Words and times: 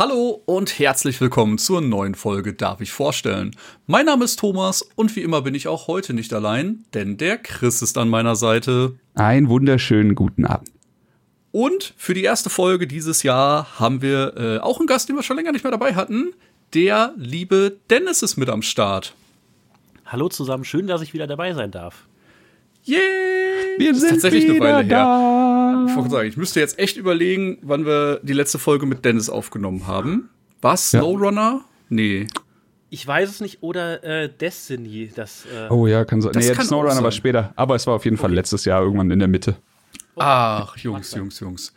Hallo 0.00 0.40
und 0.46 0.78
herzlich 0.78 1.20
willkommen 1.20 1.58
zur 1.58 1.82
neuen 1.82 2.14
Folge 2.14 2.54
Darf 2.54 2.80
ich 2.80 2.90
vorstellen. 2.90 3.54
Mein 3.86 4.06
Name 4.06 4.24
ist 4.24 4.38
Thomas 4.38 4.80
und 4.96 5.14
wie 5.14 5.20
immer 5.20 5.42
bin 5.42 5.54
ich 5.54 5.68
auch 5.68 5.88
heute 5.88 6.14
nicht 6.14 6.32
allein, 6.32 6.86
denn 6.94 7.18
der 7.18 7.36
Chris 7.36 7.82
ist 7.82 7.98
an 7.98 8.08
meiner 8.08 8.34
Seite. 8.34 8.94
Einen 9.14 9.50
wunderschönen 9.50 10.14
guten 10.14 10.46
Abend. 10.46 10.70
Und 11.52 11.92
für 11.98 12.14
die 12.14 12.22
erste 12.22 12.48
Folge 12.48 12.86
dieses 12.86 13.24
Jahr 13.24 13.78
haben 13.78 14.00
wir 14.00 14.38
äh, 14.38 14.58
auch 14.60 14.78
einen 14.78 14.86
Gast, 14.86 15.10
den 15.10 15.16
wir 15.16 15.22
schon 15.22 15.36
länger 15.36 15.52
nicht 15.52 15.64
mehr 15.64 15.70
dabei 15.70 15.94
hatten. 15.94 16.32
Der 16.72 17.12
liebe 17.18 17.76
Dennis 17.90 18.22
ist 18.22 18.38
mit 18.38 18.48
am 18.48 18.62
Start. 18.62 19.14
Hallo 20.06 20.30
zusammen, 20.30 20.64
schön, 20.64 20.86
dass 20.86 21.02
ich 21.02 21.12
wieder 21.12 21.26
dabei 21.26 21.52
sein 21.52 21.72
darf. 21.72 22.06
Yay! 22.84 22.96
Wir 23.76 23.92
Das 23.92 23.98
ist 23.98 24.08
sind 24.08 24.22
tatsächlich 24.22 24.44
eine 24.46 24.54
wieder 24.54 24.76
Weile 24.76 24.86
her. 24.86 24.86
Ich 25.88 25.96
wollte 25.96 26.10
sagen, 26.10 26.28
ich 26.28 26.36
müsste 26.36 26.60
jetzt 26.60 26.78
echt 26.78 26.96
überlegen, 26.96 27.58
wann 27.62 27.84
wir 27.86 28.20
die 28.22 28.32
letzte 28.32 28.58
Folge 28.58 28.86
mit 28.86 29.04
Dennis 29.04 29.28
aufgenommen 29.30 29.86
haben. 29.86 30.30
War 30.60 30.72
Ja. 30.72 30.76
Snowrunner? 30.76 31.64
Nee. 31.88 32.26
Ich 32.90 33.06
weiß 33.06 33.30
es 33.30 33.40
nicht, 33.40 33.62
oder 33.62 34.02
äh, 34.02 34.28
Destiny, 34.28 35.10
das. 35.14 35.44
Äh, 35.46 35.68
Oh 35.70 35.86
ja, 35.86 36.04
kann 36.04 36.20
sein. 36.20 36.32
Das 36.32 36.46
Nee, 36.48 36.54
kann 36.54 36.66
Snowrunner 36.66 37.02
war 37.02 37.12
später, 37.12 37.52
aber 37.56 37.76
es 37.76 37.86
war 37.86 37.94
auf 37.94 38.04
jeden 38.04 38.16
Fall 38.16 38.32
letztes 38.32 38.64
Jahr 38.64 38.82
irgendwann 38.82 39.10
in 39.10 39.18
der 39.20 39.28
Mitte. 39.28 39.56
Ach, 40.16 40.76
Jungs, 40.76 41.14
Jungs, 41.14 41.38
Jungs. 41.40 41.72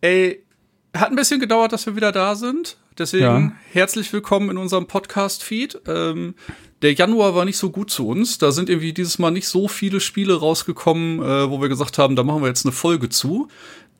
Ey, 0.00 0.42
hat 0.96 1.10
ein 1.10 1.16
bisschen 1.16 1.38
gedauert, 1.40 1.72
dass 1.72 1.86
wir 1.86 1.96
wieder 1.96 2.12
da 2.12 2.34
sind. 2.34 2.76
Deswegen 2.98 3.22
Ja. 3.24 3.52
herzlich 3.72 4.12
willkommen 4.12 4.50
in 4.50 4.56
unserem 4.56 4.86
Podcast-Feed. 4.86 5.82
Ähm, 5.86 6.34
der 6.84 6.92
Januar 6.92 7.34
war 7.34 7.46
nicht 7.46 7.56
so 7.56 7.70
gut 7.70 7.90
zu 7.90 8.06
uns. 8.06 8.36
Da 8.36 8.52
sind 8.52 8.68
irgendwie 8.68 8.92
dieses 8.92 9.18
Mal 9.18 9.30
nicht 9.30 9.48
so 9.48 9.68
viele 9.68 10.00
Spiele 10.00 10.38
rausgekommen, 10.38 11.18
äh, 11.18 11.50
wo 11.50 11.62
wir 11.62 11.70
gesagt 11.70 11.96
haben, 11.96 12.14
da 12.14 12.22
machen 12.22 12.42
wir 12.42 12.48
jetzt 12.48 12.66
eine 12.66 12.72
Folge 12.72 13.08
zu. 13.08 13.48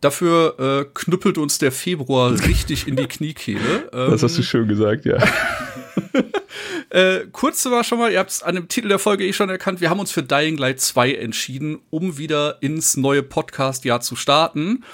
Dafür 0.03 0.59
äh, 0.59 0.91
knüppelt 0.93 1.39
uns 1.39 1.57
der 1.57 1.73
Februar 1.73 2.33
richtig 2.47 2.87
in 2.87 2.97
die 2.97 3.07
Kniekehle. 3.07 3.89
Ähm, 3.91 4.11
Das 4.11 4.23
hast 4.23 4.37
du 4.37 4.43
schön 4.43 4.69
gesagt, 4.69 5.07
ja. 5.07 5.17
äh, 6.91 7.21
kurz 7.33 7.65
war 7.65 7.85
schon 7.85 7.99
mal, 7.99 8.13
ihr 8.13 8.19
habt 8.19 8.31
es 8.31 8.43
an 8.43 8.55
dem 8.55 8.69
Titel 8.69 8.89
der 8.89 8.99
Folge 8.99 9.25
eh 9.25 9.33
schon 9.33 9.49
erkannt, 9.49 9.81
wir 9.81 9.89
haben 9.89 10.01
uns 10.01 10.13
für 10.13 10.23
Dying 10.23 10.59
Light 10.59 10.79
2 10.79 11.15
entschieden, 11.15 11.79
um 11.89 12.19
wieder 12.19 12.59
ins 12.61 12.99
neue 12.99 13.23
Podcast-Jahr 13.23 14.03
zu 14.03 14.15
starten. 14.15 14.85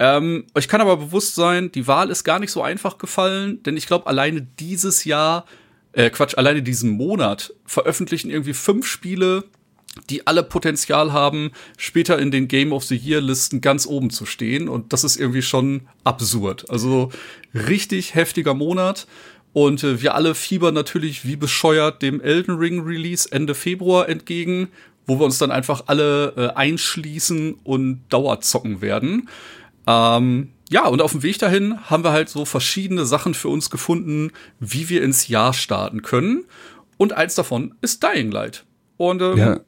Ähm, 0.00 0.46
euch 0.56 0.66
kann 0.66 0.80
aber 0.80 0.96
bewusst 0.96 1.36
sein, 1.36 1.70
die 1.70 1.86
Wahl 1.86 2.10
ist 2.10 2.24
gar 2.24 2.40
nicht 2.40 2.50
so 2.50 2.60
einfach 2.60 2.98
gefallen, 2.98 3.62
denn 3.62 3.76
ich 3.76 3.86
glaube, 3.86 4.08
alleine 4.08 4.42
dieses 4.58 5.04
Jahr, 5.04 5.44
äh, 5.92 6.10
Quatsch, 6.10 6.36
alleine 6.36 6.62
diesen 6.62 6.90
Monat 6.90 7.52
veröffentlichen 7.64 8.30
irgendwie 8.30 8.54
fünf 8.54 8.86
Spiele, 8.86 9.44
die 10.08 10.26
alle 10.26 10.42
Potenzial 10.42 11.12
haben, 11.12 11.50
später 11.76 12.18
in 12.18 12.30
den 12.30 12.48
Game 12.48 12.72
of 12.72 12.84
the 12.84 12.96
Year 12.96 13.20
Listen 13.20 13.60
ganz 13.60 13.86
oben 13.86 14.10
zu 14.10 14.24
stehen. 14.24 14.68
Und 14.68 14.92
das 14.92 15.04
ist 15.04 15.16
irgendwie 15.16 15.42
schon 15.42 15.82
absurd. 16.04 16.70
Also 16.70 17.10
richtig 17.54 18.14
heftiger 18.14 18.54
Monat. 18.54 19.06
Und 19.52 19.82
äh, 19.82 20.00
wir 20.00 20.14
alle 20.14 20.34
fiebern 20.34 20.74
natürlich 20.74 21.26
wie 21.26 21.36
bescheuert 21.36 22.02
dem 22.02 22.20
Elden 22.20 22.56
Ring 22.56 22.82
Release 22.82 23.30
Ende 23.30 23.54
Februar 23.54 24.08
entgegen, 24.08 24.68
wo 25.06 25.18
wir 25.18 25.24
uns 25.24 25.38
dann 25.38 25.50
einfach 25.50 25.84
alle 25.86 26.34
äh, 26.36 26.56
einschließen 26.56 27.54
und 27.64 28.02
Dauerzocken 28.10 28.80
werden. 28.80 29.28
Ähm, 29.88 30.52
ja, 30.70 30.86
und 30.86 31.02
auf 31.02 31.12
dem 31.12 31.24
Weg 31.24 31.38
dahin 31.40 31.90
haben 31.90 32.04
wir 32.04 32.12
halt 32.12 32.28
so 32.28 32.44
verschiedene 32.44 33.04
Sachen 33.04 33.34
für 33.34 33.48
uns 33.48 33.70
gefunden, 33.70 34.30
wie 34.60 34.88
wir 34.88 35.02
ins 35.02 35.26
Jahr 35.26 35.52
starten 35.52 36.02
können. 36.02 36.44
Und 36.96 37.12
eins 37.12 37.34
davon 37.34 37.74
ist 37.80 38.02
Dying 38.04 38.30
Light. 38.30 38.64
Und 38.96 39.20
ähm, 39.20 39.36
ja. 39.36 39.60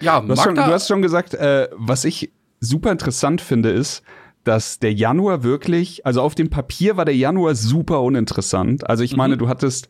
ja, 0.00 0.20
Du 0.20 0.30
hast, 0.30 0.42
schon, 0.42 0.54
du 0.54 0.62
hast 0.62 0.88
schon 0.88 1.02
gesagt, 1.02 1.34
äh, 1.34 1.68
was 1.72 2.06
ich 2.06 2.32
super 2.60 2.90
interessant 2.90 3.42
finde, 3.42 3.70
ist, 3.70 4.02
dass 4.44 4.78
der 4.78 4.94
Januar 4.94 5.42
wirklich, 5.42 6.06
also 6.06 6.22
auf 6.22 6.34
dem 6.34 6.48
Papier 6.48 6.96
war 6.96 7.04
der 7.04 7.16
Januar 7.16 7.54
super 7.54 8.00
uninteressant. 8.00 8.88
Also 8.88 9.04
ich 9.04 9.16
meine, 9.16 9.36
du 9.36 9.48
hattest 9.48 9.88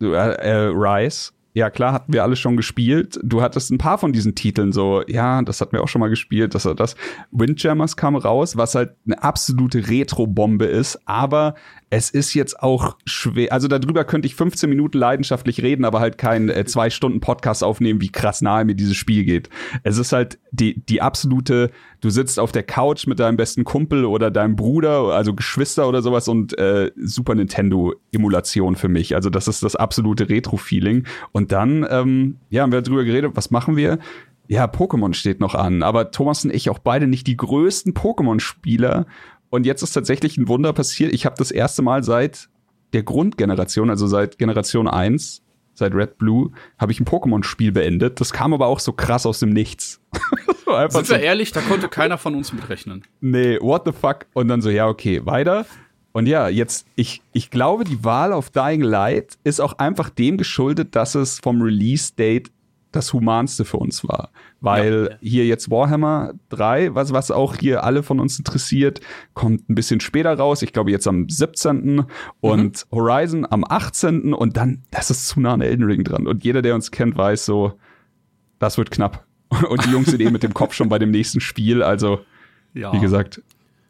äh, 0.00 0.06
äh, 0.06 0.72
Rise. 0.72 1.32
Ja, 1.58 1.70
klar, 1.70 1.92
hatten 1.92 2.12
wir 2.12 2.22
alle 2.22 2.36
schon 2.36 2.56
gespielt. 2.56 3.18
Du 3.24 3.42
hattest 3.42 3.72
ein 3.72 3.78
paar 3.78 3.98
von 3.98 4.12
diesen 4.12 4.36
Titeln 4.36 4.70
so, 4.70 5.02
ja, 5.08 5.42
das 5.42 5.60
hatten 5.60 5.72
wir 5.72 5.82
auch 5.82 5.88
schon 5.88 5.98
mal 5.98 6.08
gespielt, 6.08 6.54
das 6.54 6.68
das. 6.76 6.94
Windjammers 7.32 7.96
kam 7.96 8.14
raus, 8.14 8.56
was 8.56 8.76
halt 8.76 8.92
eine 9.04 9.20
absolute 9.24 9.88
Retro-Bombe 9.88 10.66
ist, 10.66 11.00
aber 11.04 11.56
es 11.90 12.10
ist 12.10 12.34
jetzt 12.34 12.60
auch 12.62 12.96
schwer, 13.06 13.52
also 13.52 13.66
darüber 13.66 14.04
könnte 14.04 14.26
ich 14.26 14.34
15 14.34 14.68
Minuten 14.68 14.98
leidenschaftlich 14.98 15.62
reden, 15.62 15.86
aber 15.86 16.00
halt 16.00 16.18
keinen 16.18 16.50
äh, 16.50 16.64
zwei 16.66 16.90
Stunden 16.90 17.20
Podcast 17.20 17.64
aufnehmen, 17.64 18.02
wie 18.02 18.10
krass 18.10 18.42
nahe 18.42 18.64
mir 18.66 18.74
dieses 18.74 18.96
Spiel 18.96 19.24
geht. 19.24 19.48
Es 19.84 19.96
ist 19.96 20.12
halt 20.12 20.38
die, 20.50 20.80
die 20.84 21.00
absolute, 21.00 21.70
du 22.02 22.10
sitzt 22.10 22.38
auf 22.38 22.52
der 22.52 22.62
Couch 22.62 23.06
mit 23.06 23.18
deinem 23.18 23.38
besten 23.38 23.64
Kumpel 23.64 24.04
oder 24.04 24.30
deinem 24.30 24.54
Bruder, 24.54 25.14
also 25.14 25.34
Geschwister 25.34 25.88
oder 25.88 26.02
sowas 26.02 26.28
und 26.28 26.58
äh, 26.58 26.90
Super 26.96 27.34
Nintendo-Emulation 27.34 28.76
für 28.76 28.88
mich. 28.88 29.14
Also 29.14 29.30
das 29.30 29.48
ist 29.48 29.62
das 29.62 29.74
absolute 29.74 30.28
Retro-Feeling. 30.28 31.06
Und 31.32 31.52
dann, 31.52 31.86
ähm, 31.88 32.36
ja, 32.50 32.62
haben 32.62 32.72
wir 32.72 32.82
drüber 32.82 33.04
geredet, 33.04 33.32
was 33.34 33.50
machen 33.50 33.76
wir? 33.76 33.98
Ja, 34.46 34.64
Pokémon 34.66 35.12
steht 35.12 35.40
noch 35.40 35.54
an, 35.54 35.82
aber 35.82 36.10
Thomas 36.10 36.44
und 36.44 36.54
ich 36.54 36.70
auch 36.70 36.78
beide 36.78 37.06
nicht 37.06 37.26
die 37.26 37.36
größten 37.36 37.92
Pokémon-Spieler. 37.92 39.06
Und 39.50 39.66
jetzt 39.66 39.82
ist 39.82 39.92
tatsächlich 39.92 40.36
ein 40.36 40.48
Wunder 40.48 40.72
passiert. 40.72 41.12
Ich 41.12 41.26
habe 41.26 41.36
das 41.38 41.50
erste 41.50 41.82
Mal 41.82 42.04
seit 42.04 42.48
der 42.92 43.02
Grundgeneration, 43.02 43.90
also 43.90 44.06
seit 44.06 44.38
Generation 44.38 44.88
1, 44.88 45.42
seit 45.74 45.94
Red 45.94 46.18
Blue, 46.18 46.50
habe 46.78 46.92
ich 46.92 47.00
ein 47.00 47.06
Pokémon-Spiel 47.06 47.72
beendet. 47.72 48.20
Das 48.20 48.32
kam 48.32 48.52
aber 48.52 48.66
auch 48.66 48.80
so 48.80 48.92
krass 48.92 49.26
aus 49.26 49.40
dem 49.40 49.50
Nichts. 49.50 50.00
Sind 50.90 51.06
so, 51.06 51.14
wir 51.14 51.20
ehrlich, 51.20 51.52
da 51.52 51.62
konnte 51.62 51.88
keiner 51.88 52.18
von 52.18 52.34
uns 52.34 52.52
mitrechnen. 52.52 53.02
nee, 53.20 53.58
what 53.60 53.82
the 53.86 53.92
fuck? 53.92 54.26
Und 54.34 54.48
dann 54.48 54.60
so, 54.60 54.68
ja, 54.68 54.86
okay, 54.86 55.24
weiter. 55.24 55.64
Und 56.12 56.26
ja, 56.26 56.48
jetzt, 56.48 56.86
ich, 56.94 57.22
ich 57.32 57.50
glaube, 57.50 57.84
die 57.84 58.04
Wahl 58.04 58.32
auf 58.32 58.50
Dying 58.50 58.82
Light 58.82 59.38
ist 59.44 59.60
auch 59.60 59.74
einfach 59.78 60.10
dem 60.10 60.36
geschuldet, 60.36 60.94
dass 60.94 61.14
es 61.14 61.38
vom 61.38 61.62
Release-Date 61.62 62.50
das 62.92 63.12
Humanste 63.12 63.64
für 63.64 63.76
uns 63.76 64.02
war. 64.06 64.30
Weil 64.60 65.08
Ja. 65.12 65.16
hier 65.20 65.46
jetzt 65.46 65.70
Warhammer 65.70 66.32
3, 66.48 66.94
was, 66.94 67.12
was 67.12 67.30
auch 67.30 67.54
hier 67.56 67.84
alle 67.84 68.02
von 68.02 68.18
uns 68.20 68.38
interessiert, 68.38 69.00
kommt 69.34 69.68
ein 69.68 69.74
bisschen 69.74 70.00
später 70.00 70.34
raus. 70.36 70.62
Ich 70.62 70.72
glaube 70.72 70.90
jetzt 70.90 71.06
am 71.06 71.28
17. 71.28 72.04
und 72.40 72.86
Horizon 72.90 73.46
am 73.50 73.64
18. 73.68 74.32
Und 74.34 74.56
dann, 74.56 74.82
das 74.90 75.10
ist 75.10 75.28
zu 75.28 75.40
nah 75.40 75.52
an 75.52 75.60
Elden 75.60 75.84
Ring 75.84 76.02
dran. 76.04 76.26
Und 76.26 76.44
jeder, 76.44 76.62
der 76.62 76.74
uns 76.74 76.90
kennt, 76.90 77.16
weiß 77.16 77.44
so, 77.44 77.74
das 78.58 78.78
wird 78.78 78.90
knapp. 78.90 79.24
Und 79.70 79.84
die 79.86 79.90
Jungs 79.90 80.08
sind 80.10 80.20
eh 80.20 80.30
mit 80.30 80.42
dem 80.42 80.52
Kopf 80.52 80.74
schon 80.74 80.88
bei 80.88 80.98
dem 80.98 81.10
nächsten 81.10 81.40
Spiel. 81.40 81.82
Also, 81.82 82.20
Ja. 82.74 82.92
wie 82.92 83.00
gesagt, 83.00 83.42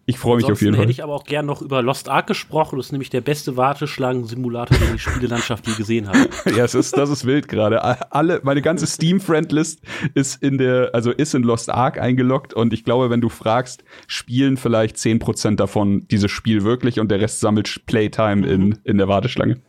ich 0.09 0.19
freue 0.19 0.37
mich 0.37 0.47
auf 0.47 0.63
jeden 0.63 0.73
hätte 0.73 0.85
Fall. 0.85 0.91
ich 0.91 1.03
aber 1.03 1.13
auch 1.13 1.25
gern 1.25 1.45
noch 1.45 1.61
über 1.61 1.83
Lost 1.83 2.09
Ark 2.09 2.29
gesprochen. 2.29 2.79
Das 2.79 2.87
ist 2.87 2.93
nämlich 2.93 3.11
der 3.11 3.21
beste 3.21 3.59
Warteschlangen-Simulator, 3.59 4.79
den 4.79 4.95
die 4.95 4.99
Spielelandschaft 4.99 5.67
je 5.67 5.75
gesehen 5.75 6.09
hat. 6.09 6.17
Ja, 6.57 6.65
es 6.65 6.75
ist, 6.75 6.97
das 6.97 7.11
ist 7.11 7.27
wild 7.27 7.47
gerade. 7.47 7.85
Alle, 8.11 8.41
meine 8.43 8.63
ganze 8.63 8.87
Steam-Friend-List 8.87 9.83
ist 10.15 10.43
in 10.43 10.57
der, 10.57 10.95
also 10.95 11.11
ist 11.11 11.35
in 11.35 11.43
Lost 11.43 11.69
Ark 11.69 12.01
eingeloggt 12.01 12.55
und 12.55 12.73
ich 12.73 12.85
glaube, 12.85 13.11
wenn 13.11 13.21
du 13.21 13.29
fragst, 13.29 13.85
spielen 14.07 14.57
vielleicht 14.57 14.97
10% 14.97 15.57
davon 15.57 16.09
dieses 16.09 16.31
Spiel 16.31 16.65
wirklich 16.65 17.01
und 17.01 17.11
der 17.11 17.21
Rest 17.21 17.41
sammelt 17.41 17.85
Playtime 17.85 18.47
in, 18.47 18.79
in 18.85 18.97
der 18.97 19.09
Warteschlange. 19.09 19.61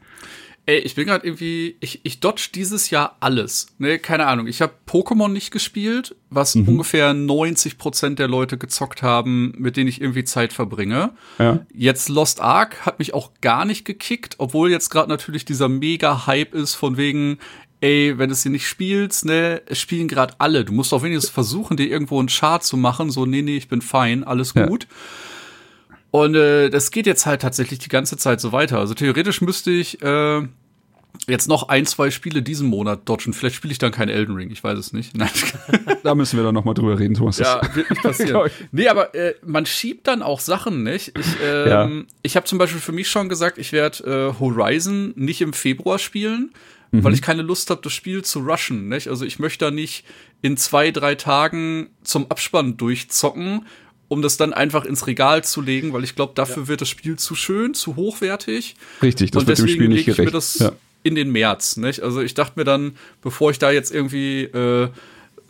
Ey, 0.69 0.77
ich 0.77 0.93
bin 0.93 1.07
gerade 1.07 1.25
irgendwie, 1.25 1.77
ich, 1.79 2.01
ich 2.03 2.19
dodge 2.19 2.49
dieses 2.53 2.91
Jahr 2.91 3.17
alles. 3.21 3.69
Ne, 3.79 3.97
keine 3.97 4.27
Ahnung. 4.27 4.45
Ich 4.45 4.61
habe 4.61 4.71
Pokémon 4.87 5.29
nicht 5.29 5.49
gespielt, 5.49 6.15
was 6.29 6.55
ungefähr 6.55 7.15
90 7.15 7.79
Prozent 7.79 8.19
der 8.19 8.27
Leute 8.27 8.55
gezockt 8.59 9.01
haben, 9.01 9.55
mit 9.57 9.77
denen 9.77 9.87
ich 9.89 9.99
irgendwie 9.99 10.25
Zeit 10.25 10.53
verbringe. 10.53 11.09
Ja. 11.39 11.65
Jetzt 11.73 12.07
Lost 12.07 12.39
Ark 12.39 12.85
hat 12.85 12.99
mich 12.99 13.15
auch 13.15 13.31
gar 13.41 13.65
nicht 13.65 13.83
gekickt, 13.83 14.35
obwohl 14.37 14.69
jetzt 14.69 14.89
gerade 14.91 15.09
natürlich 15.09 15.43
dieser 15.43 15.69
Mega-Hype 15.69 16.53
ist 16.53 16.75
von 16.75 16.97
wegen, 16.97 17.39
ey, 17.81 18.19
wenn 18.19 18.29
du 18.29 18.35
sie 18.35 18.49
nicht 18.49 18.67
spielst, 18.67 19.25
ne, 19.25 19.63
es 19.65 19.79
spielen 19.79 20.07
gerade 20.07 20.35
alle. 20.37 20.65
Du 20.65 20.73
musst 20.73 20.93
auch 20.93 21.01
wenigstens 21.01 21.31
versuchen, 21.31 21.77
dir 21.77 21.87
irgendwo 21.89 22.19
einen 22.19 22.27
Chart 22.29 22.63
zu 22.63 22.77
machen, 22.77 23.09
so, 23.09 23.25
nee, 23.25 23.41
nee, 23.41 23.57
ich 23.57 23.69
bin 23.69 23.81
fein, 23.81 24.23
alles 24.23 24.53
Ja. 24.53 24.67
gut. 24.67 24.85
Und 26.11 26.35
äh, 26.35 26.69
das 26.69 26.91
geht 26.91 27.05
jetzt 27.05 27.25
halt 27.25 27.41
tatsächlich 27.41 27.79
die 27.79 27.89
ganze 27.89 28.17
Zeit 28.17 28.41
so 28.41 28.51
weiter. 28.51 28.79
Also 28.79 28.93
theoretisch 28.93 29.41
müsste 29.41 29.71
ich 29.71 30.01
äh, 30.01 30.41
jetzt 31.27 31.47
noch 31.47 31.69
ein, 31.69 31.85
zwei 31.85 32.11
Spiele 32.11 32.41
diesen 32.41 32.67
Monat 32.67 33.07
dodgen. 33.07 33.33
Vielleicht 33.33 33.55
spiele 33.55 33.71
ich 33.71 33.77
dann 33.77 33.91
kein 33.91 34.09
Elden 34.09 34.35
Ring, 34.35 34.49
ich 34.49 34.63
weiß 34.63 34.77
es 34.77 34.93
nicht. 34.93 35.15
Nein. 35.15 35.29
Da 36.01 36.15
müssen 36.15 36.37
wir 36.37 36.45
dann 36.45 36.55
noch 36.55 36.63
mal 36.63 36.73
drüber 36.73 36.97
reden, 36.97 37.13
Thomas. 37.13 37.39
Ja, 37.39 37.61
wird 37.73 37.89
nicht 37.89 38.01
passieren. 38.01 38.49
Nee, 38.71 38.87
aber 38.87 39.13
äh, 39.13 39.35
man 39.45 39.65
schiebt 39.65 40.07
dann 40.07 40.21
auch 40.21 40.39
Sachen, 40.39 40.83
nicht? 40.83 41.17
Ich, 41.19 41.27
ähm, 41.43 41.67
Ja. 41.67 41.89
ich 42.23 42.35
habe 42.37 42.45
zum 42.45 42.57
Beispiel 42.57 42.79
für 42.79 42.93
mich 42.93 43.09
schon 43.09 43.27
gesagt, 43.27 43.57
ich 43.57 43.73
werde 43.73 44.33
äh, 44.33 44.39
Horizon 44.39 45.11
nicht 45.17 45.41
im 45.41 45.51
Februar 45.51 45.99
spielen, 45.99 46.53
mhm. 46.91 47.03
weil 47.03 47.13
ich 47.13 47.21
keine 47.21 47.41
Lust 47.41 47.69
habe, 47.69 47.81
das 47.83 47.91
Spiel 47.91 48.23
zu 48.23 48.39
rushen. 48.39 48.87
Nicht? 48.87 49.09
Also 49.09 49.25
ich 49.25 49.39
möchte 49.39 49.65
da 49.65 49.71
nicht 49.71 50.05
in 50.41 50.55
zwei, 50.55 50.91
drei 50.91 51.15
Tagen 51.15 51.89
zum 52.01 52.31
Abspann 52.31 52.77
durchzocken, 52.77 53.65
um 54.09 54.21
das 54.21 54.35
dann 54.35 54.51
einfach 54.51 54.83
ins 54.83 55.07
Regal 55.07 55.43
zu 55.43 55.61
legen, 55.61 55.93
weil 55.93 56.03
ich 56.03 56.15
glaube, 56.15 56.33
dafür 56.35 56.63
ja. 56.63 56.67
wird 56.67 56.81
das 56.81 56.89
Spiel 56.89 57.15
zu 57.17 57.35
schön, 57.35 57.73
zu 57.73 57.95
hochwertig. 57.95 58.75
Richtig, 59.01 59.31
das 59.31 59.43
Und 59.43 59.47
wird 59.47 59.59
dem 59.59 59.67
Spiel 59.67 59.87
nicht 59.87 60.05
gerecht. 60.05 60.19
Ich 60.19 60.25
mir 60.25 60.31
das 60.31 60.59
ja. 60.59 60.71
in 61.03 61.15
den 61.15 61.31
März. 61.31 61.77
Nicht? 61.77 62.01
Also 62.01 62.21
ich 62.21 62.33
dachte 62.33 62.53
mir 62.59 62.65
dann, 62.65 62.97
bevor 63.21 63.51
ich 63.51 63.59
da 63.59 63.71
jetzt 63.71 63.93
irgendwie 63.93 64.43
äh, 64.43 64.89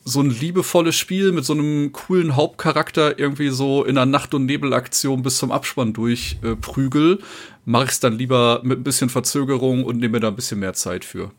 so 0.04 0.20
ein 0.22 0.30
liebevolles 0.30 0.96
Spiel 0.96 1.32
mit 1.32 1.46
so 1.46 1.54
einem 1.54 1.94
coolen 1.94 2.36
Hauptcharakter 2.36 3.18
irgendwie 3.18 3.50
so 3.50 3.84
in 3.86 3.98
einer 3.98 4.06
Nacht- 4.06 4.34
und 4.34 4.46
Nebelaktion 4.46 5.24
bis 5.24 5.38
zum 5.38 5.52
Abspann 5.52 5.94
durchprügel, 5.94 7.14
äh, 7.14 7.24
mache 7.66 7.86
ich 7.86 7.92
es 7.92 8.00
dann 8.02 8.18
lieber 8.18 8.60
mit 8.64 8.80
ein 8.80 8.84
bisschen 8.84 9.10
Verzögerung 9.10 9.86
und 9.86 9.98
nehme 9.98 10.14
mir 10.14 10.20
da 10.20 10.28
ein 10.28 10.36
bisschen 10.36 10.60
mehr 10.60 10.74
Zeit 10.74 11.06
für. 11.06 11.32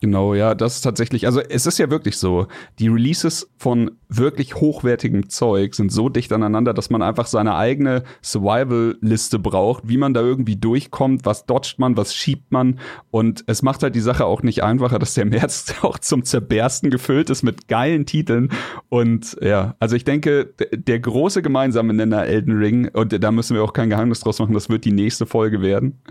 Genau, 0.00 0.34
ja, 0.34 0.54
das 0.54 0.76
ist 0.76 0.82
tatsächlich, 0.82 1.26
also 1.26 1.40
es 1.40 1.66
ist 1.66 1.78
ja 1.78 1.90
wirklich 1.90 2.18
so, 2.18 2.48
die 2.78 2.88
Releases 2.88 3.50
von 3.56 3.92
wirklich 4.08 4.56
hochwertigem 4.56 5.30
Zeug 5.30 5.74
sind 5.74 5.90
so 5.90 6.10
dicht 6.10 6.32
aneinander, 6.32 6.74
dass 6.74 6.90
man 6.90 7.00
einfach 7.00 7.26
seine 7.26 7.56
eigene 7.56 8.02
Survival-Liste 8.22 9.38
braucht, 9.38 9.88
wie 9.88 9.96
man 9.96 10.12
da 10.12 10.20
irgendwie 10.20 10.56
durchkommt, 10.56 11.24
was 11.24 11.46
dodgt 11.46 11.78
man, 11.78 11.96
was 11.96 12.14
schiebt 12.14 12.52
man. 12.52 12.78
Und 13.10 13.44
es 13.46 13.62
macht 13.62 13.82
halt 13.82 13.94
die 13.94 14.00
Sache 14.00 14.26
auch 14.26 14.42
nicht 14.42 14.62
einfacher, 14.62 14.98
dass 14.98 15.14
der 15.14 15.24
März 15.24 15.74
auch 15.82 15.98
zum 15.98 16.24
Zerbersten 16.24 16.90
gefüllt 16.90 17.30
ist 17.30 17.42
mit 17.42 17.66
geilen 17.66 18.04
Titeln. 18.04 18.50
Und 18.90 19.36
ja, 19.40 19.76
also 19.80 19.96
ich 19.96 20.04
denke, 20.04 20.52
der 20.72 21.00
große 21.00 21.40
gemeinsame 21.40 21.94
Nenner 21.94 22.26
Elden 22.26 22.58
Ring 22.58 22.88
und 22.92 23.22
da 23.22 23.32
müssen 23.32 23.54
wir 23.54 23.64
auch 23.64 23.72
kein 23.72 23.88
Geheimnis 23.88 24.20
draus 24.20 24.38
machen, 24.38 24.52
das 24.52 24.68
wird 24.68 24.84
die 24.84 24.92
nächste 24.92 25.24
Folge 25.24 25.62
werden. 25.62 26.02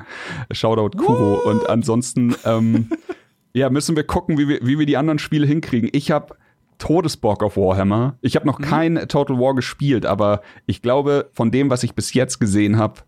Shoutout 0.51 0.97
Kuro. 0.97 1.49
Und 1.49 1.69
ansonsten 1.69 2.35
ähm, 2.45 2.89
ja, 3.55 3.69
müssen 3.69 3.95
wir 3.95 4.03
gucken, 4.03 4.37
wie 4.37 4.49
wir, 4.49 4.59
wie 4.61 4.77
wir 4.77 4.85
die 4.85 4.97
anderen 4.97 5.17
Spiele 5.17 5.47
hinkriegen. 5.47 5.89
Ich 5.93 6.11
habe 6.11 6.35
Todesbock 6.77 7.41
auf 7.41 7.55
Warhammer. 7.55 8.17
Ich 8.19 8.35
habe 8.35 8.45
noch 8.45 8.59
mhm. 8.59 8.63
kein 8.63 8.95
Total 9.07 9.39
War 9.39 9.55
gespielt, 9.55 10.05
aber 10.05 10.41
ich 10.65 10.81
glaube, 10.81 11.29
von 11.31 11.51
dem, 11.51 11.69
was 11.69 11.83
ich 11.83 11.95
bis 11.95 12.13
jetzt 12.13 12.39
gesehen 12.39 12.77
habe, 12.77 13.01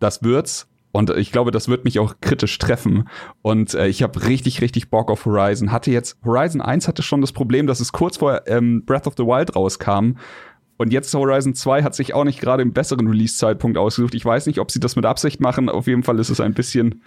das 0.00 0.24
wird's. 0.24 0.68
Und 0.90 1.10
ich 1.10 1.30
glaube, 1.30 1.52
das 1.52 1.68
wird 1.68 1.84
mich 1.84 2.00
auch 2.00 2.16
kritisch 2.20 2.58
treffen. 2.58 3.08
Und 3.42 3.74
äh, 3.74 3.86
ich 3.86 4.02
habe 4.02 4.26
richtig, 4.26 4.60
richtig 4.60 4.90
Bock 4.90 5.08
auf 5.08 5.24
Horizon. 5.24 5.70
Hatte 5.70 5.92
jetzt, 5.92 6.18
Horizon 6.24 6.60
1 6.60 6.88
hatte 6.88 7.04
schon 7.04 7.20
das 7.20 7.30
Problem, 7.30 7.68
dass 7.68 7.78
es 7.78 7.92
kurz 7.92 8.16
vor 8.16 8.42
ähm, 8.48 8.84
Breath 8.84 9.06
of 9.06 9.14
the 9.16 9.22
Wild 9.22 9.54
rauskam. 9.54 10.16
Und 10.78 10.92
jetzt 10.92 11.14
Horizon 11.14 11.54
2 11.54 11.84
hat 11.84 11.94
sich 11.94 12.12
auch 12.12 12.24
nicht 12.24 12.40
gerade 12.40 12.62
im 12.62 12.72
besseren 12.72 13.06
Release-Zeitpunkt 13.06 13.78
ausgesucht. 13.78 14.16
Ich 14.16 14.24
weiß 14.24 14.46
nicht, 14.46 14.58
ob 14.58 14.72
sie 14.72 14.80
das 14.80 14.96
mit 14.96 15.06
Absicht 15.06 15.40
machen. 15.40 15.68
Auf 15.68 15.86
jeden 15.86 16.02
Fall 16.02 16.18
ist 16.18 16.28
es 16.28 16.40
ein 16.40 16.54
bisschen 16.54 17.02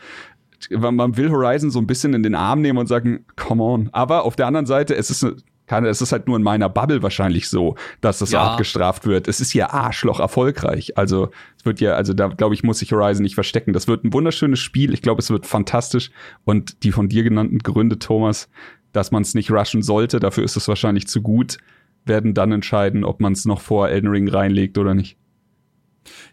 man 0.70 1.18
will 1.18 1.32
Horizon 1.32 1.72
so 1.72 1.80
ein 1.80 1.88
bisschen 1.88 2.14
in 2.14 2.24
den 2.24 2.36
Arm 2.36 2.62
nehmen 2.62 2.80
und 2.80 2.88
sagen, 2.88 3.26
come 3.36 3.64
on. 3.64 3.90
Aber 3.92 4.24
auf 4.24 4.36
der 4.36 4.48
anderen 4.48 4.66
Seite, 4.66 4.96
es 4.96 5.10
ist 5.10 5.26
keine, 5.68 5.88
es 5.88 6.02
ist 6.02 6.12
halt 6.12 6.28
nur 6.28 6.38
in 6.38 6.44
meiner 6.44 6.70
Bubble 6.70 7.02
wahrscheinlich 7.02 7.50
so, 7.50 7.76
dass 8.02 8.20
das 8.20 8.32
ja. 8.32 8.44
abgestraft 8.44 9.06
wird. 9.06 9.28
Es 9.28 9.42
ist 9.42 9.54
ja 9.54 9.72
Arschloch 9.72 10.20
erfolgreich. 10.20 10.98
Also 10.98 11.30
es 11.58 11.66
wird 11.66 11.80
ja, 11.80 11.94
also 11.94 12.14
da 12.14 12.28
glaube 12.28 12.54
ich, 12.54 12.64
muss 12.64 12.80
sich 12.80 12.92
Horizon 12.92 13.24
nicht 13.24 13.36
verstecken. 13.36 13.74
Das 13.74 13.88
wird 13.88 14.04
ein 14.04 14.14
wunderschönes 14.14 14.60
Spiel. 14.60 14.94
Ich 14.94 15.02
glaube, 15.02 15.22
es 15.22 15.30
wird 15.30 15.46
fantastisch. 15.46 16.12
Und 16.44 16.84
die 16.84 16.92
von 16.92 17.10
dir 17.10 17.24
genannten 17.24 17.60
Gründe, 17.60 17.98
Thomas, 17.98 18.50
dass 18.92 19.12
man 19.12 19.24
es 19.24 19.34
nicht 19.34 19.52
rushen 19.52 19.82
sollte, 19.82 20.20
dafür 20.20 20.44
ist 20.44 20.56
es 20.56 20.68
wahrscheinlich 20.68 21.08
zu 21.08 21.22
gut, 21.22 21.58
werden 22.06 22.34
dann 22.34 22.52
entscheiden, 22.52 23.04
ob 23.04 23.20
man 23.20 23.34
es 23.34 23.46
noch 23.46 23.62
vor 23.62 23.90
Elden 23.90 24.10
Ring 24.10 24.28
reinlegt 24.28 24.78
oder 24.78 24.94
nicht. 24.94 25.18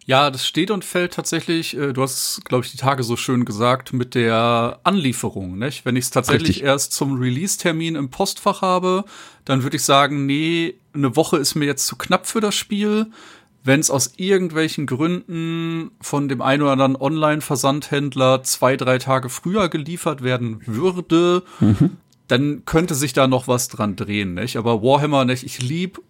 Ja, 0.07 0.31
das 0.31 0.47
steht 0.47 0.71
und 0.71 0.85
fällt 0.85 1.15
tatsächlich, 1.15 1.77
äh, 1.77 1.93
du 1.93 2.03
hast 2.03 2.15
es, 2.15 2.41
glaube 2.45 2.65
ich, 2.65 2.71
die 2.71 2.77
Tage 2.77 3.03
so 3.03 3.17
schön 3.17 3.45
gesagt, 3.45 3.93
mit 3.93 4.15
der 4.15 4.81
Anlieferung. 4.85 5.59
Nicht? 5.59 5.85
Wenn 5.85 5.97
ich 5.97 6.05
es 6.05 6.11
tatsächlich 6.11 6.49
Richtig. 6.49 6.65
erst 6.65 6.93
zum 6.93 7.19
Release-Termin 7.21 7.97
im 7.97 8.11
Postfach 8.11 8.63
habe, 8.63 9.05
dann 9.45 9.63
würde 9.63 9.77
ich 9.77 9.85
sagen, 9.85 10.27
nee, 10.27 10.75
eine 10.95 11.17
Woche 11.17 11.37
ist 11.39 11.55
mir 11.55 11.67
jetzt 11.67 11.87
zu 11.87 11.97
knapp 11.97 12.27
für 12.27 12.41
das 12.41 12.55
Spiel. 12.55 13.07
Wenn 13.65 13.79
es 13.79 13.91
aus 13.91 14.15
irgendwelchen 14.17 14.87
Gründen 14.87 15.93
von 16.01 16.29
dem 16.29 16.43
einen 16.43 16.63
oder 16.63 16.73
anderen 16.73 16.97
Online-Versandhändler 16.97 18.43
zwei, 18.43 18.77
drei 18.77 18.99
Tage 18.99 19.29
früher 19.29 19.69
geliefert 19.69 20.23
werden 20.23 20.61
würde, 20.67 21.45
mhm. 21.61 21.97
dann 22.27 22.65
könnte 22.65 22.97
sich 22.97 23.13
da 23.13 23.29
noch 23.29 23.47
was 23.47 23.69
dran 23.69 23.95
drehen. 23.95 24.35
Nicht? 24.35 24.57
Aber 24.57 24.83
Warhammer, 24.83 25.25
nicht? 25.25 25.45
ich 25.45 25.63
lieb 25.63 26.01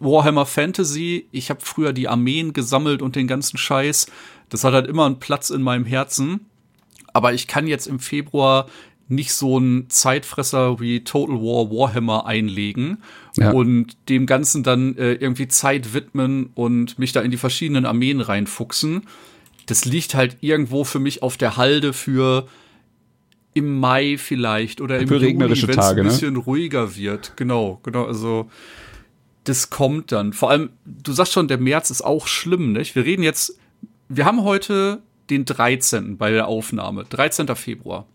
Warhammer 0.00 0.46
Fantasy. 0.46 1.26
Ich 1.32 1.50
habe 1.50 1.60
früher 1.62 1.92
die 1.92 2.08
Armeen 2.08 2.52
gesammelt 2.52 3.02
und 3.02 3.16
den 3.16 3.26
ganzen 3.26 3.56
Scheiß. 3.56 4.06
Das 4.48 4.64
hat 4.64 4.74
halt 4.74 4.86
immer 4.86 5.06
einen 5.06 5.18
Platz 5.18 5.50
in 5.50 5.62
meinem 5.62 5.84
Herzen. 5.84 6.46
Aber 7.12 7.32
ich 7.32 7.46
kann 7.46 7.66
jetzt 7.66 7.86
im 7.86 7.98
Februar 7.98 8.66
nicht 9.08 9.32
so 9.32 9.56
einen 9.56 9.88
Zeitfresser 9.88 10.80
wie 10.80 11.02
Total 11.02 11.36
War 11.36 11.70
Warhammer 11.70 12.26
einlegen 12.26 12.98
ja. 13.36 13.52
und 13.52 13.96
dem 14.10 14.26
Ganzen 14.26 14.62
dann 14.62 14.96
äh, 14.96 15.14
irgendwie 15.14 15.48
Zeit 15.48 15.94
widmen 15.94 16.50
und 16.54 16.98
mich 16.98 17.12
da 17.12 17.22
in 17.22 17.30
die 17.30 17.38
verschiedenen 17.38 17.86
Armeen 17.86 18.20
reinfuchsen. 18.20 19.02
Das 19.66 19.86
liegt 19.86 20.14
halt 20.14 20.36
irgendwo 20.40 20.84
für 20.84 20.98
mich 20.98 21.22
auf 21.22 21.38
der 21.38 21.56
Halde 21.56 21.94
für 21.94 22.46
im 23.54 23.80
Mai 23.80 24.18
vielleicht 24.18 24.80
oder 24.80 24.98
im 24.98 25.08
für 25.08 25.16
Juni, 25.16 25.40
wenn 25.40 25.52
es 25.52 25.64
ein 25.64 25.96
ne? 25.96 26.04
bisschen 26.04 26.34
ne? 26.34 26.38
ruhiger 26.40 26.94
wird. 26.94 27.32
Genau, 27.36 27.80
genau. 27.82 28.04
Also 28.04 28.50
das 29.48 29.70
kommt 29.70 30.12
dann. 30.12 30.32
Vor 30.32 30.50
allem, 30.50 30.70
du 30.84 31.12
sagst 31.12 31.32
schon, 31.32 31.48
der 31.48 31.58
März 31.58 31.90
ist 31.90 32.02
auch 32.02 32.26
schlimm, 32.26 32.72
nicht? 32.72 32.94
Wir 32.94 33.04
reden 33.04 33.22
jetzt, 33.22 33.58
wir 34.08 34.26
haben 34.26 34.44
heute 34.44 35.02
den 35.30 35.44
13. 35.46 36.18
bei 36.18 36.30
der 36.30 36.48
Aufnahme, 36.48 37.04
13. 37.04 37.54
Februar. 37.56 38.06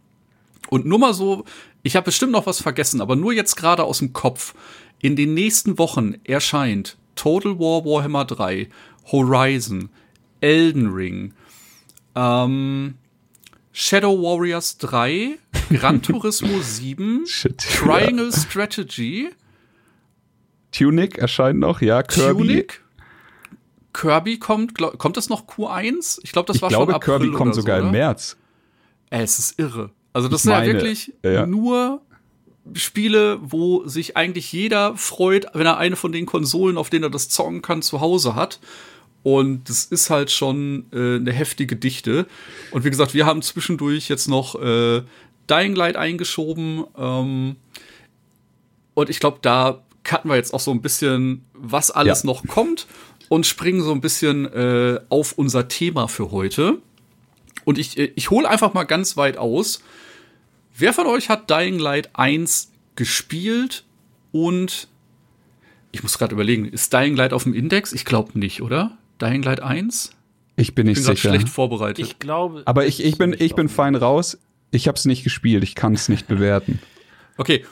Und 0.69 0.85
nur 0.85 1.00
mal 1.00 1.13
so, 1.13 1.45
ich 1.81 1.95
habe 1.95 2.06
bestimmt 2.06 2.31
noch 2.31 2.45
was 2.45 2.62
vergessen, 2.62 3.01
aber 3.01 3.15
nur 3.15 3.33
jetzt 3.33 3.56
gerade 3.56 3.83
aus 3.83 4.00
dem 4.00 4.13
Kopf. 4.13 4.53
In 5.01 5.15
den 5.15 5.33
nächsten 5.33 5.77
Wochen 5.77 6.15
erscheint 6.24 6.97
Total 7.15 7.59
War 7.59 7.83
Warhammer 7.83 8.25
3, 8.25 8.69
Horizon, 9.12 9.89
Elden 10.39 10.94
Ring, 10.94 11.33
ähm, 12.15 12.95
Shadow 13.71 14.21
Warriors 14.21 14.77
3, 14.77 15.39
Gran 15.71 16.01
Turismo 16.03 16.62
7, 16.62 17.25
Shit, 17.25 17.57
Triangle. 17.57 18.31
Strategy, 18.31 19.29
Tunic 20.74 21.18
erscheint 21.18 21.60
noch, 21.60 21.81
ja, 21.81 22.04
Kirby. 22.04 22.48
Tunic? 22.48 22.84
Kirby 23.94 24.40
kommt, 24.40 24.75
glaub, 24.75 24.98
kommt 24.98 25.18
das 25.18 25.30
noch 25.30 25.46
Q1? 25.48 26.20
Ich 26.24 26.31
glaube, 26.31 26.52
das 26.52 26.62
war 26.62 26.70
ich 26.70 26.75
glaube, 26.75 26.92
schon 26.92 26.96
April 26.96 27.20
Kirby 27.20 27.31
kommt 27.38 27.56
sogar 27.56 27.80
so, 27.80 27.86
im 27.86 27.92
März. 27.92 28.38
Ey, 29.12 29.22
es 29.22 29.40
ist 29.40 29.60
irre. 29.60 29.92
Also 30.12 30.28
das 30.28 30.42
ich 30.42 30.44
sind 30.44 30.52
meine, 30.54 30.68
ja 30.68 30.74
wirklich 30.74 31.14
ja. 31.24 31.46
nur 31.46 32.02
Spiele, 32.74 33.39
wo 33.42 33.86
sich 33.88 34.18
eigentlich 34.18 34.51
jeder 34.51 34.96
freut, 34.96 35.48
wenn 35.53 35.65
er 35.65 35.77
eine 35.77 35.96
von 35.96 36.12
den 36.12 36.25
Konsolen, 36.25 36.77
auf 36.77 36.89
denen 36.89 37.03
er 37.03 37.10
das 37.10 37.30
zocken 37.30 37.62
kann, 37.62 37.82
zu 37.82 38.01
Hause 38.01 38.36
hat. 38.36 38.60
Und 39.22 39.70
das 39.70 39.86
ist 39.86 40.10
halt 40.10 40.32
schon 40.32 40.86
äh, 40.92 41.15
eine 41.15 41.32
heftige 41.32 41.75
Dichte. 41.75 42.25
Und 42.72 42.84
wie 42.84 42.89
gesagt, 42.89 43.13
wir 43.13 43.25
haben 43.25 43.42
zwischendurch 43.42 44.10
jetzt 44.10 44.27
noch 44.27 44.56
äh, 44.62 45.03
Dying 45.50 45.75
Light 45.75 45.96
eingeschoben. 45.96 46.84
Ähm, 46.98 47.56
und 48.94 49.10
ich 49.10 49.20
glaube, 49.20 49.39
da 49.42 49.82
cutten 50.03 50.29
wir 50.29 50.36
jetzt 50.36 50.53
auch 50.53 50.60
so 50.60 50.72
ein 50.72 50.81
bisschen, 50.81 51.45
was 51.53 51.91
alles 51.91 52.24
ja. 52.24 52.27
noch 52.27 52.45
kommt 52.48 52.88
und 53.29 53.45
springen 53.45 53.81
so 53.81 53.91
ein 53.91 54.01
bisschen 54.01 54.45
äh, 54.53 55.00
auf 55.10 55.33
unser 55.33 55.67
Thema 55.67 56.07
für 56.07 56.31
heute. 56.31 56.79
Und 57.65 57.77
ich, 57.77 57.98
äh, 57.98 58.12
ich 58.15 58.29
hole 58.29 58.50
einfach 58.50 58.74
mal 58.74 58.83
ganz 58.83 59.17
weit 59.17 59.38
aus. 59.38 59.81
Wer 60.75 60.93
von 60.93 61.07
euch 61.07 61.29
hat 61.29 61.50
Dying 61.50 61.79
Light 61.79 62.10
1 62.13 62.72
gespielt 62.95 63.83
und 64.31 64.88
ich 65.91 66.01
muss 66.01 66.17
gerade 66.17 66.33
überlegen, 66.33 66.65
ist 66.65 66.91
Dying 66.91 67.15
Light 67.15 67.33
auf 67.33 67.43
dem 67.43 67.53
Index? 67.53 67.93
Ich 67.93 68.05
glaube 68.05 68.38
nicht, 68.38 68.62
oder? 68.62 68.98
Dying 69.22 69.43
Light 69.43 69.62
1? 69.62 70.12
Ich 70.55 70.75
bin 70.75 70.88
nicht 70.88 71.00
ich 71.00 71.05
bin 71.05 71.15
sicher. 71.15 71.29
schlecht 71.29 71.50
vorbereitet. 71.50 72.05
Ich 72.05 72.19
glaube. 72.19 72.63
Aber 72.65 72.86
ich, 72.86 73.03
ich 73.03 73.17
bin, 73.17 73.36
ich 73.38 73.55
bin 73.55 73.69
fein 73.69 73.95
raus. 73.95 74.38
Ich 74.72 74.88
habe 74.88 74.98
es 74.98 75.05
nicht 75.05 75.24
gespielt. 75.24 75.63
Ich 75.63 75.75
kann 75.75 75.93
es 75.93 76.10
nicht 76.10 76.27
bewerten. 76.27 76.79
Okay, 77.38 77.65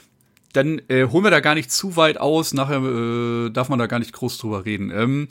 dann 0.54 0.82
äh, 0.88 1.08
holen 1.08 1.24
wir 1.24 1.32
da 1.32 1.40
gar 1.40 1.56
nicht 1.56 1.72
zu 1.72 1.96
weit 1.96 2.20
aus. 2.20 2.54
Nachher 2.54 2.82
äh, 2.82 3.50
darf 3.50 3.70
man 3.70 3.80
da 3.80 3.88
gar 3.88 4.00
nicht 4.00 4.14
groß 4.14 4.38
drüber 4.38 4.66
reden. 4.66 4.92
Ähm, 4.94 5.28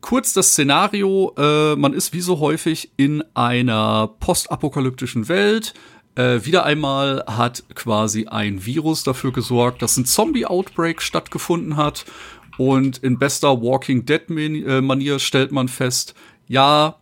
kurz 0.00 0.32
das 0.32 0.50
Szenario: 0.50 1.34
äh, 1.36 1.76
Man 1.76 1.92
ist 1.92 2.12
wie 2.12 2.20
so 2.20 2.40
häufig 2.40 2.90
in 2.96 3.22
einer 3.34 4.08
postapokalyptischen 4.20 5.28
Welt. 5.28 5.74
Äh, 6.14 6.44
wieder 6.44 6.64
einmal 6.64 7.24
hat 7.26 7.62
quasi 7.74 8.26
ein 8.26 8.66
Virus 8.66 9.04
dafür 9.04 9.32
gesorgt, 9.32 9.82
dass 9.82 9.96
ein 9.96 10.04
Zombie-Outbreak 10.04 11.00
stattgefunden 11.00 11.76
hat. 11.76 12.04
Und 12.56 12.98
in 12.98 13.18
bester 13.20 13.62
Walking 13.62 14.04
Dead-Manier 14.04 15.14
äh, 15.14 15.18
stellt 15.20 15.52
man 15.52 15.68
fest, 15.68 16.14
ja, 16.48 16.96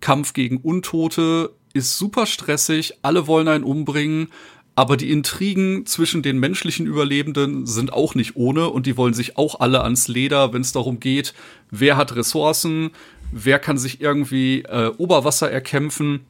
Kampf 0.00 0.34
gegen 0.34 0.58
Untote 0.58 1.54
ist 1.72 1.96
super 1.96 2.26
stressig, 2.26 2.98
alle 3.02 3.26
wollen 3.26 3.48
einen 3.48 3.64
umbringen, 3.64 4.28
aber 4.80 4.96
die 4.96 5.10
Intrigen 5.10 5.84
zwischen 5.84 6.22
den 6.22 6.38
menschlichen 6.38 6.86
Überlebenden 6.86 7.66
sind 7.66 7.92
auch 7.92 8.14
nicht 8.14 8.34
ohne 8.34 8.70
und 8.70 8.86
die 8.86 8.96
wollen 8.96 9.12
sich 9.12 9.36
auch 9.36 9.60
alle 9.60 9.82
ans 9.82 10.08
Leder, 10.08 10.54
wenn 10.54 10.62
es 10.62 10.72
darum 10.72 11.00
geht, 11.00 11.34
wer 11.70 11.98
hat 11.98 12.16
Ressourcen, 12.16 12.88
wer 13.30 13.58
kann 13.58 13.76
sich 13.76 14.00
irgendwie 14.00 14.62
äh, 14.62 14.90
Oberwasser 14.96 15.50
erkämpfen. 15.50 16.20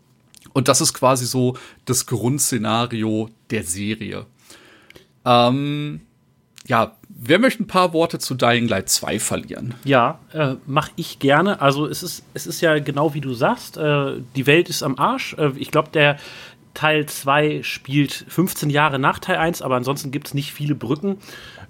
Und 0.52 0.66
das 0.66 0.80
ist 0.80 0.94
quasi 0.94 1.26
so 1.26 1.56
das 1.84 2.06
Grundszenario 2.06 3.30
der 3.50 3.62
Serie. 3.62 4.26
Ähm, 5.24 6.00
ja, 6.66 6.96
wer 7.08 7.38
möchte 7.38 7.62
ein 7.62 7.68
paar 7.68 7.92
Worte 7.92 8.18
zu 8.18 8.34
Dying 8.34 8.66
Light 8.66 8.88
2 8.88 9.20
verlieren? 9.20 9.74
Ja, 9.84 10.18
äh, 10.32 10.56
mache 10.66 10.90
ich 10.96 11.20
gerne. 11.20 11.60
Also 11.60 11.86
es 11.86 12.02
ist, 12.02 12.24
es 12.34 12.48
ist 12.48 12.60
ja 12.62 12.80
genau 12.80 13.14
wie 13.14 13.20
du 13.20 13.32
sagst, 13.32 13.76
äh, 13.76 14.14
die 14.34 14.46
Welt 14.46 14.68
ist 14.68 14.82
am 14.82 14.98
Arsch. 14.98 15.34
Äh, 15.34 15.52
ich 15.56 15.70
glaube, 15.70 15.90
der 15.92 16.18
Teil 16.74 17.06
2 17.06 17.62
spielt 17.62 18.12
15 18.28 18.70
Jahre 18.70 18.98
nach 18.98 19.18
Teil 19.18 19.36
1, 19.36 19.62
aber 19.62 19.76
ansonsten 19.76 20.10
gibt 20.10 20.28
es 20.28 20.34
nicht 20.34 20.52
viele 20.52 20.74
Brücken 20.74 21.18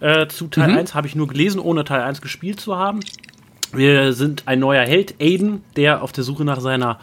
äh, 0.00 0.26
zu 0.28 0.48
Teil 0.48 0.72
mhm. 0.72 0.78
1. 0.78 0.94
Habe 0.94 1.06
ich 1.06 1.14
nur 1.14 1.28
gelesen, 1.28 1.60
ohne 1.60 1.84
Teil 1.84 2.02
1 2.02 2.20
gespielt 2.20 2.60
zu 2.60 2.76
haben. 2.76 3.00
Wir 3.72 4.12
sind 4.12 4.44
ein 4.46 4.58
neuer 4.58 4.84
Held, 4.84 5.14
Aiden, 5.20 5.62
der 5.76 6.02
auf 6.02 6.12
der 6.12 6.24
Suche 6.24 6.44
nach 6.44 6.60
seiner 6.60 6.98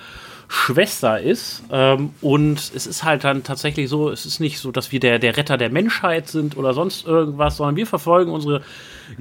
Schwester 0.47 1.19
ist. 1.19 1.63
Ähm, 1.71 2.11
und 2.21 2.57
es 2.57 2.87
ist 2.87 3.03
halt 3.03 3.23
dann 3.23 3.43
tatsächlich 3.43 3.89
so, 3.89 4.09
es 4.09 4.25
ist 4.25 4.39
nicht 4.39 4.59
so, 4.59 4.71
dass 4.71 4.91
wir 4.91 4.99
der, 4.99 5.19
der 5.19 5.35
Retter 5.35 5.57
der 5.57 5.69
Menschheit 5.69 6.27
sind 6.27 6.55
oder 6.57 6.73
sonst 6.73 7.05
irgendwas, 7.05 7.57
sondern 7.57 7.75
wir 7.75 7.87
verfolgen 7.87 8.31
unsere 8.31 8.61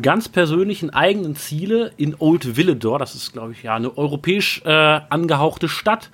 ganz 0.00 0.28
persönlichen 0.28 0.90
eigenen 0.90 1.34
Ziele 1.36 1.92
in 1.96 2.14
Old 2.18 2.56
Villador. 2.56 2.98
Das 2.98 3.14
ist, 3.14 3.32
glaube 3.32 3.52
ich, 3.52 3.62
ja 3.62 3.74
eine 3.74 3.96
europäisch 3.96 4.62
äh, 4.64 4.70
angehauchte 4.70 5.68
Stadt, 5.68 6.10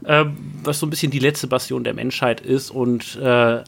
was 0.00 0.78
so 0.78 0.86
ein 0.86 0.90
bisschen 0.90 1.10
die 1.10 1.18
letzte 1.18 1.46
Bastion 1.46 1.84
der 1.84 1.94
Menschheit 1.94 2.40
ist 2.40 2.70
und 2.70 3.16
äh, 3.16 3.62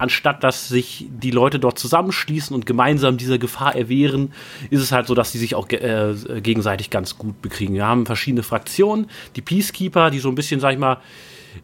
anstatt 0.00 0.42
dass 0.42 0.68
sich 0.68 1.06
die 1.10 1.30
Leute 1.30 1.58
dort 1.58 1.78
zusammenschließen 1.78 2.54
und 2.54 2.64
gemeinsam 2.66 3.18
dieser 3.18 3.38
Gefahr 3.38 3.76
erwehren, 3.76 4.32
ist 4.70 4.80
es 4.80 4.92
halt 4.92 5.06
so, 5.06 5.14
dass 5.14 5.32
sie 5.32 5.38
sich 5.38 5.54
auch 5.54 5.68
ge 5.68 5.78
äh, 5.78 6.40
gegenseitig 6.40 6.90
ganz 6.90 7.18
gut 7.18 7.42
bekriegen. 7.42 7.74
Wir 7.74 7.86
haben 7.86 8.06
verschiedene 8.06 8.42
Fraktionen, 8.42 9.10
die 9.36 9.42
Peacekeeper, 9.42 10.10
die 10.10 10.18
so 10.18 10.28
ein 10.28 10.34
bisschen, 10.34 10.60
sag 10.60 10.72
ich 10.72 10.78
mal, 10.78 10.98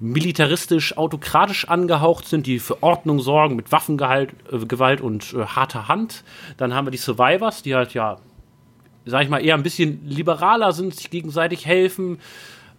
militaristisch, 0.01 0.97
autokratisch 0.97 1.69
angehaucht 1.69 2.27
sind, 2.27 2.47
die 2.47 2.59
für 2.59 2.83
Ordnung 2.83 3.21
sorgen 3.21 3.57
mit 3.57 3.73
Waffengewalt 3.73 4.31
äh, 5.01 5.03
und 5.03 5.33
äh, 5.33 5.47
harter 5.47 5.89
Hand. 5.89 6.25
Dann 6.57 6.75
haben 6.75 6.87
wir 6.87 6.91
die 6.91 6.99
Survivors, 6.99 7.63
die 7.63 7.75
halt 7.75 7.95
ja, 7.95 8.19
sag 9.07 9.23
ich 9.23 9.29
mal, 9.29 9.45
eher 9.45 9.55
ein 9.55 9.63
bisschen 9.63 10.07
liberaler 10.07 10.73
sind, 10.73 10.95
sich 10.95 11.11
gegenseitig 11.11 11.67
helfen. 11.67 12.19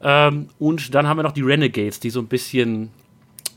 Ähm, 0.02 0.50
und 0.60 0.94
dann 0.94 1.08
haben 1.08 1.18
wir 1.18 1.24
noch 1.24 1.32
die 1.32 1.42
Renegades, 1.42 2.00
die 2.00 2.10
so 2.10 2.20
ein 2.20 2.28
bisschen 2.28 2.92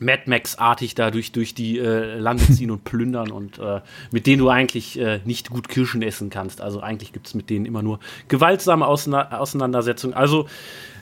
Mad 0.01 0.23
Max-artig 0.25 0.95
da 0.95 1.11
durch, 1.11 1.31
durch 1.31 1.53
die 1.53 1.77
äh, 1.77 2.17
Lande 2.17 2.43
ziehen 2.51 2.71
und 2.71 2.83
plündern 2.83 3.31
und 3.31 3.59
äh, 3.59 3.81
mit 4.11 4.25
denen 4.25 4.39
du 4.39 4.49
eigentlich 4.49 4.99
äh, 4.99 5.19
nicht 5.25 5.51
gut 5.51 5.69
Kirschen 5.69 6.01
essen 6.01 6.29
kannst. 6.29 6.59
Also 6.59 6.81
eigentlich 6.81 7.13
gibt 7.13 7.27
es 7.27 7.35
mit 7.35 7.49
denen 7.49 7.65
immer 7.65 7.83
nur 7.83 7.99
gewaltsame 8.27 8.87
Ausna 8.87 9.39
Auseinandersetzungen. 9.39 10.15
Also 10.15 10.47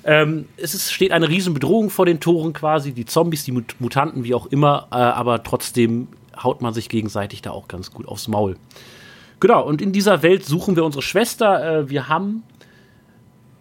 ähm, 0.04 0.48
es 0.58 0.76
ist, 0.76 0.92
steht 0.92 1.12
eine 1.12 1.30
Riesenbedrohung 1.30 1.90
vor 1.90 2.06
den 2.06 2.20
Toren 2.20 2.54
quasi, 2.54 2.92
die 2.92 3.06
Zombies, 3.06 3.46
die 3.46 3.52
Mut 3.54 3.76
Mutanten, 3.80 4.24
wie 4.24 4.34
auch 4.34 4.48
immer, 4.48 4.88
äh, 4.92 4.96
aber 4.96 5.44
trotzdem 5.44 6.10
haut 6.42 6.62
man 6.62 6.74
sich 6.74 6.90
gegenseitig 6.90 7.42
da 7.42 7.52
auch 7.52 7.68
ganz 7.68 7.92
gut 7.92 8.08
aufs 8.08 8.28
Maul. 8.28 8.58
Genau, 9.40 9.66
und 9.66 9.82
in 9.82 9.94
dieser 9.94 10.22
Welt 10.22 10.46
suchen 10.46 10.76
wir 10.76 10.84
unsere 10.84 11.02
Schwester. 11.02 11.80
Äh, 11.80 11.90
wir 11.90 12.10
haben 12.10 12.44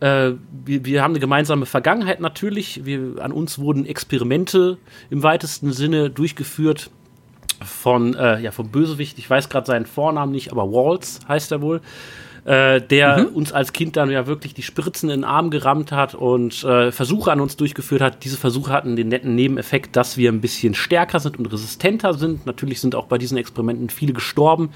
äh, 0.00 0.33
wir, 0.64 0.85
wir, 0.85 1.02
haben 1.02 1.12
eine 1.12 1.21
gemeinsame 1.21 1.67
Vergangenheit 1.67 2.21
natürlich. 2.21 2.85
Wir, 2.85 3.17
an 3.21 3.33
uns 3.33 3.59
wurden 3.59 3.87
Experimente 3.87 4.78
im 5.11 5.23
weitesten 5.23 5.73
Sinne 5.73 6.11
durchgeführt 6.11 6.90
von, 7.64 8.14
äh, 8.14 8.40
ja, 8.40 8.52
vom 8.52 8.71
Bösewicht. 8.71 9.19
Ich 9.19 9.28
weiß 9.28 9.49
gerade 9.49 9.67
seinen 9.67 9.87
Vornamen 9.87 10.33
nicht, 10.33 10.52
aber 10.52 10.73
Waltz 10.73 11.21
heißt 11.26 11.52
er 11.52 11.62
wohl. 11.62 11.81
Äh, 12.45 12.81
der 12.81 13.19
mhm. 13.19 13.35
uns 13.35 13.52
als 13.52 13.73
Kind 13.73 13.97
dann 13.97 14.11
ja 14.11 14.26
wirklich 14.26 14.55
die 14.55 14.62
Spritzen 14.62 15.11
in 15.11 15.21
den 15.21 15.25
Arm 15.25 15.50
gerammt 15.50 15.93
hat 15.93 16.14
und 16.14 16.64
äh, 16.64 16.93
Versuche 16.93 17.33
an 17.33 17.40
uns 17.40 17.57
durchgeführt 17.57 18.00
hat. 18.00 18.25
Diese 18.25 18.37
Versuche 18.37 18.73
hatten 18.73 18.97
den 18.97 19.09
netten 19.09 19.35
Nebeneffekt, 19.35 19.97
dass 19.97 20.17
wir 20.17 20.31
ein 20.33 20.40
bisschen 20.40 20.75
stärker 20.75 21.21
sind 21.21 21.38
und 21.38 21.52
resistenter 21.52 22.14
sind. 22.14 22.47
Natürlich 22.47 22.81
sind 22.81 22.95
auch 22.95 23.07
bei 23.07 23.19
diesen 23.19 23.37
Experimenten 23.37 23.90
viele 23.90 24.12
gestorben. 24.12 24.71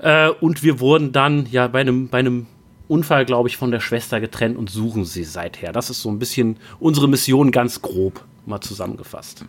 Äh, 0.00 0.30
und 0.40 0.62
wir 0.62 0.80
wurden 0.80 1.12
dann 1.12 1.46
ja 1.50 1.68
bei 1.68 1.80
einem, 1.80 2.08
bei 2.08 2.18
einem 2.18 2.46
Unfall, 2.92 3.24
glaube 3.24 3.48
ich, 3.48 3.56
von 3.56 3.70
der 3.70 3.80
Schwester 3.80 4.20
getrennt 4.20 4.58
und 4.58 4.68
suchen 4.68 5.06
sie 5.06 5.24
seither. 5.24 5.72
Das 5.72 5.88
ist 5.88 6.02
so 6.02 6.10
ein 6.10 6.18
bisschen 6.18 6.58
unsere 6.78 7.08
Mission 7.08 7.50
ganz 7.50 7.80
grob 7.80 8.22
mal 8.44 8.60
zusammengefasst. 8.60 9.46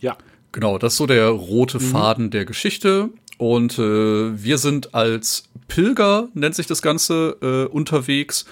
Ja. 0.00 0.16
Genau, 0.52 0.78
das 0.78 0.92
ist 0.92 0.98
so 0.98 1.06
der 1.06 1.28
rote 1.28 1.78
mhm. 1.78 1.82
Faden 1.82 2.30
der 2.30 2.44
Geschichte. 2.44 3.10
Und 3.36 3.78
äh, 3.78 4.42
wir 4.42 4.58
sind 4.58 4.94
als 4.94 5.44
Pilger, 5.66 6.28
nennt 6.34 6.54
sich 6.54 6.66
das 6.66 6.82
Ganze, 6.82 7.36
äh, 7.42 7.72
unterwegs 7.72 8.46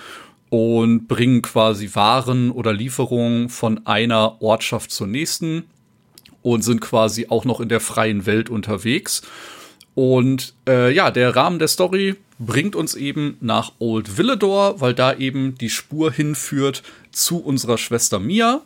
und 0.50 1.06
bringen 1.06 1.42
quasi 1.42 1.94
Waren 1.94 2.50
oder 2.50 2.72
Lieferungen 2.72 3.48
von 3.48 3.86
einer 3.86 4.42
Ortschaft 4.42 4.90
zur 4.90 5.06
nächsten 5.06 5.64
und 6.42 6.62
sind 6.62 6.80
quasi 6.80 7.26
auch 7.28 7.44
noch 7.44 7.60
in 7.60 7.68
der 7.68 7.80
freien 7.80 8.26
Welt 8.26 8.50
unterwegs. 8.50 9.22
Und 9.94 10.54
äh, 10.68 10.92
ja, 10.92 11.10
der 11.10 11.34
Rahmen 11.34 11.58
der 11.58 11.68
Story 11.68 12.16
bringt 12.38 12.76
uns 12.76 12.94
eben 12.94 13.36
nach 13.40 13.72
Old 13.78 14.18
Villador, 14.18 14.80
weil 14.80 14.94
da 14.94 15.14
eben 15.14 15.56
die 15.56 15.70
Spur 15.70 16.12
hinführt 16.12 16.82
zu 17.10 17.38
unserer 17.38 17.78
Schwester 17.78 18.18
Mia. 18.18 18.60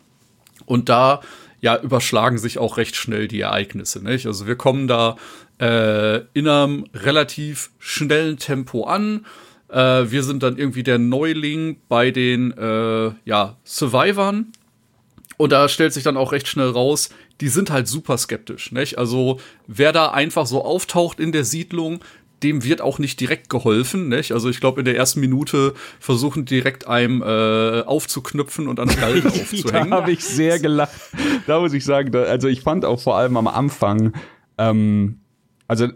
Und 0.66 0.88
da 0.88 1.20
ja 1.60 1.80
überschlagen 1.80 2.38
sich 2.38 2.58
auch 2.58 2.76
recht 2.76 2.96
schnell 2.96 3.28
die 3.28 3.40
Ereignisse. 3.40 4.02
Nicht? 4.02 4.26
Also 4.26 4.46
wir 4.46 4.56
kommen 4.56 4.88
da 4.88 5.16
äh, 5.60 6.18
in 6.32 6.48
einem 6.48 6.86
relativ 6.94 7.70
schnellen 7.78 8.38
Tempo 8.38 8.84
an. 8.84 9.26
Äh, 9.68 10.10
wir 10.10 10.22
sind 10.22 10.42
dann 10.42 10.56
irgendwie 10.56 10.82
der 10.82 10.98
Neuling 10.98 11.76
bei 11.88 12.10
den 12.10 12.52
äh, 12.52 13.12
ja, 13.24 13.56
Survivern. 13.64 14.52
Und 15.36 15.52
da 15.52 15.68
stellt 15.68 15.92
sich 15.92 16.04
dann 16.04 16.16
auch 16.16 16.32
recht 16.32 16.48
schnell 16.48 16.68
raus, 16.68 17.08
die 17.40 17.48
sind 17.48 17.70
halt 17.70 17.88
super 17.88 18.18
skeptisch. 18.18 18.72
Nicht? 18.72 18.98
Also 18.98 19.40
wer 19.66 19.92
da 19.92 20.10
einfach 20.10 20.46
so 20.46 20.64
auftaucht 20.64 21.18
in 21.18 21.32
der 21.32 21.44
Siedlung, 21.44 22.00
dem 22.42 22.64
wird 22.64 22.80
auch 22.80 22.98
nicht 22.98 23.20
direkt 23.20 23.50
geholfen. 23.50 24.08
Nicht? 24.08 24.32
Also 24.32 24.48
ich 24.48 24.60
glaube, 24.60 24.80
in 24.80 24.84
der 24.84 24.96
ersten 24.96 25.20
Minute 25.20 25.74
versuchen 25.98 26.44
direkt 26.44 26.86
einem 26.86 27.22
äh, 27.22 27.82
aufzuknüpfen 27.82 28.68
und 28.68 28.80
an 28.80 28.88
Galgen 28.88 29.28
aufzuhängen. 29.28 29.90
da 29.90 29.96
habe 29.96 30.12
ich 30.12 30.24
sehr 30.24 30.58
gelacht. 30.58 30.92
Da 31.46 31.60
muss 31.60 31.72
ich 31.72 31.84
sagen, 31.84 32.12
da, 32.12 32.22
also 32.22 32.48
ich 32.48 32.62
fand 32.62 32.84
auch 32.84 33.00
vor 33.00 33.16
allem 33.16 33.36
am 33.36 33.46
Anfang, 33.46 34.14
ähm, 34.58 35.20
also 35.68 35.88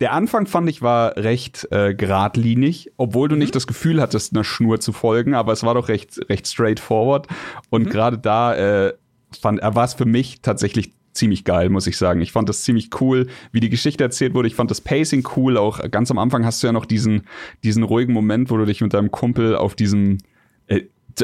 der 0.00 0.12
Anfang 0.12 0.46
fand 0.46 0.68
ich 0.68 0.82
war 0.82 1.16
recht 1.16 1.68
äh, 1.70 1.94
geradlinig, 1.94 2.92
obwohl 2.96 3.28
du 3.28 3.34
mhm. 3.34 3.40
nicht 3.40 3.54
das 3.54 3.66
Gefühl 3.66 4.00
hattest, 4.00 4.34
einer 4.34 4.44
Schnur 4.44 4.78
zu 4.80 4.92
folgen, 4.92 5.34
aber 5.34 5.52
es 5.52 5.62
war 5.62 5.74
doch 5.74 5.88
recht 5.88 6.20
recht 6.28 6.46
straightforward. 6.46 7.28
Und 7.70 7.86
mhm. 7.86 7.90
gerade 7.90 8.18
da 8.18 8.54
äh, 8.54 8.92
fand, 9.40 9.60
er 9.60 9.74
war 9.74 9.84
es 9.84 9.94
für 9.94 10.04
mich 10.04 10.42
tatsächlich 10.42 10.92
ziemlich 11.16 11.44
geil, 11.44 11.68
muss 11.68 11.86
ich 11.86 11.96
sagen. 11.96 12.20
Ich 12.20 12.32
fand 12.32 12.48
das 12.48 12.62
ziemlich 12.62 12.90
cool, 13.00 13.26
wie 13.52 13.60
die 13.60 13.70
Geschichte 13.70 14.04
erzählt 14.04 14.34
wurde. 14.34 14.48
Ich 14.48 14.54
fand 14.54 14.70
das 14.70 14.80
Pacing 14.80 15.26
cool. 15.36 15.56
Auch 15.56 15.80
ganz 15.90 16.10
am 16.10 16.18
Anfang 16.18 16.44
hast 16.44 16.62
du 16.62 16.66
ja 16.66 16.72
noch 16.72 16.86
diesen, 16.86 17.22
diesen 17.64 17.82
ruhigen 17.82 18.12
Moment, 18.12 18.50
wo 18.50 18.56
du 18.56 18.64
dich 18.64 18.80
mit 18.80 18.94
deinem 18.94 19.10
Kumpel 19.10 19.56
auf 19.56 19.74
diesem 19.74 20.18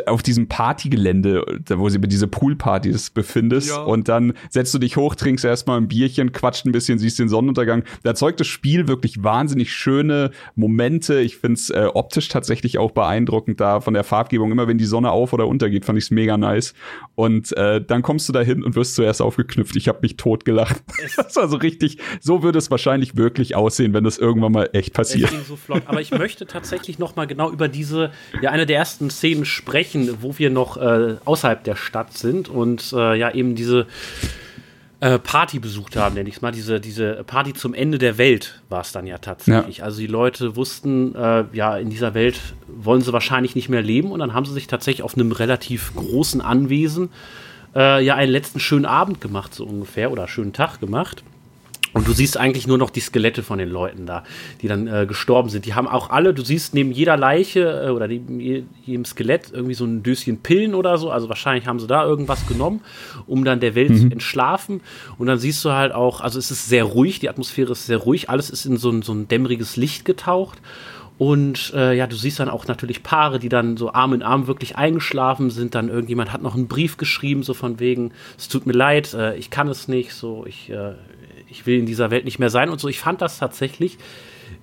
auf 0.06 0.22
diesem 0.22 0.48
Partygelände, 0.48 1.44
wo 1.68 1.88
sie 1.88 1.98
bei 1.98 2.06
diese 2.06 2.26
Poolpartys 2.26 3.10
befindest 3.10 3.70
ja. 3.70 3.82
und 3.82 4.08
dann 4.08 4.32
setzt 4.48 4.72
du 4.72 4.78
dich 4.78 4.96
hoch, 4.96 5.14
trinkst 5.14 5.44
erstmal 5.44 5.78
ein 5.78 5.88
Bierchen, 5.88 6.32
quatscht 6.32 6.64
ein 6.64 6.72
bisschen, 6.72 6.98
siehst 6.98 7.18
den 7.18 7.28
Sonnenuntergang. 7.28 7.84
Da 8.02 8.10
erzeugt 8.10 8.40
das 8.40 8.46
Spiel 8.46 8.88
wirklich 8.88 9.22
wahnsinnig 9.22 9.72
schöne 9.72 10.30
Momente. 10.54 11.20
Ich 11.20 11.36
find's 11.36 11.70
äh, 11.70 11.88
optisch 11.92 12.28
tatsächlich 12.28 12.78
auch 12.78 12.92
beeindruckend 12.92 13.60
da 13.60 13.80
von 13.80 13.94
der 13.94 14.04
Farbgebung. 14.04 14.50
Immer 14.50 14.66
wenn 14.66 14.78
die 14.78 14.86
Sonne 14.86 15.10
auf 15.10 15.32
oder 15.32 15.46
untergeht, 15.46 15.84
fand 15.84 15.98
ich's 15.98 16.10
mega 16.10 16.36
nice. 16.36 16.72
Und 17.14 17.54
äh, 17.56 17.84
dann 17.84 18.02
kommst 18.02 18.28
du 18.28 18.32
da 18.32 18.40
hin 18.40 18.62
und 18.62 18.74
wirst 18.74 18.94
zuerst 18.94 19.20
aufgeknüpft. 19.20 19.76
Ich 19.76 19.88
habe 19.88 19.98
mich 20.02 20.16
tot 20.16 20.44
gelacht. 20.44 20.82
das 21.16 21.36
war 21.36 21.48
so 21.48 21.58
richtig, 21.58 21.98
so 22.20 22.42
würde 22.42 22.58
es 22.58 22.70
wahrscheinlich 22.70 23.16
wirklich 23.16 23.56
aussehen, 23.56 23.92
wenn 23.92 24.04
das 24.04 24.16
irgendwann 24.16 24.52
mal 24.52 24.70
echt 24.72 24.94
passiert. 24.94 25.30
So. 25.46 25.58
Aber 25.84 26.00
ich 26.00 26.12
möchte 26.12 26.46
tatsächlich 26.46 26.98
noch 26.98 27.14
mal 27.14 27.26
genau 27.26 27.50
über 27.50 27.68
diese, 27.68 28.10
ja, 28.40 28.50
eine 28.50 28.64
der 28.64 28.78
ersten 28.78 29.10
Szenen 29.10 29.44
sprechen 29.44 29.81
sprechen, 29.82 30.18
wo 30.20 30.38
wir 30.38 30.50
noch 30.50 30.76
äh, 30.76 31.16
außerhalb 31.24 31.64
der 31.64 31.76
Stadt 31.76 32.12
sind 32.16 32.48
und 32.48 32.92
äh, 32.92 33.18
ja 33.18 33.30
eben 33.32 33.54
diese 33.54 33.86
äh, 35.00 35.18
Party 35.18 35.58
besucht 35.58 35.96
haben, 35.96 36.14
nenne 36.14 36.28
ich 36.28 36.36
es 36.36 36.42
mal. 36.42 36.52
Diese, 36.52 36.80
diese 36.80 37.24
Party 37.24 37.52
zum 37.52 37.74
Ende 37.74 37.98
der 37.98 38.18
Welt 38.18 38.60
war 38.68 38.82
es 38.82 38.92
dann 38.92 39.06
ja 39.06 39.18
tatsächlich. 39.18 39.78
Ja. 39.78 39.84
Also 39.84 40.00
die 40.00 40.06
Leute 40.06 40.54
wussten, 40.56 41.14
äh, 41.14 41.44
ja, 41.52 41.76
in 41.76 41.90
dieser 41.90 42.14
Welt 42.14 42.38
wollen 42.68 43.00
sie 43.00 43.12
wahrscheinlich 43.12 43.54
nicht 43.54 43.68
mehr 43.68 43.82
leben 43.82 44.12
und 44.12 44.20
dann 44.20 44.34
haben 44.34 44.46
sie 44.46 44.52
sich 44.52 44.68
tatsächlich 44.68 45.02
auf 45.02 45.14
einem 45.14 45.32
relativ 45.32 45.94
großen 45.96 46.40
Anwesen 46.40 47.10
äh, 47.74 48.04
ja 48.04 48.14
einen 48.14 48.30
letzten 48.30 48.60
schönen 48.60 48.86
Abend 48.86 49.20
gemacht, 49.20 49.54
so 49.54 49.64
ungefähr, 49.64 50.12
oder 50.12 50.28
schönen 50.28 50.52
Tag 50.52 50.78
gemacht. 50.78 51.24
Und 51.92 52.08
du 52.08 52.12
siehst 52.12 52.38
eigentlich 52.38 52.66
nur 52.66 52.78
noch 52.78 52.90
die 52.90 53.00
Skelette 53.00 53.42
von 53.42 53.58
den 53.58 53.68
Leuten 53.68 54.06
da, 54.06 54.24
die 54.60 54.68
dann 54.68 54.86
äh, 54.86 55.06
gestorben 55.06 55.50
sind. 55.50 55.66
Die 55.66 55.74
haben 55.74 55.86
auch 55.86 56.10
alle, 56.10 56.32
du 56.32 56.42
siehst 56.42 56.74
neben 56.74 56.90
jeder 56.90 57.16
Leiche 57.16 57.84
äh, 57.86 57.90
oder 57.90 58.08
neben 58.08 58.40
jedem 58.40 59.04
Skelett 59.04 59.50
irgendwie 59.52 59.74
so 59.74 59.84
ein 59.84 60.02
Döschen 60.02 60.38
Pillen 60.38 60.74
oder 60.74 60.96
so. 60.96 61.10
Also 61.10 61.28
wahrscheinlich 61.28 61.66
haben 61.66 61.80
sie 61.80 61.86
da 61.86 62.04
irgendwas 62.04 62.46
genommen, 62.46 62.80
um 63.26 63.44
dann 63.44 63.60
der 63.60 63.74
Welt 63.74 63.90
mhm. 63.90 63.96
zu 63.96 64.06
entschlafen. 64.06 64.80
Und 65.18 65.26
dann 65.26 65.38
siehst 65.38 65.64
du 65.64 65.72
halt 65.72 65.92
auch, 65.92 66.20
also 66.20 66.38
es 66.38 66.50
ist 66.50 66.68
sehr 66.68 66.84
ruhig, 66.84 67.20
die 67.20 67.28
Atmosphäre 67.28 67.72
ist 67.72 67.86
sehr 67.86 67.98
ruhig, 67.98 68.30
alles 68.30 68.48
ist 68.48 68.64
in 68.64 68.76
so 68.76 68.90
ein, 68.90 69.02
so 69.02 69.12
ein 69.12 69.28
dämmeriges 69.28 69.76
Licht 69.76 70.04
getaucht. 70.04 70.58
Und 71.18 71.72
äh, 71.76 71.94
ja, 71.94 72.06
du 72.06 72.16
siehst 72.16 72.40
dann 72.40 72.48
auch 72.48 72.66
natürlich 72.66 73.02
Paare, 73.02 73.38
die 73.38 73.48
dann 73.48 73.76
so 73.76 73.92
Arm 73.92 74.12
in 74.14 74.22
Arm 74.22 74.46
wirklich 74.46 74.76
eingeschlafen 74.76 75.50
sind. 75.50 75.74
Dann 75.74 75.88
irgendjemand 75.88 76.32
hat 76.32 76.42
noch 76.42 76.54
einen 76.54 76.66
Brief 76.68 76.96
geschrieben, 76.96 77.42
so 77.42 77.54
von 77.54 77.78
wegen, 77.78 78.12
es 78.36 78.48
tut 78.48 78.66
mir 78.66 78.72
leid, 78.72 79.14
äh, 79.14 79.36
ich 79.36 79.50
kann 79.50 79.68
es 79.68 79.86
nicht, 79.88 80.14
so 80.14 80.44
ich, 80.46 80.70
äh, 80.70 80.94
ich 81.52 81.66
will 81.66 81.78
in 81.78 81.86
dieser 81.86 82.10
Welt 82.10 82.24
nicht 82.24 82.38
mehr 82.38 82.50
sein 82.50 82.68
und 82.70 82.80
so. 82.80 82.88
Ich 82.88 82.98
fand 82.98 83.20
das 83.22 83.38
tatsächlich 83.38 83.98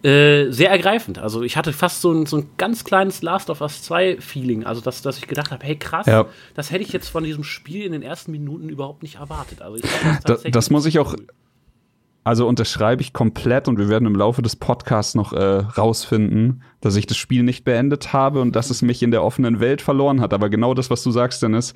äh, 0.03 0.49
sehr 0.51 0.69
ergreifend. 0.69 1.19
Also 1.19 1.41
ich 1.43 1.57
hatte 1.57 1.73
fast 1.73 2.01
so 2.01 2.11
ein, 2.11 2.25
so 2.25 2.37
ein 2.37 2.49
ganz 2.57 2.83
kleines 2.83 3.21
Last 3.21 3.49
of 3.49 3.61
Us 3.61 3.81
2 3.83 4.17
Feeling. 4.21 4.63
Also 4.65 4.81
dass, 4.81 5.01
dass 5.01 5.17
ich 5.17 5.27
gedacht 5.27 5.51
habe, 5.51 5.65
hey 5.65 5.75
krass, 5.75 6.05
Ja. 6.05 6.25
das 6.55 6.71
hätte 6.71 6.83
ich 6.83 6.91
jetzt 6.93 7.09
von 7.09 7.23
diesem 7.23 7.43
Spiel 7.43 7.85
in 7.85 7.91
den 7.91 8.01
ersten 8.01 8.31
Minuten 8.31 8.69
überhaupt 8.69 9.03
nicht 9.03 9.15
erwartet. 9.15 9.61
Also 9.61 9.77
ich 9.77 9.85
fand 9.89 10.15
das, 10.17 10.23
tatsächlich 10.23 10.53
das 10.53 10.69
muss 10.69 10.85
ich 10.85 10.99
auch, 10.99 11.15
also 12.23 12.47
unterschreibe 12.47 13.01
ich 13.01 13.11
komplett 13.13 13.67
und 13.67 13.77
wir 13.77 13.89
werden 13.89 14.05
im 14.05 14.15
Laufe 14.15 14.41
des 14.41 14.55
Podcasts 14.55 15.15
noch 15.15 15.33
äh, 15.33 15.37
rausfinden, 15.39 16.63
dass 16.81 16.95
ich 16.95 17.05
das 17.07 17.17
Spiel 17.17 17.43
nicht 17.43 17.63
beendet 17.65 18.13
habe 18.13 18.41
und 18.41 18.55
dass 18.55 18.69
es 18.69 18.81
mich 18.81 19.01
in 19.03 19.11
der 19.11 19.23
offenen 19.23 19.59
Welt 19.59 19.81
verloren 19.81 20.21
hat. 20.21 20.33
Aber 20.33 20.49
genau 20.49 20.73
das, 20.73 20.89
was 20.89 21.03
du 21.03 21.11
sagst, 21.11 21.41
Dennis, 21.43 21.73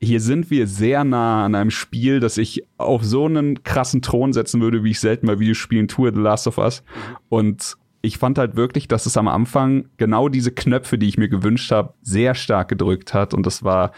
hier 0.00 0.20
sind 0.20 0.50
wir 0.50 0.66
sehr 0.66 1.04
nah 1.04 1.44
an 1.44 1.54
einem 1.54 1.70
Spiel, 1.70 2.20
das 2.20 2.38
ich 2.38 2.64
auf 2.76 3.04
so 3.04 3.26
einen 3.26 3.62
krassen 3.62 4.02
Thron 4.02 4.32
setzen 4.32 4.60
würde, 4.60 4.84
wie 4.84 4.90
ich 4.90 5.00
selten 5.00 5.26
bei 5.26 5.38
Videospielen 5.38 5.88
tue, 5.88 6.12
The 6.14 6.20
Last 6.20 6.46
of 6.46 6.58
Us. 6.58 6.82
Und 7.28 7.76
ich 8.02 8.18
fand 8.18 8.36
halt 8.38 8.54
wirklich, 8.54 8.86
dass 8.86 9.06
es 9.06 9.16
am 9.16 9.28
Anfang 9.28 9.86
genau 9.96 10.28
diese 10.28 10.52
Knöpfe, 10.52 10.98
die 10.98 11.08
ich 11.08 11.16
mir 11.16 11.28
gewünscht 11.28 11.72
habe, 11.72 11.94
sehr 12.02 12.34
stark 12.34 12.68
gedrückt 12.68 13.14
hat. 13.14 13.32
Und 13.32 13.46
das 13.46 13.64
war, 13.64 13.92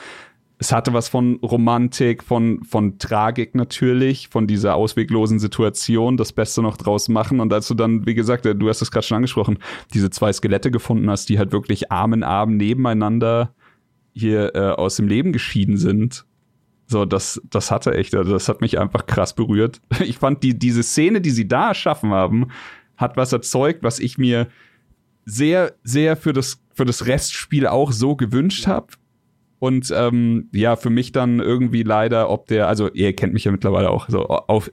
es 0.59 0.71
hatte 0.71 0.93
was 0.93 1.09
von 1.09 1.41
Romantik, 1.43 2.23
von, 2.23 2.63
von 2.63 2.99
Tragik 2.99 3.57
natürlich, 3.57 4.29
von 4.29 4.47
dieser 4.47 4.77
ausweglosen 4.77 5.41
Situation, 5.41 6.17
das 6.17 6.33
Beste 6.33 6.63
noch 6.63 6.77
draus 6.77 7.09
machen. 7.09 7.41
Und 7.41 7.53
als 7.53 7.67
du 7.67 7.75
dann, 7.75 8.07
wie 8.07 8.15
gesagt, 8.15 8.45
du 8.45 8.69
hast 8.69 8.81
es 8.81 8.93
gerade 8.93 9.07
schon 9.07 9.17
angesprochen, 9.17 9.59
diese 9.93 10.11
zwei 10.11 10.33
Skelette 10.33 10.71
gefunden 10.71 11.11
hast, 11.11 11.29
die 11.29 11.39
halt 11.39 11.51
wirklich 11.51 11.91
Arm 11.91 12.13
in 12.13 12.23
Arm 12.23 12.57
nebeneinander 12.57 13.55
hier 14.17 14.55
äh, 14.55 14.71
aus 14.71 14.97
dem 14.97 15.09
Leben 15.09 15.33
geschieden 15.33 15.77
sind. 15.77 16.25
So, 16.87 17.05
das, 17.05 17.41
das 17.51 17.71
hatte 17.71 17.95
echt, 17.95 18.15
also 18.15 18.33
das 18.33 18.49
hat 18.49 18.61
mich 18.61 18.79
einfach 18.79 19.07
krass 19.07 19.35
berührt. 19.35 19.81
Ich 20.01 20.19
fand 20.19 20.43
die, 20.43 20.59
diese 20.59 20.83
Szene, 20.83 21.21
die 21.21 21.31
sie 21.31 21.47
da 21.47 21.69
erschaffen 21.69 22.11
haben, 22.11 22.49
hat 22.97 23.17
was 23.17 23.33
erzeugt, 23.33 23.83
was 23.83 23.99
ich 23.99 24.17
mir 24.17 24.49
sehr, 25.27 25.75
sehr 25.83 26.17
für 26.17 26.33
das, 26.33 26.63
für 26.73 26.85
das 26.85 27.07
Restspiel 27.07 27.67
auch 27.67 27.93
so 27.93 28.17
gewünscht 28.17 28.67
habe. 28.67 28.87
Und 29.59 29.93
ähm, 29.97 30.49
ja, 30.53 30.77
für 30.77 30.91
mich 30.91 31.13
dann 31.13 31.41
irgendwie 31.41 31.83
leider, 31.83 32.29
ob 32.31 32.47
der, 32.47 32.69
also 32.69 32.91
ihr 32.93 33.15
kennt 33.15 33.33
mich 33.33 33.45
ja 33.45 33.53
mittlerweile 33.53 33.91
auch, 33.91 34.09
so 34.09 34.27
auf, 34.27 34.71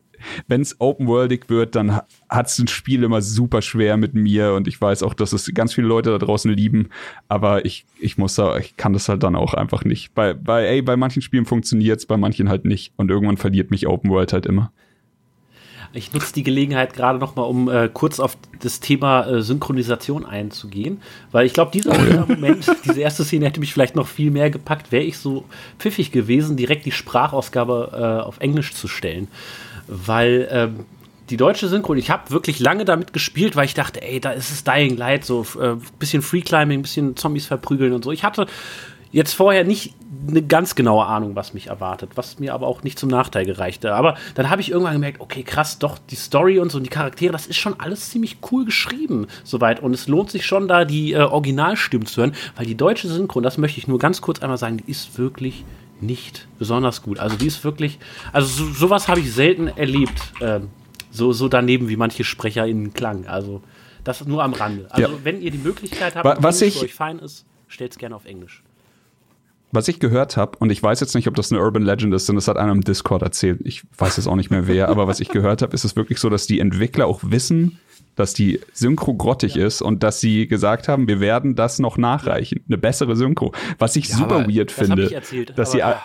wenn 0.48 0.62
es 0.62 0.80
open-worldig 0.80 1.50
wird, 1.50 1.76
dann 1.76 2.02
hat 2.30 2.48
es 2.48 2.60
ein 2.60 2.68
Spiel 2.68 3.04
immer 3.04 3.22
super 3.22 3.62
schwer 3.62 3.98
mit 3.98 4.14
mir 4.14 4.54
und 4.54 4.68
ich 4.68 4.80
weiß 4.80 5.04
auch, 5.04 5.14
dass 5.14 5.34
es 5.34 5.52
ganz 5.54 5.74
viele 5.74 5.88
Leute 5.88 6.12
da 6.12 6.18
draußen 6.18 6.52
lieben, 6.52 6.90
aber 7.28 7.66
ich, 7.66 7.86
ich 8.00 8.18
muss 8.18 8.36
da, 8.36 8.58
ich 8.58 8.76
kann 8.76 8.94
das 8.94 9.08
halt 9.10 9.24
dann 9.24 9.36
auch 9.36 9.54
einfach 9.54 9.86
nicht. 9.86 10.14
Bei, 10.14 10.34
bei, 10.34 10.66
ey, 10.66 10.82
bei 10.82 10.98
manchen 10.98 11.22
Spielen 11.22 11.46
funktioniert's, 11.46 12.06
bei 12.06 12.18
manchen 12.18 12.50
halt 12.50 12.66
nicht 12.66 12.94
und 12.98 13.10
irgendwann 13.10 13.38
verliert 13.38 13.72
mich 13.72 13.88
Open 13.88 14.10
World 14.10 14.34
halt 14.34 14.46
immer. 14.46 14.72
Ich 15.96 16.12
nutze 16.12 16.34
die 16.34 16.44
Gelegenheit 16.44 16.94
gerade 16.94 17.20
noch 17.20 17.36
mal, 17.36 17.44
um 17.44 17.70
äh, 17.70 17.88
kurz 17.88 18.20
auf 18.20 18.36
das 18.60 18.80
Thema 18.80 19.28
äh, 19.28 19.42
Synchronisation 19.42 20.26
einzugehen, 20.26 21.02
weil 21.32 21.46
ich 21.46 21.54
glaube, 21.54 21.72
dieser 21.72 21.92
dieser 21.92 22.26
Moment, 22.26 22.66
diese 22.86 23.00
erste 23.00 23.24
Szene 23.24 23.46
hätte 23.46 23.60
mich 23.60 23.74
vielleicht 23.74 23.96
noch 23.96 24.08
viel 24.08 24.32
mehr 24.32 24.50
gepackt, 24.50 24.92
wäre 24.92 25.04
ich 25.04 25.20
so 25.20 25.46
pfiffig 25.78 26.12
gewesen, 26.12 26.58
direkt 26.58 26.86
die 26.86 26.92
Sprachausgabe 26.92 27.92
äh, 27.94 28.26
auf 28.26 28.40
Englisch 28.40 28.74
zu 28.74 28.88
stellen, 28.88 29.28
weil 29.88 30.48
ähm, 30.52 30.86
die 31.30 31.38
deutsche 31.38 31.68
Synchro, 31.68 31.94
ich 31.94 32.10
habe 32.10 32.32
wirklich 32.32 32.60
lange 32.60 32.86
damit 32.86 33.14
gespielt, 33.14 33.56
weil 33.56 33.66
ich 33.66 33.74
dachte, 33.74 34.02
ey, 34.02 34.20
da 34.20 34.32
ist 34.32 34.52
es 34.52 34.64
Dying 34.64 34.98
Light, 34.98 35.24
so 35.24 35.46
äh, 35.60 35.76
bisschen 36.00 36.22
Free 36.22 36.42
Climbing, 36.42 36.82
bisschen 36.82 37.16
Zombies 37.16 37.46
verprügeln 37.46 37.94
und 37.94 38.04
so. 38.04 38.12
Ich 38.12 38.24
hatte 38.24 38.48
jetzt 39.12 39.34
vorher 39.34 39.64
nicht 39.64 39.94
eine 40.28 40.42
ganz 40.42 40.76
genaue 40.76 41.06
Ahnung, 41.06 41.36
was 41.36 41.54
mich 41.54 41.68
erwartet, 41.68 42.12
was 42.16 42.40
mir 42.40 42.54
aber 42.54 42.68
auch 42.68 42.84
nicht 42.84 42.98
zum 42.98 43.10
Nachteil 43.10 43.46
gereichte. 43.46 43.94
Aber 43.94 44.16
dann 44.36 44.50
habe 44.50 44.62
ich 44.62 44.72
irgendwann 44.72 44.94
gemerkt, 44.94 45.20
okay, 45.22 45.44
krass, 45.44 45.80
doch, 45.80 45.98
die 45.98 46.16
Story 46.16 46.60
und 46.60 46.72
so 46.72 46.78
und 46.78 46.84
die 46.86 46.90
Charaktere, 46.90 47.32
das 47.32 47.46
ist 47.48 47.58
schon 47.58 47.80
alles 47.80 48.10
ziemlich 48.10 48.38
cool 48.52 48.66
geschrieben, 48.66 49.28
soweit. 49.44 49.82
Und 49.82 49.94
es 49.94 50.08
lohnt 50.08 50.32
sich 50.32 50.46
schon, 50.46 50.68
da 50.68 50.86
die 50.86 51.14
äh, 51.14 51.18
Originalstimmen 51.20 52.08
zu 52.08 52.22
hören, 52.22 52.34
weil 52.56 52.66
die 52.66 52.76
deutsche 52.76 53.08
Synchro, 53.10 53.38
und 53.40 53.44
das 53.44 53.58
möchte 53.58 53.80
ich 53.80 53.88
nur 53.88 54.00
ganz 54.00 54.22
kurz 54.22 54.40
einmal 54.42 54.58
sagen, 54.58 54.78
die 54.78 54.90
ist 54.90 55.18
wirklich 55.18 55.66
nicht 56.02 56.48
besonders 56.58 57.02
gut. 57.02 57.20
Also 57.20 57.38
die 57.38 57.48
ist 57.48 57.64
wirklich, 57.64 58.00
also 58.32 58.48
so, 58.66 58.72
sowas 58.74 59.08
habe 59.08 59.20
ich 59.20 59.32
selten 59.34 59.68
erlebt, 59.68 60.22
ähm, 60.42 60.70
so, 61.12 61.32
so 61.34 61.48
daneben 61.48 61.90
wie 61.90 61.96
manche 61.98 62.24
SprecherInnen 62.24 62.94
klang. 62.94 63.28
Also 63.28 63.62
das 64.04 64.26
nur 64.26 64.44
am 64.44 64.54
Rande. 64.54 64.88
Also 64.90 65.12
Ja. 65.14 65.18
wenn 65.24 65.42
ihr 65.42 65.52
die 65.52 65.60
Möglichkeit 65.60 66.16
habt, 66.16 66.42
was 66.42 66.62
ich- 66.62 66.80
für 66.80 66.86
euch 66.86 66.94
fein 66.94 67.20
ist, 67.20 67.46
stellt's 67.68 67.98
gerne 67.98 68.16
auf 68.16 68.26
Englisch. 68.26 68.63
Was 69.74 69.88
ich 69.88 70.00
gehört 70.00 70.38
habe, 70.38 70.56
und 70.60 70.72
ich 70.72 70.84
weiß 70.84 71.00
jetzt 71.00 71.16
nicht, 71.16 71.28
ob 71.28 71.34
das 71.34 71.52
eine 71.52 71.60
Urban 71.60 71.82
Legend 71.82 72.14
ist, 72.14 72.30
denn 72.30 72.36
das 72.36 72.48
hat 72.48 72.58
einer 72.58 72.72
im 72.72 72.82
Discord 72.82 73.24
erzählt. 73.24 73.60
Ich 73.64 73.82
weiß 73.98 74.18
jetzt 74.18 74.28
auch 74.28 74.36
nicht 74.36 74.52
mehr 74.52 74.68
wer, 74.68 74.88
aber 74.88 75.08
was 75.08 75.20
ich 75.20 75.30
gehört 75.30 75.64
habe, 75.64 75.74
ist 75.74 75.84
es 75.84 75.96
wirklich 75.96 76.20
so, 76.20 76.30
dass 76.30 76.46
die 76.46 76.60
Entwickler 76.60 77.08
auch 77.08 77.22
wissen, 77.24 77.80
dass 78.16 78.36
die 78.36 78.60
Synchro 78.74 79.16
grottig 79.16 79.56
ist 79.56 79.82
und 79.82 80.04
dass 80.04 80.20
sie 80.20 80.48
gesagt 80.48 80.88
haben, 80.88 81.08
wir 81.08 81.20
werden 81.20 81.56
das 81.56 81.80
noch 81.80 81.98
nachreichen. 81.98 82.64
Eine 82.68 82.78
bessere 82.78 83.16
Synchro. 83.16 83.52
Was 83.80 83.96
ich 83.96 84.10
super 84.10 84.36
aber 84.36 84.48
weird 84.48 84.70
das 84.70 84.88
finde. 84.88 85.06
ich 85.06 85.14
erzählt, 85.14 85.58
dass 85.58 85.72
sie. 85.72 85.80
Ja, 85.80 86.04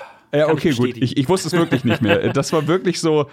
okay, 0.48 0.70
ich 0.70 0.78
gut. 0.78 0.96
Ich, 0.96 1.18
ich 1.18 1.28
wusste 1.28 1.48
es 1.48 1.52
wirklich 1.52 1.84
nicht 1.84 2.00
mehr. 2.00 2.32
Das 2.32 2.54
war 2.54 2.66
wirklich 2.68 3.00
so, 3.00 3.26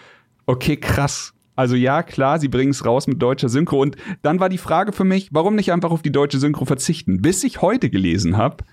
okay, 0.48 0.76
krass. 0.76 1.34
Also 1.56 1.76
ja, 1.76 2.04
klar, 2.04 2.40
sie 2.40 2.50
bringen 2.50 2.72
es 2.72 2.86
raus 2.86 3.08
mit 3.08 3.22
deutscher 3.22 3.48
Synchro. 3.48 3.82
Und 3.82 3.96
dann 4.22 4.42
war 4.42 4.50
die 4.50 4.58
Frage 4.58 4.92
für 4.92 5.06
mich, 5.06 5.30
warum 5.32 5.56
nicht 5.56 5.72
einfach 5.72 5.92
auf 5.92 6.02
die 6.02 6.12
deutsche 6.12 6.40
Synchro 6.40 6.66
verzichten? 6.66 7.22
Bis 7.22 7.44
ich 7.46 7.62
heute 7.62 7.90
gelesen 7.90 8.36
habe, 8.36 8.66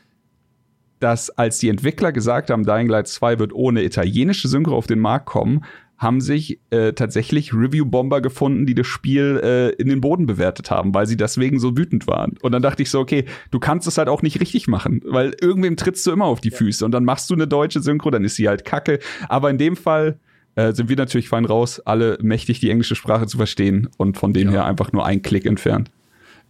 dass 1.03 1.31
als 1.31 1.59
die 1.59 1.69
Entwickler 1.69 2.13
gesagt 2.13 2.51
haben, 2.51 2.65
Dying 2.65 2.89
Light 2.89 3.09
2 3.09 3.39
wird 3.39 3.53
ohne 3.53 3.83
italienische 3.83 4.49
Synchro 4.49 4.77
auf 4.77 4.87
den 4.87 5.01
Markt 5.01 5.27
kommen, 5.27 5.65
haben 5.99 6.21
sich 6.21 6.59
äh, 6.71 6.93
tatsächlich 6.93 7.55
Review-Bomber 7.55 8.21
gefunden, 8.21 8.67
die 8.67 8.75
das 8.75 8.89
Spiel 8.89 9.41
äh, 9.43 9.71
in 9.81 9.89
den 9.89 10.01
Boden 10.01 10.27
bewertet 10.27 10.71
haben, 10.71 10.93
weil 10.95 11.07
sie 11.07 11.17
deswegen 11.17 11.61
so 11.61 11.77
wütend 11.77 12.09
waren. 12.09 12.35
Und 12.43 12.53
dann 12.53 12.63
dachte 12.63 12.83
ich 12.83 12.91
so, 12.91 12.99
okay, 12.99 13.25
du 13.53 13.61
kannst 13.61 13.87
es 13.87 13.99
halt 13.99 14.09
auch 14.09 14.23
nicht 14.23 14.41
richtig 14.41 14.67
machen, 14.67 15.01
weil 15.05 15.35
irgendwem 15.41 15.77
trittst 15.77 16.05
du 16.07 16.11
immer 16.11 16.25
auf 16.25 16.41
die 16.41 16.51
Füße 16.51 16.85
und 16.85 16.91
dann 16.91 17.05
machst 17.05 17.31
du 17.31 17.35
eine 17.35 17.47
deutsche 17.47 17.81
Synchro, 17.81 18.11
dann 18.11 18.25
ist 18.25 18.35
sie 18.35 18.49
halt 18.49 18.65
kacke. 18.65 18.99
Aber 19.29 19.49
in 19.49 19.59
dem 19.59 19.77
Fall 19.77 20.19
äh, 20.57 20.73
sind 20.73 20.89
wir 20.89 20.97
natürlich 20.97 21.29
fein 21.29 21.45
raus, 21.45 21.81
alle 21.81 22.19
mächtig 22.21 22.59
die 22.59 22.71
englische 22.71 22.97
Sprache 22.97 23.27
zu 23.27 23.37
verstehen 23.37 23.89
und 23.97 24.17
von 24.17 24.33
dem 24.33 24.51
her 24.51 24.65
einfach 24.65 24.93
nur 24.93 25.07
ein 25.07 25.23
Klick 25.23 25.47
entfernt. 25.47 25.91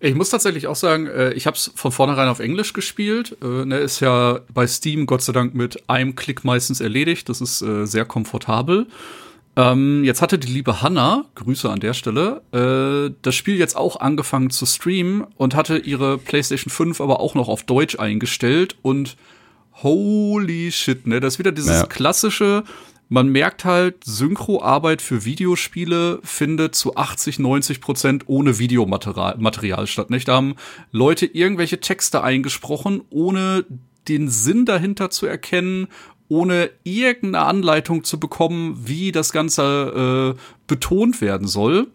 Ich 0.05 0.17
muss 0.17 0.31
tatsächlich 0.31 0.67
auch 0.67 0.75
sagen, 0.75 1.07
äh, 1.07 1.33
ich 1.33 1.47
habe 1.47 1.57
es 1.57 1.71
von 1.77 1.93
vornherein 1.93 2.29
auf 2.29 2.41
Englisch 2.41 2.73
gespielt. 2.73 3.37
Äh, 3.41 3.65
ne, 3.65 3.79
ist 3.79 4.01
ja 4.01 4.41
bei 4.53 4.67
Steam 4.67 5.07
Gott 5.07 5.23
sei 5.23 5.33
Dank 5.33 5.55
mit 5.55 5.89
einem 5.89 6.17
Klick 6.17 6.43
meistens 6.45 6.81
erledigt. 6.81 7.29
Das 7.29 7.41
ist 7.41 7.63
äh, 7.63 7.87
sehr 7.87 8.05
komfortabel. 8.05 8.89
Ähm, 9.55 10.03
jetzt 10.03 10.21
hatte 10.21 10.41
die 10.41 10.49
liebe 10.53 10.83
Hanna, 10.83 11.25
Grüße 11.37 11.71
an 11.71 11.79
der 11.79 11.93
Stelle, 11.93 12.41
das 13.23 13.35
Spiel 13.35 13.59
jetzt 13.59 13.77
auch 13.77 14.01
angefangen 14.01 14.49
zu 14.51 14.65
streamen 14.65 15.25
und 15.37 15.55
hatte 15.55 15.77
ihre 15.77 16.17
PlayStation 16.19 16.71
5 16.71 17.01
aber 17.03 17.21
auch 17.21 17.35
noch 17.35 17.49
auf 17.49 17.63
Deutsch 17.63 17.99
eingestellt 17.99 18.77
und 18.81 19.17
holy 19.83 20.73
shit, 20.73 21.07
ne? 21.07 21.21
Das 21.21 21.35
ist 21.35 21.39
wieder 21.39 21.53
dieses 21.53 21.81
Ja. 21.81 21.87
klassische, 21.87 22.65
man 23.13 23.29
merkt 23.29 23.67
halt, 23.67 24.05
Synchroarbeit 24.05 25.03
für 25.03 25.27
Videospiele 25.27 26.21
findet 26.23 26.75
zu 26.75 26.97
80, 26.97 27.39
90 27.41 27.83
Prozent 27.83 28.25
ohne 28.27 28.59
Videomaterial 28.59 29.37
Material 29.37 29.87
statt. 29.87 30.09
Nicht? 30.09 30.29
Da 30.29 30.37
haben 30.37 30.55
Leute 30.93 31.27
irgendwelche 31.27 31.79
Texte 31.79 32.23
eingesprochen, 32.23 33.03
ohne 33.11 33.67
den 34.09 34.31
Sinn 34.31 34.65
dahinter 34.65 35.11
zu 35.11 35.27
erkennen, 35.27 35.89
ohne 36.29 36.71
irgendeine 36.85 37.45
Anleitung 37.45 38.03
zu 38.03 38.19
bekommen, 38.19 38.81
wie 38.83 39.13
das 39.13 39.31
Ganze 39.31 40.35
äh, 40.35 40.41
betont 40.67 41.21
werden 41.21 41.47
soll. 41.47 41.89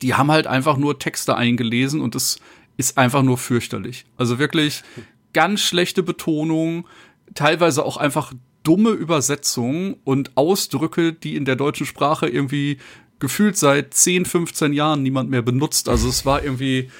Die 0.00 0.14
haben 0.14 0.30
halt 0.30 0.46
einfach 0.46 0.78
nur 0.78 0.98
Texte 0.98 1.36
eingelesen 1.36 2.00
und 2.00 2.14
es 2.14 2.38
ist 2.78 2.96
einfach 2.96 3.22
nur 3.22 3.36
fürchterlich. 3.36 4.06
Also 4.16 4.38
wirklich 4.38 4.84
ganz 5.34 5.60
schlechte 5.60 6.02
Betonung, 6.02 6.86
teilweise 7.34 7.84
auch 7.84 7.98
einfach 7.98 8.32
dumme 8.66 8.90
Übersetzungen 8.90 9.96
und 10.04 10.36
Ausdrücke, 10.36 11.12
die 11.12 11.36
in 11.36 11.44
der 11.44 11.56
deutschen 11.56 11.86
Sprache 11.86 12.28
irgendwie 12.28 12.78
gefühlt 13.18 13.56
seit 13.56 13.94
10, 13.94 14.24
15 14.24 14.72
Jahren 14.72 15.02
niemand 15.02 15.30
mehr 15.30 15.42
benutzt. 15.42 15.88
Also 15.88 16.08
es 16.08 16.26
war 16.26 16.42
irgendwie 16.42 16.90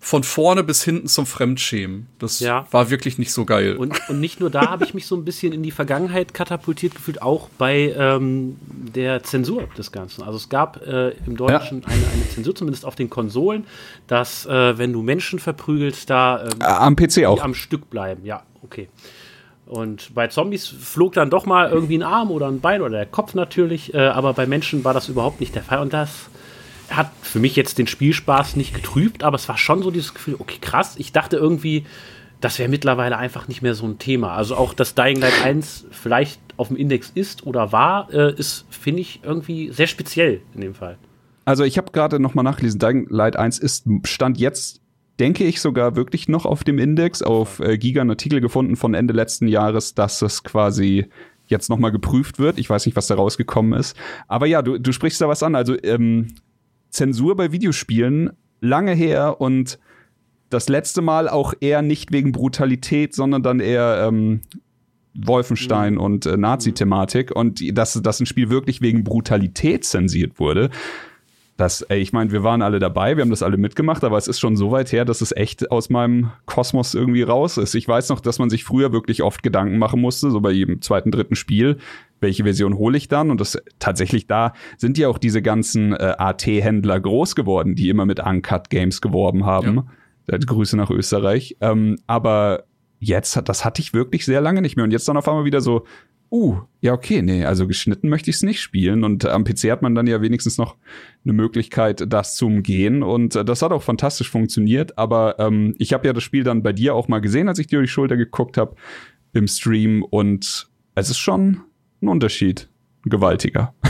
von 0.00 0.22
vorne 0.22 0.62
bis 0.62 0.84
hinten 0.84 1.08
zum 1.08 1.26
Fremdschämen. 1.26 2.06
Das 2.20 2.38
Ja. 2.38 2.68
war 2.70 2.88
wirklich 2.88 3.18
nicht 3.18 3.32
so 3.32 3.44
geil. 3.44 3.76
Und, 3.76 3.98
und 4.08 4.20
nicht 4.20 4.38
nur 4.38 4.48
da 4.48 4.70
habe 4.70 4.84
ich 4.84 4.94
mich 4.94 5.06
so 5.06 5.16
ein 5.16 5.24
bisschen 5.24 5.52
in 5.52 5.64
die 5.64 5.72
Vergangenheit 5.72 6.32
katapultiert 6.32 6.94
gefühlt, 6.94 7.20
auch 7.20 7.48
bei 7.58 7.92
ähm, 7.98 8.56
der 8.60 9.24
Zensur 9.24 9.68
des 9.76 9.90
Ganzen. 9.90 10.22
Also 10.22 10.36
es 10.36 10.48
gab 10.48 10.86
äh, 10.86 11.10
im 11.26 11.36
Deutschen 11.36 11.84
eine, 11.84 12.06
eine 12.12 12.28
Zensur, 12.32 12.54
zumindest 12.54 12.84
auf 12.84 12.94
den 12.94 13.10
Konsolen, 13.10 13.64
dass 14.06 14.46
äh, 14.46 14.78
wenn 14.78 14.92
du 14.92 15.02
Menschen 15.02 15.40
verprügelst, 15.40 16.08
da 16.08 16.44
ähm, 16.44 16.60
Äh, 16.60 16.64
am 16.64 16.94
PC 16.94 17.24
auch. 17.26 17.42
am 17.42 17.54
Stück 17.54 17.90
bleiben. 17.90 18.24
Ja, 18.24 18.44
okay. 18.62 18.88
Und 19.68 20.14
bei 20.14 20.28
Zombies 20.28 20.66
flog 20.66 21.12
dann 21.12 21.30
doch 21.30 21.44
mal 21.44 21.70
irgendwie 21.70 21.98
ein 21.98 22.02
Arm 22.02 22.30
oder 22.30 22.48
ein 22.48 22.60
Bein 22.60 22.80
oder 22.80 22.96
der 22.96 23.06
Kopf 23.06 23.34
natürlich, 23.34 23.92
äh, 23.94 23.98
aber 23.98 24.32
bei 24.32 24.46
Menschen 24.46 24.82
war 24.82 24.94
das 24.94 25.08
überhaupt 25.08 25.40
nicht 25.40 25.54
der 25.54 25.62
Fall. 25.62 25.80
Und 25.80 25.92
das, 25.92 26.30
hat 26.90 27.10
für 27.22 27.38
mich 27.38 27.56
jetzt 27.56 27.78
den 27.78 27.86
Spielspaß 27.86 28.56
nicht 28.56 28.74
getrübt, 28.74 29.22
aber 29.22 29.36
es 29.36 29.48
war 29.48 29.58
schon 29.58 29.82
so 29.82 29.90
dieses 29.90 30.14
Gefühl, 30.14 30.36
okay, 30.38 30.58
krass. 30.60 30.96
Ich 30.98 31.12
dachte 31.12 31.36
irgendwie, 31.36 31.84
das 32.40 32.58
wäre 32.58 32.68
mittlerweile 32.68 33.16
einfach 33.16 33.48
nicht 33.48 33.62
mehr 33.62 33.74
so 33.74 33.86
ein 33.86 33.98
Thema. 33.98 34.34
Also 34.34 34.56
auch, 34.56 34.74
dass 34.74 34.94
Dying 34.94 35.20
Light 35.20 35.44
1 35.44 35.86
vielleicht 35.90 36.40
auf 36.56 36.68
dem 36.68 36.76
Index 36.76 37.10
ist 37.14 37.46
oder 37.46 37.72
war, 37.72 38.12
äh, 38.12 38.32
ist, 38.34 38.64
finde 38.70 39.02
ich, 39.02 39.20
irgendwie 39.22 39.70
sehr 39.70 39.86
speziell 39.86 40.40
in 40.54 40.60
dem 40.60 40.74
Fall. 40.74 40.98
Also 41.44 41.64
ich 41.64 41.78
habe 41.78 41.92
gerade 41.92 42.20
noch 42.20 42.34
mal 42.34 42.42
nachgelesen, 42.42 42.78
Dying 42.78 43.06
Light 43.08 43.36
1 43.36 43.58
ist 43.58 43.86
Stand 44.04 44.38
jetzt, 44.38 44.80
denke 45.20 45.44
ich, 45.44 45.60
sogar 45.60 45.96
wirklich 45.96 46.28
noch 46.28 46.46
auf 46.46 46.64
dem 46.64 46.78
Index. 46.78 47.22
Auf 47.22 47.60
äh, 47.60 47.78
Giga 47.78 48.00
einen 48.00 48.10
Artikel 48.10 48.40
gefunden 48.40 48.76
von 48.76 48.94
Ende 48.94 49.14
letzten 49.14 49.48
Jahres, 49.48 49.94
dass 49.94 50.22
es 50.22 50.44
quasi 50.44 51.06
jetzt 51.46 51.70
noch 51.70 51.78
mal 51.78 51.90
geprüft 51.90 52.38
wird. 52.38 52.58
Ich 52.58 52.68
weiß 52.68 52.86
nicht, 52.86 52.96
was 52.96 53.06
da 53.06 53.14
rausgekommen 53.14 53.78
ist. 53.78 53.96
Aber 54.26 54.46
ja, 54.46 54.62
du, 54.62 54.78
du 54.78 54.92
sprichst 54.92 55.20
da 55.20 55.28
was 55.28 55.42
an. 55.42 55.54
Also 55.54 55.76
ähm, 55.82 56.28
Zensur 56.90 57.36
bei 57.36 57.52
Videospielen, 57.52 58.30
lange 58.60 58.92
her 58.92 59.40
und 59.40 59.78
das 60.50 60.68
letzte 60.68 61.02
Mal 61.02 61.28
auch 61.28 61.54
eher 61.60 61.82
nicht 61.82 62.12
wegen 62.12 62.32
Brutalität, 62.32 63.14
sondern 63.14 63.42
dann 63.42 63.60
eher 63.60 64.06
ähm, 64.08 64.40
Wolfenstein 65.14 65.94
mhm. 65.94 66.00
und 66.00 66.26
äh, 66.26 66.36
Nazi-Thematik 66.36 67.34
und 67.34 67.76
dass, 67.76 67.94
dass 67.94 68.20
ein 68.20 68.26
Spiel 68.26 68.50
wirklich 68.50 68.80
wegen 68.80 69.04
Brutalität 69.04 69.84
zensiert 69.84 70.38
wurde. 70.38 70.70
Das, 71.58 71.82
ey, 71.82 71.98
ich 71.98 72.12
meine, 72.12 72.30
wir 72.30 72.44
waren 72.44 72.62
alle 72.62 72.78
dabei, 72.78 73.16
wir 73.16 73.22
haben 73.22 73.30
das 73.30 73.42
alle 73.42 73.56
mitgemacht, 73.56 74.04
aber 74.04 74.16
es 74.16 74.28
ist 74.28 74.38
schon 74.38 74.56
so 74.56 74.70
weit 74.70 74.92
her, 74.92 75.04
dass 75.04 75.20
es 75.20 75.32
echt 75.32 75.72
aus 75.72 75.90
meinem 75.90 76.30
Kosmos 76.46 76.94
irgendwie 76.94 77.22
raus 77.22 77.56
ist. 77.56 77.74
Ich 77.74 77.88
weiß 77.88 78.10
noch, 78.10 78.20
dass 78.20 78.38
man 78.38 78.48
sich 78.48 78.62
früher 78.62 78.92
wirklich 78.92 79.24
oft 79.24 79.42
Gedanken 79.42 79.76
machen 79.76 80.00
musste, 80.00 80.30
so 80.30 80.40
bei 80.40 80.52
jedem 80.52 80.80
zweiten, 80.82 81.10
dritten 81.10 81.34
Spiel, 81.34 81.78
welche 82.20 82.44
Version 82.44 82.78
hole 82.78 82.96
ich 82.96 83.08
dann? 83.08 83.32
Und 83.32 83.40
das 83.40 83.60
tatsächlich 83.80 84.28
da 84.28 84.52
sind 84.76 84.98
ja 84.98 85.08
auch 85.08 85.18
diese 85.18 85.42
ganzen 85.42 85.94
äh, 85.94 86.14
AT-Händler 86.16 87.00
groß 87.00 87.34
geworden, 87.34 87.74
die 87.74 87.88
immer 87.88 88.06
mit 88.06 88.20
Uncut 88.20 88.70
Games 88.70 89.00
geworben 89.00 89.44
haben. 89.44 89.88
Ja. 90.30 90.38
Grüße 90.38 90.76
nach 90.76 90.90
Österreich. 90.90 91.56
Ähm, 91.60 91.98
aber 92.06 92.66
jetzt, 93.00 93.40
das 93.46 93.64
hatte 93.64 93.82
ich 93.82 93.94
wirklich 93.94 94.24
sehr 94.24 94.40
lange 94.40 94.62
nicht 94.62 94.76
mehr. 94.76 94.84
Und 94.84 94.92
jetzt 94.92 95.08
dann 95.08 95.16
auf 95.16 95.26
einmal 95.26 95.44
wieder 95.44 95.60
so, 95.60 95.86
uh, 96.30 96.60
ja, 96.80 96.92
okay, 96.92 97.22
nee, 97.22 97.44
also 97.44 97.66
geschnitten 97.66 98.08
möchte 98.08 98.30
ich 98.30 98.36
es 98.36 98.42
nicht 98.42 98.60
spielen. 98.60 99.04
Und 99.04 99.24
am 99.24 99.44
PC 99.44 99.70
hat 99.70 99.82
man 99.82 99.94
dann 99.94 100.06
ja 100.06 100.20
wenigstens 100.22 100.58
noch 100.58 100.76
eine 101.24 101.32
Möglichkeit, 101.32 102.04
das 102.12 102.36
zu 102.36 102.46
umgehen. 102.46 103.02
Und 103.02 103.34
äh, 103.34 103.44
das 103.44 103.62
hat 103.62 103.72
auch 103.72 103.82
fantastisch 103.82 104.30
funktioniert. 104.30 104.96
Aber 104.98 105.38
ähm, 105.38 105.74
ich 105.78 105.92
habe 105.92 106.06
ja 106.06 106.12
das 106.12 106.22
Spiel 106.22 106.44
dann 106.44 106.62
bei 106.62 106.72
dir 106.72 106.94
auch 106.94 107.08
mal 107.08 107.20
gesehen, 107.20 107.48
als 107.48 107.58
ich 107.58 107.66
dir 107.66 107.80
die 107.80 107.88
Schulter 107.88 108.16
geguckt 108.16 108.56
habe 108.56 108.76
im 109.32 109.48
Stream. 109.48 110.02
Und 110.02 110.68
es 110.94 111.10
ist 111.10 111.18
schon 111.18 111.62
ein 112.02 112.08
Unterschied. 112.08 112.68
Ein 113.04 113.10
gewaltiger. 113.10 113.74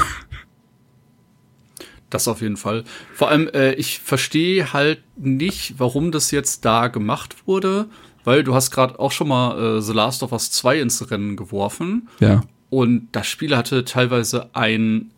Das 2.11 2.27
auf 2.27 2.41
jeden 2.41 2.57
Fall. 2.57 2.85
Vor 3.13 3.29
allem, 3.29 3.49
äh, 3.49 3.75
ich 3.75 3.99
verstehe 3.99 4.73
halt 4.73 5.03
nicht, 5.17 5.75
warum 5.77 6.11
das 6.11 6.31
jetzt 6.31 6.65
da 6.65 6.89
gemacht 6.89 7.47
wurde 7.47 7.91
weil 8.29 8.45
du 8.45 8.55
hast 8.55 8.71
gerade 8.71 9.01
auch 9.01 9.11
schon 9.11 9.29
mal 9.29 9.79
äh, 9.79 9.81
The 9.81 9.95
Last 9.95 10.23
of 10.23 10.33
Us 10.33 10.51
2 10.51 10.81
ins 10.81 11.11
Rennen 11.11 11.35
geworfen. 11.35 12.11
Ja. 12.21 12.43
Und 12.69 13.09
das 13.13 13.27
Spiel 13.27 13.57
hatte 13.57 13.87
teilweise 13.87 14.51
einen 14.55 15.13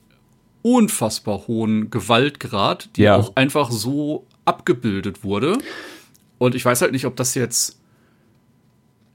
unfassbar 0.62 1.48
hohen 1.48 1.90
Gewaltgrad, 1.90 2.88
die 2.94 3.02
ja. 3.02 3.16
auch 3.16 3.34
einfach 3.34 3.72
so 3.72 4.26
abgebildet 4.44 5.24
wurde. 5.24 5.58
Und 6.38 6.54
ich 6.54 6.64
weiß 6.64 6.82
halt 6.82 6.92
nicht, 6.92 7.04
ob 7.04 7.16
das 7.16 7.34
jetzt 7.34 7.80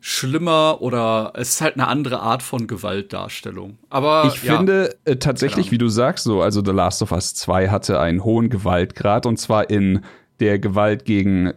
schlimmer 0.01 0.81
oder 0.81 1.31
es 1.35 1.51
ist 1.51 1.61
halt 1.61 1.75
eine 1.75 1.87
andere 1.87 2.19
Art 2.19 2.43
von 2.43 2.67
Gewaltdarstellung. 2.67 3.77
Aber 3.89 4.25
ich 4.27 4.43
ja, 4.43 4.57
finde 4.57 4.93
äh, 5.05 5.15
tatsächlich, 5.15 5.71
wie 5.71 5.77
du 5.77 5.87
sagst, 5.87 6.25
so, 6.25 6.41
also 6.41 6.61
The 6.61 6.71
Last 6.71 7.01
of 7.01 7.13
Us 7.13 7.33
2 7.33 7.69
hatte 7.69 7.97
einen 8.01 8.25
hohen 8.25 8.49
Gewaltgrad 8.49 9.25
und 9.25 9.37
zwar 9.37 9.69
in 9.69 10.01
der 10.41 10.59
Gewalt 10.59 11.05
gegen 11.05 11.53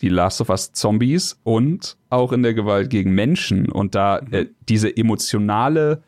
die 0.00 0.08
Last 0.08 0.40
of 0.40 0.48
Us 0.48 0.72
Zombies 0.72 1.38
und 1.42 1.96
auch 2.08 2.32
in 2.32 2.42
der 2.42 2.54
Gewalt 2.54 2.90
gegen 2.90 3.12
Menschen 3.12 3.70
und 3.70 3.94
da 3.94 4.20
mhm. 4.22 4.34
äh, 4.34 4.46
diese 4.68 4.96
emotionale 4.96 6.02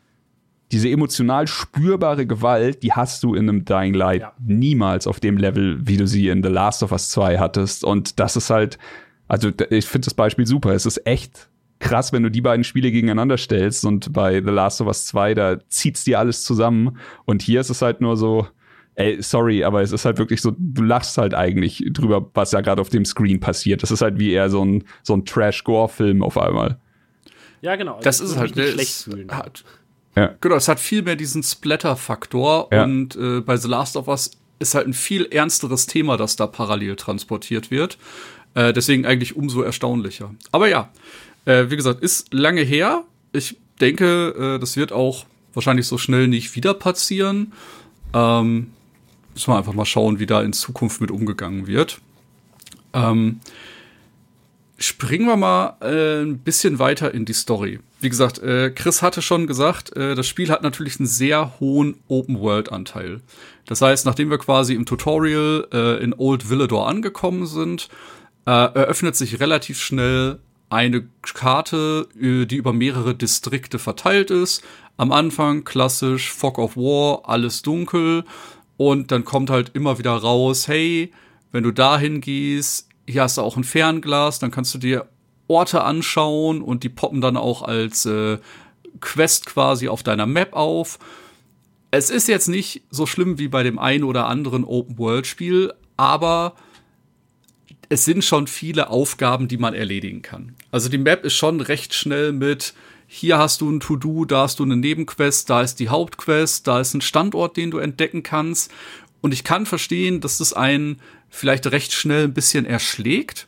diese 0.71 0.89
emotional 0.89 1.45
spürbare 1.45 2.25
Gewalt, 2.25 2.81
die 2.81 2.93
hast 2.93 3.21
du 3.23 3.35
in 3.35 3.47
einem 3.47 3.63
Dying 3.63 3.93
Light 3.93 4.21
ja. 4.21 4.33
niemals 4.43 5.05
auf 5.05 5.19
dem 5.19 5.37
Level, 5.37 5.77
wie 5.87 5.97
du 5.97 6.07
sie 6.07 6.29
in 6.29 6.41
The 6.41 6.49
Last 6.49 6.81
of 6.81 6.91
Us 6.91 7.09
2 7.09 7.37
hattest. 7.37 7.83
Und 7.83 8.19
das 8.19 8.35
ist 8.35 8.49
halt, 8.49 8.79
also 9.27 9.51
ich 9.69 9.85
finde 9.85 10.05
das 10.05 10.15
Beispiel 10.15 10.47
super. 10.47 10.71
Es 10.71 10.87
ist 10.87 11.05
echt 11.05 11.47
krass, 11.77 12.11
wenn 12.11 12.23
du 12.23 12.31
die 12.31 12.41
beiden 12.41 12.63
Spiele 12.63 12.91
gegeneinander 12.91 13.37
stellst 13.37 13.85
und 13.85 14.13
bei 14.13 14.41
The 14.41 14.49
Last 14.49 14.81
of 14.81 14.87
Us 14.87 15.05
2, 15.05 15.35
da 15.35 15.59
zieht's 15.69 16.05
dir 16.05 16.17
alles 16.17 16.43
zusammen. 16.43 16.97
Und 17.25 17.43
hier 17.43 17.61
ist 17.61 17.69
es 17.69 17.83
halt 17.83 18.01
nur 18.01 18.17
so, 18.17 18.47
ey, 18.95 19.21
sorry, 19.21 19.63
aber 19.63 19.81
es 19.81 19.91
ist 19.91 20.05
halt 20.05 20.17
wirklich 20.17 20.41
so, 20.41 20.53
du 20.57 20.83
lachst 20.83 21.17
halt 21.17 21.33
eigentlich 21.33 21.83
drüber, 21.91 22.29
was 22.33 22.51
ja 22.51 22.61
gerade 22.61 22.81
auf 22.81 22.89
dem 22.89 23.05
Screen 23.05 23.39
passiert. 23.39 23.83
Das 23.83 23.91
ist 23.91 24.01
halt 24.01 24.19
wie 24.19 24.31
eher 24.31 24.49
so 24.49 24.63
ein, 24.63 24.83
so 25.01 25.13
ein 25.15 25.25
Trash-Gore-Film 25.25 26.21
auf 26.21 26.37
einmal. 26.37 26.79
Ja, 27.61 27.75
genau. 27.75 27.99
Das, 28.01 28.19
das 28.19 28.31
ist 28.31 28.37
halt 28.37 28.55
nicht 28.55 28.71
schlecht 28.71 29.03
fühlen. 29.03 29.31
Hat, 29.31 29.63
ja. 30.15 30.35
Genau, 30.41 30.55
es 30.55 30.67
hat 30.67 30.79
viel 30.79 31.01
mehr 31.01 31.15
diesen 31.15 31.43
Splatter-Faktor 31.43 32.69
ja. 32.71 32.83
und 32.83 33.15
äh, 33.15 33.41
bei 33.41 33.57
The 33.57 33.67
Last 33.67 33.97
of 33.97 34.07
Us 34.07 34.31
ist 34.59 34.75
halt 34.75 34.87
ein 34.87 34.93
viel 34.93 35.25
ernsteres 35.25 35.87
Thema, 35.87 36.17
das 36.17 36.35
da 36.35 36.47
parallel 36.47 36.95
transportiert 36.95 37.71
wird. 37.71 37.97
Äh, 38.53 38.73
deswegen 38.73 39.05
eigentlich 39.05 39.35
umso 39.35 39.61
erstaunlicher. 39.61 40.33
Aber 40.51 40.67
ja, 40.67 40.89
äh, 41.45 41.65
wie 41.69 41.75
gesagt, 41.75 42.01
ist 42.01 42.33
lange 42.33 42.61
her. 42.61 43.03
Ich 43.31 43.57
denke, 43.81 44.55
äh, 44.55 44.59
das 44.59 44.77
wird 44.77 44.91
auch 44.91 45.25
wahrscheinlich 45.53 45.87
so 45.87 45.97
schnell 45.97 46.27
nicht 46.27 46.55
wieder 46.55 46.73
passieren. 46.73 47.53
Ähm, 48.13 48.71
Müssen 49.33 49.51
wir 49.51 49.57
einfach 49.57 49.73
mal 49.73 49.85
schauen, 49.85 50.19
wie 50.19 50.25
da 50.25 50.41
in 50.41 50.53
Zukunft 50.53 51.01
mit 51.01 51.11
umgegangen 51.11 51.67
wird. 51.67 51.99
Ähm, 52.93 53.39
springen 54.77 55.25
wir 55.25 55.37
mal 55.37 55.77
äh, 55.81 56.21
ein 56.21 56.39
bisschen 56.39 56.79
weiter 56.79 57.13
in 57.13 57.25
die 57.25 57.33
Story. 57.33 57.79
Wie 57.99 58.09
gesagt, 58.09 58.39
äh, 58.39 58.69
Chris 58.69 59.01
hatte 59.01 59.21
schon 59.21 59.47
gesagt, 59.47 59.95
äh, 59.95 60.13
das 60.13 60.27
Spiel 60.27 60.49
hat 60.49 60.61
natürlich 60.61 60.99
einen 60.99 61.07
sehr 61.07 61.59
hohen 61.59 61.95
Open-World-Anteil. 62.07 63.21
Das 63.65 63.81
heißt, 63.81 64.05
nachdem 64.05 64.29
wir 64.29 64.37
quasi 64.37 64.73
im 64.73 64.85
Tutorial 64.85 65.67
äh, 65.71 66.03
in 66.03 66.13
Old 66.13 66.49
Villador 66.49 66.87
angekommen 66.87 67.45
sind, 67.45 67.87
äh, 68.45 68.51
eröffnet 68.51 69.15
sich 69.15 69.39
relativ 69.39 69.79
schnell 69.79 70.39
eine 70.69 71.07
Karte, 71.21 72.07
äh, 72.19 72.45
die 72.45 72.57
über 72.57 72.73
mehrere 72.73 73.15
Distrikte 73.15 73.79
verteilt 73.79 74.31
ist. 74.31 74.63
Am 74.97 75.11
Anfang 75.11 75.63
klassisch 75.63 76.31
Fog 76.31 76.57
of 76.57 76.75
War, 76.75 77.29
alles 77.29 77.61
dunkel. 77.61 78.25
Und 78.77 79.11
dann 79.11 79.23
kommt 79.23 79.49
halt 79.49 79.71
immer 79.73 79.99
wieder 79.99 80.11
raus, 80.11 80.67
hey, 80.67 81.11
wenn 81.51 81.63
du 81.63 81.71
dahin 81.71 82.21
gehst, 82.21 82.89
hier 83.07 83.23
hast 83.23 83.37
du 83.37 83.41
auch 83.41 83.57
ein 83.57 83.63
Fernglas, 83.63 84.39
dann 84.39 84.51
kannst 84.51 84.73
du 84.73 84.77
dir 84.77 85.07
Orte 85.47 85.83
anschauen 85.83 86.61
und 86.61 86.83
die 86.83 86.89
poppen 86.89 87.21
dann 87.21 87.37
auch 87.37 87.61
als 87.61 88.05
äh, 88.05 88.37
Quest 89.01 89.45
quasi 89.45 89.87
auf 89.87 90.03
deiner 90.03 90.25
Map 90.25 90.53
auf. 90.53 90.99
Es 91.91 92.09
ist 92.09 92.27
jetzt 92.27 92.47
nicht 92.47 92.81
so 92.89 93.05
schlimm 93.05 93.37
wie 93.37 93.49
bei 93.49 93.61
dem 93.61 93.77
einen 93.77 94.03
oder 94.03 94.27
anderen 94.27 94.63
Open-World-Spiel, 94.63 95.73
aber 95.95 96.55
es 97.89 98.05
sind 98.05 98.23
schon 98.23 98.47
viele 98.47 98.89
Aufgaben, 98.89 99.47
die 99.47 99.57
man 99.57 99.75
erledigen 99.75 100.23
kann. 100.23 100.55
Also 100.71 100.89
die 100.89 100.97
Map 100.97 101.23
ist 101.23 101.33
schon 101.35 101.61
recht 101.61 101.93
schnell 101.93 102.31
mit 102.31 102.73
hier 103.15 103.37
hast 103.37 103.61
du 103.61 103.69
ein 103.69 103.79
To-Do, 103.79 104.25
da 104.25 104.41
hast 104.41 104.57
du 104.57 104.63
eine 104.63 104.75
Nebenquest, 104.75 105.47
da 105.47 105.61
ist 105.61 105.79
die 105.79 105.89
Hauptquest, 105.89 106.65
da 106.65 106.79
ist 106.79 106.95
ein 106.95 107.01
Standort, 107.01 107.57
den 107.57 107.69
du 107.69 107.77
entdecken 107.77 108.23
kannst. 108.23 108.71
Und 109.21 109.35
ich 109.35 109.43
kann 109.43 109.67
verstehen, 109.67 110.19
dass 110.19 110.39
das 110.39 110.53
einen 110.53 110.99
vielleicht 111.29 111.67
recht 111.67 111.93
schnell 111.93 112.23
ein 112.23 112.33
bisschen 112.33 112.65
erschlägt. 112.65 113.47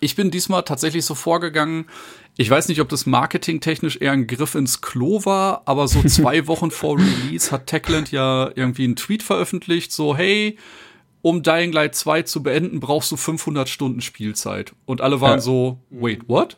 Ich 0.00 0.16
bin 0.16 0.30
diesmal 0.30 0.62
tatsächlich 0.62 1.04
so 1.04 1.14
vorgegangen. 1.14 1.84
Ich 2.38 2.48
weiß 2.48 2.68
nicht, 2.68 2.80
ob 2.80 2.88
das 2.88 3.04
marketingtechnisch 3.04 3.98
eher 4.00 4.12
ein 4.12 4.26
Griff 4.26 4.54
ins 4.54 4.80
Klo 4.80 5.22
war, 5.26 5.60
aber 5.66 5.86
so 5.86 6.02
zwei 6.06 6.46
Wochen 6.46 6.70
vor 6.70 6.98
Release 6.98 7.50
hat 7.50 7.66
Techland 7.66 8.10
ja 8.10 8.50
irgendwie 8.54 8.84
einen 8.84 8.96
Tweet 8.96 9.22
veröffentlicht, 9.22 9.92
so 9.92 10.16
hey, 10.16 10.56
um 11.20 11.42
Dying 11.42 11.72
Light 11.72 11.94
2 11.94 12.22
zu 12.22 12.42
beenden, 12.42 12.80
brauchst 12.80 13.12
du 13.12 13.18
500 13.18 13.68
Stunden 13.68 14.00
Spielzeit. 14.00 14.72
Und 14.86 15.02
alle 15.02 15.20
waren 15.20 15.32
ja. 15.32 15.40
so, 15.40 15.78
wait, 15.90 16.26
what? 16.26 16.56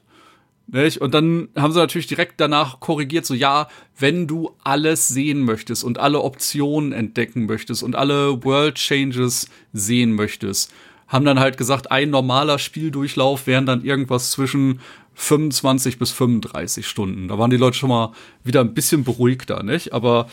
Nicht? 0.66 0.98
Und 0.98 1.12
dann 1.12 1.48
haben 1.56 1.72
sie 1.72 1.78
natürlich 1.78 2.06
direkt 2.06 2.40
danach 2.40 2.80
korrigiert, 2.80 3.26
so 3.26 3.34
ja, 3.34 3.68
wenn 3.98 4.26
du 4.26 4.52
alles 4.64 5.08
sehen 5.08 5.42
möchtest 5.42 5.84
und 5.84 5.98
alle 5.98 6.20
Optionen 6.22 6.92
entdecken 6.92 7.46
möchtest 7.46 7.82
und 7.82 7.96
alle 7.96 8.42
World 8.44 8.76
Changes 8.76 9.48
sehen 9.72 10.12
möchtest, 10.12 10.72
haben 11.06 11.26
dann 11.26 11.38
halt 11.38 11.58
gesagt, 11.58 11.90
ein 11.90 12.10
normaler 12.10 12.58
Spieldurchlauf 12.58 13.46
wären 13.46 13.66
dann 13.66 13.84
irgendwas 13.84 14.30
zwischen 14.30 14.80
25 15.14 15.98
bis 15.98 16.10
35 16.10 16.86
Stunden. 16.86 17.28
Da 17.28 17.38
waren 17.38 17.50
die 17.50 17.56
Leute 17.56 17.76
schon 17.76 17.90
mal 17.90 18.12
wieder 18.42 18.60
ein 18.60 18.74
bisschen 18.74 19.04
beruhigter, 19.04 19.62
nicht? 19.62 19.92
Aber 19.92 20.28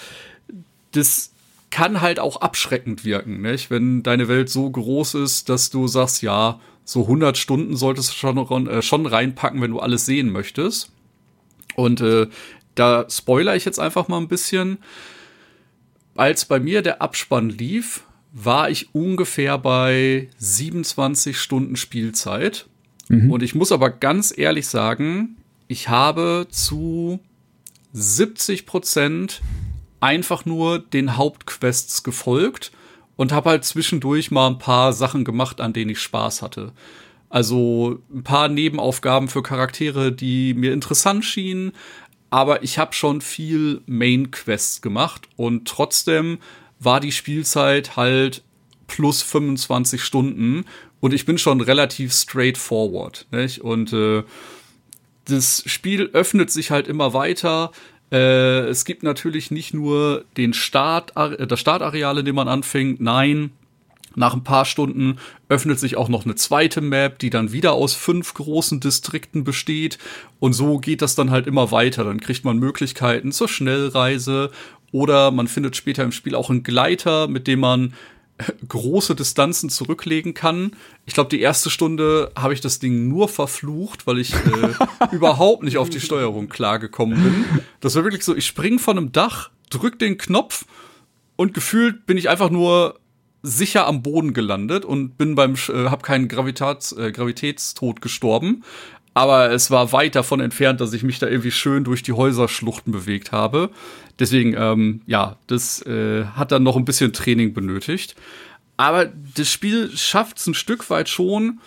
das 0.92 1.32
kann 1.70 2.02
halt 2.02 2.20
auch 2.20 2.42
abschreckend 2.42 3.06
wirken, 3.06 3.42
nicht? 3.42 3.70
Wenn 3.70 4.02
deine 4.02 4.28
Welt 4.28 4.50
so 4.50 4.70
groß 4.70 5.16
ist, 5.16 5.50
dass 5.50 5.70
du 5.70 5.88
sagst, 5.88 6.22
ja, 6.22 6.60
so 6.84 7.02
100 7.04 7.38
Stunden 7.38 7.76
solltest 7.76 8.12
du 8.12 8.16
schon, 8.16 8.68
äh, 8.68 8.82
schon 8.82 9.06
reinpacken, 9.06 9.62
wenn 9.62 9.72
du 9.72 9.80
alles 9.80 10.06
sehen 10.06 10.32
möchtest. 10.32 10.92
Und 11.76 12.02
äh, 12.02 12.28
da 12.76 13.06
spoiler 13.10 13.56
ich 13.56 13.66
jetzt 13.66 13.80
einfach 13.80 14.08
mal 14.08 14.18
ein 14.18 14.28
bisschen. 14.28 14.80
Als 16.16 16.46
bei 16.46 16.60
mir 16.60 16.82
der 16.82 17.02
Abspann 17.02 17.50
lief, 17.50 18.04
war 18.34 18.70
ich 18.70 18.94
ungefähr 18.94 19.58
bei 19.58 20.30
27 20.38 21.38
Stunden 21.38 21.76
Spielzeit. 21.76 22.68
Mhm. 23.10 23.32
Und 23.32 23.44
ich 23.44 23.56
muss 23.56 23.72
aber 23.72 23.90
ganz 23.90 24.34
ehrlich 24.36 24.68
sagen, 24.68 25.38
ich 25.68 25.90
habe 25.90 26.48
zu 26.50 27.20
70 27.94 28.66
Prozent 28.66 29.42
einfach 30.00 30.46
nur 30.46 30.80
den 30.80 31.18
Hauptquests 31.18 32.04
gefolgt 32.04 32.72
und 33.16 33.32
habe 33.32 33.50
halt 33.50 33.66
zwischendurch 33.66 34.32
mal 34.32 34.48
ein 34.48 34.58
paar 34.60 34.94
Sachen 34.94 35.24
gemacht, 35.24 35.62
an 35.62 35.74
denen 35.74 35.92
ich 35.92 36.00
Spaß 36.00 36.42
hatte. 36.42 36.74
Also 37.30 38.00
ein 38.14 38.24
paar 38.24 38.50
Nebenaufgaben 38.50 39.28
für 39.28 39.42
Charaktere, 39.42 40.12
die 40.12 40.54
mir 40.54 40.74
interessant 40.74 41.24
schienen, 41.24 41.72
aber 42.30 42.64
ich 42.64 42.78
habe 42.78 42.94
schon 42.94 43.22
viel 43.22 43.82
Main 43.86 44.32
Quests 44.32 44.82
gemacht 44.82 45.28
und 45.36 45.68
trotzdem 45.68 46.40
war 46.80 47.00
die 47.00 47.12
Spielzeit 47.12 47.96
halt 47.96 48.44
plus 48.88 49.22
25 49.22 50.04
Stunden 50.04 50.66
und 51.00 51.14
ich 51.14 51.26
bin 51.26 51.38
schon 51.38 51.62
relativ 51.62 52.14
straightforward. 52.14 53.28
Nicht? 53.32 53.62
Und 53.62 53.92
äh, 53.94 54.24
das 55.26 55.64
Spiel 55.66 56.10
öffnet 56.14 56.52
sich 56.52 56.72
halt 56.72 56.88
immer 56.88 57.14
weiter. 57.14 57.72
Äh, 58.12 58.68
es 58.68 58.86
gibt 58.86 59.04
natürlich 59.04 59.52
nicht 59.52 59.74
nur 59.74 60.26
den 60.38 60.54
Start, 60.54 61.14
äh, 61.16 61.48
das 61.48 61.60
Startareal, 61.60 62.18
in 62.18 62.26
dem 62.26 62.36
man 62.36 62.48
anfängt. 62.48 63.00
Nein, 63.00 63.52
nach 64.16 64.34
ein 64.34 64.44
paar 64.44 64.66
Stunden 64.66 65.18
öffnet 65.48 65.80
sich 65.80 65.96
auch 65.96 66.10
noch 66.10 66.26
eine 66.26 66.36
zweite 66.36 66.82
Map, 66.82 67.20
die 67.20 67.30
dann 67.30 67.54
wieder 67.54 67.74
aus 67.74 67.94
fünf 67.94 68.34
großen 68.34 68.80
Distrikten 68.80 69.44
besteht. 69.44 69.98
Und 70.40 70.54
so 70.54 70.80
geht 70.80 71.02
das 71.02 71.16
dann 71.16 71.32
halt 71.32 71.48
immer 71.48 71.72
weiter. 71.72 72.04
Dann 72.04 72.20
kriegt 72.20 72.44
man 72.44 72.58
Möglichkeiten 72.58 73.32
zur 73.32 73.48
Schnellreise 73.48 74.52
oder 74.92 75.32
man 75.32 75.48
findet 75.48 75.78
später 75.78 76.04
im 76.04 76.12
Spiel 76.12 76.36
auch 76.36 76.50
einen 76.50 76.64
Gleiter, 76.64 77.30
mit 77.30 77.48
dem 77.48 77.62
man 77.62 77.94
große 78.68 79.16
Distanzen 79.16 79.70
zurücklegen 79.70 80.34
kann. 80.34 80.72
Ich 81.06 81.14
glaube, 81.14 81.30
die 81.30 81.42
erste 81.42 81.70
Stunde 81.70 82.32
habe 82.36 82.54
ich 82.54 82.62
das 82.62 82.80
Ding 82.80 83.08
nur 83.08 83.28
verflucht, 83.28 84.08
weil 84.08 84.20
ich 84.20 84.34
äh, 84.34 85.12
überhaupt 85.12 85.64
nicht 85.64 85.78
auf 85.78 85.90
die 85.90 86.00
Steuerung 86.00 86.50
klargekommen 86.50 87.22
bin. 87.22 87.46
Das 87.80 87.96
war 87.96 88.04
wirklich 88.04 88.24
so, 88.24 88.36
ich 88.36 88.46
spring 88.46 88.80
von 88.80 88.98
einem 88.98 89.12
Dach, 89.12 89.50
drück 89.70 90.00
den 90.00 90.18
Knopf 90.18 90.66
und 91.36 91.54
gefühlt 91.54 92.06
bin 92.06 92.18
ich 92.18 92.30
einfach 92.30 92.50
nur 92.50 93.00
sicher 93.44 93.88
am 93.88 94.04
Boden 94.04 94.34
gelandet 94.34 94.86
und 94.86 95.18
bin 95.18 95.36
beim 95.36 95.56
äh, 95.56 95.90
habe 95.90 96.04
keinen 96.04 96.28
Gravitats, 96.28 96.92
äh, 96.92 97.12
Gravitätstod 97.12 98.02
gestorben, 98.02 98.64
aber 99.14 99.52
es 99.52 99.72
war 99.72 99.92
weit 99.92 100.16
davon 100.16 100.40
entfernt, 100.40 100.80
dass 100.80 100.94
ich 100.94 101.04
mich 101.04 101.20
da 101.20 101.28
irgendwie 101.28 101.52
schön 101.52 101.84
durch 101.84 102.02
die 102.02 102.14
Häuserschluchten 102.14 102.94
bewegt 102.94 103.32
habe. 103.32 103.70
Deswegen, 104.20 104.56
ähm, 104.58 105.02
ja, 105.06 105.38
das 105.48 105.86
äh, 105.86 106.26
hat 106.26 106.52
dann 106.52 106.64
noch 106.64 106.78
ein 106.78 106.86
bisschen 106.86 107.12
Training 107.12 107.54
benötigt. 107.54 108.16
Aber 108.78 109.06
das 109.06 109.50
Spiel 109.50 109.96
schafft 109.96 110.38
es 110.38 110.48
ein 110.48 110.54
Stück 110.54 110.90
weit 110.90 111.10
schon, 111.10 111.60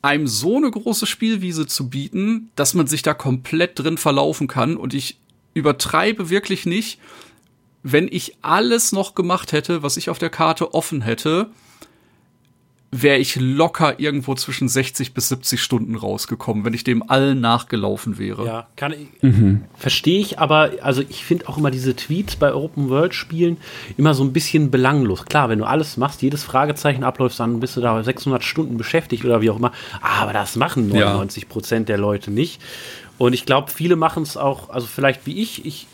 einem 0.00 0.26
so 0.26 0.56
eine 0.56 0.70
große 0.70 1.06
Spielwiese 1.06 1.66
zu 1.66 1.88
bieten, 1.88 2.50
dass 2.56 2.74
man 2.74 2.86
sich 2.86 3.02
da 3.02 3.14
komplett 3.14 3.78
drin 3.78 3.98
verlaufen 3.98 4.46
kann. 4.46 4.76
Und 4.76 4.94
ich 4.94 5.18
übertreibe 5.54 6.30
wirklich 6.30 6.66
nicht, 6.66 6.98
wenn 7.82 8.08
ich 8.10 8.36
alles 8.42 8.92
noch 8.92 9.14
gemacht 9.14 9.52
hätte, 9.52 9.82
was 9.82 9.96
ich 9.96 10.08
auf 10.08 10.18
der 10.18 10.30
Karte 10.30 10.74
offen 10.74 11.02
hätte, 11.02 11.50
wäre 12.94 13.16
ich 13.16 13.36
locker 13.36 13.98
irgendwo 13.98 14.34
zwischen 14.34 14.68
60 14.68 15.14
bis 15.14 15.30
70 15.30 15.62
Stunden 15.62 15.96
rausgekommen, 15.96 16.66
wenn 16.66 16.74
ich 16.74 16.84
dem 16.84 17.08
allen 17.08 17.40
nachgelaufen 17.40 18.18
wäre. 18.18 18.44
Ja, 18.44 18.66
kann 18.76 18.92
ich. 18.92 19.22
Mhm. 19.22 19.62
Verstehe 19.78 20.20
ich, 20.20 20.38
aber 20.38 20.72
also 20.82 21.02
ich 21.08 21.24
finde 21.24 21.48
auch 21.48 21.56
immer 21.56 21.70
diese 21.70 21.96
Tweets 21.96 22.36
bei 22.36 22.54
Open 22.54 22.90
World 22.90 23.14
Spielen 23.14 23.56
immer 23.96 24.12
so 24.12 24.22
ein 24.22 24.34
bisschen 24.34 24.70
belanglos. 24.70 25.24
Klar, 25.24 25.48
wenn 25.48 25.58
du 25.58 25.64
alles 25.64 25.96
machst, 25.96 26.20
jedes 26.20 26.44
Fragezeichen 26.44 27.02
abläufst, 27.02 27.40
dann 27.40 27.60
bist 27.60 27.78
du 27.78 27.80
da 27.80 28.04
600 28.04 28.44
Stunden 28.44 28.76
beschäftigt 28.76 29.24
oder 29.24 29.40
wie 29.40 29.48
auch 29.48 29.56
immer. 29.56 29.72
Aber 30.02 30.34
das 30.34 30.56
machen 30.56 30.88
99 30.88 31.48
Prozent 31.48 31.88
ja. 31.88 31.94
der 31.94 32.02
Leute 32.02 32.30
nicht. 32.30 32.60
Und 33.16 33.32
ich 33.32 33.46
glaube, 33.46 33.70
viele 33.70 33.96
machen 33.96 34.22
es 34.22 34.36
auch, 34.36 34.68
also 34.68 34.86
vielleicht 34.86 35.26
wie 35.26 35.40
ich, 35.40 35.64
ich 35.64 35.86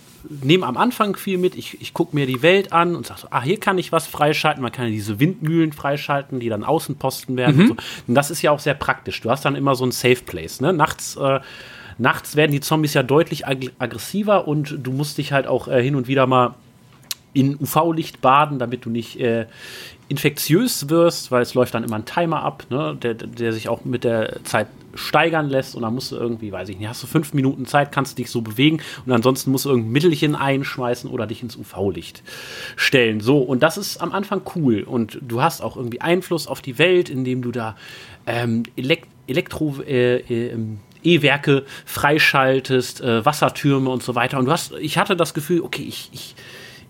nehme 0.43 0.67
am 0.67 0.77
Anfang 0.77 1.17
viel 1.17 1.39
mit. 1.39 1.55
Ich, 1.55 1.81
ich 1.81 1.95
gucke 1.95 2.15
mir 2.15 2.27
die 2.27 2.43
Welt 2.43 2.73
an 2.73 2.97
und 2.97 3.07
sage 3.07 3.21
so, 3.21 3.29
ah, 3.31 3.43
hier 3.43 3.59
kann 3.59 3.79
ich 3.79 3.93
was 3.93 4.07
freischalten. 4.07 4.63
Man 4.63 4.73
kann 4.73 4.87
ja 4.87 4.91
diese 4.91 5.21
Windmühlen 5.21 5.73
freischalten, 5.73 6.41
die 6.41 6.49
dann 6.49 6.65
Außenposten 6.65 7.37
werden. 7.37 7.57
Mhm. 7.57 7.61
Und, 7.63 7.69
so. 7.81 8.03
und, 8.09 8.15
das 8.15 8.31
ist 8.31 8.43
ja 8.43 8.51
auch 8.51 8.61
sehr 8.61 8.75
praktisch. 8.75 9.21
Du 9.21 9.31
hast 9.31 9.45
dann 9.45 9.57
immer 9.57 9.75
so 9.75 9.85
ein 9.85 9.93
Safe 9.93 10.23
Place. 10.25 10.61
Ne? 10.61 10.73
Nachts, 10.73 11.17
äh, 11.17 11.41
nachts 11.99 12.37
werden 12.37 12.53
die 12.53 12.61
Zombies 12.61 12.95
ja 12.95 13.03
deutlich 13.03 13.47
ag 13.47 13.71
aggressiver 13.79 14.49
und 14.49 14.79
du 14.83 14.93
musst 14.93 15.19
dich 15.19 15.33
halt 15.33 15.47
auch 15.47 15.69
äh, 15.69 15.83
hin 15.83 15.95
und 15.95 16.09
wieder 16.09 16.27
mal 16.27 16.55
in 17.33 17.57
UV-Licht 17.61 18.21
baden, 18.21 18.59
damit 18.59 18.85
du 18.85 18.91
nicht 18.91 19.21
äh, 19.21 19.47
infektiös 20.09 20.89
wirst, 20.89 21.31
weil 21.31 21.43
es 21.43 21.55
läuft 21.55 21.75
dann 21.75 21.85
immer 21.85 21.97
ein 21.97 22.07
Timer 22.07 22.43
ab, 22.43 22.65
ne, 22.71 22.97
der, 23.01 23.15
der 23.15 23.53
sich 23.53 23.69
auch 23.69 23.85
mit 23.85 24.05
der 24.05 24.43
Zeit 24.45 24.69
steigern 24.95 25.49
lässt 25.49 25.75
und 25.75 25.83
dann 25.83 25.95
musst 25.95 26.13
du 26.13 26.17
irgendwie, 26.17 26.51
weiß 26.51 26.71
ich 26.71 26.79
nicht, 26.79 26.89
hast 26.89 27.03
du 27.03 27.07
fünf 27.07 27.35
Minuten 27.35 27.67
Zeit, 27.67 27.93
kannst 27.93 28.19
dich 28.19 28.31
so 28.31 28.41
bewegen 28.41 28.81
und 29.05 29.13
ansonsten 29.13 29.51
musst 29.51 29.67
du 29.67 29.69
irgendein 29.69 29.93
Mittelchen 29.93 30.35
einschmeißen 30.35 31.11
oder 31.11 31.27
dich 31.27 31.43
ins 31.43 31.57
UV-Licht 31.57 32.23
stellen. 32.77 33.21
So, 33.21 33.39
und 33.39 33.63
das 33.63 33.77
ist 33.77 33.99
am 33.99 34.13
Anfang 34.13 34.43
cool 34.57 34.83
und 34.83 35.19
du 35.21 35.43
hast 35.43 35.61
auch 35.63 35.77
irgendwie 35.77 36.01
Einfluss 36.01 36.47
auf 36.47 36.63
die 36.63 36.79
Welt, 36.79 37.11
indem 37.11 37.43
du 37.43 37.53
da 37.53 37.77
ähm, 38.27 38.63
Elekt 38.77 39.09
Elektro 39.27 39.77
äh, 39.87 40.17
äh, 40.21 40.57
E-Werke 41.05 41.65
freischaltest, 41.85 43.03
äh, 43.03 43.25
Wassertürme 43.25 43.91
und 43.91 44.03
so 44.03 44.15
weiter. 44.15 44.39
Und 44.39 44.47
du 44.47 44.53
hast, 44.53 44.73
ich 44.81 44.99
hatte 44.99 45.17
das 45.17 45.35
Gefühl, 45.35 45.61
okay, 45.61 45.85
ich, 45.87 46.09
ich 46.13 46.35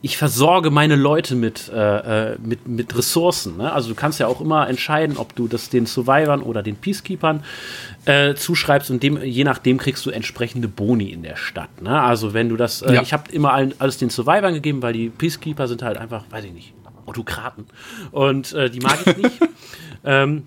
ich 0.01 0.17
versorge 0.17 0.71
meine 0.71 0.95
Leute 0.95 1.35
mit, 1.35 1.71
äh, 1.75 2.33
äh, 2.33 2.39
mit, 2.41 2.69
mit 2.69 2.97
Ressourcen. 2.97 3.57
Ne? 3.57 3.73
Also 3.73 3.89
du 3.89 3.95
kannst 3.97 4.21
ja 4.21 4.29
auch 4.29 4.41
immer 4.41 4.69
entscheiden, 4.69 5.17
ob 5.17 5.35
du 5.35 5.49
das 5.49 5.71
den 5.71 5.87
Survivern 5.87 6.41
oder 6.43 6.63
den 6.63 6.77
Peacekeepern 6.77 7.43
äh, 8.05 8.35
zuschreibst 8.35 8.91
und 8.91 9.03
dem, 9.03 9.21
je 9.23 9.43
nachdem 9.43 9.79
kriegst 9.79 10.07
du 10.07 10.11
entsprechende 10.11 10.69
Boni 10.69 11.11
in 11.11 11.23
der 11.23 11.37
Stadt. 11.37 11.83
Ne? 11.83 12.01
Also 12.01 12.33
wenn 12.33 12.49
du 12.49 12.57
das, 12.57 12.83
äh, 12.83 12.95
ja. 12.95 13.03
ich 13.03 13.13
habe 13.13 13.25
immer 13.33 13.53
allen, 13.53 13.75
alles 13.81 13.99
den 13.99 14.11
Survivern 14.11 14.55
gegeben, 14.55 14.83
weil 14.83 14.93
die 14.93 15.09
Peacekeeper 15.09 15.67
sind 15.67 15.83
halt 15.83 15.99
einfach, 15.99 16.25
weiß 16.31 16.45
ich 16.45 16.53
nicht, 16.53 16.75
Autokraten. 17.07 17.67
Und 18.13 18.53
äh, 18.53 18.71
die 18.71 18.81
mag 18.81 18.99
ich 19.05 19.17
nicht. 19.17 19.41
ähm, 20.05 20.45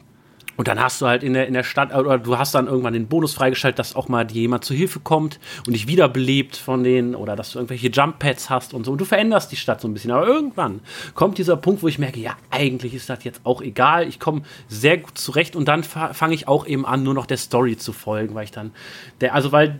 und 0.62 0.68
dann 0.68 0.80
hast 0.80 1.02
du 1.02 1.08
halt 1.08 1.24
in 1.24 1.34
der, 1.34 1.48
in 1.48 1.56
der 1.56 1.64
Stadt, 1.64 1.92
oder 1.92 2.20
du 2.20 2.38
hast 2.38 2.54
dann 2.54 2.68
irgendwann 2.68 2.94
den 2.94 3.08
Bonus 3.08 3.34
freigeschaltet, 3.34 3.80
dass 3.80 3.96
auch 3.96 4.10
mal 4.10 4.30
jemand 4.30 4.64
zu 4.64 4.76
Hilfe 4.76 5.00
kommt 5.00 5.40
und 5.66 5.74
dich 5.74 5.88
wiederbelebt 5.88 6.56
von 6.56 6.84
denen 6.84 7.16
oder 7.16 7.36
dass 7.36 7.54
du 7.54 7.58
irgendwelche 7.58 7.88
Jump-Pads 7.88 8.52
hast 8.52 8.76
und 8.76 8.86
so. 8.86 8.92
Und 8.92 9.02
du 9.02 9.06
veränderst 9.06 9.52
die 9.52 9.56
Stadt 9.56 9.82
so 9.82 9.88
ein 9.88 9.94
bisschen. 9.96 10.12
Aber 10.12 10.28
irgendwann 10.28 10.82
kommt 11.16 11.40
dieser 11.40 11.58
Punkt, 11.58 11.82
wo 11.82 11.88
ich 11.88 11.98
merke, 11.98 12.20
ja, 12.20 12.38
eigentlich 12.52 12.94
ist 12.94 13.10
das 13.10 13.24
jetzt 13.24 13.42
auch 13.44 13.64
egal. 13.64 14.08
Ich 14.08 14.20
komme 14.20 14.44
sehr 14.68 15.00
gut 15.00 15.18
zurecht 15.18 15.56
und 15.56 15.68
dann 15.68 15.84
fange 15.84 16.36
ich 16.36 16.48
auch 16.48 16.68
eben 16.68 16.86
an, 16.86 17.02
nur 17.02 17.16
noch 17.16 17.26
der 17.26 17.38
Story 17.38 17.76
zu 17.76 17.92
folgen, 17.92 18.36
weil 18.36 18.44
ich 18.44 18.52
dann, 18.52 18.70
der, 19.20 19.34
also 19.34 19.52
weil 19.52 19.80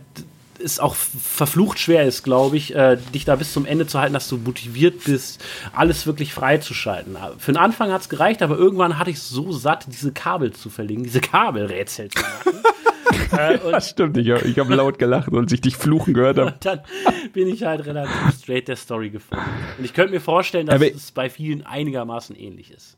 es 0.64 0.78
auch 0.78 0.94
verflucht 0.94 1.78
schwer 1.78 2.04
ist, 2.04 2.22
glaube 2.22 2.56
ich, 2.56 2.74
äh, 2.74 2.96
dich 3.14 3.24
da 3.24 3.36
bis 3.36 3.52
zum 3.52 3.66
Ende 3.66 3.86
zu 3.86 3.98
halten, 3.98 4.14
dass 4.14 4.28
du 4.28 4.38
motiviert 4.38 5.04
bist, 5.04 5.42
alles 5.72 6.06
wirklich 6.06 6.32
freizuschalten. 6.34 7.16
Für 7.38 7.52
den 7.52 7.58
Anfang 7.58 7.90
hat 7.92 8.02
es 8.02 8.08
gereicht, 8.08 8.42
aber 8.42 8.56
irgendwann 8.56 8.98
hatte 8.98 9.10
ich 9.10 9.20
so 9.20 9.52
satt, 9.52 9.86
diese 9.88 10.12
Kabel 10.12 10.52
zu 10.52 10.70
verlegen, 10.70 11.02
diese 11.02 11.20
Kabelrätsel 11.20 12.08
zu 12.10 12.22
machen. 12.22 12.62
äh, 13.38 13.58
das 13.70 13.90
stimmt, 13.90 14.16
ich, 14.16 14.30
habe 14.30 14.74
laut 14.74 14.98
gelacht 14.98 15.28
und 15.28 15.52
ich 15.52 15.60
dich 15.60 15.76
fluchen 15.76 16.14
gehört 16.14 16.38
habe. 16.38 16.52
Und 16.52 16.64
dann 16.64 16.80
bin 17.32 17.48
ich 17.48 17.64
halt 17.64 17.84
relativ 17.86 18.38
straight 18.42 18.68
der 18.68 18.76
Story 18.76 19.10
gefolgt. 19.10 19.44
Und 19.78 19.84
ich 19.84 19.94
könnte 19.94 20.12
mir 20.12 20.20
vorstellen, 20.20 20.66
dass 20.66 20.76
aber 20.76 20.86
es 20.86 21.12
bei 21.12 21.30
vielen 21.30 21.64
einigermaßen 21.64 22.36
ähnlich 22.36 22.70
ist. 22.70 22.96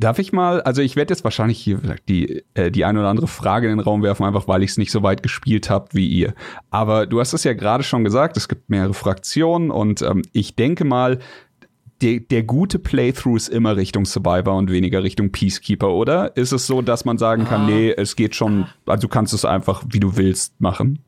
Darf 0.00 0.20
ich 0.20 0.32
mal, 0.32 0.60
also 0.62 0.80
ich 0.80 0.94
werde 0.94 1.12
jetzt 1.12 1.24
wahrscheinlich 1.24 1.58
hier 1.58 1.80
die, 2.08 2.44
äh, 2.54 2.70
die 2.70 2.84
eine 2.84 3.00
oder 3.00 3.08
andere 3.08 3.26
Frage 3.26 3.68
in 3.68 3.76
den 3.76 3.80
Raum 3.80 4.04
werfen, 4.04 4.24
einfach 4.24 4.46
weil 4.46 4.62
ich 4.62 4.70
es 4.70 4.76
nicht 4.76 4.92
so 4.92 5.02
weit 5.02 5.24
gespielt 5.24 5.70
habe 5.70 5.88
wie 5.92 6.06
ihr. 6.06 6.34
Aber 6.70 7.06
du 7.06 7.18
hast 7.18 7.32
es 7.32 7.42
ja 7.42 7.52
gerade 7.52 7.82
schon 7.82 8.04
gesagt, 8.04 8.36
es 8.36 8.46
gibt 8.46 8.70
mehrere 8.70 8.94
Fraktionen 8.94 9.72
und 9.72 10.02
ähm, 10.02 10.22
ich 10.32 10.54
denke 10.54 10.84
mal, 10.84 11.18
der, 12.00 12.20
der 12.20 12.44
gute 12.44 12.78
Playthrough 12.78 13.36
ist 13.36 13.48
immer 13.48 13.76
Richtung 13.76 14.04
Survivor 14.04 14.54
und 14.54 14.70
weniger 14.70 15.02
Richtung 15.02 15.32
Peacekeeper, 15.32 15.90
oder? 15.90 16.36
Ist 16.36 16.52
es 16.52 16.68
so, 16.68 16.80
dass 16.80 17.04
man 17.04 17.18
sagen 17.18 17.44
kann, 17.44 17.62
ah. 17.62 17.66
nee, 17.66 17.90
es 17.90 18.14
geht 18.14 18.36
schon, 18.36 18.66
also 18.86 19.02
du 19.02 19.08
kannst 19.08 19.34
es 19.34 19.44
einfach, 19.44 19.82
wie 19.88 19.98
du 19.98 20.16
willst, 20.16 20.60
machen? 20.60 21.00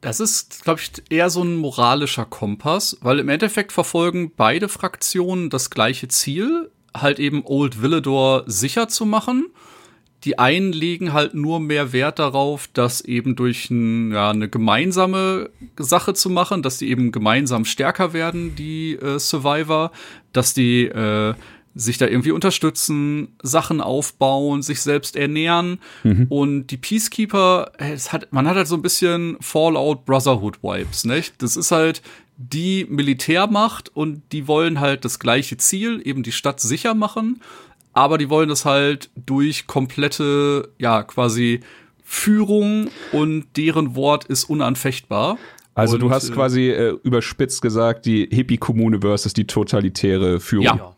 Das 0.00 0.20
ist, 0.20 0.62
glaube 0.62 0.80
ich, 0.80 0.92
eher 1.10 1.30
so 1.30 1.42
ein 1.42 1.56
moralischer 1.56 2.24
Kompass, 2.24 2.96
weil 3.02 3.18
im 3.18 3.28
Endeffekt 3.28 3.72
verfolgen 3.72 4.32
beide 4.34 4.68
Fraktionen 4.68 5.50
das 5.50 5.68
gleiche 5.68 6.08
Ziel, 6.08 6.70
halt 6.96 7.18
eben 7.18 7.42
Old 7.44 7.82
Villador 7.82 8.44
sicher 8.46 8.88
zu 8.88 9.06
machen. 9.06 9.46
Die 10.24 10.38
einen 10.38 10.72
legen 10.72 11.14
halt 11.14 11.32
nur 11.32 11.60
mehr 11.60 11.92
Wert 11.94 12.18
darauf, 12.18 12.68
das 12.74 13.00
eben 13.00 13.36
durch 13.36 13.70
ein, 13.70 14.12
ja, 14.12 14.30
eine 14.30 14.50
gemeinsame 14.50 15.48
Sache 15.78 16.12
zu 16.12 16.28
machen, 16.28 16.62
dass 16.62 16.76
die 16.76 16.90
eben 16.90 17.10
gemeinsam 17.10 17.64
stärker 17.64 18.12
werden, 18.12 18.54
die 18.54 18.96
äh, 18.96 19.18
Survivor, 19.18 19.92
dass 20.32 20.52
die 20.52 20.84
äh, 20.84 21.34
sich 21.74 21.98
da 21.98 22.06
irgendwie 22.06 22.32
unterstützen, 22.32 23.28
Sachen 23.42 23.80
aufbauen, 23.80 24.60
sich 24.60 24.82
selbst 24.82 25.16
ernähren. 25.16 25.78
Mhm. 26.02 26.26
Und 26.28 26.66
die 26.66 26.76
Peacekeeper, 26.76 27.72
es 27.78 28.12
hat, 28.12 28.32
man 28.32 28.46
hat 28.48 28.56
halt 28.56 28.68
so 28.68 28.74
ein 28.74 28.82
bisschen 28.82 29.36
Fallout 29.40 30.04
Brotherhood 30.04 30.62
Vibes, 30.62 31.04
nicht? 31.04 31.40
Das 31.42 31.56
ist 31.56 31.70
halt 31.70 32.02
die 32.42 32.86
Militärmacht 32.88 33.94
und 33.94 34.22
die 34.32 34.48
wollen 34.48 34.80
halt 34.80 35.04
das 35.04 35.18
gleiche 35.18 35.58
Ziel, 35.58 36.00
eben 36.04 36.22
die 36.22 36.32
Stadt 36.32 36.58
sicher 36.58 36.94
machen, 36.94 37.42
aber 37.92 38.16
die 38.16 38.30
wollen 38.30 38.48
das 38.48 38.64
halt 38.64 39.10
durch 39.14 39.66
komplette, 39.66 40.70
ja, 40.78 41.02
quasi 41.02 41.60
Führung 42.02 42.88
und 43.12 43.46
deren 43.56 43.94
Wort 43.94 44.24
ist 44.24 44.44
unanfechtbar. 44.44 45.36
Also 45.74 45.94
und, 45.94 46.00
du 46.00 46.10
hast 46.10 46.30
äh, 46.30 46.32
quasi 46.32 46.70
äh, 46.70 46.96
überspitzt 47.02 47.60
gesagt, 47.60 48.06
die 48.06 48.26
Hippie-Kommune 48.30 49.00
versus 49.00 49.34
die 49.34 49.46
totalitäre 49.46 50.40
Führung. 50.40 50.64
Ja. 50.64 50.96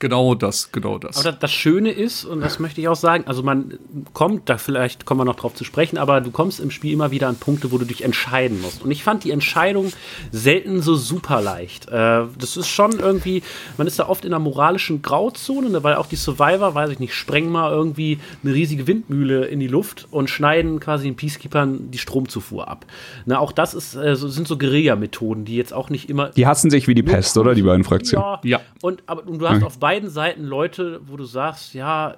Genau 0.00 0.34
das, 0.36 0.70
genau 0.70 0.98
das. 0.98 1.18
Aber 1.26 1.32
das, 1.32 1.50
Schöne 1.50 1.90
ist, 1.90 2.24
und 2.24 2.40
das 2.40 2.58
möchte 2.60 2.80
ich 2.80 2.86
auch 2.88 2.94
sagen, 2.96 3.24
also 3.26 3.42
man 3.42 3.78
kommt, 4.12 4.48
da 4.48 4.56
vielleicht 4.56 5.04
kommen 5.06 5.20
wir 5.20 5.24
noch 5.24 5.34
drauf 5.34 5.54
zu 5.54 5.64
sprechen, 5.64 5.98
aber 5.98 6.20
du 6.20 6.30
kommst 6.30 6.60
im 6.60 6.70
Spiel 6.70 6.92
immer 6.92 7.10
wieder 7.10 7.26
an 7.26 7.34
Punkte, 7.36 7.72
wo 7.72 7.78
du 7.78 7.84
dich 7.84 8.04
entscheiden 8.04 8.60
musst. 8.60 8.82
Und 8.84 8.92
ich 8.92 9.02
fand 9.02 9.24
die 9.24 9.32
Entscheidung 9.32 9.92
selten 10.30 10.82
so 10.82 10.94
super 10.94 11.40
leicht. 11.40 11.88
Äh, 11.88 12.26
das 12.38 12.56
ist 12.56 12.68
schon 12.68 13.00
irgendwie, 13.00 13.42
man 13.76 13.86
ist 13.88 13.98
da 13.98 14.08
oft 14.08 14.24
in 14.24 14.32
einer 14.32 14.38
moralischen 14.42 15.02
Grauzone, 15.02 15.68
ne, 15.70 15.82
weil 15.82 15.96
auch 15.96 16.06
die 16.06 16.16
Survivor, 16.16 16.74
weiß 16.76 16.90
ich 16.90 17.00
nicht, 17.00 17.14
sprengen 17.14 17.50
mal 17.50 17.72
irgendwie 17.72 18.18
eine 18.44 18.54
riesige 18.54 18.86
Windmühle 18.86 19.46
in 19.46 19.58
die 19.58 19.66
Luft 19.66 20.06
und 20.12 20.30
schneiden 20.30 20.78
quasi 20.78 21.06
den 21.08 21.16
Peacekeepern 21.16 21.90
die 21.90 21.98
Stromzufuhr 21.98 22.68
ab. 22.68 22.86
Ne, 23.26 23.38
auch 23.38 23.50
das 23.50 23.74
ist, 23.74 23.96
äh, 23.96 24.14
so, 24.14 24.28
sind 24.28 24.46
so 24.46 24.56
Guerilla-Methoden, 24.58 25.44
die 25.44 25.56
jetzt 25.56 25.72
auch 25.72 25.90
nicht 25.90 26.08
immer 26.08 26.28
Die 26.30 26.46
hassen 26.46 26.70
sich 26.70 26.86
wie 26.86 26.94
die 26.94 27.02
Pest, 27.02 27.36
oder? 27.36 27.54
Die 27.54 27.62
beiden 27.62 27.82
Fraktionen. 27.82 28.24
ja. 28.44 28.58
Ja. 28.58 28.60
Und, 28.80 29.02
aber, 29.06 29.26
und 29.26 29.40
du 29.40 29.48
hast 29.48 29.56
Okay. 29.56 29.64
auf 29.66 29.78
beiden 29.78 29.87
Seiten 30.08 30.44
Leute, 30.44 31.00
wo 31.06 31.16
du 31.16 31.24
sagst, 31.24 31.74
ja, 31.74 32.16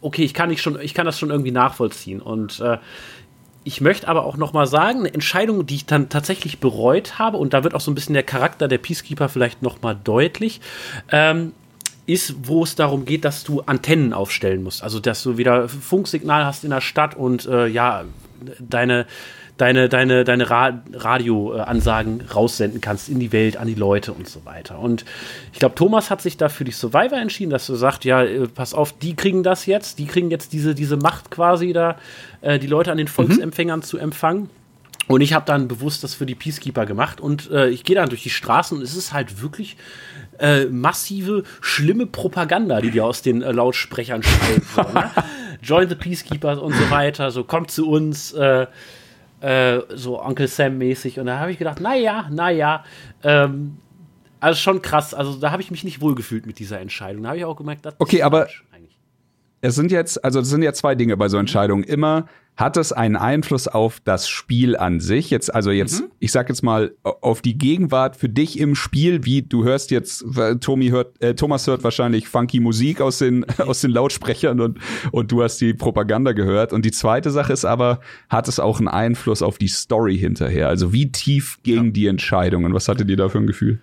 okay, 0.00 0.22
ich 0.22 0.34
kann, 0.34 0.50
nicht 0.50 0.62
schon, 0.62 0.80
ich 0.80 0.94
kann 0.94 1.06
das 1.06 1.18
schon 1.18 1.30
irgendwie 1.30 1.50
nachvollziehen. 1.50 2.20
Und 2.20 2.60
äh, 2.60 2.78
ich 3.64 3.80
möchte 3.80 4.06
aber 4.08 4.24
auch 4.26 4.36
noch 4.36 4.52
mal 4.52 4.66
sagen, 4.66 5.00
eine 5.00 5.14
Entscheidung, 5.14 5.64
die 5.66 5.76
ich 5.76 5.86
dann 5.86 6.10
tatsächlich 6.10 6.58
bereut 6.58 7.18
habe, 7.18 7.38
und 7.38 7.54
da 7.54 7.64
wird 7.64 7.74
auch 7.74 7.80
so 7.80 7.90
ein 7.90 7.94
bisschen 7.94 8.12
der 8.12 8.22
Charakter 8.22 8.68
der 8.68 8.78
Peacekeeper 8.78 9.28
vielleicht 9.28 9.62
noch 9.62 9.80
mal 9.80 9.94
deutlich, 9.94 10.60
ähm, 11.10 11.52
ist, 12.06 12.34
wo 12.42 12.62
es 12.62 12.74
darum 12.74 13.06
geht, 13.06 13.24
dass 13.24 13.44
du 13.44 13.62
Antennen 13.62 14.12
aufstellen 14.12 14.62
musst. 14.62 14.82
Also, 14.82 15.00
dass 15.00 15.22
du 15.22 15.38
wieder 15.38 15.68
Funksignal 15.68 16.44
hast 16.44 16.64
in 16.64 16.70
der 16.70 16.82
Stadt 16.82 17.16
und 17.16 17.46
äh, 17.46 17.66
ja, 17.66 18.04
deine, 18.58 19.06
deine, 19.56 19.88
deine, 19.88 20.24
deine 20.24 20.50
Ra 20.50 20.82
Radioansagen 20.92 22.22
raussenden 22.34 22.80
kannst 22.80 23.08
in 23.08 23.20
die 23.20 23.32
Welt, 23.32 23.56
an 23.56 23.66
die 23.66 23.74
Leute 23.74 24.12
und 24.12 24.28
so 24.28 24.44
weiter. 24.44 24.78
Und 24.78 25.04
ich 25.52 25.58
glaube, 25.58 25.74
Thomas 25.74 26.10
hat 26.10 26.20
sich 26.20 26.36
da 26.36 26.48
für 26.48 26.64
die 26.64 26.72
Survivor 26.72 27.18
entschieden, 27.18 27.50
dass 27.50 27.66
du 27.66 27.74
sagst, 27.74 28.04
ja, 28.04 28.22
äh, 28.22 28.48
pass 28.48 28.74
auf, 28.74 28.92
die 28.92 29.14
kriegen 29.14 29.42
das 29.42 29.66
jetzt, 29.66 29.98
die 29.98 30.06
kriegen 30.06 30.30
jetzt 30.30 30.52
diese, 30.52 30.74
diese 30.74 30.96
Macht 30.96 31.30
quasi 31.30 31.72
da, 31.72 31.96
äh, 32.40 32.58
die 32.58 32.66
Leute 32.66 32.90
an 32.90 32.98
den 32.98 33.08
Volksempfängern 33.08 33.82
zu 33.82 33.98
empfangen. 33.98 34.50
Und 35.06 35.20
ich 35.20 35.34
habe 35.34 35.44
dann 35.44 35.68
bewusst 35.68 36.02
das 36.02 36.14
für 36.14 36.24
die 36.24 36.34
Peacekeeper 36.34 36.86
gemacht 36.86 37.20
und 37.20 37.50
äh, 37.50 37.68
ich 37.68 37.84
gehe 37.84 37.94
dann 37.94 38.08
durch 38.08 38.22
die 38.22 38.30
Straßen 38.30 38.78
und 38.78 38.82
es 38.82 38.96
ist 38.96 39.12
halt 39.12 39.42
wirklich 39.42 39.76
äh, 40.38 40.64
massive, 40.64 41.44
schlimme 41.60 42.06
Propaganda, 42.06 42.80
die 42.80 42.90
dir 42.90 43.04
aus 43.04 43.20
den 43.20 43.42
äh, 43.42 43.52
Lautsprechern. 43.52 44.22
So, 44.74 44.80
ne? 44.80 45.10
Join 45.62 45.88
the 45.90 45.94
Peacekeepers 45.94 46.58
und 46.58 46.74
so 46.74 46.90
weiter, 46.90 47.30
so 47.30 47.44
kommt 47.44 47.70
zu 47.70 47.88
uns, 47.88 48.32
äh, 48.32 48.66
äh, 49.44 49.80
so 49.94 50.20
Onkel 50.22 50.48
Sam 50.48 50.78
mäßig. 50.78 51.20
Und 51.20 51.26
da 51.26 51.38
habe 51.38 51.52
ich 51.52 51.58
gedacht, 51.58 51.80
naja, 51.80 52.28
naja, 52.30 52.84
ähm, 53.22 53.76
also 54.40 54.58
schon 54.60 54.82
krass. 54.82 55.14
Also 55.14 55.36
da 55.36 55.50
habe 55.50 55.62
ich 55.62 55.70
mich 55.70 55.84
nicht 55.84 56.00
wohlgefühlt 56.00 56.46
mit 56.46 56.58
dieser 56.58 56.80
Entscheidung. 56.80 57.22
Da 57.22 57.30
habe 57.30 57.38
ich 57.38 57.44
auch 57.44 57.56
gemerkt, 57.56 57.84
das 57.86 57.94
Okay, 57.98 58.22
aber- 58.22 58.40
falsch. 58.46 58.63
Es 59.64 59.76
sind 59.76 59.90
jetzt, 59.90 60.22
also 60.22 60.40
es 60.40 60.50
sind 60.50 60.62
ja 60.62 60.74
zwei 60.74 60.94
Dinge 60.94 61.16
bei 61.16 61.30
so 61.30 61.38
Entscheidungen. 61.38 61.84
Immer 61.84 62.26
hat 62.54 62.76
es 62.76 62.92
einen 62.92 63.16
Einfluss 63.16 63.66
auf 63.66 63.98
das 64.04 64.28
Spiel 64.28 64.76
an 64.76 65.00
sich. 65.00 65.30
Jetzt, 65.30 65.54
also 65.54 65.70
jetzt, 65.70 66.04
ich 66.20 66.32
sag 66.32 66.50
jetzt 66.50 66.62
mal, 66.62 66.94
auf 67.02 67.40
die 67.40 67.56
Gegenwart 67.56 68.14
für 68.14 68.28
dich 68.28 68.58
im 68.60 68.74
Spiel, 68.74 69.24
wie 69.24 69.40
du 69.40 69.64
hörst 69.64 69.90
jetzt, 69.90 70.22
Tommy 70.60 70.90
hört, 70.90 71.18
äh, 71.22 71.34
Thomas 71.34 71.66
hört 71.66 71.82
wahrscheinlich 71.82 72.28
funky 72.28 72.60
Musik 72.60 73.00
aus 73.00 73.20
den, 73.20 73.46
aus 73.58 73.80
den 73.80 73.90
Lautsprechern 73.90 74.60
und, 74.60 74.80
und 75.12 75.32
du 75.32 75.42
hast 75.42 75.62
die 75.62 75.72
Propaganda 75.72 76.32
gehört. 76.32 76.74
Und 76.74 76.84
die 76.84 76.92
zweite 76.92 77.30
Sache 77.30 77.54
ist 77.54 77.64
aber, 77.64 78.00
hat 78.28 78.48
es 78.48 78.60
auch 78.60 78.80
einen 78.80 78.88
Einfluss 78.88 79.40
auf 79.40 79.56
die 79.56 79.68
Story 79.68 80.18
hinterher? 80.18 80.68
Also 80.68 80.92
wie 80.92 81.10
tief 81.10 81.58
gegen 81.62 81.94
die 81.94 82.06
Entscheidungen? 82.06 82.74
Was 82.74 82.86
hattet 82.88 83.08
ihr 83.08 83.16
da 83.16 83.30
für 83.30 83.38
ein 83.38 83.46
Gefühl? 83.46 83.80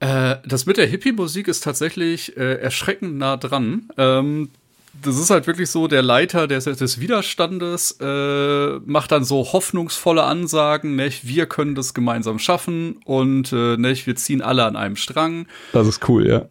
Äh, 0.00 0.38
das 0.44 0.66
mit 0.66 0.78
der 0.78 0.86
Hippie-Musik 0.86 1.46
ist 1.46 1.62
tatsächlich 1.62 2.36
äh, 2.36 2.54
erschreckend 2.54 3.16
nah 3.16 3.36
dran. 3.36 3.90
Ähm, 3.96 4.48
das 4.92 5.18
ist 5.18 5.30
halt 5.30 5.46
wirklich 5.46 5.70
so, 5.70 5.86
der 5.86 6.02
Leiter 6.02 6.46
des, 6.46 6.64
des 6.64 7.00
Widerstandes 7.00 7.96
äh, 8.00 8.78
macht 8.84 9.12
dann 9.12 9.24
so 9.24 9.52
hoffnungsvolle 9.52 10.24
Ansagen, 10.24 10.96
nicht, 10.96 11.26
wir 11.26 11.46
können 11.46 11.74
das 11.74 11.94
gemeinsam 11.94 12.38
schaffen 12.38 13.00
und 13.04 13.52
äh, 13.52 13.76
nicht, 13.76 14.06
wir 14.06 14.16
ziehen 14.16 14.42
alle 14.42 14.64
an 14.64 14.76
einem 14.76 14.96
Strang. 14.96 15.46
Das 15.72 15.86
ist 15.86 16.08
cool, 16.08 16.28
ja. 16.28 16.48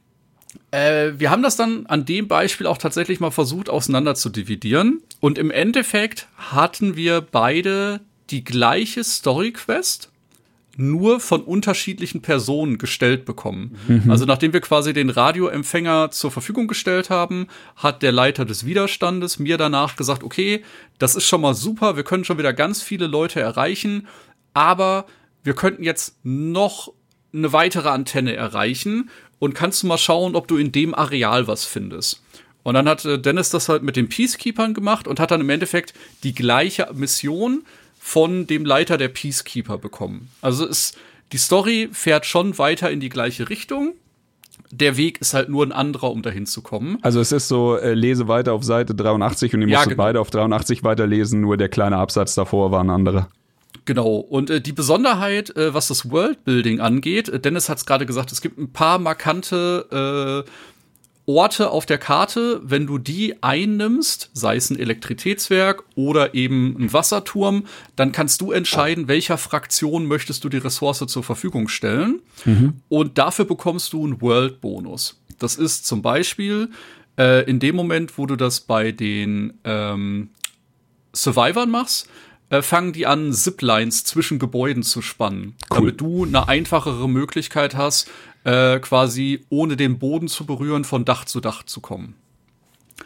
Äh, 0.72 1.14
wir 1.18 1.30
haben 1.30 1.44
das 1.44 1.56
dann 1.56 1.86
an 1.88 2.06
dem 2.06 2.28
Beispiel 2.28 2.68
auch 2.68 2.78
tatsächlich 2.78 3.20
mal 3.20 3.32
versucht, 3.32 3.70
auseinander 3.70 4.16
zu 4.16 4.30
dividieren. 4.30 5.02
Und 5.20 5.38
im 5.38 5.52
Endeffekt 5.52 6.28
hatten 6.38 6.96
wir 6.96 7.22
beide 7.22 8.02
die 8.30 8.44
gleiche 8.44 9.04
Story-Quest, 9.04 10.10
nur 10.78 11.20
von 11.20 11.42
unterschiedlichen 11.42 12.22
Personen 12.22 12.78
gestellt 12.78 13.26
bekommen. 13.26 13.76
Also 14.10 14.26
nachdem 14.26 14.54
wir 14.54 14.62
quasi 14.62 14.94
den 14.94 15.10
Radioempfänger 15.10 16.12
zur 16.12 16.32
Verfügung 16.32 16.68
gestellt 16.68 17.10
haben, 17.10 17.48
hat 17.76 18.02
der 18.02 18.12
Leiter 18.12 18.46
des 18.46 18.66
Widerstandes 18.66 19.40
mir 19.40 19.58
danach 19.58 19.96
gesagt, 19.98 20.24
okay, 20.24 20.64
das 20.98 21.16
ist 21.16 21.26
schon 21.26 21.42
mal 21.42 21.54
super, 21.54 21.96
wir 21.98 22.04
können 22.04 22.24
schon 22.24 22.38
wieder 22.38 22.54
ganz 22.54 22.82
viele 22.82 23.08
Leute 23.08 23.42
erreichen, 23.42 24.08
aber 24.54 25.06
wir 25.44 25.54
könnten 25.54 25.84
jetzt 25.84 26.18
noch 26.24 26.94
eine 27.34 27.54
weitere 27.54 27.90
Antenne 27.90 28.36
erreichen 28.36 29.10
und 29.40 29.54
kannst 29.54 29.84
du 29.84 29.88
mal 29.88 29.98
schauen, 29.98 30.36
ob 30.36 30.48
du 30.48 30.58
in 30.58 30.72
dem 30.72 30.94
Areal 30.96 31.48
was 31.48 31.66
findest. 31.66 32.22
Und 32.64 32.74
dann 32.74 32.88
hat 32.88 33.06
äh, 33.06 33.20
Dennis 33.20 33.50
das 33.50 33.70
halt 33.70 33.84
mit 33.84 33.96
den 33.96 34.10
Peacekeepern 34.10 34.74
gemacht 34.74 35.08
und 35.08 35.20
hat 35.20 35.32
dann 35.32 35.42
im 35.42 35.50
Endeffekt 35.50 35.94
die 36.24 36.34
gleiche 36.34 36.90
Mission 36.94 37.64
von 38.00 38.48
dem 38.48 38.66
Leiter 38.66 38.98
der 38.98 39.10
Peacekeeper 39.10 39.78
bekommen. 39.78 40.30
Also 40.42 40.66
ist, 40.66 40.98
die 41.32 41.38
Story 41.38 41.90
fährt 41.92 42.26
schon 42.26 42.58
weiter 42.58 42.90
in 42.90 43.00
die 43.00 43.10
gleiche 43.10 43.50
Richtung. 43.50 43.94
Der 44.72 44.98
Weg 44.98 45.20
ist 45.22 45.34
halt 45.34 45.50
nur 45.50 45.66
ein 45.66 45.72
anderer, 45.72 46.12
um 46.12 46.22
dahin 46.22 46.46
zu 46.46 46.62
kommen. 46.62 46.98
Also 47.02 47.20
es 47.20 47.32
ist 47.32 47.48
so, 47.48 47.76
äh, 47.78 47.94
lese 47.94 48.28
weiter 48.28 48.54
auf 48.54 48.64
Seite 48.64 48.96
83 48.96 49.54
und 49.54 49.62
ihr 49.62 49.68
Ja, 49.68 49.78
musstet 49.78 49.92
genau. 49.92 50.04
beide 50.04 50.20
auf 50.22 50.30
83 50.32 50.84
weiterlesen, 50.84 51.42
nur 51.42 51.58
der 51.58 51.70
kleine 51.70 51.98
Absatz 51.98 52.36
davor 52.36 52.72
war 52.72 52.84
ein 52.84 52.90
anderer. 52.90 53.30
Genau. 53.86 54.16
Und 54.18 54.50
äh, 54.50 54.62
die 54.62 54.74
Besonderheit, 54.74 55.56
äh, 55.56 55.74
was 55.74 55.88
das 55.88 56.10
Worldbuilding 56.12 56.80
angeht, 56.80 57.30
äh, 57.30 57.40
Dennis 57.40 57.70
hat 57.70 57.78
es 57.80 57.86
gerade 57.86 58.06
gesagt, 58.06 58.32
es 58.32 58.42
gibt 58.42 58.58
ein 58.58 58.72
paar 58.72 59.00
markante 59.00 60.46
äh, 60.46 60.50
Orte 61.30 61.70
auf 61.70 61.86
der 61.86 62.00
Karte, 62.00 62.60
wenn 62.64 62.88
du 62.88 62.98
die 62.98 63.44
einnimmst, 63.44 64.32
sei 64.34 64.56
es 64.56 64.72
ein 64.72 64.80
Elektrizitätswerk 64.80 65.84
oder 65.94 66.34
eben 66.34 66.76
ein 66.80 66.92
Wasserturm, 66.92 67.68
dann 67.96 68.12
kannst 68.12 68.42
du 68.42 68.52
entscheiden, 68.52 69.08
welcher 69.08 69.38
Fraktion 69.38 70.08
möchtest 70.08 70.44
du 70.44 70.50
die 70.50 70.58
Ressource 70.58 71.06
zur 71.06 71.24
Verfügung 71.24 71.68
stellen. 71.68 72.22
Und 72.90 73.20
dafür 73.20 73.46
bekommst 73.46 73.94
du 73.94 74.04
einen 74.04 74.22
World-Bonus. 74.22 75.22
Das 75.38 75.54
ist 75.54 75.86
zum 75.86 76.02
Beispiel 76.02 76.72
äh, 77.20 77.48
in 77.48 77.60
dem 77.60 77.76
Moment, 77.76 78.18
wo 78.18 78.26
du 78.26 78.36
das 78.36 78.62
bei 78.62 78.92
den 78.92 79.54
ähm, 79.66 80.32
Survivern 81.14 81.70
machst, 81.70 82.10
äh, 82.50 82.64
fangen 82.64 82.92
die 82.92 83.06
an, 83.06 83.32
Ziplines 83.34 84.04
zwischen 84.04 84.40
Gebäuden 84.40 84.82
zu 84.82 85.04
spannen, 85.04 85.56
damit 85.70 86.02
du 86.02 86.26
eine 86.26 86.48
einfachere 86.48 87.08
Möglichkeit 87.08 87.76
hast, 87.76 88.10
äh, 88.44 88.80
quasi 88.80 89.46
ohne 89.50 89.76
den 89.78 90.00
Boden 90.00 90.28
zu 90.28 90.46
berühren, 90.46 90.84
von 90.84 91.06
Dach 91.06 91.26
zu 91.26 91.40
Dach 91.40 91.64
zu 91.64 91.82
kommen. 91.82 92.16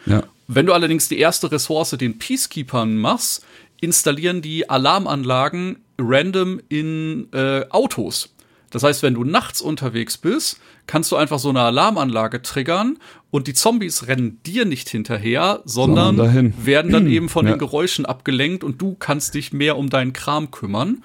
Ja. 0.05 0.23
Wenn 0.47 0.65
du 0.65 0.73
allerdings 0.73 1.07
die 1.07 1.19
erste 1.19 1.51
Ressource 1.51 1.91
den 1.91 2.17
Peacekeepern 2.19 2.97
machst, 2.97 3.45
installieren 3.81 4.41
die 4.41 4.69
Alarmanlagen 4.69 5.77
random 5.99 6.59
in 6.69 7.27
äh, 7.33 7.65
Autos. 7.69 8.29
Das 8.69 8.81
heißt, 8.81 9.03
wenn 9.03 9.13
du 9.13 9.23
nachts 9.23 9.61
unterwegs 9.61 10.17
bist, 10.17 10.59
kannst 10.87 11.11
du 11.11 11.15
einfach 11.15 11.37
so 11.37 11.49
eine 11.49 11.61
Alarmanlage 11.61 12.41
triggern 12.41 12.97
und 13.29 13.45
die 13.47 13.53
Zombies 13.53 14.07
rennen 14.07 14.39
dir 14.45 14.65
nicht 14.65 14.89
hinterher, 14.89 15.61
sondern 15.65 16.17
Sondern 16.17 16.53
werden 16.65 16.91
dann 16.91 17.07
eben 17.07 17.29
von 17.29 17.45
Ja. 17.45 17.53
den 17.53 17.59
Geräuschen 17.59 18.05
abgelenkt 18.05 18.63
und 18.63 18.81
du 18.81 18.95
kannst 18.97 19.35
dich 19.35 19.53
mehr 19.53 19.77
um 19.77 19.89
deinen 19.91 20.11
Kram 20.11 20.49
kümmern. 20.49 21.03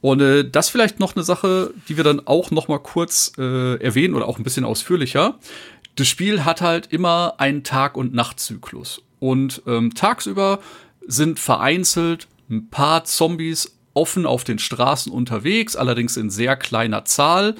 Und 0.00 0.20
äh, 0.20 0.48
das 0.48 0.68
vielleicht 0.68 0.98
noch 0.98 1.14
eine 1.14 1.24
Sache, 1.24 1.74
die 1.88 1.96
wir 1.96 2.04
dann 2.04 2.26
auch 2.26 2.50
noch 2.50 2.68
mal 2.68 2.78
kurz 2.78 3.32
äh, 3.38 3.76
erwähnen 3.82 4.14
oder 4.14 4.26
auch 4.26 4.38
ein 4.38 4.44
bisschen 4.44 4.64
ausführlicher. 4.64 5.38
Das 5.96 6.08
Spiel 6.08 6.44
hat 6.44 6.60
halt 6.60 6.86
immer 6.92 7.34
einen 7.38 7.64
Tag- 7.64 7.96
und 7.96 8.14
Nachtzyklus. 8.14 9.02
Und 9.18 9.62
ähm, 9.66 9.94
tagsüber 9.94 10.60
sind 11.06 11.38
vereinzelt 11.38 12.28
ein 12.48 12.70
paar 12.70 13.04
Zombies 13.04 13.76
offen 13.92 14.24
auf 14.24 14.44
den 14.44 14.58
Straßen 14.58 15.12
unterwegs, 15.12 15.76
allerdings 15.76 16.16
in 16.16 16.30
sehr 16.30 16.56
kleiner 16.56 17.04
Zahl. 17.04 17.54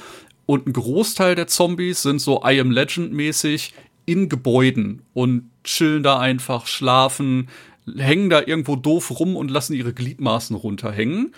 Und 0.47 0.67
ein 0.67 0.73
Großteil 0.73 1.35
der 1.35 1.47
Zombies 1.47 2.03
sind 2.03 2.21
so 2.21 2.43
I 2.45 2.61
Am 2.61 2.71
Legend 2.71 3.13
mäßig 3.13 3.75
in 4.07 4.29
Gebäuden 4.29 5.03
und 5.13 5.51
chillen 5.63 6.03
da 6.03 6.19
einfach, 6.19 6.67
schlafen, 6.67 7.49
hängen 7.97 8.31
da 8.31 8.41
irgendwo 8.41 8.77
doof 8.77 9.21
rum 9.21 9.37
und 9.37 9.51
lassen 9.51 9.75
ihre 9.75 9.93
Gliedmaßen 9.93 10.57
runterhängen. 10.57 11.35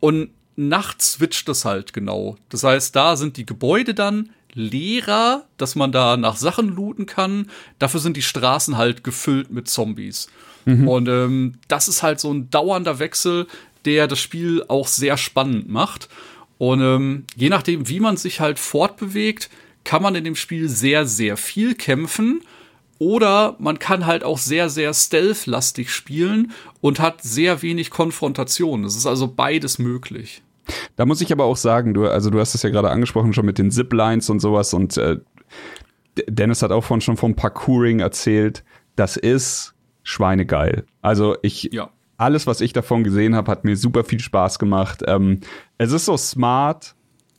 Und 0.00 0.30
nachts 0.56 1.14
switcht 1.14 1.48
es 1.48 1.64
halt 1.64 1.92
genau. 1.92 2.36
Das 2.48 2.64
heißt, 2.64 2.94
da 2.94 3.16
sind 3.16 3.36
die 3.36 3.46
Gebäude 3.46 3.94
dann 3.94 4.30
leerer, 4.52 5.44
dass 5.56 5.74
man 5.74 5.92
da 5.92 6.16
nach 6.16 6.36
Sachen 6.36 6.68
looten 6.68 7.06
kann. 7.06 7.50
Dafür 7.78 8.00
sind 8.00 8.16
die 8.16 8.22
Straßen 8.22 8.76
halt 8.76 9.02
gefüllt 9.04 9.50
mit 9.50 9.68
Zombies. 9.68 10.28
Mhm. 10.64 10.88
Und 10.88 11.08
ähm, 11.08 11.54
das 11.68 11.88
ist 11.88 12.02
halt 12.02 12.20
so 12.20 12.32
ein 12.32 12.50
dauernder 12.50 12.98
Wechsel, 12.98 13.46
der 13.84 14.06
das 14.06 14.20
Spiel 14.20 14.64
auch 14.68 14.86
sehr 14.86 15.16
spannend 15.16 15.68
macht. 15.68 16.08
Und 16.58 16.80
ähm, 16.80 17.24
je 17.36 17.48
nachdem, 17.48 17.88
wie 17.88 18.00
man 18.00 18.16
sich 18.16 18.40
halt 18.40 18.58
fortbewegt, 18.58 19.50
kann 19.82 20.02
man 20.02 20.14
in 20.14 20.24
dem 20.24 20.36
Spiel 20.36 20.68
sehr, 20.68 21.06
sehr 21.06 21.36
viel 21.36 21.74
kämpfen. 21.74 22.42
Oder 22.98 23.56
man 23.58 23.78
kann 23.78 24.06
halt 24.06 24.24
auch 24.24 24.38
sehr, 24.38 24.68
sehr 24.68 24.94
stealth-lastig 24.94 25.90
spielen 25.90 26.52
und 26.80 27.00
hat 27.00 27.22
sehr 27.22 27.62
wenig 27.62 27.90
Konfrontation. 27.90 28.84
Es 28.84 28.96
ist 28.96 29.06
also 29.06 29.28
beides 29.28 29.78
möglich. 29.78 30.42
Da 30.96 31.04
muss 31.04 31.20
ich 31.20 31.32
aber 31.32 31.44
auch 31.44 31.56
sagen, 31.56 31.92
du, 31.92 32.06
also 32.06 32.30
du 32.30 32.40
hast 32.40 32.54
es 32.54 32.62
ja 32.62 32.70
gerade 32.70 32.90
angesprochen, 32.90 33.32
schon 33.32 33.46
mit 33.46 33.58
den 33.58 33.70
Ziplines 33.70 34.30
und 34.30 34.40
sowas 34.40 34.72
und 34.72 34.96
äh, 34.96 35.18
Dennis 36.28 36.62
hat 36.62 36.70
auch 36.70 36.84
von 36.84 37.00
schon 37.00 37.16
vom 37.16 37.34
Parkouring 37.34 38.00
erzählt. 38.00 38.64
Das 38.96 39.16
ist 39.16 39.74
schweinegeil. 40.04 40.84
Also 41.02 41.36
ich, 41.42 41.70
ja. 41.72 41.90
alles, 42.16 42.46
was 42.46 42.60
ich 42.60 42.72
davon 42.72 43.02
gesehen 43.04 43.34
habe, 43.34 43.50
hat 43.50 43.64
mir 43.64 43.76
super 43.76 44.04
viel 44.04 44.20
Spaß 44.20 44.58
gemacht. 44.58 45.02
Ähm, 45.06 45.40
es 45.78 45.92
ist 45.92 46.04
so 46.04 46.16
smart, 46.16 46.94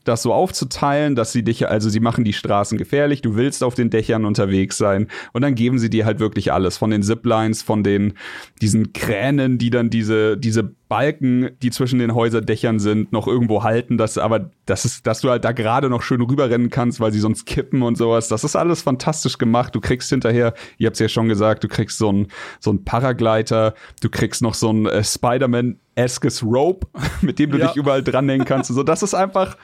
das 0.08 0.22
so 0.22 0.32
aufzuteilen, 0.32 1.14
dass 1.14 1.32
sie 1.32 1.42
dich, 1.42 1.68
also 1.68 1.88
sie 1.88 2.00
machen 2.00 2.24
die 2.24 2.32
Straßen 2.32 2.78
gefährlich, 2.78 3.22
du 3.22 3.36
willst 3.36 3.62
auf 3.62 3.74
den 3.74 3.90
Dächern 3.90 4.24
unterwegs 4.24 4.76
sein 4.76 5.08
und 5.32 5.42
dann 5.42 5.54
geben 5.54 5.78
sie 5.78 5.90
dir 5.90 6.04
halt 6.04 6.20
wirklich 6.20 6.52
alles 6.52 6.76
von 6.76 6.90
den 6.90 7.02
Ziplines, 7.02 7.62
von 7.62 7.82
den 7.82 8.14
diesen 8.60 8.92
Kränen, 8.92 9.58
die 9.58 9.70
dann 9.70 9.90
diese 9.90 10.36
diese 10.36 10.74
Balken, 10.88 11.50
die 11.62 11.70
zwischen 11.70 11.98
den 11.98 12.14
Häuserdächern 12.14 12.78
sind, 12.78 13.12
noch 13.12 13.26
irgendwo 13.26 13.64
halten, 13.64 13.98
dass 13.98 14.18
aber 14.18 14.50
das 14.66 14.84
ist, 14.84 15.06
dass 15.06 15.20
du 15.20 15.30
halt 15.30 15.44
da 15.44 15.52
gerade 15.52 15.90
noch 15.90 16.02
schön 16.02 16.20
rüberrennen 16.20 16.70
kannst, 16.70 17.00
weil 17.00 17.12
sie 17.12 17.18
sonst 17.18 17.44
kippen 17.44 17.82
und 17.82 17.98
sowas. 17.98 18.28
Das 18.28 18.44
ist 18.44 18.54
alles 18.54 18.82
fantastisch 18.82 19.38
gemacht. 19.38 19.74
Du 19.74 19.80
kriegst 19.80 20.08
hinterher, 20.10 20.54
ihr 20.78 20.86
habt's 20.86 21.00
ja 21.00 21.08
schon 21.08 21.28
gesagt, 21.28 21.64
du 21.64 21.68
kriegst 21.68 21.98
so 21.98 22.12
ein 22.12 22.28
so 22.60 22.70
ein 22.72 22.84
Paragleiter, 22.84 23.74
du 24.00 24.08
kriegst 24.08 24.42
noch 24.42 24.54
so 24.54 24.72
ein 24.72 24.86
äh, 24.86 25.02
Spider-Man 25.02 25.78
eskes 25.96 26.44
Rope, 26.44 26.86
mit 27.20 27.40
dem 27.40 27.50
du 27.50 27.58
ja. 27.58 27.66
dich 27.66 27.76
überall 27.76 28.02
dranhängen 28.02 28.46
kannst. 28.46 28.72
so, 28.72 28.82
das 28.84 29.02
ist 29.02 29.14
einfach 29.14 29.56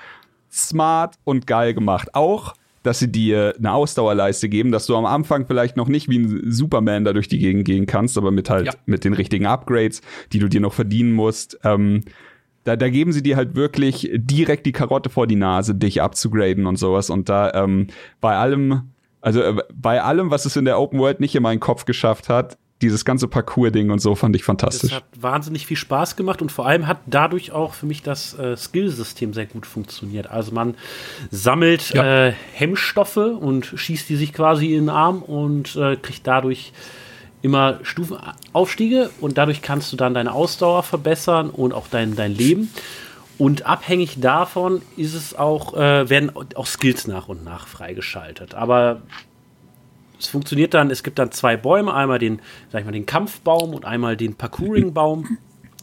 smart 0.53 1.16
und 1.24 1.46
geil 1.46 1.74
gemacht. 1.74 2.14
Auch 2.14 2.55
dass 2.82 2.98
sie 2.98 3.11
dir 3.11 3.55
eine 3.59 3.72
Ausdauerleiste 3.72 4.48
geben, 4.48 4.72
dass 4.72 4.86
du 4.86 4.96
am 4.96 5.07
Anfang 5.07 5.46
vielleicht 5.46 5.76
noch 5.76 5.88
nicht 5.88 6.09
wie 6.09 6.18
ein 6.18 6.50
Superman 6.50 7.05
da 7.05 7.12
durch 7.12 7.28
die 7.28 7.38
Gegend 7.38 7.64
gehen 7.64 7.86
kannst, 7.86 8.18
aber 8.18 8.30
mit 8.30 8.50
halt 8.50 8.66
ja. 8.66 8.72
mit 8.86 9.05
den 9.05 9.12
richtigen 9.12 9.46
Upgrades, 9.46 10.03
die 10.32 10.38
du 10.38 10.48
dir 10.48 10.61
noch 10.61 10.72
verdienen 10.72 11.12
musst. 11.12 11.59
Ähm, 11.64 12.03
da, 12.64 12.76
da 12.76 12.88
geben 12.88 13.12
sie 13.12 13.22
dir 13.22 13.36
halt 13.36 13.57
wirklich 13.57 14.11
direkt 14.14 14.66
die 14.66 14.72
Karotte 14.72 15.11
vor 15.11 15.26
die 15.26 15.36
Nase, 15.36 15.74
dich 15.74 16.03
abzugraden 16.03 16.66
und 16.66 16.76
sowas. 16.76 17.11
Und 17.11 17.28
da 17.28 17.53
ähm, 17.55 17.88
bei 18.20 18.36
allem, 18.36 18.90
also 19.20 19.42
äh, 19.42 19.57
bei 19.72 20.03
allem, 20.03 20.30
was 20.30 20.44
es 20.44 20.57
in 20.57 20.64
der 20.64 20.78
Open 20.78 20.98
World 20.98 21.20
nicht 21.20 21.34
in 21.34 21.42
meinen 21.42 21.61
Kopf 21.61 21.84
geschafft 21.84 22.28
hat, 22.28 22.59
dieses 22.82 23.04
ganze 23.04 23.28
Parcours-Ding 23.28 23.90
und 23.90 24.00
so 24.00 24.14
fand 24.14 24.36
ich 24.36 24.44
fantastisch. 24.44 24.90
Das 24.90 24.98
hat 24.98 25.04
wahnsinnig 25.18 25.66
viel 25.66 25.76
Spaß 25.76 26.16
gemacht 26.16 26.42
und 26.42 26.52
vor 26.52 26.66
allem 26.66 26.86
hat 26.86 26.98
dadurch 27.06 27.52
auch 27.52 27.74
für 27.74 27.86
mich 27.86 28.02
das 28.02 28.38
äh, 28.38 28.56
Skillsystem 28.56 29.32
sehr 29.32 29.46
gut 29.46 29.64
funktioniert. 29.64 30.30
Also 30.30 30.52
man 30.52 30.74
sammelt 31.30 31.90
ja. 31.94 32.28
äh, 32.28 32.32
Hemmstoffe 32.52 33.16
und 33.16 33.64
schießt 33.64 34.08
die 34.08 34.16
sich 34.16 34.32
quasi 34.32 34.74
in 34.74 34.86
den 34.86 34.88
Arm 34.90 35.22
und 35.22 35.76
äh, 35.76 35.96
kriegt 35.96 36.26
dadurch 36.26 36.72
immer 37.40 37.80
Stufenaufstiege 37.82 39.10
und 39.20 39.38
dadurch 39.38 39.62
kannst 39.62 39.92
du 39.92 39.96
dann 39.96 40.14
deine 40.14 40.32
Ausdauer 40.32 40.82
verbessern 40.82 41.50
und 41.50 41.72
auch 41.72 41.88
dein, 41.88 42.14
dein 42.14 42.34
Leben. 42.34 42.70
Und 43.38 43.66
abhängig 43.66 44.20
davon 44.20 44.82
ist 44.96 45.14
es 45.14 45.34
auch, 45.34 45.74
äh, 45.74 46.08
werden 46.08 46.30
auch 46.54 46.66
Skills 46.66 47.06
nach 47.06 47.28
und 47.28 47.44
nach 47.44 47.66
freigeschaltet. 47.66 48.54
Aber 48.54 49.02
es 50.22 50.28
funktioniert 50.28 50.74
dann, 50.74 50.90
es 50.90 51.02
gibt 51.02 51.18
dann 51.18 51.32
zwei 51.32 51.56
Bäume, 51.56 51.92
einmal 51.92 52.18
den, 52.18 52.40
sag 52.70 52.80
ich 52.80 52.84
mal, 52.84 52.92
den 52.92 53.06
Kampfbaum 53.06 53.74
und 53.74 53.84
einmal 53.84 54.16
den 54.16 54.34
Parkouring-Baum. 54.34 55.38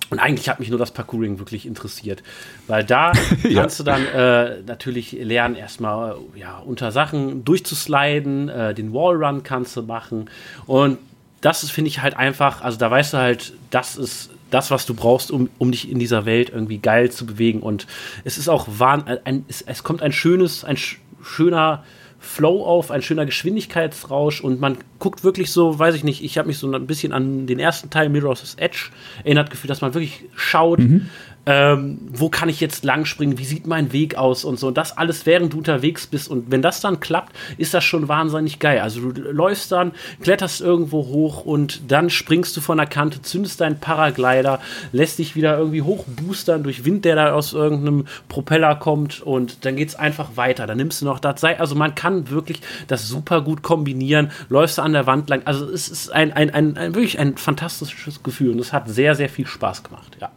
Und 0.09 0.17
eigentlich 0.17 0.49
hat 0.49 0.59
mich 0.59 0.69
nur 0.69 0.79
das 0.79 0.91
Parkouring 0.91 1.37
wirklich 1.37 1.67
interessiert, 1.67 2.23
weil 2.65 2.83
da 2.83 3.11
ja. 3.43 3.61
kannst 3.61 3.79
du 3.79 3.83
dann 3.83 4.05
äh, 4.07 4.61
natürlich 4.65 5.11
lernen, 5.11 5.55
erstmal 5.55 6.15
ja, 6.35 6.57
unter 6.57 6.91
Sachen 6.91 7.45
durchzusliden, 7.45 8.49
äh, 8.49 8.73
den 8.73 8.91
Wallrun 8.91 9.43
kannst 9.43 9.77
du 9.77 9.83
machen. 9.83 10.29
Und 10.65 10.97
das 11.41 11.63
ist, 11.63 11.71
finde 11.71 11.89
ich, 11.89 12.01
halt 12.01 12.17
einfach, 12.17 12.61
also 12.61 12.77
da 12.79 12.89
weißt 12.89 13.13
du 13.13 13.17
halt, 13.17 13.53
das 13.69 13.97
ist 13.97 14.31
das, 14.49 14.71
was 14.71 14.87
du 14.87 14.95
brauchst, 14.95 15.29
um, 15.29 15.49
um 15.59 15.71
dich 15.71 15.91
in 15.91 15.99
dieser 15.99 16.25
Welt 16.25 16.49
irgendwie 16.49 16.79
geil 16.79 17.11
zu 17.11 17.27
bewegen. 17.27 17.59
Und 17.59 17.85
es 18.23 18.39
ist 18.39 18.49
auch 18.49 18.67
wahn, 18.67 19.03
ein, 19.23 19.45
es, 19.47 19.61
es 19.61 19.83
kommt 19.83 20.01
ein 20.01 20.11
schönes, 20.11 20.63
ein 20.63 20.77
sch 20.77 20.99
schöner 21.21 21.83
Flow 22.19 22.65
auf, 22.65 22.91
ein 22.91 23.01
schöner 23.01 23.25
Geschwindigkeitsrausch 23.25 24.41
und 24.41 24.59
man 24.59 24.77
guckt 24.99 25.23
wirklich 25.23 25.51
so, 25.51 25.79
weiß 25.79 25.95
ich 25.95 26.03
nicht, 26.03 26.23
ich 26.23 26.37
habe 26.37 26.47
mich 26.47 26.57
so 26.57 26.71
ein 26.71 26.87
bisschen 26.87 27.13
an 27.13 27.47
den 27.47 27.59
ersten 27.59 27.89
Teil 27.89 28.09
Mirror's 28.09 28.55
Edge 28.55 28.89
erinnert 29.23 29.49
gefühlt, 29.49 29.69
dass 29.69 29.81
man 29.81 29.93
wirklich 29.93 30.25
schaut, 30.35 30.79
mhm 30.79 31.09
ähm, 31.45 31.99
wo 32.11 32.29
kann 32.29 32.49
ich 32.49 32.59
jetzt 32.59 32.83
langspringen, 32.83 33.37
wie 33.37 33.45
sieht 33.45 33.67
mein 33.67 33.91
Weg 33.93 34.15
aus 34.15 34.43
und 34.43 34.59
so. 34.59 34.67
Und 34.67 34.77
das 34.77 34.97
alles, 34.97 35.25
während 35.25 35.53
du 35.53 35.57
unterwegs 35.57 36.07
bist. 36.07 36.29
Und 36.29 36.51
wenn 36.51 36.61
das 36.61 36.81
dann 36.81 36.99
klappt, 36.99 37.35
ist 37.57 37.73
das 37.73 37.83
schon 37.83 38.07
wahnsinnig 38.07 38.59
geil. 38.59 38.79
Also 38.79 39.11
du 39.11 39.21
läufst 39.31 39.71
dann, 39.71 39.93
kletterst 40.21 40.61
irgendwo 40.61 41.05
hoch 41.05 41.45
und 41.45 41.91
dann 41.91 42.09
springst 42.09 42.55
du 42.55 42.61
von 42.61 42.77
der 42.77 42.87
Kante, 42.87 43.21
zündest 43.21 43.61
deinen 43.61 43.79
Paraglider, 43.79 44.59
lässt 44.91 45.19
dich 45.19 45.35
wieder 45.35 45.57
irgendwie 45.57 45.81
hochboostern 45.81 46.63
durch 46.63 46.85
Wind, 46.85 47.05
der 47.05 47.15
da 47.15 47.33
aus 47.33 47.53
irgendeinem 47.53 48.05
Propeller 48.27 48.75
kommt 48.75 49.21
und 49.21 49.65
dann 49.65 49.75
geht 49.75 49.89
es 49.89 49.95
einfach 49.95 50.35
weiter. 50.35 50.67
Dann 50.67 50.77
nimmst 50.77 51.01
du 51.01 51.05
noch 51.05 51.19
das 51.19 51.41
Seil. 51.41 51.57
Also 51.57 51.75
man 51.75 51.95
kann 51.95 52.29
wirklich 52.29 52.61
das 52.87 53.07
super 53.07 53.41
gut 53.41 53.63
kombinieren. 53.63 54.31
Läufst 54.49 54.77
du 54.77 54.81
an 54.81 54.93
der 54.93 55.07
Wand 55.07 55.29
lang. 55.29 55.41
Also 55.45 55.69
es 55.69 55.89
ist 55.89 56.11
ein, 56.11 56.33
ein, 56.33 56.49
ein, 56.49 56.77
ein 56.77 56.95
wirklich 56.95 57.19
ein 57.19 57.37
fantastisches 57.37 58.23
Gefühl 58.23 58.51
und 58.51 58.59
es 58.59 58.73
hat 58.73 58.89
sehr, 58.89 59.15
sehr 59.15 59.29
viel 59.29 59.47
Spaß 59.47 59.83
gemacht, 59.83 60.17
ja. 60.19 60.29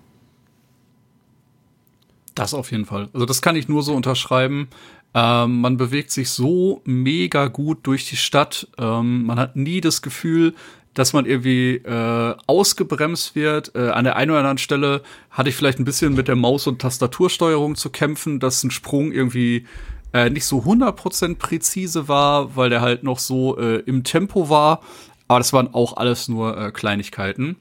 Das 2.35 2.55
auf 2.55 2.71
jeden 2.71 2.87
Fall. 2.87 3.09
Also 3.13 3.27
das 3.27 3.43
kann 3.43 3.57
ich 3.57 3.69
nur 3.69 3.83
so 3.83 3.95
unterschreiben. 3.95 4.69
Ähm, 5.15 5.61
man 5.61 5.77
bewegt 5.77 6.11
sich 6.11 6.31
so 6.31 6.81
mega 6.85 7.49
gut 7.49 7.81
durch 7.83 8.09
die 8.09 8.17
Stadt. 8.17 8.69
Ähm, 8.79 9.25
man 9.25 9.39
hat 9.39 9.57
nie 9.57 9.81
das 9.81 10.01
Gefühl, 10.01 10.55
dass 10.95 11.13
man 11.13 11.27
irgendwie 11.27 11.77
äh, 11.77 12.35
ausgebremst 12.47 13.35
wird. 13.35 13.75
Äh, 13.75 13.91
an 13.91 14.05
der 14.05 14.17
einen 14.17 14.31
oder 14.31 14.41
anderen 14.41 14.59
Stelle 14.59 15.03
hatte 15.31 15.49
ich 15.49 15.57
vielleicht 15.57 15.79
ein 15.79 15.85
bisschen 15.85 16.15
mit 16.15 16.29
der 16.29 16.37
Maus- 16.37 16.67
und 16.67 16.81
Tastatursteuerung 16.81 17.77
zu 17.77 17.91
kämpfen, 17.91 18.41
dass 18.41 18.63
ein 18.63 18.71
Sprung 18.71 19.13
irgendwie 19.13 19.67
äh, 20.13 20.31
nicht 20.31 20.45
so 20.45 20.61
100% 20.61 21.37
präzise 21.37 22.09
war, 22.09 22.57
weil 22.57 22.71
der 22.71 22.81
halt 22.81 23.03
noch 23.03 23.19
so 23.19 23.59
äh, 23.59 23.79
im 23.81 24.05
Tempo 24.05 24.49
war. 24.49 24.83
Aber 25.29 25.39
das 25.39 25.53
waren 25.53 25.73
auch 25.73 25.97
alles 25.97 26.29
nur 26.29 26.59
äh, 26.59 26.71
Kleinigkeiten. 26.71 27.57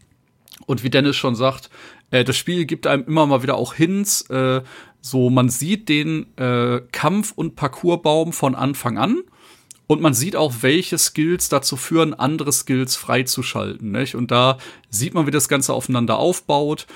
Und 0.65 0.83
wie 0.83 0.89
Dennis 0.89 1.15
schon 1.15 1.35
sagt, 1.35 1.69
äh, 2.11 2.23
das 2.23 2.37
Spiel 2.37 2.65
gibt 2.65 2.85
einem 2.85 3.05
immer 3.05 3.25
mal 3.25 3.41
wieder 3.41 3.55
auch 3.55 3.73
Hints. 3.73 4.29
Äh, 4.29 4.61
so, 5.01 5.29
man 5.29 5.49
sieht 5.49 5.89
den 5.89 6.27
äh, 6.37 6.81
Kampf- 6.91 7.33
und 7.35 7.55
Parcoursbaum 7.55 8.33
von 8.33 8.53
Anfang 8.53 8.97
an. 8.97 9.23
Und 9.87 10.01
man 10.01 10.13
sieht 10.13 10.37
auch, 10.37 10.53
welche 10.61 10.97
Skills 10.97 11.49
dazu 11.49 11.75
führen, 11.75 12.13
andere 12.13 12.53
Skills 12.53 12.95
freizuschalten. 12.95 13.91
Nicht? 13.91 14.15
Und 14.15 14.31
da 14.31 14.57
sieht 14.89 15.13
man, 15.13 15.27
wie 15.27 15.31
das 15.31 15.49
Ganze 15.49 15.73
aufeinander 15.73 16.17
aufbaut. 16.17 16.87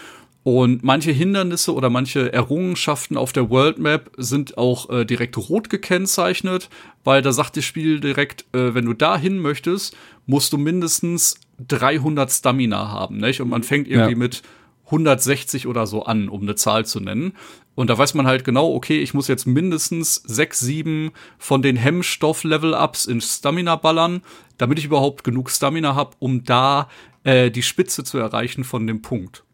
Und 0.44 0.84
manche 0.84 1.12
Hindernisse 1.12 1.74
oder 1.74 1.90
manche 1.90 2.32
Errungenschaften 2.32 3.18
auf 3.18 3.34
der 3.34 3.50
World 3.50 3.80
Map 3.80 4.12
sind 4.16 4.58
auch 4.60 4.90
äh, 4.92 5.04
direkt 5.04 5.36
rot 5.38 5.72
gekennzeichnet, 5.72 6.70
weil 7.04 7.24
da 7.24 7.34
sagt 7.34 7.58
das 7.58 7.66
Spiel 7.66 8.00
direkt, 8.00 8.46
äh, 8.54 8.76
wenn 8.76 8.86
du 8.86 8.94
da 8.94 9.18
hin 9.18 9.40
möchtest, 9.40 9.98
musst 10.28 10.54
du 10.54 10.58
mindestens 10.58 11.40
300 11.68 12.32
Stamina 12.32 12.90
haben. 12.92 13.18
Nicht? 13.18 13.42
Und 13.42 13.50
man 13.50 13.64
fängt 13.64 13.88
irgendwie 13.88 14.12
ja. 14.12 14.18
mit 14.18 14.44
160 14.86 15.68
oder 15.68 15.88
so 15.88 16.04
an, 16.04 16.30
um 16.30 16.42
eine 16.42 16.56
Zahl 16.56 16.86
zu 16.86 17.00
nennen. 17.00 17.34
Und 17.74 17.90
da 17.90 17.98
weiß 17.98 18.14
man 18.14 18.28
halt 18.28 18.44
genau, 18.44 18.74
okay, 18.74 19.00
ich 19.00 19.14
muss 19.14 19.28
jetzt 19.28 19.46
mindestens 19.46 20.16
sechs, 20.26 20.60
sieben 20.60 21.12
von 21.38 21.62
den 21.62 21.76
Hemmstoff-Level-Ups 21.76 23.06
in 23.06 23.22
Stamina 23.22 23.76
ballern, 23.76 24.22
damit 24.58 24.80
ich 24.80 24.86
überhaupt 24.86 25.24
genug 25.24 25.50
Stamina 25.50 25.96
habe, 25.96 26.16
um 26.20 26.44
da 26.44 26.90
äh, 27.24 27.52
die 27.52 27.64
Spitze 27.64 28.04
zu 28.04 28.18
erreichen 28.18 28.64
von 28.64 28.88
dem 28.88 29.02
Punkt. 29.02 29.45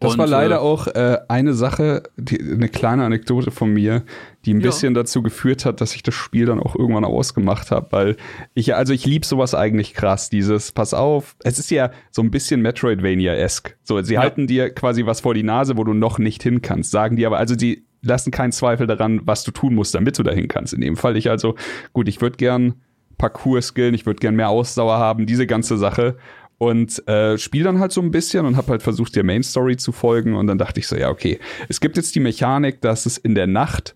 Das 0.00 0.12
und, 0.12 0.18
war 0.18 0.26
leider 0.26 0.56
äh, 0.56 0.58
auch 0.58 0.86
äh, 0.86 1.18
eine 1.28 1.52
Sache, 1.54 2.04
die, 2.16 2.40
eine 2.40 2.68
kleine 2.68 3.04
Anekdote 3.04 3.50
von 3.50 3.72
mir, 3.72 4.02
die 4.44 4.54
ein 4.54 4.60
ja. 4.60 4.66
bisschen 4.66 4.94
dazu 4.94 5.22
geführt 5.22 5.64
hat, 5.64 5.80
dass 5.80 5.94
ich 5.94 6.02
das 6.02 6.14
Spiel 6.14 6.46
dann 6.46 6.60
auch 6.60 6.74
irgendwann 6.74 7.04
ausgemacht 7.04 7.70
habe, 7.70 7.88
weil 7.90 8.16
ich, 8.54 8.74
also 8.74 8.92
ich 8.92 9.04
lieb 9.04 9.24
sowas 9.24 9.54
eigentlich 9.54 9.94
krass, 9.94 10.30
dieses, 10.30 10.72
pass 10.72 10.94
auf, 10.94 11.36
es 11.44 11.58
ist 11.58 11.70
ja 11.70 11.90
so 12.10 12.22
ein 12.22 12.30
bisschen 12.30 12.62
Metroidvania-esque. 12.62 13.76
So, 13.82 14.00
sie 14.00 14.14
ja. 14.14 14.20
halten 14.20 14.46
dir 14.46 14.70
quasi 14.70 15.04
was 15.04 15.20
vor 15.20 15.34
die 15.34 15.42
Nase, 15.42 15.76
wo 15.76 15.84
du 15.84 15.92
noch 15.92 16.18
nicht 16.18 16.42
hin 16.42 16.62
kannst, 16.62 16.90
sagen 16.90 17.16
die 17.16 17.26
aber, 17.26 17.38
also 17.38 17.54
sie 17.58 17.84
lassen 18.00 18.30
keinen 18.30 18.52
Zweifel 18.52 18.86
daran, 18.86 19.20
was 19.24 19.44
du 19.44 19.50
tun 19.50 19.74
musst, 19.74 19.94
damit 19.94 20.18
du 20.18 20.22
dahin 20.22 20.48
kannst. 20.48 20.72
In 20.72 20.80
dem 20.80 20.96
Fall 20.96 21.16
ich 21.16 21.30
also, 21.30 21.56
gut, 21.92 22.08
ich 22.08 22.20
würde 22.20 22.36
gern 22.36 22.74
Parcours 23.18 23.66
skillen, 23.66 23.94
ich 23.94 24.06
würde 24.06 24.20
gern 24.20 24.36
mehr 24.36 24.48
Ausdauer 24.48 24.98
haben, 24.98 25.26
diese 25.26 25.46
ganze 25.46 25.76
Sache. 25.76 26.16
Und 26.58 27.06
äh, 27.08 27.38
spiele 27.38 27.64
dann 27.64 27.78
halt 27.78 27.92
so 27.92 28.00
ein 28.00 28.10
bisschen 28.10 28.44
und 28.44 28.56
habe 28.56 28.72
halt 28.72 28.82
versucht, 28.82 29.14
der 29.16 29.24
Main 29.24 29.42
Story 29.42 29.76
zu 29.76 29.92
folgen. 29.92 30.34
Und 30.34 30.48
dann 30.48 30.58
dachte 30.58 30.80
ich 30.80 30.88
so, 30.88 30.96
ja, 30.96 31.08
okay, 31.08 31.38
es 31.68 31.80
gibt 31.80 31.96
jetzt 31.96 32.14
die 32.14 32.20
Mechanik, 32.20 32.80
dass 32.80 33.06
es 33.06 33.16
in 33.16 33.36
der 33.36 33.46
Nacht 33.46 33.94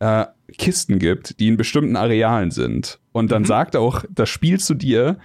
äh, 0.00 0.26
Kisten 0.58 0.98
gibt, 0.98 1.38
die 1.38 1.48
in 1.48 1.56
bestimmten 1.56 1.96
Arealen 1.96 2.50
sind. 2.50 2.98
Und 3.12 3.30
dann 3.30 3.42
mhm. 3.42 3.46
sagt 3.46 3.76
auch 3.76 4.04
das 4.10 4.28
Spiel 4.28 4.58
zu 4.58 4.74
dir, 4.74 5.18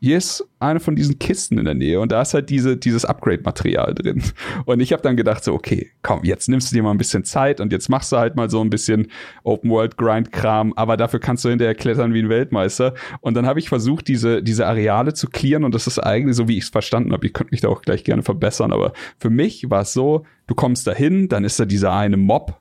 hier 0.00 0.16
ist 0.16 0.46
eine 0.60 0.80
von 0.80 0.96
diesen 0.96 1.18
Kisten 1.18 1.58
in 1.58 1.66
der 1.66 1.74
Nähe 1.74 2.00
und 2.00 2.10
da 2.10 2.22
ist 2.22 2.32
halt 2.32 2.48
diese, 2.48 2.76
dieses 2.76 3.04
Upgrade-Material 3.04 3.94
drin. 3.94 4.22
Und 4.64 4.80
ich 4.80 4.92
habe 4.92 5.02
dann 5.02 5.16
gedacht 5.16 5.44
so, 5.44 5.52
okay, 5.52 5.90
komm, 6.02 6.24
jetzt 6.24 6.48
nimmst 6.48 6.70
du 6.70 6.76
dir 6.76 6.82
mal 6.82 6.90
ein 6.90 6.98
bisschen 6.98 7.24
Zeit 7.24 7.60
und 7.60 7.70
jetzt 7.70 7.88
machst 7.88 8.10
du 8.12 8.16
halt 8.16 8.34
mal 8.34 8.48
so 8.48 8.62
ein 8.62 8.70
bisschen 8.70 9.08
Open-World-Grind-Kram, 9.42 10.72
aber 10.74 10.96
dafür 10.96 11.20
kannst 11.20 11.44
du 11.44 11.50
hinterher 11.50 11.74
klettern 11.74 12.14
wie 12.14 12.20
ein 12.20 12.30
Weltmeister. 12.30 12.94
Und 13.20 13.34
dann 13.34 13.46
habe 13.46 13.58
ich 13.58 13.68
versucht, 13.68 14.08
diese, 14.08 14.42
diese 14.42 14.66
Areale 14.66 15.12
zu 15.12 15.28
clearen 15.28 15.64
und 15.64 15.74
das 15.74 15.86
ist 15.86 15.98
eigentlich 15.98 16.36
so, 16.36 16.48
wie 16.48 16.56
ich 16.56 16.64
es 16.64 16.70
verstanden 16.70 17.12
habe. 17.12 17.26
Ihr 17.26 17.32
könnt 17.32 17.50
mich 17.50 17.60
da 17.60 17.68
auch 17.68 17.82
gleich 17.82 18.02
gerne 18.02 18.22
verbessern, 18.22 18.72
aber 18.72 18.94
für 19.18 19.30
mich 19.30 19.68
war 19.68 19.82
es 19.82 19.92
so, 19.92 20.24
du 20.46 20.54
kommst 20.54 20.86
da 20.86 20.92
hin, 20.92 21.28
dann 21.28 21.44
ist 21.44 21.60
da 21.60 21.66
dieser 21.66 21.92
eine 21.92 22.16
Mob, 22.16 22.58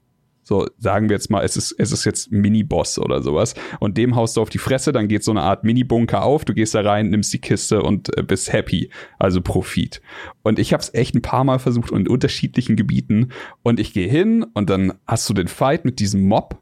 so, 0.49 0.65
sagen 0.79 1.09
wir 1.09 1.15
jetzt 1.15 1.29
mal, 1.29 1.45
es 1.45 1.55
ist, 1.55 1.75
es 1.77 1.91
ist 1.91 2.05
jetzt 2.05 2.31
Mini-Boss 2.31 2.97
oder 2.97 3.21
sowas. 3.21 3.53
Und 3.79 3.97
dem 3.97 4.15
haust 4.15 4.35
du 4.35 4.41
auf 4.41 4.49
die 4.49 4.57
Fresse, 4.57 4.91
dann 4.91 5.07
geht 5.07 5.23
so 5.23 5.29
eine 5.29 5.43
Art 5.43 5.63
Mini-Bunker 5.63 6.23
auf, 6.23 6.43
du 6.43 6.55
gehst 6.55 6.73
da 6.73 6.81
rein, 6.81 7.11
nimmst 7.11 7.31
die 7.31 7.39
Kiste 7.39 7.83
und 7.83 8.17
äh, 8.17 8.23
bist 8.23 8.51
happy. 8.51 8.89
Also 9.19 9.41
Profit. 9.41 10.01
Und 10.41 10.57
ich 10.57 10.73
habe 10.73 10.81
es 10.81 10.91
echt 10.95 11.13
ein 11.13 11.21
paar 11.21 11.43
Mal 11.43 11.59
versucht 11.59 11.91
in 11.91 12.07
unterschiedlichen 12.07 12.75
Gebieten. 12.75 13.31
Und 13.61 13.79
ich 13.79 13.93
gehe 13.93 14.09
hin 14.09 14.43
und 14.55 14.71
dann 14.71 14.93
hast 15.05 15.29
du 15.29 15.35
den 15.35 15.47
Fight 15.47 15.85
mit 15.85 15.99
diesem 15.99 16.27
Mob 16.27 16.59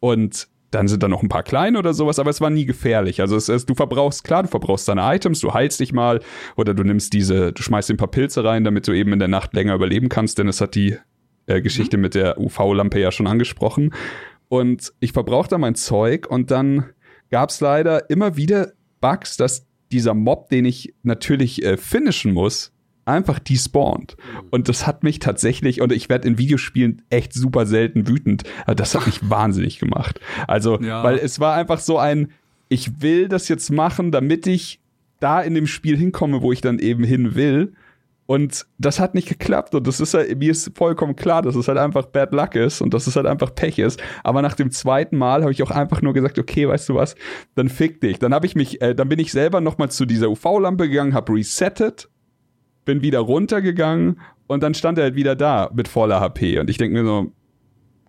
und 0.00 0.48
dann 0.70 0.88
sind 0.88 1.02
da 1.02 1.08
noch 1.08 1.22
ein 1.22 1.28
paar 1.28 1.42
kleine 1.42 1.78
oder 1.78 1.92
sowas, 1.92 2.18
aber 2.18 2.30
es 2.30 2.40
war 2.40 2.50
nie 2.50 2.64
gefährlich. 2.64 3.20
Also 3.20 3.36
es 3.36 3.50
ist, 3.50 3.68
du 3.68 3.74
verbrauchst, 3.74 4.24
klar, 4.24 4.42
du 4.42 4.48
verbrauchst 4.48 4.88
deine 4.88 5.02
Items, 5.02 5.40
du 5.40 5.52
heilst 5.52 5.80
dich 5.80 5.92
mal 5.92 6.20
oder 6.56 6.72
du 6.72 6.82
nimmst 6.82 7.12
diese, 7.12 7.52
du 7.52 7.62
schmeißt 7.62 7.90
ein 7.90 7.98
paar 7.98 8.10
Pilze 8.10 8.42
rein, 8.42 8.64
damit 8.64 8.88
du 8.88 8.92
eben 8.92 9.12
in 9.12 9.18
der 9.18 9.28
Nacht 9.28 9.52
länger 9.52 9.74
überleben 9.74 10.08
kannst, 10.08 10.38
denn 10.38 10.48
es 10.48 10.62
hat 10.62 10.74
die 10.74 10.96
äh, 11.48 11.60
Geschichte 11.60 11.96
mhm. 11.96 12.02
mit 12.02 12.14
der 12.14 12.38
UV-Lampe 12.38 13.00
ja 13.00 13.10
schon 13.10 13.26
angesprochen. 13.26 13.94
Und 14.48 14.92
ich 15.00 15.12
verbrauchte 15.12 15.58
mein 15.58 15.74
Zeug 15.74 16.26
und 16.28 16.50
dann 16.50 16.86
gab 17.30 17.50
es 17.50 17.60
leider 17.60 18.08
immer 18.10 18.36
wieder 18.36 18.72
Bugs, 19.00 19.36
dass 19.36 19.66
dieser 19.92 20.14
Mob, 20.14 20.48
den 20.48 20.64
ich 20.64 20.94
natürlich 21.02 21.64
äh, 21.64 21.76
finishen 21.76 22.32
muss, 22.32 22.72
einfach 23.04 23.38
despawnt. 23.38 24.16
Und 24.50 24.68
das 24.68 24.86
hat 24.86 25.02
mich 25.02 25.18
tatsächlich, 25.18 25.80
und 25.80 25.92
ich 25.92 26.08
werde 26.08 26.28
in 26.28 26.38
Videospielen 26.38 27.02
echt 27.10 27.32
super 27.32 27.66
selten 27.66 28.06
wütend, 28.06 28.44
das 28.66 28.94
hat 28.94 29.06
mich 29.06 29.20
wahnsinnig 29.30 29.78
gemacht. 29.78 30.20
Also, 30.46 30.80
ja. 30.80 31.02
weil 31.02 31.16
es 31.16 31.40
war 31.40 31.54
einfach 31.54 31.80
so 31.80 31.98
ein, 31.98 32.30
ich 32.68 33.00
will 33.00 33.28
das 33.28 33.48
jetzt 33.48 33.70
machen, 33.70 34.12
damit 34.12 34.46
ich 34.46 34.80
da 35.20 35.40
in 35.40 35.54
dem 35.54 35.66
Spiel 35.66 35.96
hinkomme, 35.96 36.42
wo 36.42 36.52
ich 36.52 36.60
dann 36.60 36.78
eben 36.78 37.02
hin 37.02 37.34
will. 37.34 37.72
Und 38.30 38.66
das 38.76 39.00
hat 39.00 39.14
nicht 39.14 39.26
geklappt. 39.26 39.74
Und 39.74 39.86
das 39.86 40.00
ist 40.00 40.12
halt, 40.12 40.36
mir 40.38 40.50
ist 40.50 40.70
vollkommen 40.76 41.16
klar, 41.16 41.40
dass 41.40 41.54
es 41.54 41.66
halt 41.66 41.78
einfach 41.78 42.04
Bad 42.04 42.34
Luck 42.34 42.56
ist 42.56 42.82
und 42.82 42.92
dass 42.92 43.06
es 43.06 43.16
halt 43.16 43.24
einfach 43.24 43.54
Pech 43.54 43.78
ist. 43.78 44.02
Aber 44.22 44.42
nach 44.42 44.52
dem 44.52 44.70
zweiten 44.70 45.16
Mal 45.16 45.40
habe 45.40 45.50
ich 45.50 45.62
auch 45.62 45.70
einfach 45.70 46.02
nur 46.02 46.12
gesagt, 46.12 46.38
okay, 46.38 46.68
weißt 46.68 46.90
du 46.90 46.94
was, 46.94 47.14
dann 47.54 47.70
fick 47.70 48.02
dich. 48.02 48.18
Dann 48.18 48.34
habe 48.34 48.44
ich 48.44 48.54
mich, 48.54 48.82
äh, 48.82 48.94
dann 48.94 49.08
bin 49.08 49.18
ich 49.18 49.32
selber 49.32 49.62
nochmal 49.62 49.90
zu 49.90 50.04
dieser 50.04 50.28
UV-Lampe 50.28 50.90
gegangen, 50.90 51.14
habe 51.14 51.32
resettet, 51.32 52.10
bin 52.84 53.00
wieder 53.00 53.20
runtergegangen 53.20 54.20
und 54.46 54.62
dann 54.62 54.74
stand 54.74 54.98
er 54.98 55.04
halt 55.04 55.14
wieder 55.14 55.34
da 55.34 55.70
mit 55.72 55.88
voller 55.88 56.20
HP. 56.20 56.58
Und 56.58 56.68
ich 56.68 56.76
denke 56.76 57.00
mir 57.00 57.08
so, 57.08 57.32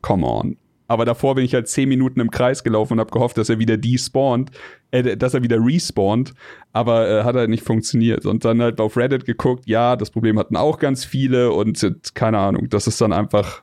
come 0.02 0.28
on. 0.28 0.58
Aber 0.90 1.06
davor 1.06 1.36
bin 1.36 1.46
ich 1.46 1.54
halt 1.54 1.68
zehn 1.70 1.88
Minuten 1.88 2.20
im 2.20 2.32
Kreis 2.32 2.64
gelaufen 2.64 2.94
und 2.94 3.00
habe 3.00 3.12
gehofft, 3.12 3.38
dass 3.38 3.48
er 3.48 3.60
wieder 3.60 3.78
despawnt, 3.78 4.50
äh, 4.92 5.16
dass 5.16 5.36
er 5.36 5.44
wieder 5.44 5.58
respawnt, 5.64 6.34
aber 6.74 7.08
äh, 7.08 7.24
hat 7.24 7.36
halt 7.36 7.50
nicht 7.50 7.64
funktioniert. 7.64 8.26
Und 8.26 8.44
dann 8.44 8.62
halt 8.62 8.82
auf 8.82 8.98
Reddit 8.98 9.26
geguckt, 9.26 9.68
ja, 9.68 9.96
das 9.96 10.10
Problem 10.10 10.38
hatten 10.40 10.58
auch 10.58 10.80
ganz 10.80 11.06
viele 11.06 11.52
und 11.52 11.80
keine 12.16 12.40
Ahnung, 12.40 12.70
das 12.70 12.88
ist 12.88 13.00
dann 13.00 13.14
einfach 13.14 13.62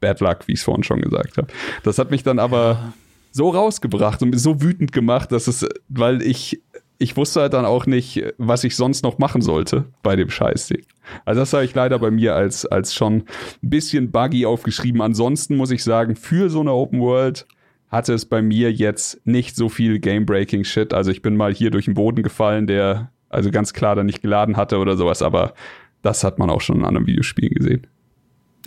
Bad 0.00 0.20
Luck, 0.20 0.48
wie 0.48 0.52
ich 0.52 0.60
es 0.60 0.64
vorhin 0.64 0.82
schon 0.82 1.02
gesagt 1.02 1.36
habe. 1.36 1.48
Das 1.82 1.98
hat 1.98 2.10
mich 2.10 2.22
dann 2.22 2.38
aber 2.38 2.94
so 3.30 3.50
rausgebracht 3.50 4.22
und 4.22 4.38
so 4.38 4.62
wütend 4.62 4.92
gemacht, 4.92 5.32
dass 5.32 5.48
es, 5.48 5.66
weil 5.88 6.22
ich 6.22 6.62
ich 6.98 7.16
wusste 7.16 7.40
halt 7.40 7.54
dann 7.54 7.64
auch 7.64 7.86
nicht, 7.86 8.22
was 8.38 8.64
ich 8.64 8.76
sonst 8.76 9.02
noch 9.02 9.18
machen 9.18 9.42
sollte 9.42 9.86
bei 10.02 10.16
dem 10.16 10.30
Scheißding. 10.30 10.82
Also 11.24 11.40
das 11.40 11.52
habe 11.52 11.64
ich 11.64 11.74
leider 11.74 11.98
bei 11.98 12.10
mir 12.10 12.34
als, 12.34 12.66
als 12.66 12.94
schon 12.94 13.14
ein 13.14 13.24
bisschen 13.62 14.10
buggy 14.10 14.46
aufgeschrieben. 14.46 15.02
Ansonsten 15.02 15.56
muss 15.56 15.70
ich 15.70 15.82
sagen, 15.82 16.16
für 16.16 16.50
so 16.50 16.60
eine 16.60 16.72
Open 16.72 17.00
World 17.00 17.46
hatte 17.88 18.12
es 18.12 18.26
bei 18.26 18.42
mir 18.42 18.72
jetzt 18.72 19.24
nicht 19.26 19.56
so 19.56 19.68
viel 19.68 19.98
Game-Breaking 19.98 20.64
Shit. 20.64 20.94
Also 20.94 21.10
ich 21.10 21.22
bin 21.22 21.36
mal 21.36 21.52
hier 21.52 21.70
durch 21.70 21.84
den 21.86 21.94
Boden 21.94 22.22
gefallen, 22.22 22.66
der 22.66 23.10
also 23.28 23.50
ganz 23.50 23.72
klar 23.72 23.96
dann 23.96 24.06
nicht 24.06 24.22
geladen 24.22 24.56
hatte 24.56 24.78
oder 24.78 24.96
sowas, 24.96 25.22
aber 25.22 25.54
das 26.02 26.22
hat 26.22 26.38
man 26.38 26.50
auch 26.50 26.60
schon 26.60 26.78
in 26.78 26.84
anderen 26.84 27.06
Videospielen 27.06 27.54
gesehen. 27.54 27.86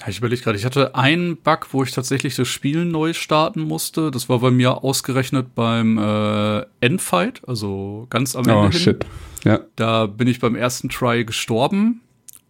Ich 0.06 0.20
überlege 0.20 0.41
gerade, 0.43 0.58
ich 0.58 0.66
hatte 0.66 0.93
einen 0.93 1.38
Bug, 1.38 1.68
wo 1.72 1.84
ich 1.84 1.91
tatsächlich 1.91 2.36
das 2.36 2.48
Spiel 2.48 2.86
neu 2.86 3.14
starten 3.14 3.62
musste. 3.62 4.12
Das 4.12 4.30
war 4.30 4.39
bei 4.39 4.52
mir 4.52 4.84
ausgerechnet 4.84 5.56
beim 5.56 5.98
äh, 5.98 6.66
Endfight, 6.82 7.41
also 7.48 8.06
ganz 8.10 8.36
am 8.36 8.43
Ende. 8.43 8.56
Oh, 8.56 8.70
hin. 8.70 8.74
shit. 8.74 9.06
Ja. 9.43 9.62
Da 9.76 10.06
bin 10.06 10.28
ich 10.28 10.39
beim 10.39 10.56
ersten 10.56 10.89
Try 10.89 11.26
gestorben 11.26 12.02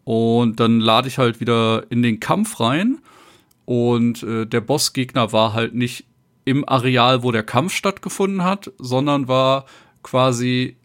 und 0.04 0.60
dann 0.60 0.80
lade 0.80 1.08
ich 1.08 1.18
halt 1.18 1.40
wieder 1.40 1.86
in 1.90 2.02
den 2.02 2.20
Kampf 2.20 2.60
rein 2.60 3.00
und 3.66 4.24
äh, 4.24 4.46
der 4.46 4.62
Bossgegner 4.62 5.32
war 5.32 5.54
halt 5.54 5.74
nicht 5.74 6.06
im 6.46 6.68
Areal, 6.68 7.24
wo 7.24 7.32
der 7.32 7.44
Kampf 7.44 7.74
stattgefunden 7.74 8.44
hat, 8.44 8.72
sondern 8.78 9.28
war 9.28 9.66
quasi 10.04 10.78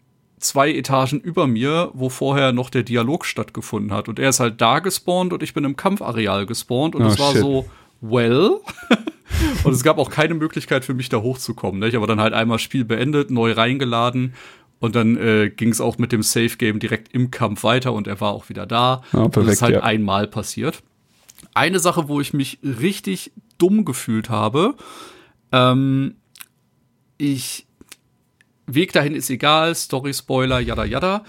zwei 0.43 0.71
Etagen 0.71 1.19
über 1.19 1.47
mir, 1.47 1.91
wo 1.93 2.09
vorher 2.09 2.51
noch 2.51 2.69
der 2.69 2.83
Dialog 2.83 3.25
stattgefunden 3.25 3.93
hat. 3.93 4.07
Und 4.07 4.19
er 4.19 4.29
ist 4.29 4.39
halt 4.39 4.61
da 4.61 4.79
gespawnt 4.79 5.33
und 5.33 5.43
ich 5.43 5.53
bin 5.53 5.63
im 5.63 5.75
Kampfareal 5.75 6.45
gespawnt. 6.45 6.95
Und 6.95 7.05
es 7.05 7.19
oh, 7.19 7.23
war 7.23 7.35
so, 7.35 7.65
well. 8.01 8.59
und 9.63 9.73
es 9.73 9.83
gab 9.83 9.97
auch 9.97 10.09
keine 10.09 10.33
Möglichkeit 10.33 10.85
für 10.85 10.93
mich 10.93 11.09
da 11.09 11.21
hochzukommen. 11.21 11.79
Ne? 11.79 11.87
Ich 11.87 11.95
habe 11.95 12.07
dann 12.07 12.21
halt 12.21 12.33
einmal 12.33 12.59
Spiel 12.59 12.85
beendet, 12.85 13.31
neu 13.31 13.53
reingeladen. 13.53 14.33
Und 14.79 14.95
dann 14.95 15.15
äh, 15.15 15.49
ging 15.49 15.69
es 15.69 15.79
auch 15.79 15.97
mit 15.97 16.11
dem 16.11 16.23
Safe 16.23 16.57
Game 16.57 16.79
direkt 16.79 17.13
im 17.13 17.31
Kampf 17.31 17.63
weiter 17.63 17.93
und 17.93 18.05
er 18.05 18.19
war 18.19 18.33
auch 18.33 18.49
wieder 18.49 18.65
da. 18.65 19.01
Oh, 19.13 19.29
perfekt, 19.29 19.37
das 19.37 19.47
ist 19.53 19.61
halt 19.61 19.75
ja. 19.75 19.83
einmal 19.83 20.27
passiert. 20.27 20.83
Eine 21.53 21.79
Sache, 21.79 22.09
wo 22.09 22.19
ich 22.19 22.33
mich 22.33 22.59
richtig 22.61 23.31
dumm 23.57 23.85
gefühlt 23.85 24.29
habe, 24.29 24.75
ähm, 25.53 26.15
ich 27.17 27.65
Weg 28.65 28.93
dahin 28.93 29.15
ist 29.15 29.29
egal, 29.29 29.75
Story-Spoiler, 29.75 30.59
yada 30.59 30.85
yada. 30.85 31.25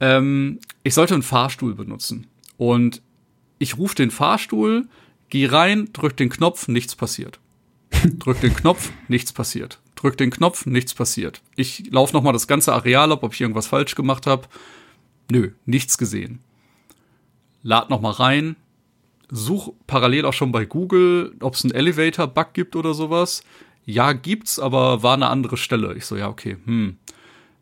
Ähm, 0.00 0.58
ich 0.82 0.94
sollte 0.94 1.14
einen 1.14 1.22
Fahrstuhl 1.22 1.74
benutzen. 1.74 2.26
Und 2.56 3.02
ich 3.58 3.76
rufe 3.76 3.94
den 3.94 4.10
Fahrstuhl, 4.10 4.88
gehe 5.28 5.50
rein, 5.52 5.90
drück 5.92 6.16
den 6.16 6.30
Knopf, 6.30 6.68
nichts 6.68 6.96
passiert. 6.96 7.40
drück 8.18 8.40
den 8.40 8.54
Knopf, 8.54 8.90
nichts 9.08 9.32
passiert. 9.32 9.80
Drück 9.96 10.16
den 10.16 10.30
Knopf, 10.30 10.66
nichts 10.66 10.94
passiert. 10.94 11.42
Ich 11.56 11.90
laufe 11.90 12.14
noch 12.14 12.22
mal 12.22 12.32
das 12.32 12.46
ganze 12.46 12.72
Areal 12.72 13.12
ab, 13.12 13.22
ob 13.22 13.34
ich 13.34 13.40
irgendwas 13.40 13.66
falsch 13.66 13.94
gemacht 13.94 14.26
habe. 14.26 14.46
Nö, 15.30 15.50
nichts 15.66 15.98
gesehen. 15.98 16.40
Lad 17.62 17.90
noch 17.90 18.00
mal 18.00 18.12
rein, 18.12 18.56
such 19.28 19.72
parallel 19.86 20.24
auch 20.24 20.32
schon 20.32 20.52
bei 20.52 20.64
Google, 20.64 21.34
ob 21.40 21.54
es 21.54 21.64
einen 21.64 21.74
Elevator-Bug 21.74 22.54
gibt 22.54 22.76
oder 22.76 22.94
sowas 22.94 23.42
ja, 23.88 24.12
gibt's, 24.12 24.58
aber 24.58 25.02
war 25.02 25.14
eine 25.14 25.28
andere 25.28 25.56
Stelle. 25.56 25.94
Ich 25.94 26.04
so, 26.04 26.14
ja, 26.14 26.28
okay, 26.28 26.58
hm. 26.66 26.98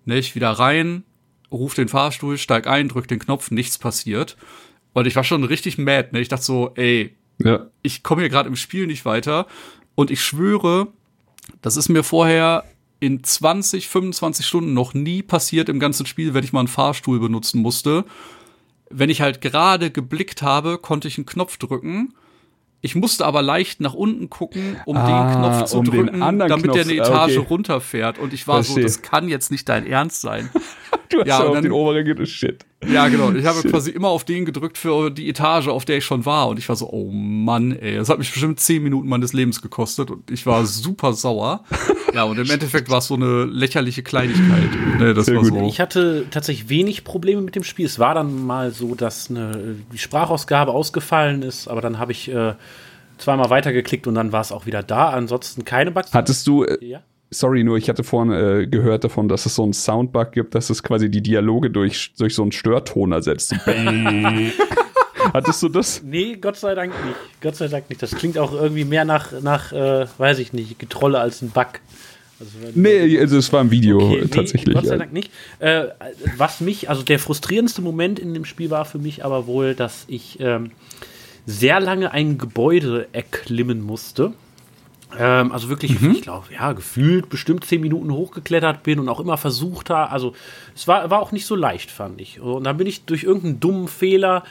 Ne, 0.07 0.19
ich 0.19 0.35
wieder 0.35 0.51
rein, 0.51 1.05
ruf 1.53 1.75
den 1.75 1.87
Fahrstuhl, 1.87 2.37
steig 2.37 2.67
ein, 2.67 2.89
drück 2.89 3.07
den 3.07 3.21
Knopf, 3.21 3.53
nichts 3.53 3.79
passiert. 3.79 4.37
Und 4.93 5.07
ich 5.07 5.15
war 5.15 5.23
schon 5.23 5.45
richtig 5.45 5.79
mad, 5.79 6.09
ne? 6.11 6.21
Ich 6.21 6.29
dachte 6.29 6.45
so, 6.45 6.73
ey, 6.75 7.17
ja. 7.39 7.67
ich 7.83 8.03
komme 8.03 8.23
hier 8.23 8.29
gerade 8.29 8.49
im 8.49 8.57
Spiel 8.57 8.89
nicht 8.89 9.05
weiter. 9.05 9.47
Und 9.95 10.11
ich 10.11 10.21
schwöre, 10.21 10.89
das 11.63 11.77
ist 11.77 11.89
mir 11.89 12.03
vorher 12.03 12.65
in 12.99 13.23
20, 13.23 13.87
25 13.87 14.45
Stunden 14.45 14.75
noch 14.75 14.95
nie 14.95 15.23
passiert 15.23 15.69
im 15.69 15.79
ganzen 15.79 16.07
Spiel, 16.07 16.35
wenn 16.35 16.43
ich 16.43 16.53
mal 16.53 16.61
einen 16.61 16.69
Fahrstuhl 16.69 17.21
benutzen 17.21 17.63
musste. 17.63 18.05
Wenn 18.91 19.11
ich 19.11 19.21
halt 19.21 19.41
gerade 19.41 19.93
geblickt 19.93 20.43
habe, 20.43 20.79
konnte 20.79 21.07
ich 21.07 21.19
einen 21.19 21.27
Knopf 21.27 21.57
drücken 21.57 22.15
ich 22.81 22.95
musste 22.95 23.25
aber 23.25 23.43
leicht 23.43 23.81
nach 23.81 23.95
unten 23.95 24.31
gucken, 24.31 24.77
um 24.85 24.97
ah, 24.97 25.07
den 25.07 25.41
Knopf 25.41 25.65
zu 25.65 25.79
um 25.79 25.85
drücken, 25.85 26.21
damit 26.21 26.65
Knopf. 26.65 26.75
der 26.75 26.85
eine 26.85 26.95
Etage 26.95 27.39
okay. 27.39 27.47
runterfährt. 27.49 28.19
Und 28.19 28.33
ich 28.33 28.47
war 28.47 28.63
Verstehe. 28.63 28.75
so, 28.75 28.83
das 28.83 29.03
kann 29.03 29.29
jetzt 29.29 29.51
nicht 29.51 29.69
dein 29.69 29.87
Ernst 29.87 30.21
sein. 30.21 30.51
du 31.09 31.21
hast 31.21 31.27
ja, 31.27 31.45
auf 31.45 31.55
dann, 31.55 31.63
den 31.63 31.73
oberen. 31.73 32.27
Shit. 32.27 32.65
Ja, 32.93 33.09
genau. 33.09 33.33
Ich 33.33 33.45
habe 33.45 33.61
Shit. 33.61 33.71
quasi 33.71 33.91
immer 33.91 34.09
auf 34.09 34.25
den 34.25 34.45
gedrückt 34.45 34.79
für 34.79 35.11
die 35.11 35.29
Etage, 35.29 35.69
auf 35.69 35.85
der 35.85 35.99
ich 35.99 36.05
schon 36.05 36.25
war. 36.25 36.49
Und 36.49 36.59
ich 36.59 36.69
war 36.69 36.77
so, 36.77 36.91
oh 36.91 37.11
Mann, 37.11 37.73
ey. 37.73 37.97
Das 37.97 38.09
hat 38.09 38.19
mich 38.19 38.31
bestimmt 38.33 38.61
zehn 38.61 38.83
Minuten 38.83 39.09
meines 39.09 39.33
Lebens 39.33 39.63
gekostet. 39.63 40.11
Und 40.11 40.31
ich 40.31 40.47
war 40.47 40.65
super 40.67 41.13
sauer. 41.13 41.65
ja, 42.15 42.25
und 42.25 42.39
im 42.39 42.51
Endeffekt 42.51 42.89
war 42.91 42.99
es 42.99 43.07
so 43.07 43.15
eine 43.15 43.45
lächerliche 43.45 44.03
Kleinigkeit. 44.03 44.71
Nee, 44.99 45.15
das 45.15 45.33
war 45.33 45.45
so. 45.45 45.67
Ich 45.67 45.81
hatte 45.81 46.27
tatsächlich 46.31 46.69
wenig 46.69 47.05
Probleme 47.05 47.43
mit 47.43 47.55
dem 47.55 47.65
Spiel. 47.65 47.87
Es 47.87 47.99
war 47.99 48.15
dann 48.15 48.47
mal 48.47 48.71
so, 48.71 48.95
dass 48.95 49.31
eine, 49.31 49.77
die 49.93 49.99
Sprachausgabe 49.99 50.73
ausgefallen 50.73 51.43
ist. 51.43 51.69
Aber 51.69 51.81
dann 51.81 51.99
habe 51.99 52.13
ich 52.13 52.31
äh, 52.31 52.55
zweimal 53.19 53.51
weitergeklickt 53.51 54.07
und 54.07 54.15
dann 54.15 54.33
war 54.33 54.41
es 54.41 54.53
auch 54.53 54.67
wieder 54.67 54.83
da. 54.83 55.11
Ansonsten 55.11 55.65
keine 55.65 55.91
Bugs. 55.91 56.13
Hattest 56.13 56.47
du, 56.47 56.65
äh, 56.65 56.85
ja? 56.85 57.03
Sorry, 57.31 57.65
nur 57.65 57.77
ich 57.77 57.89
hatte 57.89 58.05
vorhin 58.05 58.33
äh, 58.33 58.67
gehört 58.67 59.05
davon, 59.05 59.29
dass 59.29 59.47
es 59.47 59.55
so 59.55 59.63
einen 59.63 59.73
Soundbug 59.73 60.33
gibt, 60.33 60.55
dass 60.55 60.71
es 60.71 60.83
quasi 60.83 61.11
die 61.11 61.23
Dialoge 61.23 61.71
durch, 61.71 62.13
durch 62.19 62.35
so 62.35 62.43
einen 62.43 62.53
Störton 62.53 63.13
ersetzt. 63.13 63.55
Hattest 65.33 65.63
du 65.63 65.69
das? 65.69 66.03
Nee, 66.03 66.37
Gott 66.37 66.57
sei 66.57 66.75
Dank 66.75 66.93
nicht. 67.05 67.17
Gott 67.41 67.57
sei 67.57 67.69
Dank 67.69 67.89
nicht. 67.91 68.03
Das 68.03 68.13
klingt 68.13 68.39
auch 68.39 68.53
irgendwie 68.53 68.85
mehr 68.85 69.05
nach, 69.05 69.33
nach 69.41 69.73
äh, 69.73 70.07
weiß 70.19 70.39
ich 70.39 70.53
nicht, 70.53 70.79
Getrolle 70.79 71.19
als 71.19 71.43
ein 71.43 71.51
Bug. 71.51 71.81
Also, 72.39 72.53
nee, 72.75 73.19
also 73.19 73.39
es 73.39 73.53
war 73.53 73.61
ein 73.61 73.71
Video 73.71 73.99
okay, 73.99 74.29
tatsächlich. 74.29 74.75
Nee, 74.75 74.75
Gott 74.75 74.87
sei 74.87 74.99
Dank 74.99 75.13
nicht. 75.13 75.33
Äh, 75.59 75.87
was 76.37 76.61
mich, 76.61 76.91
also 76.91 77.03
der 77.03 77.19
frustrierendste 77.19 77.81
Moment 77.81 78.19
in 78.19 78.35
dem 78.35 78.45
Spiel 78.45 78.71
war 78.71 78.85
für 78.85 78.99
mich 78.99 79.25
aber 79.25 79.47
wohl, 79.47 79.75
dass 79.75 80.05
ich 80.07 80.39
ähm, 80.41 80.71
sehr 81.47 81.81
lange 81.81 82.13
ein 82.13 82.37
Gebäude 82.39 83.09
erklimmen 83.13 83.81
musste. 83.81 84.33
Ähm, 85.19 85.53
also 85.53 85.69
wirklich, 85.69 86.01
mhm. 86.01 86.13
ich 86.13 86.23
glaube, 86.23 86.47
ja, 86.53 86.73
gefühlt 86.73 87.29
bestimmt 87.29 87.65
zehn 87.65 87.81
Minuten 87.81 88.11
hochgeklettert 88.11 88.83
bin 88.83 88.99
und 88.99 89.09
auch 89.09 89.21
immer 89.21 89.37
versucht 89.37 89.91
habe. 89.91 90.11
Also 90.11 90.35
es 90.75 90.89
war, 90.89 91.11
war 91.11 91.21
auch 91.21 91.33
nicht 91.33 91.47
so 91.47 91.55
leicht, 91.55 91.91
fand 91.91 92.21
ich. 92.21 92.41
Und 92.41 92.65
dann 92.65 92.77
bin 92.77 92.87
ich 92.87 93.05
durch 93.05 93.23
irgendeinen 93.23 93.61
dummen 93.61 93.89
Fehler 93.89 94.43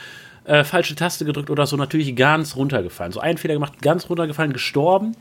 äh, 0.45 0.63
falsche 0.63 0.95
Taste 0.95 1.25
gedrückt 1.25 1.49
oder 1.49 1.65
so 1.65 1.75
natürlich 1.75 2.15
ganz 2.15 2.55
runtergefallen. 2.55 3.11
So 3.11 3.19
einen 3.19 3.37
Fehler 3.37 3.55
gemacht, 3.55 3.81
ganz 3.81 4.09
runtergefallen, 4.09 4.53
gestorben. 4.53 5.15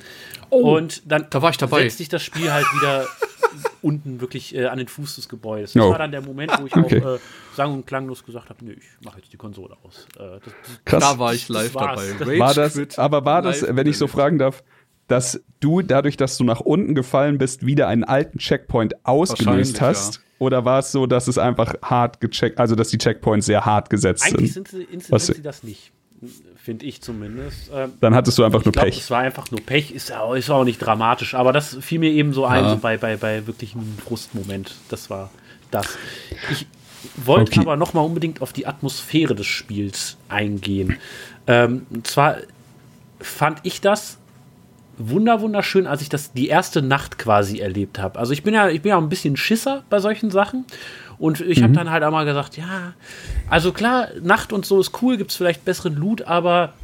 Oh, 0.51 0.77
und 0.77 1.03
dann 1.11 1.27
da 1.31 1.43
war 1.43 1.51
ich 1.51 1.57
dabei. 1.57 1.83
setzt 1.83 1.99
sich 1.99 2.09
das 2.09 2.23
Spiel 2.23 2.53
halt 2.53 2.67
wieder 2.77 3.07
unten 3.83 4.21
wirklich 4.21 4.55
äh, 4.55 4.67
an 4.67 4.79
den 4.79 4.89
Fuß 4.89 5.17
des 5.17 5.29
Gebäudes. 5.29 5.73
Das 5.73 5.83
oh. 5.83 5.91
war 5.91 5.99
dann 5.99 6.13
der 6.13 6.21
Moment, 6.21 6.53
wo 6.61 6.67
ich 6.67 6.77
okay. 6.77 7.03
auch 7.03 7.15
äh, 7.15 7.19
sang- 7.55 7.73
und 7.73 7.87
klanglos 7.87 8.25
gesagt 8.25 8.51
habe, 8.51 8.65
nee, 8.65 8.73
ich 8.73 9.05
mache 9.05 9.19
jetzt 9.19 9.33
die 9.33 9.37
Konsole 9.37 9.77
aus. 9.83 10.07
Äh, 10.17 10.41
das, 10.45 10.55
Krass. 10.85 11.03
Da 11.03 11.19
war 11.19 11.35
ich 11.35 11.49
live 11.49 11.73
dabei. 11.73 12.07
Das 12.19 12.29
war 12.39 12.55
das, 12.55 12.99
aber 12.99 13.25
war 13.25 13.43
das, 13.43 13.65
wenn 13.67 13.87
ich 13.87 13.99
so 13.99 14.07
fragen 14.07 14.39
darf, 14.39 14.63
dass 15.09 15.43
du 15.61 15.83
dadurch, 15.83 16.17
dass 16.17 16.37
du 16.37 16.45
nach 16.45 16.61
unten 16.61 16.95
gefallen 16.95 17.39
bist, 17.39 17.67
wieder 17.67 17.89
einen 17.89 18.05
alten 18.05 18.39
Checkpoint 18.39 19.05
ausgelöst 19.05 19.81
hast? 19.81 20.17
Ja. 20.17 20.21
Oder 20.39 20.65
war 20.65 20.81
es 20.81 20.93
so, 20.93 21.07
dass 21.07 21.29
es 21.29 21.39
einfach 21.39 21.75
hart 21.83 22.21
gecheckt, 22.21 22.59
also 22.59 22.75
dass 22.75 22.89
die 22.89 22.99
Checkpoints 22.99 23.47
sehr 23.47 23.65
hart 23.65 23.89
gesetzt 23.89 24.25
Eigentlich 24.25 24.53
sind? 24.53 24.69
Eigentlich 24.69 24.89
sind, 24.91 25.05
sie, 25.05 25.27
sind 25.27 25.37
sie 25.37 25.43
das 25.43 25.63
nicht, 25.63 25.93
finde 26.57 26.87
ich 26.87 27.01
zumindest. 27.01 27.71
Ähm, 27.73 27.93
Dann 28.01 28.15
hattest 28.15 28.39
du 28.39 28.45
einfach 28.45 28.65
nur 28.65 28.73
glaub, 28.73 28.85
Pech. 28.85 28.99
Es 28.99 29.11
war 29.11 29.21
einfach 29.21 29.51
nur 29.51 29.61
Pech, 29.61 29.93
ist, 29.93 30.13
ist 30.37 30.51
auch 30.51 30.65
nicht 30.65 30.79
dramatisch, 30.79 31.35
aber 31.35 31.53
das 31.53 31.77
fiel 31.81 32.01
mir 32.01 32.11
eben 32.11 32.33
so 32.33 32.45
ein, 32.47 32.65
ja. 32.65 32.71
so 32.71 32.77
bei, 32.79 32.97
bei, 32.99 33.17
bei 33.17 33.47
wirklich 33.47 33.75
einem 33.75 33.97
Frustmoment. 34.05 34.75
Das 34.89 35.09
war 35.09 35.31
das. 35.71 35.97
Ich 36.51 36.67
wollte 37.17 37.53
okay. 37.53 37.61
aber 37.61 37.77
noch 37.77 37.95
mal 37.95 38.01
unbedingt 38.01 38.43
auf 38.43 38.53
die 38.53 38.67
Atmosphäre 38.67 39.35
des 39.35 39.47
Spiels 39.47 40.17
eingehen. 40.29 40.99
Ähm, 41.47 41.87
und 41.91 42.07
zwar 42.07 42.39
fand 43.21 43.61
ich 43.63 43.81
das 43.81 44.19
wunder 44.99 45.41
wunderschön, 45.41 45.87
als 45.87 46.03
ich 46.03 46.09
das 46.09 46.33
die 46.33 46.49
erste 46.49 46.83
Nacht 46.83 47.19
quasi 47.19 47.59
erlebt 47.59 47.99
habe. 47.99 48.19
Also 48.19 48.33
ich 48.33 48.43
bin 48.43 48.55
ja 48.55 48.69
ich 48.69 48.83
bin 48.83 48.91
ja 48.91 48.97
auch 48.97 49.03
ein 49.03 49.09
bisschen 49.09 49.37
Schisser 49.37 49.83
bei 49.91 49.99
solchen 49.99 50.31
Sachen 50.31 50.65
und 51.19 51.41
ich 51.41 51.61
mhm. 51.61 51.65
habe 51.65 51.73
dann 51.75 51.91
halt 51.91 52.03
einmal 52.03 52.25
gesagt, 52.25 52.57
ja, 52.57 52.95
also 53.49 53.73
klar, 53.73 54.09
Nacht 54.23 54.53
und 54.53 54.67
so 54.67 54.81
ist 54.81 55.03
cool, 55.03 55.17
gibt 55.17 55.31
es 55.31 55.37
vielleicht 55.37 55.65
besseren 55.65 55.95
Loot, 55.95 56.23
aber 56.23 56.75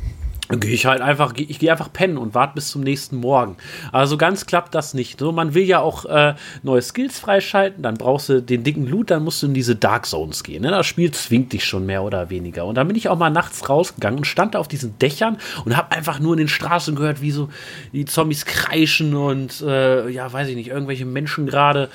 gehe 0.58 0.72
ich 0.72 0.86
halt 0.86 1.00
einfach, 1.00 1.34
ich 1.36 1.58
gehe 1.58 1.70
einfach 1.70 1.92
pennen 1.92 2.18
und 2.18 2.34
warte 2.34 2.54
bis 2.54 2.68
zum 2.68 2.82
nächsten 2.82 3.16
Morgen. 3.16 3.56
Also 3.92 4.16
ganz 4.16 4.46
klappt 4.46 4.74
das 4.74 4.94
nicht. 4.94 5.20
So, 5.20 5.30
man 5.30 5.54
will 5.54 5.64
ja 5.64 5.80
auch 5.80 6.04
äh, 6.06 6.34
neue 6.62 6.82
Skills 6.82 7.18
freischalten, 7.18 7.82
dann 7.82 7.94
brauchst 7.94 8.28
du 8.28 8.42
den 8.42 8.64
dicken 8.64 8.86
Loot, 8.86 9.10
dann 9.10 9.22
musst 9.22 9.42
du 9.42 9.46
in 9.46 9.54
diese 9.54 9.76
Dark 9.76 10.06
Zones 10.06 10.42
gehen. 10.42 10.62
Ne? 10.62 10.70
Das 10.70 10.86
Spiel 10.86 11.12
zwingt 11.12 11.52
dich 11.52 11.64
schon 11.64 11.86
mehr 11.86 12.02
oder 12.02 12.30
weniger. 12.30 12.64
Und 12.64 12.74
dann 12.74 12.88
bin 12.88 12.96
ich 12.96 13.08
auch 13.08 13.18
mal 13.18 13.30
nachts 13.30 13.68
rausgegangen 13.68 14.18
und 14.18 14.24
stand 14.24 14.54
da 14.54 14.58
auf 14.58 14.68
diesen 14.68 14.98
Dächern 14.98 15.38
und 15.64 15.76
habe 15.76 15.92
einfach 15.92 16.18
nur 16.18 16.32
in 16.32 16.38
den 16.38 16.48
Straßen 16.48 16.96
gehört, 16.96 17.20
wie 17.20 17.30
so 17.30 17.48
die 17.92 18.04
Zombies 18.04 18.44
kreischen 18.44 19.14
und 19.14 19.60
äh, 19.60 20.08
ja, 20.08 20.32
weiß 20.32 20.48
ich 20.48 20.56
nicht, 20.56 20.68
irgendwelche 20.68 21.04
Menschen 21.04 21.46
gerade 21.46 21.88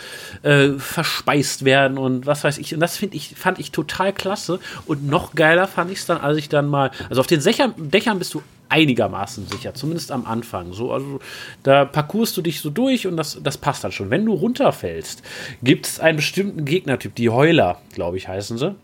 äh, 0.43 0.69
verspeist 0.77 1.65
werden 1.65 1.97
und 1.97 2.25
was 2.25 2.43
weiß 2.43 2.57
ich. 2.57 2.73
Und 2.73 2.79
das 2.79 3.01
ich, 3.01 3.35
fand 3.35 3.59
ich 3.59 3.71
total 3.71 4.13
klasse. 4.13 4.59
Und 4.85 5.07
noch 5.07 5.35
geiler 5.35 5.67
fand 5.67 5.91
ich 5.91 5.99
es 5.99 6.05
dann, 6.05 6.19
als 6.19 6.37
ich 6.37 6.49
dann 6.49 6.67
mal, 6.67 6.91
also 7.09 7.21
auf 7.21 7.27
den 7.27 7.43
Dächern, 7.43 7.73
Dächern 7.77 8.19
bist 8.19 8.33
du 8.33 8.41
einigermaßen 8.69 9.47
sicher, 9.47 9.73
zumindest 9.73 10.11
am 10.11 10.25
Anfang. 10.25 10.73
So, 10.73 10.91
also 10.91 11.19
da 11.63 11.85
parcourst 11.85 12.35
du 12.37 12.41
dich 12.41 12.61
so 12.61 12.69
durch 12.69 13.07
und 13.07 13.17
das, 13.17 13.39
das 13.41 13.57
passt 13.57 13.83
dann 13.83 13.91
schon. 13.91 14.09
Wenn 14.09 14.25
du 14.25 14.33
runterfällst, 14.33 15.21
gibt 15.63 15.85
es 15.85 15.99
einen 15.99 16.17
bestimmten 16.17 16.65
Gegnertyp, 16.65 17.15
die 17.15 17.29
Heuler, 17.29 17.81
glaube 17.93 18.17
ich, 18.17 18.27
heißen 18.27 18.57
sie. 18.57 18.75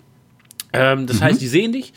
Ähm, 0.73 1.07
das 1.07 1.19
mhm. 1.19 1.23
heißt, 1.23 1.41
die 1.41 1.47
sehen 1.47 1.71
dich 1.71 1.93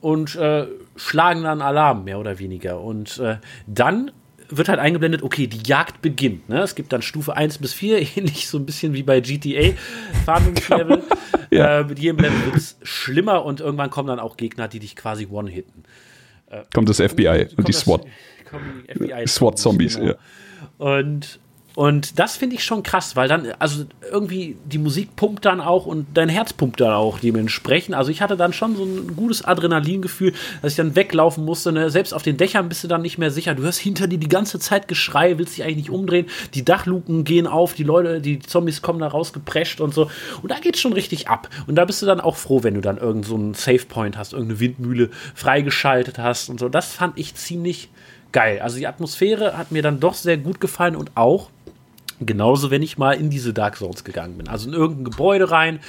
und 0.00 0.34
äh, 0.36 0.66
schlagen 0.96 1.44
dann 1.44 1.62
Alarm, 1.62 2.04
mehr 2.04 2.18
oder 2.18 2.38
weniger. 2.38 2.80
Und 2.80 3.18
äh, 3.18 3.36
dann 3.66 4.10
wird 4.48 4.68
halt 4.68 4.80
eingeblendet, 4.80 5.22
okay, 5.22 5.46
die 5.46 5.62
Jagd 5.66 6.02
beginnt. 6.02 6.48
Ne? 6.48 6.60
Es 6.60 6.74
gibt 6.74 6.92
dann 6.92 7.00
Stufe 7.00 7.36
1 7.36 7.58
bis 7.58 7.72
4, 7.72 7.98
ähnlich 8.16 8.48
so 8.48 8.58
ein 8.58 8.66
bisschen 8.66 8.92
wie 8.92 9.02
bei 9.02 9.20
GTA, 9.20 9.74
Fahndungslevel. 10.26 11.02
ja. 11.50 11.80
äh, 11.80 11.84
mit 11.84 11.98
jedem 11.98 12.18
Level 12.18 12.44
wird 12.46 12.56
es 12.56 12.76
schlimmer 12.82 13.44
und 13.44 13.60
irgendwann 13.60 13.90
kommen 13.90 14.08
dann 14.08 14.20
auch 14.20 14.36
Gegner, 14.36 14.68
die 14.68 14.80
dich 14.80 14.96
quasi 14.96 15.28
one-hitten. 15.30 15.84
Kommt 16.74 16.88
das 16.88 17.00
FBI 17.00 17.48
und 17.56 17.68
die 17.68 17.72
SWAT. 17.72 18.04
SWAT-Zombies, 19.26 19.96
genau. 19.96 20.12
ja. 20.12 20.16
Und 20.78 21.40
und 21.74 22.18
das 22.18 22.36
finde 22.36 22.56
ich 22.56 22.64
schon 22.64 22.82
krass, 22.82 23.16
weil 23.16 23.28
dann, 23.28 23.48
also 23.58 23.84
irgendwie 24.10 24.56
die 24.64 24.78
Musik 24.78 25.16
pumpt 25.16 25.44
dann 25.44 25.60
auch 25.60 25.86
und 25.86 26.06
dein 26.14 26.28
Herz 26.28 26.52
pumpt 26.52 26.80
dann 26.80 26.92
auch 26.92 27.18
dementsprechend. 27.18 27.94
Also 27.94 28.10
ich 28.10 28.20
hatte 28.20 28.36
dann 28.36 28.52
schon 28.52 28.76
so 28.76 28.84
ein 28.84 29.16
gutes 29.16 29.42
Adrenalingefühl, 29.44 30.34
dass 30.60 30.72
ich 30.72 30.76
dann 30.76 30.94
weglaufen 30.96 31.44
musste. 31.44 31.72
Ne? 31.72 31.90
Selbst 31.90 32.12
auf 32.12 32.22
den 32.22 32.36
Dächern 32.36 32.68
bist 32.68 32.84
du 32.84 32.88
dann 32.88 33.00
nicht 33.00 33.16
mehr 33.16 33.30
sicher. 33.30 33.54
Du 33.54 33.62
hörst 33.62 33.78
hinter 33.78 34.06
dir 34.06 34.18
die 34.18 34.28
ganze 34.28 34.58
Zeit 34.58 34.86
Geschrei, 34.86 35.38
willst 35.38 35.56
dich 35.56 35.64
eigentlich 35.64 35.76
nicht 35.76 35.90
umdrehen. 35.90 36.26
Die 36.54 36.64
Dachluken 36.64 37.24
gehen 37.24 37.46
auf, 37.46 37.72
die 37.72 37.84
Leute, 37.84 38.20
die 38.20 38.38
Zombies 38.38 38.82
kommen 38.82 38.98
da 38.98 39.08
rausgeprescht 39.08 39.80
und 39.80 39.94
so. 39.94 40.10
Und 40.42 40.50
da 40.50 40.58
geht's 40.58 40.80
schon 40.80 40.92
richtig 40.92 41.28
ab. 41.28 41.48
Und 41.66 41.76
da 41.76 41.86
bist 41.86 42.02
du 42.02 42.06
dann 42.06 42.20
auch 42.20 42.36
froh, 42.36 42.62
wenn 42.62 42.74
du 42.74 42.82
dann 42.82 42.98
irgend 42.98 43.24
so 43.24 43.34
einen 43.34 43.54
Safe 43.54 43.86
Point 43.86 44.18
hast, 44.18 44.34
irgendeine 44.34 44.60
Windmühle 44.60 45.10
freigeschaltet 45.34 46.18
hast 46.18 46.50
und 46.50 46.60
so. 46.60 46.68
Das 46.68 46.92
fand 46.92 47.18
ich 47.18 47.34
ziemlich 47.34 47.88
geil. 48.32 48.60
Also 48.60 48.78
die 48.78 48.86
Atmosphäre 48.86 49.56
hat 49.56 49.72
mir 49.72 49.82
dann 49.82 50.00
doch 50.00 50.14
sehr 50.14 50.36
gut 50.36 50.60
gefallen 50.60 50.96
und 50.96 51.12
auch 51.14 51.50
Genauso, 52.20 52.70
wenn 52.70 52.82
ich 52.82 52.98
mal 52.98 53.12
in 53.12 53.30
diese 53.30 53.52
Dark 53.52 53.76
Zones 53.76 54.04
gegangen 54.04 54.36
bin. 54.36 54.48
Also 54.48 54.68
in 54.68 54.74
irgendein 54.74 55.04
Gebäude 55.04 55.50
rein, 55.50 55.80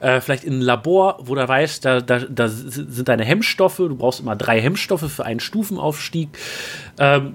äh, 0.00 0.20
vielleicht 0.20 0.44
in 0.44 0.54
ein 0.54 0.60
Labor, 0.60 1.18
wo 1.20 1.34
du 1.34 1.46
weißt, 1.46 1.84
da, 1.84 2.00
da, 2.00 2.20
da 2.20 2.48
sind 2.48 3.08
deine 3.08 3.24
Hemmstoffe. 3.24 3.76
Du 3.76 3.96
brauchst 3.96 4.20
immer 4.20 4.36
drei 4.36 4.60
Hemmstoffe 4.60 5.10
für 5.10 5.24
einen 5.24 5.40
Stufenaufstieg. 5.40 6.30
Ähm, 6.98 7.34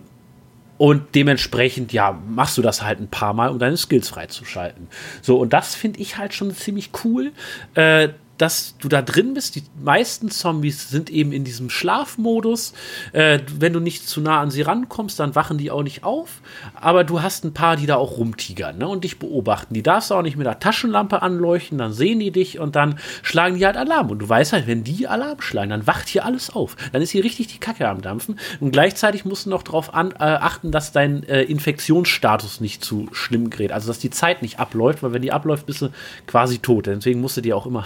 und 0.78 1.16
dementsprechend, 1.16 1.91
ja, 1.91 2.12
machst 2.12 2.58
du 2.58 2.62
das 2.62 2.84
halt 2.84 3.00
ein 3.00 3.08
paar 3.08 3.34
Mal, 3.34 3.50
um 3.50 3.60
deine 3.60 3.78
Skills 3.78 4.10
freizuschalten. 4.10 4.88
So, 5.22 5.38
und 5.38 5.54
das 5.54 5.76
finde 5.76 6.00
ich 6.00 6.18
halt 6.18 6.34
schon 6.34 6.52
ziemlich 6.52 6.91
cool. 7.04 7.32
Äh, 7.74 8.10
dass 8.38 8.75
du 8.79 8.88
da 8.88 9.01
drin 9.01 9.33
bist. 9.33 9.55
Die 9.55 9.63
meisten 9.81 10.29
Zombies 10.29 10.89
sind 10.89 11.09
eben 11.09 11.31
in 11.31 11.43
diesem 11.43 11.69
Schlafmodus. 11.69 12.73
Äh, 13.13 13.39
wenn 13.59 13.73
du 13.73 13.79
nicht 13.79 14.07
zu 14.07 14.21
nah 14.21 14.41
an 14.41 14.51
sie 14.51 14.61
rankommst, 14.61 15.19
dann 15.19 15.35
wachen 15.35 15.57
die 15.57 15.71
auch 15.71 15.83
nicht 15.83 16.03
auf. 16.03 16.41
Aber 16.75 17.03
du 17.03 17.21
hast 17.21 17.45
ein 17.45 17.53
paar, 17.53 17.75
die 17.75 17.85
da 17.85 17.95
auch 17.95 18.17
rumtigern 18.17 18.77
ne, 18.77 18.88
und 18.88 19.03
dich 19.03 19.19
beobachten. 19.19 19.73
Die 19.73 19.83
darfst 19.83 20.11
du 20.11 20.15
auch 20.15 20.21
nicht 20.21 20.38
mit 20.38 20.45
der 20.45 20.59
Taschenlampe 20.59 21.21
anleuchten, 21.21 21.77
dann 21.77 21.93
sehen 21.93 22.19
die 22.19 22.31
dich 22.31 22.59
und 22.59 22.75
dann 22.75 22.99
schlagen 23.23 23.57
die 23.57 23.65
halt 23.65 23.77
Alarm. 23.77 24.11
Und 24.11 24.19
du 24.19 24.29
weißt 24.29 24.53
halt, 24.53 24.67
wenn 24.67 24.83
die 24.83 25.07
Alarm 25.07 25.41
schlagen, 25.41 25.71
dann 25.71 25.88
wacht 25.88 26.07
hier 26.07 26.25
alles 26.25 26.49
auf. 26.49 26.75
Dann 26.91 27.01
ist 27.01 27.11
hier 27.11 27.23
richtig 27.23 27.47
die 27.47 27.59
Kacke 27.59 27.88
am 27.88 28.01
Dampfen. 28.01 28.39
Und 28.59 28.71
gleichzeitig 28.71 29.25
musst 29.25 29.45
du 29.45 29.49
noch 29.49 29.63
darauf 29.63 29.89
äh, 29.89 30.23
achten, 30.23 30.71
dass 30.71 30.91
dein 30.91 31.23
äh, 31.23 31.43
Infektionsstatus 31.43 32.61
nicht 32.61 32.83
zu 32.83 33.07
schlimm 33.11 33.49
gerät. 33.49 33.71
Also, 33.71 33.88
dass 33.88 33.99
die 33.99 34.09
Zeit 34.09 34.41
nicht 34.41 34.59
abläuft, 34.59 35.03
weil 35.03 35.13
wenn 35.13 35.21
die 35.21 35.31
abläuft, 35.31 35.65
bist 35.65 35.81
du 35.81 35.89
quasi 36.25 36.59
tot. 36.59 36.88
Deswegen 36.88 37.21
musst 37.21 37.38
du 37.38 37.41
dir 37.41 37.55
auch 37.57 37.65
immer 37.65 37.85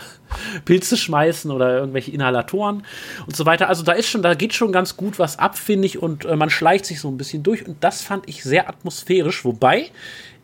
Pilze 0.65 0.97
schmeißen 0.97 1.51
oder 1.51 1.77
irgendwelche 1.77 2.11
Inhalatoren 2.11 2.83
und 3.25 3.35
so 3.35 3.45
weiter. 3.45 3.69
Also 3.69 3.83
da 3.83 3.93
ist 3.93 4.09
schon, 4.09 4.21
da 4.21 4.33
geht 4.33 4.53
schon 4.53 4.71
ganz 4.71 4.97
gut 4.97 5.19
was 5.19 5.39
ab, 5.39 5.57
finde 5.57 5.85
ich, 5.85 6.01
und 6.01 6.25
äh, 6.25 6.35
man 6.35 6.49
schleicht 6.49 6.85
sich 6.85 6.99
so 6.99 7.09
ein 7.09 7.17
bisschen 7.17 7.43
durch 7.43 7.67
und 7.67 7.83
das 7.83 8.01
fand 8.01 8.27
ich 8.27 8.43
sehr 8.43 8.69
atmosphärisch, 8.69 9.45
wobei 9.45 9.91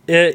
äh, 0.07 0.33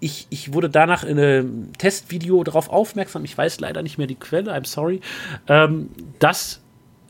ich, 0.00 0.26
ich 0.30 0.52
wurde 0.52 0.68
danach 0.68 1.04
in 1.04 1.18
einem 1.18 1.72
Testvideo 1.78 2.42
darauf 2.42 2.68
aufmerksam, 2.70 3.24
ich 3.24 3.38
weiß 3.38 3.60
leider 3.60 3.82
nicht 3.82 3.98
mehr 3.98 4.08
die 4.08 4.16
Quelle, 4.16 4.52
I'm 4.52 4.66
sorry, 4.66 5.00
ähm, 5.48 5.90
dass 6.18 6.60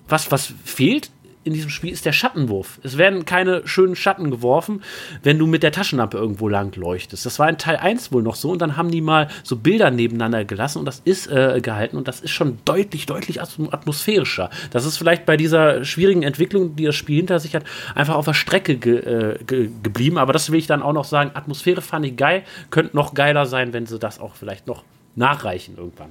was, 0.08 0.30
was 0.30 0.52
fehlt, 0.64 1.10
in 1.44 1.52
diesem 1.52 1.70
Spiel 1.70 1.92
ist 1.92 2.04
der 2.04 2.12
Schattenwurf. 2.12 2.78
Es 2.82 2.98
werden 2.98 3.24
keine 3.24 3.66
schönen 3.66 3.96
Schatten 3.96 4.30
geworfen, 4.30 4.82
wenn 5.22 5.38
du 5.38 5.46
mit 5.46 5.62
der 5.62 5.72
Taschenlampe 5.72 6.16
irgendwo 6.16 6.48
lang 6.48 6.74
leuchtest. 6.76 7.26
Das 7.26 7.38
war 7.38 7.48
in 7.48 7.58
Teil 7.58 7.76
1 7.76 8.12
wohl 8.12 8.22
noch 8.22 8.36
so 8.36 8.50
und 8.50 8.62
dann 8.62 8.76
haben 8.76 8.90
die 8.90 9.00
mal 9.00 9.28
so 9.42 9.56
Bilder 9.56 9.90
nebeneinander 9.90 10.44
gelassen 10.44 10.78
und 10.78 10.84
das 10.84 11.00
ist 11.04 11.26
äh, 11.26 11.60
gehalten 11.60 11.96
und 11.96 12.08
das 12.08 12.20
ist 12.20 12.30
schon 12.30 12.58
deutlich, 12.64 13.06
deutlich 13.06 13.40
atmosphärischer. 13.40 14.50
Das 14.70 14.84
ist 14.84 14.96
vielleicht 14.96 15.26
bei 15.26 15.36
dieser 15.36 15.84
schwierigen 15.84 16.22
Entwicklung, 16.22 16.76
die 16.76 16.84
das 16.84 16.94
Spiel 16.94 17.16
hinter 17.16 17.40
sich 17.40 17.54
hat, 17.54 17.64
einfach 17.94 18.14
auf 18.14 18.24
der 18.24 18.34
Strecke 18.34 18.76
ge 18.76 18.98
äh, 18.98 19.38
ge 19.44 19.70
geblieben. 19.82 20.18
Aber 20.18 20.32
das 20.32 20.50
will 20.50 20.58
ich 20.58 20.66
dann 20.66 20.82
auch 20.82 20.92
noch 20.92 21.04
sagen. 21.04 21.32
Atmosphäre 21.34 21.82
fand 21.82 22.06
ich 22.06 22.16
geil. 22.16 22.42
Könnte 22.70 22.96
noch 22.96 23.14
geiler 23.14 23.46
sein, 23.46 23.72
wenn 23.72 23.86
sie 23.86 23.98
das 23.98 24.20
auch 24.20 24.34
vielleicht 24.34 24.66
noch 24.66 24.84
nachreichen 25.16 25.76
irgendwann. 25.76 26.10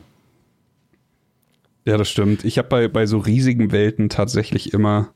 Ja, 1.85 1.97
das 1.97 2.09
stimmt. 2.09 2.45
Ich 2.45 2.57
habe 2.57 2.67
bei, 2.67 2.87
bei 2.87 3.05
so 3.05 3.17
riesigen 3.17 3.71
Welten 3.71 4.09
tatsächlich 4.09 4.73
immer 4.73 5.13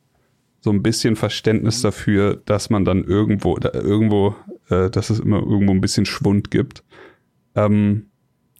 so 0.65 0.71
ein 0.71 0.81
bisschen 0.81 1.15
Verständnis 1.15 1.83
dafür, 1.83 2.41
dass 2.45 2.71
man 2.71 2.85
dann 2.85 3.03
irgendwo, 3.03 3.55
da, 3.57 3.71
irgendwo 3.71 4.35
äh, 4.69 4.89
dass 4.89 5.11
es 5.11 5.19
immer 5.19 5.37
irgendwo 5.37 5.73
ein 5.73 5.79
bisschen 5.79 6.07
Schwund 6.07 6.49
gibt. 6.49 6.83
Ähm, 7.53 8.07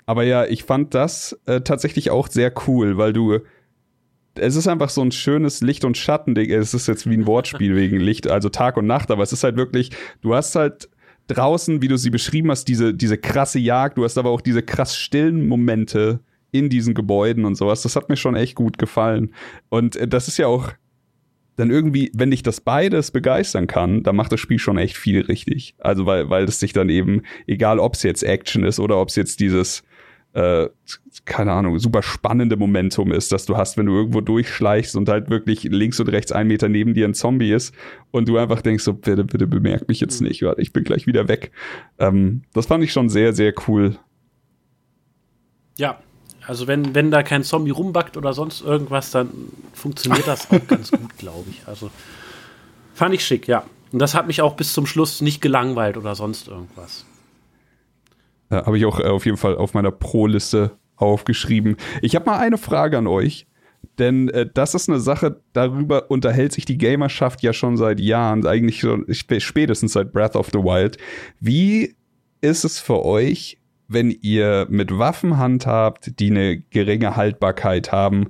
aber 0.05 0.23
ja, 0.23 0.45
ich 0.45 0.65
fand 0.65 0.93
das 0.93 1.35
äh, 1.47 1.61
tatsächlich 1.61 2.11
auch 2.11 2.27
sehr 2.27 2.53
cool, 2.67 2.97
weil 2.97 3.11
du 3.11 3.39
es 4.35 4.55
ist 4.55 4.67
einfach 4.67 4.89
so 4.89 5.01
ein 5.01 5.11
schönes 5.11 5.61
Licht- 5.61 5.83
und 5.83 5.97
Schattending. 5.97 6.51
Es 6.51 6.75
ist 6.75 6.87
jetzt 6.87 7.09
wie 7.09 7.15
ein 7.15 7.25
Wortspiel 7.25 7.75
wegen 7.75 7.99
Licht, 7.99 8.27
also 8.27 8.49
Tag 8.49 8.77
und 8.77 8.85
Nacht, 8.85 9.09
aber 9.09 9.23
es 9.23 9.33
ist 9.33 9.43
halt 9.43 9.55
wirklich, 9.55 9.89
du 10.21 10.35
hast 10.35 10.53
halt 10.55 10.89
draußen, 11.25 11.81
wie 11.81 11.87
du 11.87 11.97
sie 11.97 12.11
beschrieben 12.11 12.51
hast, 12.51 12.65
diese, 12.67 12.93
diese 12.93 13.17
krasse 13.17 13.57
Jagd, 13.57 13.97
du 13.97 14.03
hast 14.03 14.19
aber 14.19 14.29
auch 14.29 14.41
diese 14.41 14.61
krass 14.61 14.95
stillen 14.95 15.47
Momente 15.47 16.19
in 16.51 16.69
diesen 16.69 16.93
Gebäuden 16.93 17.45
und 17.45 17.55
sowas. 17.55 17.81
Das 17.81 17.95
hat 17.95 18.09
mir 18.09 18.17
schon 18.17 18.35
echt 18.35 18.53
gut 18.53 18.77
gefallen. 18.77 19.33
Und 19.69 19.95
äh, 19.95 20.07
das 20.07 20.27
ist 20.27 20.37
ja 20.37 20.45
auch 20.45 20.71
dann 21.55 21.71
irgendwie, 21.71 22.11
wenn 22.13 22.31
dich 22.31 22.43
das 22.43 22.61
beides 22.61 23.11
begeistern 23.11 23.67
kann, 23.67 24.03
dann 24.03 24.15
macht 24.15 24.31
das 24.31 24.39
Spiel 24.39 24.59
schon 24.59 24.77
echt 24.77 24.97
viel 24.97 25.21
richtig. 25.21 25.75
Also 25.79 26.05
weil, 26.05 26.29
weil 26.29 26.45
es 26.45 26.59
sich 26.59 26.73
dann 26.73 26.89
eben, 26.89 27.21
egal 27.47 27.79
ob 27.79 27.93
es 27.93 28.03
jetzt 28.03 28.23
Action 28.23 28.63
ist 28.63 28.79
oder 28.79 28.99
ob 28.99 29.09
es 29.09 29.15
jetzt 29.15 29.39
dieses 29.39 29.83
äh, 30.35 30.67
keine 31.23 31.53
Ahnung, 31.53 31.79
super 31.79 32.03
spannende 32.03 32.57
Momentum 32.57 33.13
ist, 33.13 33.31
dass 33.31 33.45
du 33.45 33.55
hast, 33.55 33.77
wenn 33.77 33.85
du 33.85 33.93
irgendwo 33.93 34.19
durchschleichst 34.19 34.97
und 34.97 35.07
halt 35.07 35.29
wirklich 35.29 35.63
links 35.63 35.97
und 36.01 36.09
rechts 36.09 36.33
einen 36.33 36.49
Meter 36.49 36.67
neben 36.67 36.93
dir 36.93 37.07
ein 37.07 37.13
Zombie 37.13 37.53
ist 37.53 37.73
und 38.11 38.27
du 38.27 38.37
einfach 38.37 38.61
denkst, 38.61 38.83
so, 38.83 38.93
bitte, 38.93 39.23
bitte 39.23 39.47
bemerk 39.47 39.87
mich 39.87 40.01
jetzt 40.01 40.21
nicht, 40.21 40.43
ich 40.57 40.73
bin 40.73 40.83
gleich 40.83 41.07
wieder 41.07 41.29
weg. 41.29 41.51
Ähm, 41.99 42.41
das 42.53 42.65
fand 42.65 42.83
ich 42.83 42.91
schon 42.91 43.07
sehr, 43.07 43.31
sehr 43.31 43.53
cool. 43.67 43.97
Ja, 45.77 45.99
also 46.47 46.67
wenn, 46.67 46.93
wenn 46.95 47.11
da 47.11 47.23
kein 47.23 47.43
Zombie 47.43 47.71
rumbackt 47.71 48.17
oder 48.17 48.33
sonst 48.33 48.61
irgendwas, 48.61 49.11
dann 49.11 49.29
funktioniert 49.73 50.27
das 50.27 50.49
auch 50.51 50.67
ganz 50.67 50.91
gut, 50.91 51.15
glaube 51.17 51.49
ich. 51.49 51.67
Also 51.67 51.89
fand 52.93 53.15
ich 53.15 53.25
schick, 53.25 53.47
ja. 53.47 53.63
Und 53.91 53.99
das 53.99 54.13
hat 54.13 54.27
mich 54.27 54.41
auch 54.41 54.55
bis 54.55 54.73
zum 54.73 54.85
Schluss 54.85 55.21
nicht 55.21 55.41
gelangweilt 55.41 55.97
oder 55.97 56.15
sonst 56.15 56.47
irgendwas. 56.47 57.05
Äh, 58.49 58.57
habe 58.57 58.77
ich 58.77 58.85
auch 58.85 58.99
äh, 58.99 59.07
auf 59.07 59.25
jeden 59.25 59.37
Fall 59.37 59.55
auf 59.55 59.73
meiner 59.73 59.91
Pro-Liste 59.91 60.71
aufgeschrieben. 60.97 61.77
Ich 62.01 62.15
habe 62.15 62.25
mal 62.25 62.39
eine 62.39 62.57
Frage 62.57 62.97
an 62.97 63.07
euch. 63.07 63.47
Denn 63.99 64.29
äh, 64.29 64.47
das 64.51 64.75
ist 64.75 64.89
eine 64.89 64.99
Sache, 64.99 65.41
darüber 65.53 66.09
unterhält 66.09 66.51
sich 66.53 66.65
die 66.65 66.77
Gamerschaft 66.77 67.43
ja 67.43 67.53
schon 67.53 67.77
seit 67.77 67.99
Jahren, 67.99 68.45
eigentlich 68.45 68.79
schon 68.79 69.05
spätestens 69.09 69.93
seit 69.93 70.11
Breath 70.11 70.35
of 70.35 70.49
the 70.51 70.59
Wild. 70.59 70.97
Wie 71.39 71.95
ist 72.41 72.65
es 72.65 72.79
für 72.79 73.05
euch, 73.05 73.57
wenn 73.87 74.11
ihr 74.11 74.67
mit 74.69 74.97
Waffen 74.97 75.37
handhabt, 75.37 76.19
die 76.19 76.31
eine 76.31 76.59
geringe 76.59 77.15
Haltbarkeit 77.15 77.91
haben? 77.91 78.29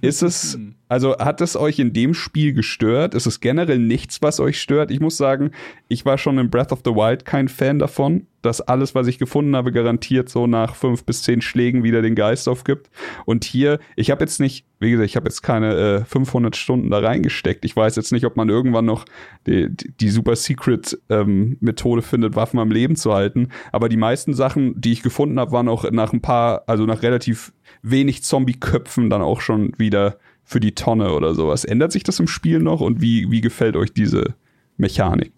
Ist 0.00 0.22
es, 0.22 0.58
also 0.88 1.16
hat 1.18 1.40
es 1.40 1.56
euch 1.56 1.78
in 1.78 1.92
dem 1.92 2.14
Spiel 2.14 2.52
gestört? 2.52 3.14
Ist 3.14 3.26
es 3.26 3.40
generell 3.40 3.78
nichts, 3.78 4.22
was 4.22 4.40
euch 4.40 4.60
stört? 4.60 4.90
Ich 4.90 5.00
muss 5.00 5.16
sagen, 5.16 5.50
ich 5.88 6.04
war 6.04 6.18
schon 6.18 6.38
in 6.38 6.50
Breath 6.50 6.72
of 6.72 6.80
the 6.84 6.92
Wild 6.92 7.24
kein 7.24 7.48
Fan 7.48 7.78
davon 7.78 8.26
dass 8.46 8.60
alles, 8.60 8.94
was 8.94 9.08
ich 9.08 9.18
gefunden 9.18 9.56
habe, 9.56 9.72
garantiert 9.72 10.28
so 10.28 10.46
nach 10.46 10.74
fünf 10.74 11.04
bis 11.04 11.22
zehn 11.22 11.42
Schlägen 11.42 11.82
wieder 11.82 12.00
den 12.00 12.14
Geist 12.14 12.48
aufgibt. 12.48 12.88
Und 13.24 13.44
hier, 13.44 13.80
ich 13.96 14.10
habe 14.10 14.22
jetzt 14.22 14.40
nicht, 14.40 14.64
wie 14.78 14.92
gesagt, 14.92 15.10
ich 15.10 15.16
habe 15.16 15.26
jetzt 15.26 15.42
keine 15.42 15.74
äh, 15.74 16.04
500 16.04 16.56
Stunden 16.56 16.90
da 16.90 17.00
reingesteckt. 17.00 17.64
Ich 17.64 17.74
weiß 17.74 17.96
jetzt 17.96 18.12
nicht, 18.12 18.24
ob 18.24 18.36
man 18.36 18.48
irgendwann 18.48 18.86
noch 18.86 19.04
die, 19.46 19.68
die 19.70 20.08
Super 20.08 20.36
Secret 20.36 20.98
ähm, 21.10 21.56
Methode 21.60 22.02
findet, 22.02 22.36
Waffen 22.36 22.60
am 22.60 22.70
Leben 22.70 22.96
zu 22.96 23.12
halten. 23.12 23.48
Aber 23.72 23.88
die 23.88 23.96
meisten 23.96 24.32
Sachen, 24.32 24.80
die 24.80 24.92
ich 24.92 25.02
gefunden 25.02 25.40
habe, 25.40 25.52
waren 25.52 25.68
auch 25.68 25.90
nach 25.90 26.12
ein 26.12 26.22
paar, 26.22 26.62
also 26.66 26.86
nach 26.86 27.02
relativ 27.02 27.52
wenig 27.82 28.22
Zombie-Köpfen 28.22 29.10
dann 29.10 29.22
auch 29.22 29.40
schon 29.40 29.72
wieder 29.76 30.18
für 30.46 30.60
die 30.60 30.74
Tonne 30.74 31.12
oder 31.12 31.34
sowas. 31.34 31.64
Ändert 31.64 31.92
sich 31.92 32.04
das 32.04 32.20
im 32.20 32.28
Spiel 32.28 32.60
noch 32.60 32.80
und 32.80 33.02
wie, 33.02 33.30
wie 33.30 33.40
gefällt 33.42 33.76
euch 33.76 33.92
diese 33.92 34.34
Mechanik? 34.76 35.32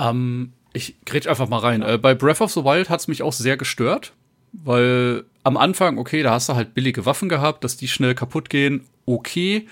Ähm, 0.00 0.52
ich 0.72 0.96
grätsch 1.06 1.28
einfach 1.28 1.48
mal 1.48 1.60
rein. 1.60 1.82
Äh, 1.82 1.98
bei 1.98 2.14
Breath 2.14 2.40
of 2.40 2.52
the 2.52 2.64
Wild 2.64 2.90
hat's 2.90 3.08
mich 3.08 3.22
auch 3.22 3.32
sehr 3.32 3.56
gestört, 3.56 4.12
weil 4.52 5.24
am 5.44 5.56
Anfang, 5.56 5.98
okay, 5.98 6.22
da 6.22 6.32
hast 6.32 6.48
du 6.48 6.54
halt 6.54 6.74
billige 6.74 7.06
Waffen 7.06 7.28
gehabt, 7.28 7.62
dass 7.62 7.76
die 7.76 7.88
schnell 7.88 8.14
kaputt 8.14 8.50
gehen, 8.50 8.82
okay. 9.06 9.66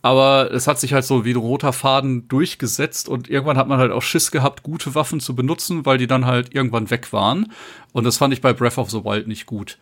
Aber 0.00 0.52
es 0.52 0.68
hat 0.68 0.78
sich 0.78 0.92
halt 0.92 1.04
so 1.04 1.24
wie 1.24 1.32
ein 1.32 1.36
roter 1.36 1.72
Faden 1.72 2.28
durchgesetzt 2.28 3.08
und 3.08 3.28
irgendwann 3.28 3.58
hat 3.58 3.66
man 3.66 3.80
halt 3.80 3.90
auch 3.90 4.00
Schiss 4.02 4.30
gehabt, 4.30 4.62
gute 4.62 4.94
Waffen 4.94 5.18
zu 5.18 5.34
benutzen, 5.34 5.84
weil 5.86 5.98
die 5.98 6.06
dann 6.06 6.24
halt 6.24 6.54
irgendwann 6.54 6.88
weg 6.90 7.12
waren. 7.12 7.52
Und 7.92 8.04
das 8.04 8.16
fand 8.16 8.32
ich 8.32 8.40
bei 8.40 8.52
Breath 8.52 8.78
of 8.78 8.90
the 8.90 9.04
Wild 9.04 9.26
nicht 9.26 9.46
gut. 9.46 9.76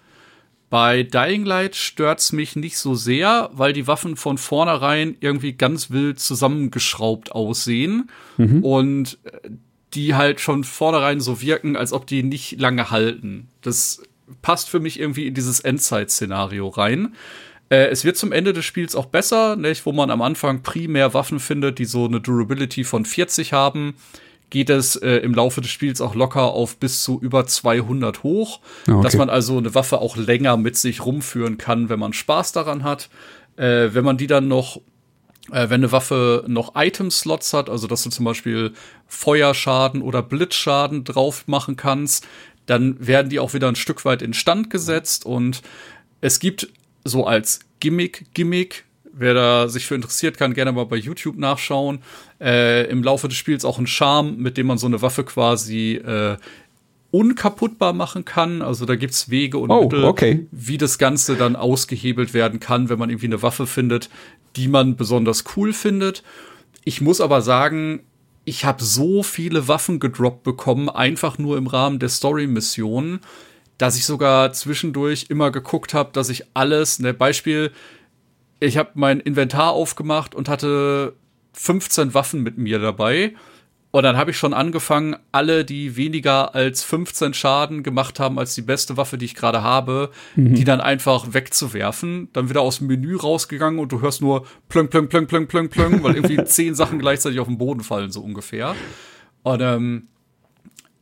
Bei 0.68 1.04
Dying 1.04 1.44
Light 1.44 1.76
stört's 1.76 2.32
mich 2.32 2.56
nicht 2.56 2.78
so 2.78 2.94
sehr, 2.94 3.50
weil 3.52 3.72
die 3.72 3.86
Waffen 3.86 4.16
von 4.16 4.36
vornherein 4.36 5.16
irgendwie 5.20 5.52
ganz 5.52 5.90
wild 5.90 6.18
zusammengeschraubt 6.18 7.32
aussehen. 7.32 8.10
Mhm. 8.36 8.64
Und 8.64 9.18
äh, 9.24 9.50
die 9.94 10.14
halt 10.14 10.40
schon 10.40 10.64
vornherein 10.64 11.20
so 11.20 11.40
wirken, 11.40 11.76
als 11.76 11.92
ob 11.92 12.06
die 12.06 12.22
nicht 12.22 12.60
lange 12.60 12.90
halten. 12.90 13.48
Das 13.62 14.02
passt 14.42 14.68
für 14.68 14.80
mich 14.80 15.00
irgendwie 15.00 15.26
in 15.26 15.34
dieses 15.34 15.60
Endzeit-Szenario 15.60 16.68
rein. 16.68 17.14
Äh, 17.70 17.86
es 17.88 18.04
wird 18.04 18.16
zum 18.16 18.32
Ende 18.32 18.52
des 18.52 18.64
Spiels 18.64 18.94
auch 18.94 19.06
besser, 19.06 19.56
nicht? 19.56 19.86
wo 19.86 19.92
man 19.92 20.10
am 20.10 20.22
Anfang 20.22 20.62
primär 20.62 21.14
Waffen 21.14 21.40
findet, 21.40 21.78
die 21.78 21.84
so 21.84 22.04
eine 22.04 22.20
Durability 22.20 22.84
von 22.84 23.04
40 23.04 23.52
haben, 23.52 23.94
geht 24.50 24.70
es 24.70 24.96
äh, 24.96 25.16
im 25.16 25.34
Laufe 25.34 25.60
des 25.60 25.70
Spiels 25.70 26.00
auch 26.00 26.14
locker 26.14 26.52
auf 26.52 26.76
bis 26.76 27.02
zu 27.02 27.18
über 27.20 27.46
200 27.46 28.22
hoch, 28.22 28.60
ah, 28.86 28.92
okay. 28.92 29.02
dass 29.02 29.16
man 29.16 29.28
also 29.28 29.58
eine 29.58 29.74
Waffe 29.74 29.98
auch 29.98 30.16
länger 30.16 30.56
mit 30.56 30.76
sich 30.76 31.04
rumführen 31.04 31.58
kann, 31.58 31.88
wenn 31.88 31.98
man 31.98 32.12
Spaß 32.12 32.52
daran 32.52 32.84
hat. 32.84 33.08
Äh, 33.56 33.90
wenn 33.92 34.04
man 34.04 34.16
die 34.16 34.26
dann 34.26 34.48
noch 34.48 34.80
äh, 35.50 35.70
wenn 35.70 35.80
eine 35.80 35.92
Waffe 35.92 36.44
noch 36.48 36.72
Item-Slots 36.74 37.52
hat, 37.52 37.70
also 37.70 37.86
dass 37.86 38.02
du 38.02 38.10
zum 38.10 38.24
Beispiel 38.24 38.72
Feuerschaden 39.06 40.02
oder 40.02 40.22
Blitzschaden 40.22 41.04
drauf 41.04 41.44
machen 41.46 41.76
kannst, 41.76 42.26
dann 42.66 42.96
werden 43.04 43.30
die 43.30 43.38
auch 43.38 43.54
wieder 43.54 43.68
ein 43.68 43.76
Stück 43.76 44.04
weit 44.04 44.22
instand 44.22 44.70
gesetzt 44.70 45.24
und 45.24 45.62
es 46.20 46.40
gibt 46.40 46.68
so 47.04 47.26
als 47.26 47.60
Gimmick, 47.78 48.26
Gimmick, 48.34 48.84
wer 49.18 49.34
da 49.34 49.68
sich 49.68 49.86
für 49.86 49.94
interessiert, 49.94 50.36
kann 50.36 50.54
gerne 50.54 50.72
mal 50.72 50.86
bei 50.86 50.96
YouTube 50.96 51.38
nachschauen. 51.38 52.00
Äh, 52.40 52.88
Im 52.90 53.02
Laufe 53.02 53.28
des 53.28 53.36
Spiels 53.36 53.64
auch 53.64 53.78
ein 53.78 53.86
Charme, 53.86 54.36
mit 54.36 54.56
dem 54.56 54.66
man 54.66 54.78
so 54.78 54.86
eine 54.86 55.02
Waffe 55.02 55.24
quasi 55.24 55.94
äh, 55.94 56.36
unkaputtbar 57.10 57.92
machen 57.92 58.24
kann. 58.24 58.62
Also 58.62 58.84
da 58.84 58.94
gibt's 58.94 59.30
Wege 59.30 59.58
und 59.58 59.70
oh, 59.70 59.84
Mittel, 59.84 60.04
okay. 60.04 60.46
wie 60.50 60.76
das 60.76 60.98
Ganze 60.98 61.36
dann 61.36 61.56
ausgehebelt 61.56 62.34
werden 62.34 62.60
kann, 62.60 62.88
wenn 62.88 62.98
man 62.98 63.10
irgendwie 63.10 63.26
eine 63.26 63.42
Waffe 63.42 63.66
findet, 63.66 64.10
die 64.56 64.68
man 64.68 64.96
besonders 64.96 65.44
cool 65.56 65.72
findet. 65.72 66.22
Ich 66.84 67.00
muss 67.00 67.20
aber 67.20 67.40
sagen, 67.40 68.00
ich 68.44 68.64
habe 68.64 68.84
so 68.84 69.22
viele 69.22 69.66
Waffen 69.66 69.98
gedroppt 69.98 70.44
bekommen, 70.44 70.88
einfach 70.88 71.38
nur 71.38 71.56
im 71.56 71.66
Rahmen 71.66 71.98
der 71.98 72.10
Story-Missionen, 72.10 73.20
dass 73.78 73.96
ich 73.96 74.04
sogar 74.04 74.52
zwischendurch 74.52 75.26
immer 75.28 75.50
geguckt 75.50 75.94
habe, 75.94 76.10
dass 76.12 76.28
ich 76.28 76.44
alles, 76.54 76.98
ne, 76.98 77.12
Beispiel, 77.12 77.72
ich 78.60 78.76
habe 78.76 78.90
mein 78.94 79.20
Inventar 79.20 79.72
aufgemacht 79.72 80.34
und 80.34 80.48
hatte 80.48 81.14
15 81.52 82.14
Waffen 82.14 82.42
mit 82.42 82.58
mir 82.58 82.78
dabei 82.78 83.34
und 83.96 84.02
dann 84.02 84.18
habe 84.18 84.30
ich 84.30 84.36
schon 84.36 84.52
angefangen, 84.52 85.16
alle, 85.32 85.64
die 85.64 85.96
weniger 85.96 86.54
als 86.54 86.82
15 86.82 87.32
Schaden 87.32 87.82
gemacht 87.82 88.20
haben 88.20 88.38
als 88.38 88.54
die 88.54 88.60
beste 88.60 88.98
Waffe, 88.98 89.16
die 89.16 89.24
ich 89.24 89.34
gerade 89.34 89.62
habe, 89.62 90.10
mhm. 90.34 90.54
die 90.54 90.64
dann 90.64 90.82
einfach 90.82 91.32
wegzuwerfen. 91.32 92.28
Dann 92.34 92.50
wieder 92.50 92.60
aus 92.60 92.76
dem 92.76 92.88
Menü 92.88 93.16
rausgegangen 93.16 93.80
und 93.80 93.90
du 93.92 94.02
hörst 94.02 94.20
nur 94.20 94.46
plöng, 94.68 94.88
plöng, 94.88 95.08
plöng, 95.08 95.26
plöng, 95.26 95.48
plöng, 95.48 95.70
plöng, 95.70 96.02
weil 96.02 96.14
irgendwie 96.16 96.44
zehn 96.44 96.74
Sachen 96.74 96.98
gleichzeitig 96.98 97.40
auf 97.40 97.46
den 97.46 97.56
Boden 97.56 97.82
fallen, 97.82 98.10
so 98.10 98.20
ungefähr. 98.20 98.74
Und 99.42 99.62
ähm, 99.62 100.08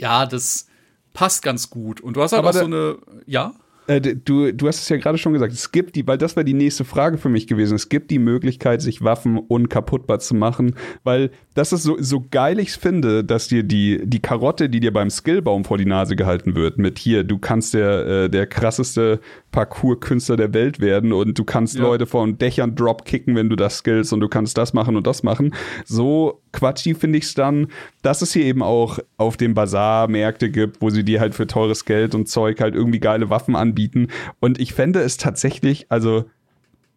ja, 0.00 0.24
das 0.24 0.68
passt 1.14 1.42
ganz 1.42 1.70
gut. 1.70 2.00
Und 2.00 2.16
du 2.16 2.22
hast 2.22 2.30
halt 2.30 2.44
Aber 2.44 2.50
auch 2.50 2.54
so 2.54 2.64
eine, 2.64 2.98
ja? 3.26 3.54
Äh, 3.86 4.00
du, 4.00 4.52
du 4.52 4.66
hast 4.66 4.80
es 4.80 4.88
ja 4.88 4.96
gerade 4.96 5.18
schon 5.18 5.32
gesagt, 5.32 5.52
es 5.52 5.70
gibt 5.70 5.96
die, 5.96 6.06
weil 6.06 6.18
das 6.18 6.36
wäre 6.36 6.44
die 6.44 6.54
nächste 6.54 6.84
Frage 6.84 7.18
für 7.18 7.28
mich 7.28 7.46
gewesen, 7.46 7.74
es 7.74 7.88
gibt 7.88 8.10
die 8.10 8.18
Möglichkeit, 8.18 8.80
sich 8.80 9.02
Waffen 9.02 9.38
unkaputtbar 9.38 10.20
zu 10.20 10.34
machen, 10.34 10.74
weil 11.02 11.30
das 11.54 11.72
ist 11.72 11.82
so, 11.82 11.96
so 12.00 12.24
geil 12.30 12.58
ich 12.58 12.72
finde, 12.72 13.24
dass 13.24 13.48
dir 13.48 13.62
die, 13.62 14.00
die 14.04 14.20
Karotte, 14.20 14.68
die 14.68 14.80
dir 14.80 14.92
beim 14.92 15.10
Skillbaum 15.10 15.64
vor 15.64 15.78
die 15.78 15.84
Nase 15.84 16.16
gehalten 16.16 16.54
wird, 16.54 16.78
mit 16.78 16.98
hier, 16.98 17.24
du 17.24 17.38
kannst 17.38 17.74
der, 17.74 18.06
äh, 18.06 18.30
der 18.30 18.46
krasseste 18.46 19.20
Parkour-Künstler 19.52 20.36
der 20.36 20.54
Welt 20.54 20.80
werden 20.80 21.12
und 21.12 21.38
du 21.38 21.44
kannst 21.44 21.76
ja. 21.76 21.82
Leute 21.82 22.06
von 22.06 22.38
Dächern 22.38 22.74
dropkicken, 22.74 23.36
wenn 23.36 23.48
du 23.48 23.56
das 23.56 23.78
skillst 23.78 24.12
und 24.12 24.20
du 24.20 24.28
kannst 24.28 24.56
das 24.56 24.72
machen 24.72 24.96
und 24.96 25.06
das 25.06 25.22
machen. 25.22 25.54
So 25.84 26.43
quatschig 26.54 26.96
finde 26.96 27.18
ich 27.18 27.24
es 27.24 27.34
dann, 27.34 27.68
dass 28.02 28.22
es 28.22 28.32
hier 28.32 28.44
eben 28.44 28.62
auch 28.62 28.98
auf 29.18 29.36
dem 29.36 29.52
Bazar 29.54 30.08
Märkte 30.08 30.50
gibt, 30.50 30.80
wo 30.80 30.88
sie 30.88 31.04
dir 31.04 31.20
halt 31.20 31.34
für 31.34 31.46
teures 31.46 31.84
Geld 31.84 32.14
und 32.14 32.28
Zeug 32.28 32.60
halt 32.60 32.74
irgendwie 32.74 33.00
geile 33.00 33.28
Waffen 33.28 33.56
anbieten. 33.56 34.08
Und 34.40 34.58
ich 34.58 34.72
fände 34.72 35.00
es 35.00 35.18
tatsächlich, 35.18 35.86
also 35.90 36.24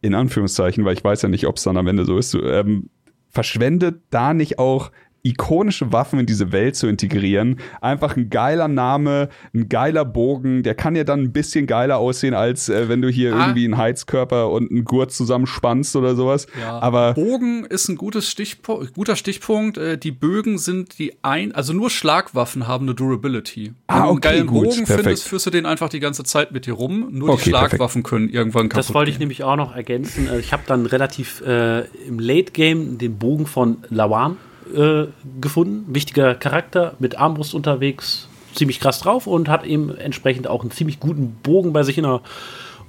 in 0.01 0.15
Anführungszeichen, 0.15 0.85
weil 0.85 0.93
ich 0.93 1.03
weiß 1.03 1.23
ja 1.23 1.29
nicht, 1.29 1.47
ob 1.47 1.57
es 1.57 1.63
dann 1.63 1.77
am 1.77 1.87
Ende 1.87 2.05
so 2.05 2.17
ist, 2.17 2.33
ähm, 2.35 2.89
verschwendet 3.29 4.01
da 4.09 4.33
nicht 4.33 4.59
auch 4.59 4.91
ikonische 5.27 5.91
Waffen 5.91 6.19
in 6.19 6.25
diese 6.25 6.51
Welt 6.51 6.75
zu 6.75 6.87
integrieren. 6.87 7.59
Einfach 7.81 8.15
ein 8.15 8.29
geiler 8.29 8.67
Name, 8.67 9.29
ein 9.53 9.69
geiler 9.69 10.05
Bogen, 10.05 10.63
der 10.63 10.75
kann 10.75 10.95
ja 10.95 11.03
dann 11.03 11.21
ein 11.21 11.31
bisschen 11.31 11.67
geiler 11.67 11.97
aussehen, 11.97 12.33
als 12.33 12.69
äh, 12.69 12.89
wenn 12.89 13.01
du 13.01 13.09
hier 13.09 13.35
ah. 13.35 13.47
irgendwie 13.47 13.65
einen 13.65 13.77
Heizkörper 13.77 14.49
und 14.49 14.71
einen 14.71 14.85
Gurt 14.85 15.11
zusammenspannst 15.11 15.95
oder 15.95 16.15
sowas. 16.15 16.47
Ja. 16.59 16.79
Aber 16.79 17.13
Bogen 17.13 17.65
ist 17.65 17.89
ein 17.89 17.95
gutes 17.95 18.29
Stichpo 18.29 18.83
guter 18.93 19.15
Stichpunkt. 19.15 19.77
Äh, 19.77 19.97
die 19.97 20.11
Bögen 20.11 20.57
sind 20.57 20.97
die 20.99 21.13
ein, 21.21 21.53
also 21.53 21.73
nur 21.73 21.89
Schlagwaffen 21.89 22.67
haben 22.67 22.85
eine 22.85 22.95
Durability. 22.95 23.73
Ah, 23.87 23.95
okay, 23.95 23.99
Wenn 23.99 24.07
du 24.07 24.09
einen 24.09 24.21
geilen 24.21 24.47
gut, 24.47 24.63
Bogen 24.63 24.85
perfekt. 24.85 25.03
findest, 25.03 25.27
führst 25.27 25.45
du 25.45 25.49
den 25.49 25.65
einfach 25.65 25.89
die 25.89 25.99
ganze 25.99 26.23
Zeit 26.23 26.51
mit 26.51 26.65
dir 26.65 26.73
rum. 26.73 27.07
Nur 27.11 27.29
Okay, 27.29 27.43
die 27.43 27.49
Schlagwaffen 27.49 28.03
können 28.03 28.29
irgendwann 28.29 28.69
kaputt 28.69 28.87
Das 28.87 28.93
wollte 28.93 29.11
ich 29.11 29.17
gehen. 29.17 29.23
nämlich 29.23 29.43
auch 29.43 29.55
noch 29.55 29.75
ergänzen. 29.75 30.27
Äh, 30.27 30.39
Ich 30.39 30.53
habe 30.53 30.63
dann 30.65 30.85
relativ 30.85 31.41
äh, 31.41 31.81
im 32.07 32.19
Late 32.19 32.51
Game 32.53 32.97
den 32.97 33.17
Bogen 33.17 33.45
von 33.45 33.77
Lawan 33.89 34.37
äh, 34.75 35.07
gefunden. 35.41 35.85
Wichtiger 35.93 36.35
Charakter, 36.35 36.93
mit 36.99 37.17
Armbrust 37.17 37.53
unterwegs, 37.53 38.27
ziemlich 38.53 38.79
krass 38.79 38.99
drauf 38.99 39.27
und 39.27 39.49
hat 39.49 39.65
eben 39.65 39.95
entsprechend 39.95 40.47
auch 40.47 40.61
einen 40.61 40.71
ziemlich 40.71 40.99
guten 40.99 41.37
Bogen 41.43 41.73
bei 41.73 41.83
sich 41.83 41.97
in 41.97 42.03
der 42.03 42.21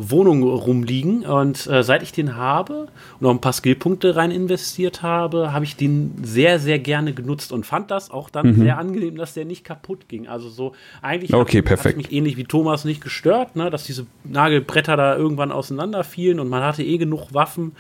Wohnung 0.01 0.45
rumliegen. 0.45 1.27
Und 1.27 1.67
äh, 1.67 1.83
seit 1.83 2.05
ich 2.05 2.13
den 2.13 2.37
habe 2.37 2.83
und 3.15 3.23
noch 3.23 3.31
ein 3.31 3.41
paar 3.41 3.53
Skillpunkte 3.53 4.15
rein 4.15 4.31
investiert 4.31 5.03
habe, 5.03 5.53
habe 5.53 5.65
ich 5.65 5.75
den 5.77 6.15
sehr, 6.23 6.61
sehr 6.61 6.79
gerne 6.79 7.13
genutzt 7.13 7.51
und 7.53 7.67
fand 7.67 7.91
das 7.91 8.09
auch 8.11 8.31
dann 8.31 8.55
sehr 8.55 8.79
angenehm, 8.79 9.17
dass 9.17 9.35
der 9.35 9.45
nicht 9.45 9.65
kaputt 9.65 10.09
ging. 10.09 10.29
Also 10.29 10.49
so 10.49 10.73
eigentlich 11.03 11.33
Mhm. 11.33 11.39
Okay, 11.39 11.63
hat- 11.69 11.85
hat 11.85 11.97
mich 11.97 12.13
ähnlich 12.13 12.37
wie 12.37 12.45
Thomas 12.45 12.85
nicht 12.85 13.01
gestört, 13.03 13.57
ne, 13.57 13.71
dass 13.71 13.85
diese 13.85 14.07
Nagelbretter 14.25 14.97
da 14.97 15.17
irgendwann 15.17 15.51
auseinanderfielen 15.51 16.39
und 16.39 16.49
man 16.49 16.63
hatte 16.63 16.85
eh 16.85 16.97
genug 16.97 17.35
Waffen. 17.35 17.73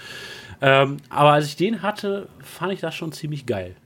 Ähm, 0.61 0.96
aber 1.09 1.30
als 1.34 1.46
ich 1.46 1.55
den 1.55 1.82
hatte, 1.82 2.28
fand 2.42 2.72
ich 2.72 2.80
das 2.80 2.96
schon 2.96 3.12
ziemlich 3.12 3.46
geil. 3.46 3.76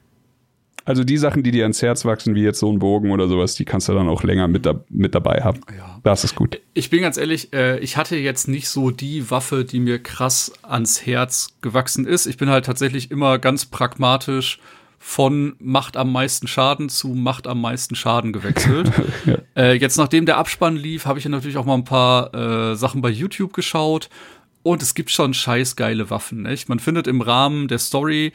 Also 0.85 1.05
die 1.05 1.17
Sachen, 1.17 1.43
die 1.43 1.51
dir 1.51 1.65
ans 1.65 1.83
Herz 1.83 2.05
wachsen, 2.05 2.35
wie 2.35 2.43
jetzt 2.43 2.59
so 2.59 2.73
ein 2.73 2.79
Bogen 2.79 3.11
oder 3.11 3.29
sowas, 3.29 3.55
die 3.55 3.65
kannst 3.65 3.89
du 3.89 3.95
dann 3.95 4.09
auch 4.09 4.23
länger 4.23 4.49
mit, 4.49 4.67
da, 4.67 4.81
mit 4.89 5.15
dabei 5.15 5.43
haben. 5.43 5.61
Ja. 5.77 6.01
Das 6.03 6.25
ist 6.25 6.35
gut. 6.35 6.61
Ich 6.75 6.91
bin 6.91 7.03
ganz 7.03 7.17
ehrlich, 7.17 7.53
äh, 7.53 7.79
ich 7.79 7.97
hatte 7.97 8.17
jetzt 8.17 8.49
nicht 8.49 8.69
so 8.69 8.91
die 8.91 9.31
Waffe, 9.31 9.65
die 9.65 9.81
mir 9.81 10.03
krass 10.03 10.53
ans 10.63 11.07
Herz 11.07 11.49
gewachsen 11.61 12.07
ist. 12.07 12.27
Ich 12.27 12.37
bin 12.37 12.49
halt 12.51 12.65
tatsächlich 12.65 13.11
immer 13.11 13.39
ganz 13.39 13.67
pragmatisch 13.67 14.59
von 15.05 15.57
macht 15.59 15.97
am 15.97 16.13
meisten 16.13 16.47
Schaden 16.47 16.89
zu 16.89 17.09
macht 17.09 17.49
am 17.49 17.61
meisten 17.61 17.97
Schaden 17.97 18.33
gewechselt. 18.33 18.93
äh, 19.57 19.73
jetzt, 19.73 19.97
nachdem 19.97 20.27
der 20.27 20.39
Abspann 20.39 20.77
lief, 20.77 21.07
habe 21.07 21.19
ich 21.19 21.25
ja 21.25 21.31
natürlich 21.31 21.57
auch 21.57 21.65
mal 21.65 21.75
ein 21.75 21.85
paar 21.85 22.33
äh, 22.35 22.77
Sachen 22.77 23.03
bei 23.03 23.11
YouTube 23.11 23.53
geschaut. 23.53 24.09
Und 24.63 24.81
es 24.81 24.95
gibt 24.95 25.11
schon 25.11 25.35
scheiß 25.35 25.75
geile 25.75 26.09
Waffen. 26.09 26.43
Nicht? 26.43 26.69
Man 26.69 26.79
findet 26.79 27.09
im 27.09 27.21
Rahmen 27.21 27.67
der 27.67 27.79
Story 27.79 28.33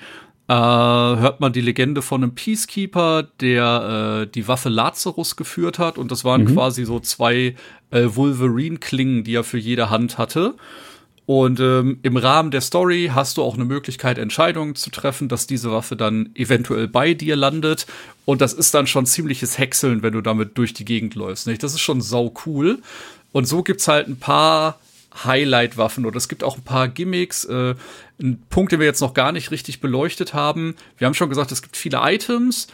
äh, 0.48 0.54
hört 0.54 1.40
man 1.40 1.52
die 1.52 1.62
Legende 1.62 2.02
von 2.02 2.24
einem 2.24 2.34
Peacekeeper, 2.34 3.24
der 3.42 4.22
äh, 4.24 4.32
die 4.32 4.48
Waffe 4.48 4.70
Lazarus 4.70 5.36
geführt 5.36 5.78
hat. 5.78 5.98
Und 5.98 6.12
das 6.12 6.24
waren 6.24 6.46
quasi 6.46 6.86
so 6.86 7.00
zwei 7.00 7.56
äh, 7.92 8.06
Wolverine-Klingen, 8.06 9.24
die 9.24 9.36
er 9.36 9.44
für 9.44 9.58
jede 9.58 9.90
Hand 9.90 10.18
hatte. 10.18 10.56
Und 11.26 11.60
ähm, 11.60 12.00
im 12.04 12.16
Rahmen 12.16 12.52
der 12.52 12.62
Story 12.62 13.12
hast 13.14 13.36
du 13.36 13.44
auch 13.44 13.56
eine 13.56 13.66
Möglichkeit, 13.66 14.18
Entscheidungen 14.18 14.76
zu 14.76 14.90
treffen, 14.90 15.28
dass 15.28 15.46
diese 15.46 15.70
Waffe 15.70 15.98
dann 15.98 16.30
eventuell 16.36 16.88
bei 16.88 17.14
dir 17.14 17.36
landet. 17.36 17.86
Und 18.24 18.40
das 18.40 18.54
ist 18.54 18.74
dann 18.74 18.88
schon 18.88 19.06
ziemliches 19.06 19.58
Häckseln, 19.58 20.04
wenn 20.04 20.14
du 20.14 20.22
damit 20.22 20.58
durch 20.58 20.74
die 20.74 20.86
Gegend 20.86 21.16
läufst. 21.16 21.46
Nicht? 21.46 21.62
Das 21.64 21.74
ist 21.74 21.82
schon 21.82 22.00
sau 22.00 22.34
cool. 22.46 22.80
Und 23.34 23.46
so 23.46 23.62
gibt's 23.62 23.90
halt 23.90 24.08
ein 24.08 24.18
paar 24.18 24.80
Highlight-Waffen 25.26 26.06
oder 26.06 26.18
es 26.18 26.28
gibt 26.28 26.44
auch 26.44 26.58
ein 26.58 26.64
paar 26.64 26.88
Gimmicks. 26.88 27.46
Äh, 27.46 27.76
ein 28.20 28.42
Punkt, 28.50 28.72
den 28.72 28.80
wir 28.80 28.88
jetzt 28.88 29.02
noch 29.02 29.14
gar 29.14 29.32
nicht 29.32 29.52
richtig 29.52 29.80
beleuchtet 29.80 30.34
haben. 30.34 30.76
Wir 30.98 31.08
haben 31.08 31.14
schon 31.14 31.30
gesagt, 31.30 31.52
es 31.52 31.62
gibt 31.62 31.78
viele 31.78 32.00
Items. 32.02 32.68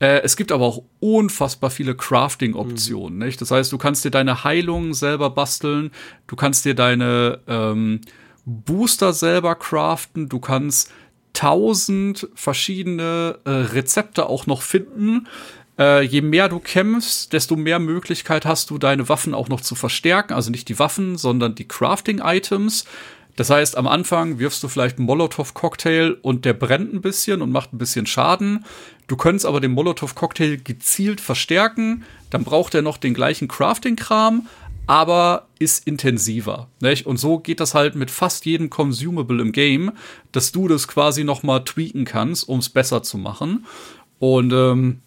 Äh, 0.00 0.22
es 0.22 0.36
gibt 0.36 0.50
aber 0.50 0.64
auch 0.64 0.82
unfassbar 0.98 1.70
viele 1.70 1.94
Crafting-Optionen. 1.94 3.18
Nicht? 3.18 3.40
Das 3.40 3.50
heißt, 3.50 3.70
du 3.70 3.78
kannst 3.78 4.04
dir 4.04 4.10
deine 4.10 4.44
Heilung 4.44 4.94
selber 4.94 5.30
basteln. 5.30 5.90
Du 6.26 6.36
kannst 6.36 6.64
dir 6.64 6.74
deine 6.74 7.40
ähm, 7.46 8.00
Booster 8.44 9.12
selber 9.12 9.54
craften. 9.54 10.28
Du 10.28 10.40
kannst 10.40 10.90
tausend 11.32 12.28
verschiedene 12.34 13.38
äh, 13.44 13.50
Rezepte 13.50 14.26
auch 14.26 14.46
noch 14.46 14.62
finden. 14.62 15.28
Äh, 15.80 16.02
je 16.02 16.20
mehr 16.20 16.50
du 16.50 16.58
kämpfst, 16.58 17.32
desto 17.32 17.56
mehr 17.56 17.78
Möglichkeit 17.78 18.44
hast 18.44 18.68
du, 18.68 18.76
deine 18.76 19.08
Waffen 19.08 19.32
auch 19.32 19.48
noch 19.48 19.62
zu 19.62 19.74
verstärken. 19.74 20.34
Also 20.34 20.50
nicht 20.50 20.68
die 20.68 20.78
Waffen, 20.78 21.16
sondern 21.16 21.54
die 21.54 21.66
Crafting-Items. 21.66 22.84
Das 23.36 23.48
heißt, 23.48 23.78
am 23.78 23.86
Anfang 23.86 24.38
wirfst 24.38 24.62
du 24.62 24.68
vielleicht 24.68 24.98
einen 24.98 25.06
Molotow-Cocktail 25.06 26.18
und 26.20 26.44
der 26.44 26.52
brennt 26.52 26.92
ein 26.92 27.00
bisschen 27.00 27.40
und 27.40 27.50
macht 27.50 27.72
ein 27.72 27.78
bisschen 27.78 28.04
Schaden. 28.04 28.66
Du 29.06 29.16
könntest 29.16 29.46
aber 29.46 29.60
den 29.60 29.72
Molotow-Cocktail 29.72 30.58
gezielt 30.58 31.22
verstärken. 31.22 32.04
Dann 32.28 32.44
braucht 32.44 32.74
er 32.74 32.82
noch 32.82 32.98
den 32.98 33.14
gleichen 33.14 33.48
Crafting-Kram, 33.48 34.48
aber 34.86 35.46
ist 35.58 35.86
intensiver. 35.86 36.68
Nicht? 36.80 37.06
Und 37.06 37.16
so 37.16 37.38
geht 37.38 37.60
das 37.60 37.74
halt 37.74 37.94
mit 37.94 38.10
fast 38.10 38.44
jedem 38.44 38.68
Consumable 38.68 39.40
im 39.40 39.52
Game, 39.52 39.92
dass 40.32 40.52
du 40.52 40.68
das 40.68 40.86
quasi 40.86 41.24
noch 41.24 41.42
mal 41.42 41.60
tweaken 41.60 42.04
kannst, 42.04 42.46
um 42.46 42.58
es 42.58 42.68
besser 42.68 43.02
zu 43.02 43.16
machen. 43.16 43.64
Und 44.18 44.52
ähm, 44.52 45.00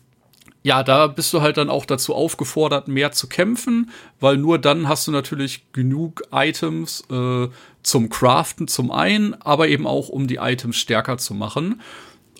ja, 0.64 0.82
da 0.82 1.07
bist 1.07 1.34
du 1.34 1.41
halt 1.41 1.57
dann 1.57 1.70
auch 1.70 1.86
dazu 1.86 2.16
aufgefordert, 2.16 2.88
mehr 2.88 3.11
zu 3.11 3.28
kämpfen, 3.28 3.91
weil 4.22 4.38
nur 4.38 4.57
dann 4.57 4.88
hast 4.88 5.07
du 5.07 5.11
natürlich 5.11 5.72
genug 5.74 6.24
Items 6.32 7.03
äh, 7.11 7.49
zum 7.84 8.09
Craften 8.09 8.70
zum 8.70 8.89
einen, 8.89 9.34
aber 9.41 9.68
eben 9.68 9.86
auch 9.86 10.07
um 10.07 10.26
die 10.26 10.38
Items 10.38 10.78
stärker 10.78 11.18
zu 11.18 11.34
machen. 11.34 11.82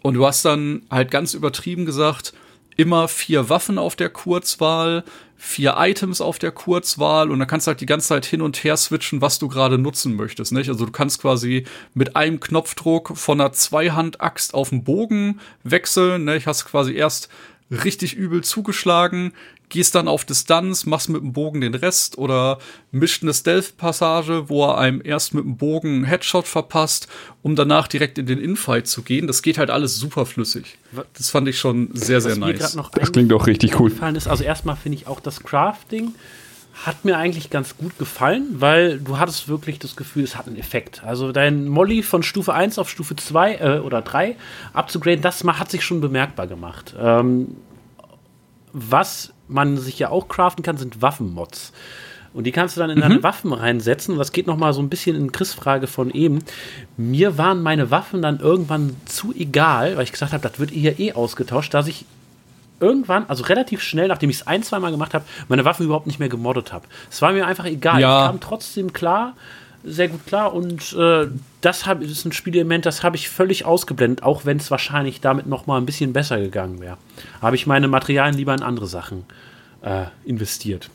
Und 0.02 0.16
du 0.16 0.26
hast 0.26 0.46
dann 0.46 0.84
halt 0.90 1.12
ganz 1.12 1.34
übertrieben 1.34 1.86
gesagt, 1.86 2.34
immer 2.78 3.08
vier 3.08 3.50
Waffen 3.50 3.78
auf 3.78 3.96
der 3.96 4.10
Kurzwahl, 4.10 5.04
vier 5.36 5.76
Items 5.78 6.22
auf 6.22 6.40
der 6.40 6.52
Kurzwahl 6.52 7.30
und 7.30 7.40
dann 7.40 7.48
kannst 7.48 7.68
du 7.68 7.70
halt 7.70 7.82
die 7.82 7.86
ganze 7.86 8.08
Zeit 8.08 8.26
hin 8.26 8.42
und 8.42 8.64
her 8.64 8.78
switchen, 8.78 9.22
was 9.22 9.40
du 9.40 9.50
gerade 9.50 9.78
nutzen 9.78 10.16
möchtest, 10.16 10.54
nicht? 10.54 10.70
Also 10.70 10.86
du 10.86 10.92
kannst 10.92 11.22
quasi 11.22 11.66
mit 11.94 12.16
einem 12.16 12.40
Knopfdruck 12.40 13.18
von 13.18 13.42
einer 13.42 13.52
Zweihand-Axt 13.52 14.54
auf 14.54 14.70
den 14.70 14.86
Bogen 14.86 15.42
wechseln, 15.64 16.24
ne? 16.24 16.38
Ich 16.38 16.48
hast 16.48 16.66
quasi 16.66 16.94
erst 16.94 17.28
richtig 17.74 18.16
übel 18.16 18.44
zugeschlagen, 18.44 19.34
gehst 19.70 19.96
dann 19.96 20.08
auf 20.08 20.24
Distanz, 20.24 20.86
machst 20.86 21.10
mit 21.10 21.22
dem 21.22 21.34
Bogen 21.34 21.62
den 21.62 21.74
Rest 21.74 22.18
oder 22.18 22.60
mischt 22.92 23.24
eine 23.24 23.34
Stealth-Passage, 23.34 24.50
wo 24.50 24.66
er 24.66 24.78
einem 24.78 25.02
erst 25.04 25.34
mit 25.34 25.44
dem 25.44 25.58
Bogen 25.58 25.96
einen 25.96 26.04
Headshot 26.04 26.48
verpasst, 26.48 27.08
um 27.42 27.56
danach 27.56 27.88
direkt 27.88 28.18
in 28.18 28.28
den 28.28 28.40
Infight 28.40 28.88
zu 28.88 29.02
gehen. 29.02 29.26
Das 29.26 29.42
geht 29.42 29.58
halt 29.58 29.72
alles 29.72 29.98
super 29.98 30.26
flüssig. 30.26 30.78
Das 31.18 31.32
fand 31.32 31.48
ich 31.48 31.58
schon 31.58 31.90
sehr, 31.94 32.22
sehr 32.22 32.34
Was 32.34 32.38
nice. 32.38 32.78
Das 32.94 33.12
klingt 33.12 33.34
auch 33.34 33.48
richtig 33.48 33.80
cool. 33.80 33.92
ist, 34.16 34.28
also 34.28 34.44
erstmal 34.44 34.76
finde 34.76 35.00
ich 35.00 35.08
auch 35.08 35.20
das 35.20 35.42
Crafting 35.42 36.14
hat 36.74 37.06
mir 37.06 37.18
eigentlich 37.18 37.50
ganz 37.50 37.78
gut 37.78 37.98
gefallen, 38.00 38.48
weil 38.56 39.00
du 39.00 39.20
hattest 39.20 39.48
wirklich 39.48 39.80
das 39.80 39.96
Gefühl, 39.96 40.24
es 40.24 40.36
hat 40.36 40.48
einen 40.48 40.58
Effekt. 40.58 41.04
Also 41.04 41.32
dein 41.32 41.68
Molly 41.68 42.02
von 42.02 42.24
Stufe 42.24 42.54
1 42.54 42.80
auf 42.80 42.90
Stufe 42.90 43.16
2 43.16 43.56
äh, 43.56 43.80
oder 43.80 44.02
3 44.02 44.36
abzugraden, 44.74 45.22
das 45.22 45.44
hat 45.44 45.70
sich 45.70 45.86
schon 45.86 46.02
bemerkbar 46.02 46.48
gemacht. 46.48 46.96
Ähm, 47.00 47.56
was 48.74 49.34
man 49.48 49.78
sich 49.78 50.00
ja 50.00 50.10
auch 50.10 50.28
craften 50.28 50.64
kann, 50.64 50.78
sind 50.78 51.02
Waffenmods. 51.02 51.74
Und 52.34 52.46
die 52.46 52.52
kannst 52.52 52.76
du 52.76 52.82
dann 52.82 52.90
in 52.90 53.00
deine 53.00 53.22
Waffen 53.22 53.54
reinsetzen. 53.54 54.14
Und 54.14 54.18
das 54.18 54.32
geht 54.32 54.48
noch 54.48 54.58
mal 54.58 54.74
so 54.74 54.82
ein 54.82 54.90
bisschen 54.90 55.16
in 55.16 55.32
Chris' 55.32 55.54
Frage 55.54 55.86
von 55.86 56.10
eben. 56.10 56.40
Mir 56.98 57.38
waren 57.38 57.62
meine 57.62 57.92
Waffen 57.92 58.24
dann 58.24 58.40
irgendwann 58.40 58.96
zu 59.06 59.34
egal, 59.36 59.96
weil 59.96 60.04
ich 60.04 60.12
gesagt 60.12 60.34
habe, 60.34 60.48
das 60.48 60.60
wird 60.60 60.72
hier 60.72 61.00
eh 61.00 61.14
ausgetauscht, 61.14 61.74
dass 61.76 61.88
ich 61.88 62.06
irgendwann, 62.84 63.26
also 63.28 63.44
relativ 63.46 63.82
schnell, 63.82 64.08
nachdem 64.08 64.30
ich 64.30 64.38
es 64.38 64.48
ein, 64.48 64.64
zwei 64.64 64.80
Mal 64.80 64.92
gemacht 64.92 65.14
habe, 65.14 65.26
meine 65.48 65.66
Waffen 65.66 65.86
überhaupt 65.86 66.08
nicht 66.08 66.20
mehr 66.20 66.30
gemoddet 66.30 66.74
habe. 66.74 66.86
Es 67.10 67.22
war 67.22 67.32
mir 67.32 67.48
einfach 67.48 67.66
egal. 67.66 68.02
Ja. 68.02 68.24
Ich 68.24 68.28
kam 68.28 68.40
trotzdem 68.40 68.94
klar, 68.94 69.36
sehr 69.84 70.08
gut 70.08 70.26
klar. 70.26 70.54
Und 70.54 70.94
äh, 70.94 71.28
das, 71.62 71.86
hab, 71.86 72.02
ist 72.02 72.26
ein 72.26 72.32
Spielelement, 72.32 72.86
das 72.86 73.04
habe 73.04 73.16
ich 73.16 73.30
völlig 73.30 73.66
ausgeblendet, 73.66 74.24
auch 74.24 74.46
wenn 74.46 74.58
es 74.58 74.72
wahrscheinlich 74.72 75.22
damit 75.22 75.48
noch 75.48 75.68
mal 75.68 75.78
ein 75.78 75.86
bisschen 75.86 76.14
besser 76.14 76.40
gegangen 76.40 76.80
wäre. 76.80 76.98
Habe 77.42 77.56
ich 77.56 77.68
meine 77.68 77.88
Materialien 77.88 78.38
lieber 78.38 78.54
in 78.54 78.64
andere 78.64 78.88
Sachen 78.88 79.26
äh, 79.82 80.06
investiert. 80.26 80.90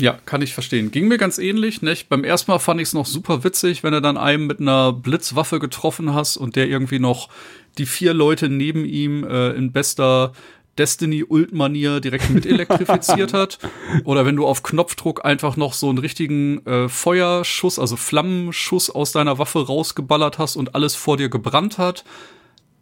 Ja, 0.00 0.18
kann 0.24 0.40
ich 0.40 0.54
verstehen. 0.54 0.90
Ging 0.90 1.08
mir 1.08 1.18
ganz 1.18 1.38
ähnlich. 1.38 1.82
Nicht? 1.82 2.08
Beim 2.08 2.24
ersten 2.24 2.50
Mal 2.50 2.58
fand 2.58 2.80
ich 2.80 2.88
es 2.88 2.94
noch 2.94 3.04
super 3.04 3.44
witzig, 3.44 3.84
wenn 3.84 3.92
du 3.92 4.00
dann 4.00 4.16
einen 4.16 4.46
mit 4.46 4.58
einer 4.58 4.94
Blitzwaffe 4.94 5.58
getroffen 5.58 6.14
hast 6.14 6.38
und 6.38 6.56
der 6.56 6.68
irgendwie 6.68 6.98
noch 6.98 7.28
die 7.76 7.84
vier 7.84 8.14
Leute 8.14 8.48
neben 8.48 8.86
ihm 8.86 9.24
äh, 9.24 9.50
in 9.50 9.72
bester 9.72 10.32
Destiny-Ult-Manier 10.80 12.00
direkt 12.00 12.30
mit 12.30 12.46
elektrifiziert 12.46 13.32
hat. 13.34 13.58
Oder 14.04 14.24
wenn 14.24 14.36
du 14.36 14.46
auf 14.46 14.62
Knopfdruck 14.62 15.24
einfach 15.24 15.56
noch 15.56 15.74
so 15.74 15.90
einen 15.90 15.98
richtigen 15.98 16.64
äh, 16.66 16.88
Feuerschuss, 16.88 17.78
also 17.78 17.96
Flammenschuss 17.96 18.88
aus 18.88 19.12
deiner 19.12 19.38
Waffe 19.38 19.66
rausgeballert 19.66 20.38
hast 20.38 20.56
und 20.56 20.74
alles 20.74 20.96
vor 20.96 21.18
dir 21.18 21.28
gebrannt 21.28 21.76
hat. 21.76 22.04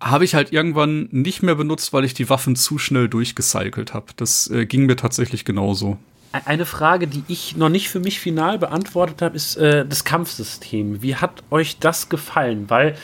Habe 0.01 0.25
ich 0.25 0.37
halt 0.37 0.53
irgendwann 0.53 1.09
nicht 1.11 1.43
mehr 1.43 1.57
benutzt, 1.57 1.93
weil 1.93 2.05
ich 2.05 2.15
die 2.15 2.31
Waffen 2.31 2.55
zu 2.55 2.79
schnell 2.79 3.09
durchgecycelt 3.09 3.95
habe. 3.95 4.07
Das 4.15 4.49
äh, 4.49 4.65
ging 4.65 4.87
mir 4.87 4.95
tatsächlich 4.95 5.45
genauso. 5.45 5.99
Eine 6.31 6.67
Frage, 6.67 7.09
die 7.09 7.25
ich 7.27 7.57
noch 7.57 7.71
nicht 7.71 7.89
für 7.89 8.01
mich 8.01 8.21
final 8.21 8.59
beantwortet 8.59 9.23
habe, 9.23 9.35
ist 9.35 9.57
äh, 9.57 9.85
das 9.85 10.05
Kampfsystem. 10.05 11.03
Wie 11.03 11.17
hat 11.17 11.43
euch 11.51 11.79
das 11.79 12.11
gefallen? 12.11 12.67
Weil 12.69 12.97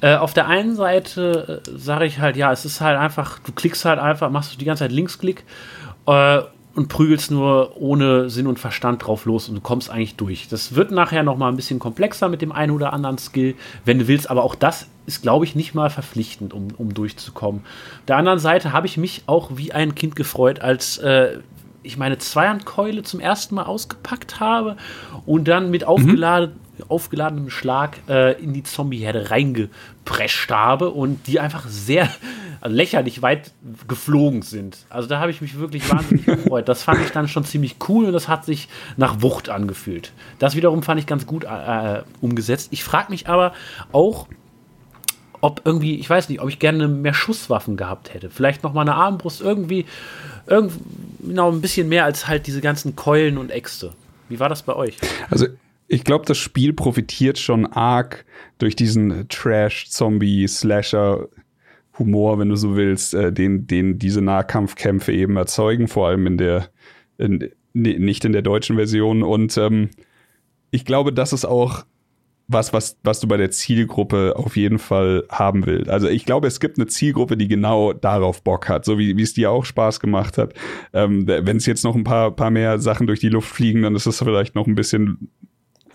äh, 0.00 0.16
auf 0.16 0.32
der 0.32 0.46
einen 0.46 0.76
Seite 0.76 1.62
äh, 1.66 1.70
sage 1.76 2.06
ich 2.06 2.20
halt, 2.20 2.36
ja, 2.36 2.52
es 2.52 2.64
ist 2.64 2.80
halt 2.80 2.98
einfach, 2.98 3.38
du 3.40 3.52
klickst 3.52 3.84
halt 3.84 3.98
einfach, 3.98 4.30
machst 4.30 4.52
du 4.52 4.58
die 4.58 4.64
ganze 4.64 4.84
Zeit 4.84 4.92
Linksklick 4.92 5.44
äh, 6.06 6.40
und 6.74 6.88
prügelst 6.88 7.32
nur 7.32 7.76
ohne 7.80 8.30
Sinn 8.30 8.46
und 8.46 8.60
Verstand 8.60 9.04
drauf 9.04 9.24
los 9.24 9.48
und 9.48 9.56
du 9.56 9.60
kommst 9.60 9.90
eigentlich 9.90 10.14
durch. 10.14 10.46
Das 10.48 10.76
wird 10.76 10.92
nachher 10.92 11.24
noch 11.24 11.36
mal 11.36 11.48
ein 11.48 11.56
bisschen 11.56 11.80
komplexer 11.80 12.28
mit 12.28 12.40
dem 12.42 12.52
einen 12.52 12.70
oder 12.70 12.92
anderen 12.92 13.18
Skill, 13.18 13.56
wenn 13.84 13.98
du 13.98 14.06
willst, 14.06 14.30
aber 14.30 14.44
auch 14.44 14.54
das 14.54 14.86
ist, 15.06 15.22
glaube 15.22 15.44
ich, 15.44 15.56
nicht 15.56 15.74
mal 15.74 15.90
verpflichtend, 15.90 16.52
um, 16.52 16.68
um 16.76 16.94
durchzukommen. 16.94 17.62
Auf 17.62 18.06
der 18.06 18.16
anderen 18.16 18.38
Seite 18.38 18.72
habe 18.72 18.86
ich 18.86 18.96
mich 18.96 19.22
auch 19.26 19.50
wie 19.54 19.72
ein 19.72 19.96
Kind 19.96 20.14
gefreut, 20.14 20.60
als 20.60 20.98
äh, 20.98 21.38
ich 21.82 21.96
meine 21.96 22.18
Zweihandkeule 22.18 23.02
zum 23.02 23.18
ersten 23.18 23.54
Mal 23.54 23.64
ausgepackt 23.64 24.38
habe 24.38 24.76
und 25.26 25.48
dann 25.48 25.70
mit 25.70 25.84
aufgeladen, 25.84 26.50
mhm. 26.50 26.67
Aufgeladenem 26.88 27.50
Schlag 27.50 27.98
äh, 28.08 28.40
in 28.42 28.52
die 28.52 28.62
Zombieherde 28.62 29.30
reingeprescht 29.30 30.50
habe 30.50 30.90
und 30.90 31.26
die 31.26 31.40
einfach 31.40 31.66
sehr 31.68 32.08
lächerlich 32.64 33.22
weit 33.22 33.52
geflogen 33.86 34.42
sind. 34.42 34.78
Also 34.90 35.08
da 35.08 35.20
habe 35.20 35.30
ich 35.30 35.40
mich 35.40 35.58
wirklich 35.58 35.90
wahnsinnig 35.90 36.24
gefreut. 36.26 36.68
Das 36.68 36.82
fand 36.82 37.00
ich 37.00 37.10
dann 37.10 37.28
schon 37.28 37.44
ziemlich 37.44 37.76
cool 37.88 38.06
und 38.06 38.12
das 38.12 38.28
hat 38.28 38.44
sich 38.44 38.68
nach 38.96 39.22
Wucht 39.22 39.48
angefühlt. 39.48 40.12
Das 40.38 40.56
wiederum 40.56 40.82
fand 40.82 41.00
ich 41.00 41.06
ganz 41.06 41.26
gut 41.26 41.44
äh, 41.44 42.02
umgesetzt. 42.20 42.68
Ich 42.72 42.84
frage 42.84 43.10
mich 43.10 43.28
aber 43.28 43.52
auch, 43.92 44.28
ob 45.40 45.62
irgendwie, 45.64 45.98
ich 45.98 46.10
weiß 46.10 46.28
nicht, 46.28 46.40
ob 46.40 46.48
ich 46.48 46.58
gerne 46.58 46.88
mehr 46.88 47.14
Schusswaffen 47.14 47.76
gehabt 47.76 48.12
hätte. 48.12 48.30
Vielleicht 48.30 48.62
noch 48.62 48.72
mal 48.72 48.82
eine 48.82 48.94
Armbrust, 48.94 49.40
irgendwie, 49.40 49.86
irgendwie 50.46 50.80
noch 51.20 51.52
ein 51.52 51.60
bisschen 51.60 51.88
mehr 51.88 52.04
als 52.04 52.26
halt 52.26 52.46
diese 52.46 52.60
ganzen 52.60 52.96
Keulen 52.96 53.38
und 53.38 53.50
Äxte. 53.50 53.92
Wie 54.28 54.40
war 54.40 54.48
das 54.48 54.62
bei 54.62 54.74
euch? 54.74 54.96
Also 55.30 55.46
ich 55.88 56.04
glaube, 56.04 56.26
das 56.26 56.38
Spiel 56.38 56.74
profitiert 56.74 57.38
schon 57.38 57.66
arg 57.66 58.24
durch 58.58 58.76
diesen 58.76 59.28
Trash-Zombie-Slasher 59.28 61.28
Humor, 61.98 62.38
wenn 62.38 62.50
du 62.50 62.56
so 62.56 62.76
willst, 62.76 63.14
äh, 63.14 63.32
den, 63.32 63.66
den 63.66 63.98
diese 63.98 64.22
Nahkampfkämpfe 64.22 65.12
eben 65.12 65.36
erzeugen, 65.36 65.88
vor 65.88 66.06
allem 66.08 66.26
in 66.26 66.38
der, 66.38 66.68
in, 67.16 67.50
nicht 67.72 68.24
in 68.24 68.32
der 68.32 68.42
deutschen 68.42 68.76
Version. 68.76 69.24
Und 69.24 69.56
ähm, 69.56 69.90
ich 70.70 70.84
glaube, 70.84 71.12
das 71.12 71.32
ist 71.32 71.44
auch 71.44 71.84
was, 72.48 72.72
was, 72.72 72.96
was 73.04 73.20
du 73.20 73.28
bei 73.28 73.36
der 73.36 73.50
Zielgruppe 73.50 74.34
auf 74.36 74.56
jeden 74.56 74.78
Fall 74.78 75.24
haben 75.28 75.66
willst. 75.66 75.90
Also 75.90 76.08
ich 76.08 76.24
glaube, 76.24 76.46
es 76.46 76.60
gibt 76.60 76.78
eine 76.78 76.86
Zielgruppe, 76.86 77.36
die 77.36 77.46
genau 77.46 77.92
darauf 77.92 78.42
Bock 78.42 78.70
hat, 78.70 78.86
so 78.86 78.98
wie, 78.98 79.18
wie 79.18 79.22
es 79.22 79.34
dir 79.34 79.50
auch 79.50 79.66
Spaß 79.66 80.00
gemacht 80.00 80.38
hat. 80.38 80.54
Ähm, 80.94 81.26
Wenn 81.26 81.58
es 81.58 81.66
jetzt 81.66 81.84
noch 81.84 81.94
ein 81.94 82.04
paar, 82.04 82.34
paar 82.34 82.50
mehr 82.50 82.78
Sachen 82.78 83.06
durch 83.06 83.20
die 83.20 83.28
Luft 83.28 83.50
fliegen, 83.50 83.82
dann 83.82 83.94
ist 83.94 84.06
es 84.06 84.18
vielleicht 84.18 84.54
noch 84.54 84.66
ein 84.66 84.74
bisschen 84.74 85.30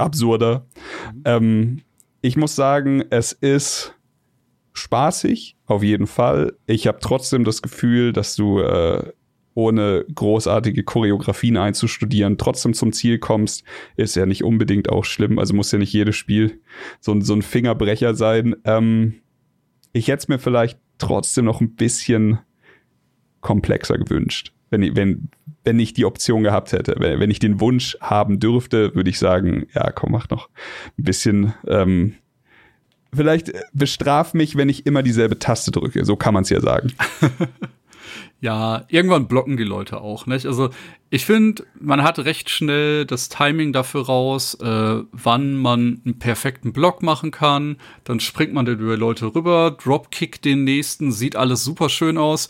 absurder. 0.03 0.65
Mhm. 1.13 1.21
Ähm, 1.25 1.81
ich 2.21 2.37
muss 2.37 2.55
sagen, 2.55 3.03
es 3.09 3.33
ist 3.33 3.95
spaßig, 4.73 5.57
auf 5.65 5.83
jeden 5.83 6.07
Fall. 6.07 6.53
Ich 6.65 6.87
habe 6.87 6.99
trotzdem 7.01 7.43
das 7.43 7.61
Gefühl, 7.61 8.13
dass 8.13 8.35
du 8.35 8.59
äh, 8.59 9.11
ohne 9.55 10.05
großartige 10.13 10.83
Choreografien 10.83 11.57
einzustudieren, 11.57 12.37
trotzdem 12.37 12.73
zum 12.73 12.91
Ziel 12.91 13.19
kommst, 13.19 13.63
ist 13.95 14.15
ja 14.15 14.25
nicht 14.25 14.43
unbedingt 14.43 14.89
auch 14.89 15.05
schlimm. 15.05 15.37
Also 15.37 15.53
muss 15.53 15.71
ja 15.71 15.77
nicht 15.77 15.93
jedes 15.93 16.15
Spiel 16.15 16.61
so, 16.99 17.19
so 17.21 17.33
ein 17.33 17.41
Fingerbrecher 17.41 18.15
sein. 18.15 18.55
Ähm, 18.63 19.15
ich 19.91 20.07
hätte 20.07 20.19
es 20.19 20.27
mir 20.27 20.39
vielleicht 20.39 20.79
trotzdem 20.97 21.45
noch 21.45 21.61
ein 21.61 21.75
bisschen 21.75 22.39
komplexer 23.41 23.97
gewünscht. 23.97 24.53
Wenn, 24.69 24.95
wenn, 24.95 25.29
wenn 25.63 25.79
ich 25.79 25.93
die 25.93 26.05
Option 26.05 26.43
gehabt 26.43 26.71
hätte, 26.71 26.95
wenn, 26.99 27.19
wenn 27.19 27.31
ich 27.31 27.39
den 27.39 27.59
Wunsch 27.59 27.97
haben 28.01 28.39
dürfte, 28.39 28.95
würde 28.95 29.09
ich 29.09 29.19
sagen, 29.19 29.67
ja, 29.73 29.91
komm, 29.91 30.11
mach 30.11 30.29
noch 30.29 30.49
ein 30.97 31.03
bisschen 31.03 31.53
ähm, 31.67 32.15
vielleicht 33.15 33.51
bestraf 33.73 34.33
mich, 34.33 34.55
wenn 34.55 34.69
ich 34.69 34.85
immer 34.85 35.03
dieselbe 35.03 35.39
Taste 35.39 35.71
drücke. 35.71 36.03
So 36.05 36.15
kann 36.15 36.33
man 36.33 36.43
es 36.43 36.49
ja 36.49 36.61
sagen. 36.61 36.93
ja, 38.41 38.85
irgendwann 38.89 39.27
blocken 39.27 39.57
die 39.57 39.63
Leute 39.63 40.01
auch, 40.01 40.25
nicht? 40.25 40.45
Also 40.45 40.69
ich 41.09 41.25
finde, 41.25 41.63
man 41.79 42.03
hat 42.03 42.19
recht 42.19 42.49
schnell 42.49 43.05
das 43.05 43.29
Timing 43.29 43.73
dafür 43.73 44.05
raus, 44.05 44.55
äh, 44.55 45.01
wann 45.11 45.55
man 45.55 46.01
einen 46.05 46.19
perfekten 46.19 46.73
Block 46.73 47.03
machen 47.03 47.31
kann. 47.31 47.77
Dann 48.03 48.19
springt 48.19 48.53
man 48.53 48.67
über 48.67 48.97
Leute 48.97 49.33
rüber, 49.33 49.71
Dropkick 49.71 50.41
den 50.41 50.63
nächsten, 50.63 51.11
sieht 51.11 51.35
alles 51.35 51.63
super 51.63 51.89
schön 51.89 52.17
aus. 52.17 52.49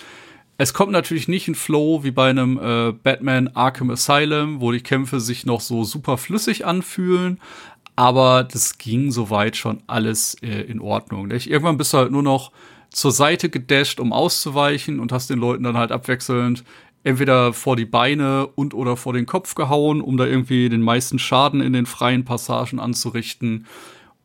Es 0.57 0.73
kommt 0.73 0.91
natürlich 0.91 1.27
nicht 1.27 1.47
in 1.47 1.55
Flow 1.55 2.03
wie 2.03 2.11
bei 2.11 2.29
einem 2.29 2.59
äh, 2.59 2.91
Batman 2.91 3.49
Arkham 3.49 3.89
Asylum, 3.89 4.61
wo 4.61 4.71
die 4.71 4.81
Kämpfe 4.81 5.19
sich 5.19 5.45
noch 5.45 5.61
so 5.61 5.83
super 5.83 6.17
flüssig 6.17 6.65
anfühlen, 6.65 7.39
aber 7.95 8.43
das 8.43 8.77
ging 8.77 9.11
soweit 9.11 9.57
schon 9.57 9.81
alles 9.87 10.35
äh, 10.41 10.61
in 10.61 10.79
Ordnung. 10.79 11.27
Nicht? 11.27 11.49
Irgendwann 11.49 11.77
bist 11.77 11.93
du 11.93 11.97
halt 11.97 12.11
nur 12.11 12.23
noch 12.23 12.51
zur 12.89 13.11
Seite 13.11 13.49
gedasht, 13.49 13.99
um 13.99 14.13
auszuweichen 14.13 14.99
und 14.99 15.11
hast 15.11 15.29
den 15.29 15.39
Leuten 15.39 15.63
dann 15.63 15.77
halt 15.77 15.91
abwechselnd 15.91 16.63
entweder 17.03 17.53
vor 17.53 17.75
die 17.75 17.85
Beine 17.85 18.47
und 18.47 18.73
oder 18.73 18.95
vor 18.95 19.13
den 19.13 19.25
Kopf 19.25 19.55
gehauen, 19.55 20.01
um 20.01 20.17
da 20.17 20.25
irgendwie 20.25 20.69
den 20.69 20.81
meisten 20.81 21.19
Schaden 21.19 21.61
in 21.61 21.73
den 21.73 21.85
freien 21.85 22.25
Passagen 22.25 22.79
anzurichten. 22.79 23.65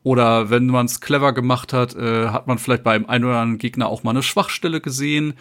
Oder 0.03 0.49
wenn 0.49 0.67
man 0.67 0.85
es 0.85 1.01
clever 1.01 1.33
gemacht 1.33 1.73
hat, 1.73 1.95
äh, 1.95 2.29
hat 2.29 2.47
man 2.47 2.57
vielleicht 2.57 2.83
beim 2.83 3.05
einen 3.05 3.25
oder 3.25 3.39
anderen 3.39 3.59
Gegner 3.59 3.87
auch 3.87 4.03
mal 4.03 4.11
eine 4.11 4.23
Schwachstelle 4.23 4.79
gesehen. 4.79 5.33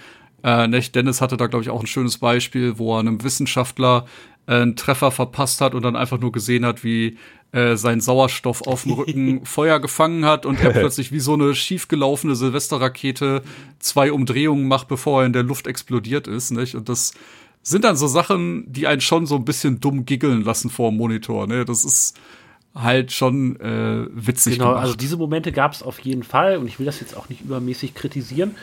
Äh, 0.42 0.68
nicht? 0.68 0.94
Dennis 0.94 1.20
hatte 1.20 1.36
da, 1.36 1.46
glaube 1.46 1.62
ich, 1.62 1.70
auch 1.70 1.80
ein 1.80 1.86
schönes 1.86 2.18
Beispiel, 2.18 2.78
wo 2.78 2.94
er 2.94 3.00
einem 3.00 3.22
Wissenschaftler 3.22 4.06
äh, 4.46 4.54
einen 4.54 4.76
Treffer 4.76 5.10
verpasst 5.10 5.60
hat 5.60 5.74
und 5.74 5.82
dann 5.82 5.96
einfach 5.96 6.18
nur 6.18 6.32
gesehen 6.32 6.64
hat, 6.64 6.84
wie 6.84 7.18
äh, 7.52 7.76
sein 7.76 8.00
Sauerstoff 8.00 8.66
auf 8.66 8.82
dem 8.82 8.92
Rücken 8.92 9.44
Feuer 9.44 9.80
gefangen 9.80 10.24
hat 10.24 10.46
und 10.46 10.60
er 10.60 10.70
plötzlich 10.72 11.12
wie 11.12 11.20
so 11.20 11.34
eine 11.34 11.54
schiefgelaufene 11.54 12.34
Silvesterrakete 12.34 13.42
zwei 13.78 14.12
Umdrehungen 14.12 14.68
macht, 14.68 14.88
bevor 14.88 15.22
er 15.22 15.26
in 15.26 15.32
der 15.32 15.42
Luft 15.42 15.66
explodiert 15.66 16.26
ist, 16.26 16.50
nicht? 16.50 16.74
Und 16.74 16.88
das 16.88 17.12
sind 17.62 17.84
dann 17.84 17.96
so 17.96 18.06
Sachen, 18.06 18.70
die 18.72 18.86
einen 18.86 19.00
schon 19.00 19.26
so 19.26 19.36
ein 19.36 19.44
bisschen 19.44 19.80
dumm 19.80 20.04
giggeln 20.04 20.42
lassen 20.42 20.70
vor 20.70 20.90
dem 20.90 20.98
Monitor, 20.98 21.46
ne? 21.46 21.64
Das 21.64 21.84
ist 21.84 22.18
halt 22.74 23.12
schon 23.12 23.58
äh, 23.60 24.06
witzig 24.12 24.54
genau, 24.54 24.68
gemacht. 24.68 24.82
also 24.82 24.94
diese 24.94 25.16
Momente 25.16 25.52
gab 25.52 25.72
es 25.72 25.82
auf 25.82 25.98
jeden 26.00 26.22
Fall 26.22 26.58
und 26.58 26.68
ich 26.68 26.78
will 26.78 26.86
das 26.86 27.00
jetzt 27.00 27.16
auch 27.16 27.28
nicht 27.28 27.40
übermäßig 27.40 27.94
kritisieren. 27.94 28.54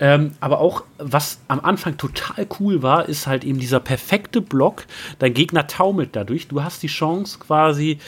Ähm, 0.00 0.32
aber 0.40 0.60
auch, 0.60 0.84
was 0.98 1.38
am 1.48 1.60
Anfang 1.60 1.96
total 1.96 2.46
cool 2.58 2.82
war, 2.82 3.08
ist 3.08 3.26
halt 3.26 3.44
eben 3.44 3.58
dieser 3.58 3.80
perfekte 3.80 4.40
Block. 4.40 4.86
Dein 5.18 5.34
Gegner 5.34 5.66
taumelt 5.66 6.10
dadurch. 6.12 6.48
Du 6.48 6.62
hast 6.62 6.82
die 6.82 6.88
Chance, 6.88 7.38
quasi 7.38 7.98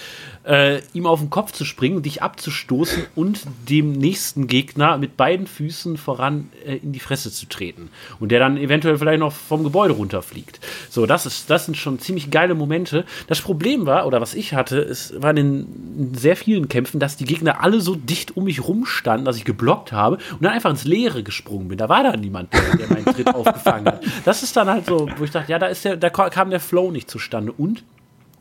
äh, 0.47 0.81
ihm 0.93 1.07
auf 1.07 1.21
den 1.21 1.31
Kopf 1.31 1.53
zu 1.53 1.65
springen, 1.65 2.03
dich 2.03 2.23
abzustoßen 2.23 3.05
und 3.15 3.43
dem 3.69 3.93
nächsten 3.93 4.47
Gegner 4.47 4.97
mit 4.97 5.17
beiden 5.17 5.47
Füßen 5.47 5.97
voran 5.97 6.51
äh, 6.65 6.77
in 6.77 6.93
die 6.93 7.01
Fresse 7.01 7.33
zu 7.33 7.47
treten. 7.47 7.91
Und 8.21 8.31
der 8.31 8.39
dann 8.39 8.57
eventuell 8.57 8.99
vielleicht 8.99 9.21
noch 9.21 9.33
vom 9.33 9.65
Gebäude 9.65 9.95
runterfliegt. 9.95 10.61
So, 10.89 11.07
das, 11.07 11.27
ist, 11.27 11.51
das 11.51 11.67
sind 11.67 11.77
schon 11.77 11.99
ziemlich 11.99 12.31
geile 12.31 12.55
Momente. 12.55 13.05
Das 13.27 13.41
Problem 13.41 13.87
war, 13.87 14.07
oder 14.07 14.21
was 14.21 14.35
ich 14.35 14.55
hatte, 14.55 14.79
es 14.79 15.21
war 15.21 15.37
in, 15.37 15.67
in 15.99 16.15
sehr 16.15 16.37
vielen 16.37 16.69
Kämpfen, 16.69 17.01
dass 17.01 17.17
die 17.17 17.25
Gegner 17.25 17.63
alle 17.63 17.81
so 17.81 17.95
dicht 17.95 18.37
um 18.37 18.45
mich 18.45 18.67
rumstanden, 18.67 19.25
dass 19.25 19.37
ich 19.37 19.45
geblockt 19.45 19.93
habe 19.93 20.17
und 20.33 20.43
dann 20.43 20.53
einfach 20.53 20.71
ins 20.71 20.85
Leere 20.85 21.23
gesprungen 21.23 21.69
bin. 21.69 21.76
Da 21.77 21.89
war 21.89 22.03
da 22.03 22.17
niemand, 22.17 22.53
der, 22.53 22.77
der 22.77 22.89
meinen 22.89 23.05
Tritt 23.05 23.29
aufgefangen 23.35 23.87
hat. 23.87 24.03
Das 24.25 24.43
ist 24.43 24.57
dann 24.57 24.69
halt 24.69 24.87
so, 24.87 25.09
wo 25.17 25.25
ich 25.25 25.31
dachte, 25.31 25.51
ja, 25.51 25.59
da 25.59 25.67
ist 25.67 25.85
der, 25.85 25.97
da 25.97 26.11
kam 26.11 26.51
der 26.51 26.61
Flow 26.61 26.91
nicht 26.91 27.11
zustande. 27.11 27.53
Und 27.53 27.85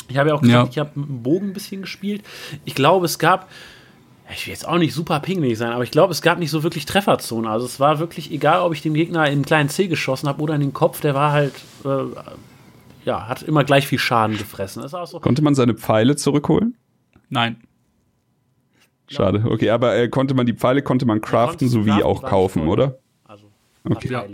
ich 0.08 0.18
habe 0.18 0.30
ja 0.30 0.36
auch 0.36 0.42
gesagt, 0.42 0.66
ja. 0.66 0.70
ich 0.72 0.78
habe 0.80 1.00
mit 1.00 1.10
dem 1.10 1.24
Bogen 1.24 1.48
ein 1.48 1.54
bisschen 1.54 1.82
gespielt. 1.82 2.24
Ich 2.64 2.76
glaube, 2.76 3.06
es 3.06 3.18
gab, 3.20 3.50
ich 4.32 4.46
will 4.46 4.54
jetzt 4.54 4.68
auch 4.68 4.78
nicht 4.78 4.94
super 4.94 5.20
pingelig 5.20 5.58
sein, 5.58 5.72
aber 5.72 5.84
ich 5.84 5.92
glaube, 5.92 6.12
es 6.12 6.22
gab 6.22 6.38
nicht 6.38 6.52
so 6.52 6.64
wirklich 6.64 6.86
Trefferzone. 6.86 7.50
Also 7.50 7.66
es 7.66 7.80
war 7.80 8.00
wirklich 8.00 8.32
egal, 8.32 8.62
ob 8.62 8.74
ich 8.74 8.82
dem 8.82 8.94
Gegner 8.94 9.26
in 9.26 9.34
einen 9.34 9.46
kleinen 9.46 9.70
C 9.70 9.88
geschossen 9.88 10.30
habe 10.30 10.42
oder 10.42 10.56
in 10.56 10.62
den 10.62 10.74
Kopf, 10.74 11.02
der 11.02 11.16
war 11.16 11.32
halt, 11.32 11.54
äh, 11.84 12.04
ja, 13.04 13.28
hat 13.28 13.44
immer 13.44 13.64
gleich 13.64 13.88
viel 13.88 14.00
Schaden 14.00 14.38
gefressen. 14.38 14.88
So 14.88 15.20
Konnte 15.20 15.42
man 15.42 15.56
seine 15.56 15.74
Pfeile 15.74 16.16
zurückholen? 16.16 16.76
Nein. 17.30 17.58
Schade, 19.08 19.44
okay, 19.48 19.70
aber 19.70 19.96
äh, 19.96 20.10
konnte 20.10 20.34
man 20.34 20.48
die 20.48 20.54
Pfeile 20.54 20.82
konnte 20.82 21.06
man 21.06 21.22
craften 21.22 21.68
sowie 21.68 22.04
auch 22.04 22.24
kaufen, 22.24 22.68
oder? 22.68 22.98
Also 23.86 23.98
okay. 23.98 24.12
Ja, 24.12 24.26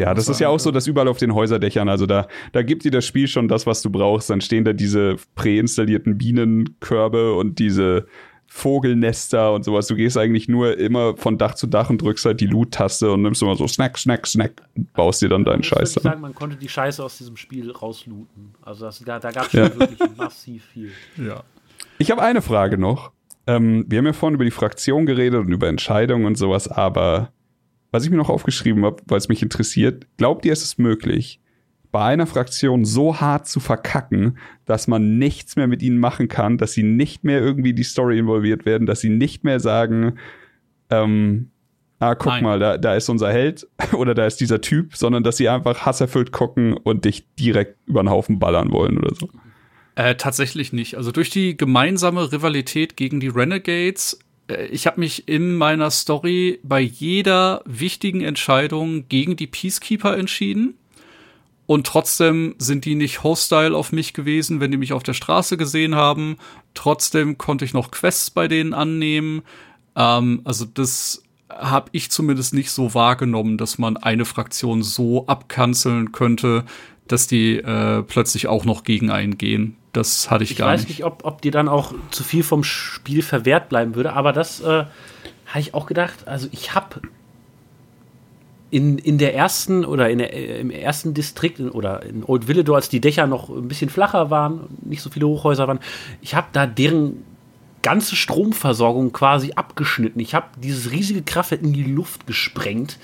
ja, 0.00 0.14
das 0.14 0.30
ist 0.30 0.40
ja 0.40 0.48
auch 0.48 0.58
so, 0.58 0.70
dass 0.70 0.86
überall 0.86 1.08
auf 1.08 1.18
den 1.18 1.34
Häuserdächern, 1.34 1.90
also 1.90 2.06
da, 2.06 2.26
da 2.52 2.62
gibt 2.62 2.84
dir 2.84 2.90
das 2.90 3.04
Spiel 3.04 3.28
schon 3.28 3.48
das, 3.48 3.66
was 3.66 3.82
du 3.82 3.90
brauchst. 3.90 4.30
Dann 4.30 4.40
stehen 4.40 4.64
da 4.64 4.72
diese 4.72 5.16
präinstallierten 5.34 6.16
Bienenkörbe 6.16 7.34
und 7.34 7.58
diese 7.58 8.06
Vogelnester 8.46 9.52
und 9.52 9.64
sowas. 9.64 9.88
Du 9.88 9.96
gehst 9.96 10.16
eigentlich 10.16 10.48
nur 10.48 10.78
immer 10.78 11.16
von 11.16 11.36
Dach 11.36 11.54
zu 11.54 11.66
Dach 11.66 11.90
und 11.90 12.00
drückst 12.00 12.24
halt 12.24 12.40
die 12.40 12.46
Loot-Taste 12.46 13.12
und 13.12 13.22
nimmst 13.22 13.42
immer 13.42 13.54
so 13.56 13.68
Snack, 13.68 13.98
Snack, 13.98 14.26
Snack 14.26 14.62
und 14.74 14.92
baust 14.94 15.20
dir 15.20 15.28
dann 15.28 15.44
deinen 15.44 15.62
Scheiß. 15.62 15.96
Ich 15.96 16.02
sagen, 16.02 16.22
man 16.22 16.34
konnte 16.34 16.56
die 16.56 16.68
Scheiße 16.68 17.04
aus 17.04 17.18
diesem 17.18 17.36
Spiel 17.36 17.70
rauslooten. 17.70 18.54
Also 18.62 18.86
das, 18.86 19.00
da, 19.00 19.20
da 19.20 19.30
gab 19.30 19.46
es 19.48 19.52
ja. 19.52 19.78
wirklich 19.78 20.00
massiv 20.16 20.64
viel. 20.64 20.90
Ja. 21.16 21.44
Ich 21.98 22.10
habe 22.10 22.22
eine 22.22 22.40
Frage 22.40 22.78
noch. 22.78 23.12
Ähm, 23.46 23.84
wir 23.86 23.98
haben 23.98 24.06
ja 24.06 24.14
vorhin 24.14 24.34
über 24.34 24.44
die 24.44 24.50
Fraktion 24.50 25.04
geredet 25.04 25.40
und 25.40 25.52
über 25.52 25.68
Entscheidungen 25.68 26.24
und 26.24 26.36
sowas, 26.36 26.68
aber 26.68 27.32
was 27.90 28.04
ich 28.04 28.10
mir 28.10 28.16
noch 28.16 28.28
aufgeschrieben 28.28 28.84
habe, 28.84 29.02
weil 29.06 29.18
es 29.18 29.28
mich 29.28 29.42
interessiert, 29.42 30.06
glaubt 30.16 30.44
ihr, 30.44 30.52
es 30.52 30.62
ist 30.62 30.78
möglich, 30.78 31.40
bei 31.92 32.04
einer 32.04 32.26
Fraktion 32.26 32.84
so 32.84 33.20
hart 33.20 33.48
zu 33.48 33.58
verkacken, 33.58 34.38
dass 34.64 34.86
man 34.86 35.18
nichts 35.18 35.56
mehr 35.56 35.66
mit 35.66 35.82
ihnen 35.82 35.98
machen 35.98 36.28
kann, 36.28 36.56
dass 36.56 36.72
sie 36.72 36.84
nicht 36.84 37.24
mehr 37.24 37.40
irgendwie 37.40 37.74
die 37.74 37.82
Story 37.82 38.18
involviert 38.18 38.64
werden, 38.64 38.86
dass 38.86 39.00
sie 39.00 39.08
nicht 39.08 39.42
mehr 39.42 39.58
sagen, 39.58 40.18
ähm, 40.90 41.50
ah, 41.98 42.14
guck 42.14 42.32
Nein. 42.32 42.44
mal, 42.44 42.58
da, 42.58 42.78
da 42.78 42.94
ist 42.94 43.08
unser 43.08 43.32
Held 43.32 43.66
oder 43.92 44.14
da 44.14 44.26
ist 44.26 44.40
dieser 44.40 44.60
Typ, 44.60 44.96
sondern 44.96 45.24
dass 45.24 45.36
sie 45.36 45.48
einfach 45.48 45.84
hasserfüllt 45.84 46.30
gucken 46.30 46.74
und 46.74 47.04
dich 47.04 47.26
direkt 47.34 47.76
über 47.86 48.02
den 48.02 48.10
Haufen 48.10 48.38
ballern 48.38 48.70
wollen 48.70 48.98
oder 48.98 49.14
so. 49.14 49.28
Äh, 49.96 50.14
tatsächlich 50.14 50.72
nicht. 50.72 50.96
Also 50.96 51.10
durch 51.10 51.30
die 51.30 51.56
gemeinsame 51.56 52.30
Rivalität 52.32 52.96
gegen 52.96 53.18
die 53.18 53.28
Renegades, 53.28 54.18
ich 54.70 54.86
habe 54.86 55.00
mich 55.00 55.28
in 55.28 55.54
meiner 55.54 55.90
Story 55.90 56.60
bei 56.62 56.80
jeder 56.80 57.62
wichtigen 57.64 58.22
Entscheidung 58.22 59.08
gegen 59.08 59.36
die 59.36 59.46
Peacekeeper 59.46 60.16
entschieden. 60.16 60.74
Und 61.66 61.86
trotzdem 61.86 62.56
sind 62.58 62.84
die 62.84 62.96
nicht 62.96 63.22
hostile 63.22 63.76
auf 63.76 63.92
mich 63.92 64.12
gewesen, 64.12 64.58
wenn 64.58 64.72
die 64.72 64.76
mich 64.76 64.92
auf 64.92 65.04
der 65.04 65.14
Straße 65.14 65.56
gesehen 65.56 65.94
haben. 65.94 66.36
Trotzdem 66.74 67.38
konnte 67.38 67.64
ich 67.64 67.74
noch 67.74 67.92
Quests 67.92 68.30
bei 68.30 68.48
denen 68.48 68.74
annehmen. 68.74 69.42
Ähm, 69.94 70.40
also 70.44 70.64
das 70.64 71.22
habe 71.48 71.90
ich 71.92 72.10
zumindest 72.10 72.54
nicht 72.54 72.70
so 72.70 72.94
wahrgenommen, 72.94 73.56
dass 73.56 73.78
man 73.78 73.96
eine 73.96 74.24
Fraktion 74.24 74.82
so 74.82 75.26
abkanzeln 75.26 76.12
könnte, 76.12 76.64
dass 77.12 77.26
die 77.26 77.56
äh, 77.56 78.02
plötzlich 78.02 78.46
auch 78.46 78.64
noch 78.64 78.84
gegen 78.84 79.10
einen 79.10 79.38
gehen. 79.38 79.76
Das 79.92 80.30
hatte 80.30 80.44
ich, 80.44 80.52
Ich 80.52 80.58
gar 80.58 80.68
weiß 80.68 80.82
nicht. 80.82 80.90
nicht, 80.90 81.04
ob, 81.04 81.24
ob 81.24 81.42
dir 81.42 81.50
dann 81.50 81.68
auch 81.68 81.92
zu 82.10 82.22
viel 82.22 82.42
vom 82.42 82.62
Spiel 82.62 83.22
verwehrt 83.22 83.68
bleiben 83.68 83.94
würde, 83.94 84.12
aber 84.12 84.32
das 84.32 84.60
äh, 84.60 84.84
habe 85.46 85.60
ich 85.60 85.74
auch 85.74 85.86
gedacht. 85.86 86.28
Also 86.28 86.48
ich 86.52 86.74
habe 86.74 87.00
in, 88.70 88.98
in 88.98 89.18
der 89.18 89.34
ersten 89.34 89.84
oder 89.84 90.10
in 90.10 90.18
der, 90.18 90.32
äh, 90.32 90.60
im 90.60 90.70
ersten 90.70 91.12
Distrikt 91.12 91.58
in, 91.58 91.70
oder 91.70 92.04
in 92.04 92.22
Old 92.24 92.46
Villador, 92.46 92.76
als 92.76 92.88
die 92.88 93.00
Dächer 93.00 93.26
noch 93.26 93.48
ein 93.50 93.66
bisschen 93.66 93.90
flacher 93.90 94.30
waren, 94.30 94.60
nicht 94.82 95.02
so 95.02 95.10
viele 95.10 95.26
Hochhäuser 95.26 95.66
waren, 95.66 95.80
ich 96.20 96.34
habe 96.34 96.46
da 96.52 96.66
deren 96.66 97.24
ganze 97.82 98.14
Stromversorgung 98.14 99.12
quasi 99.12 99.52
abgeschnitten. 99.56 100.20
Ich 100.20 100.34
habe 100.34 100.46
dieses 100.62 100.92
riesige 100.92 101.22
Kraftwerk 101.22 101.62
in 101.62 101.72
die 101.72 101.82
Luft 101.84 102.26
gesprengt. 102.26 102.98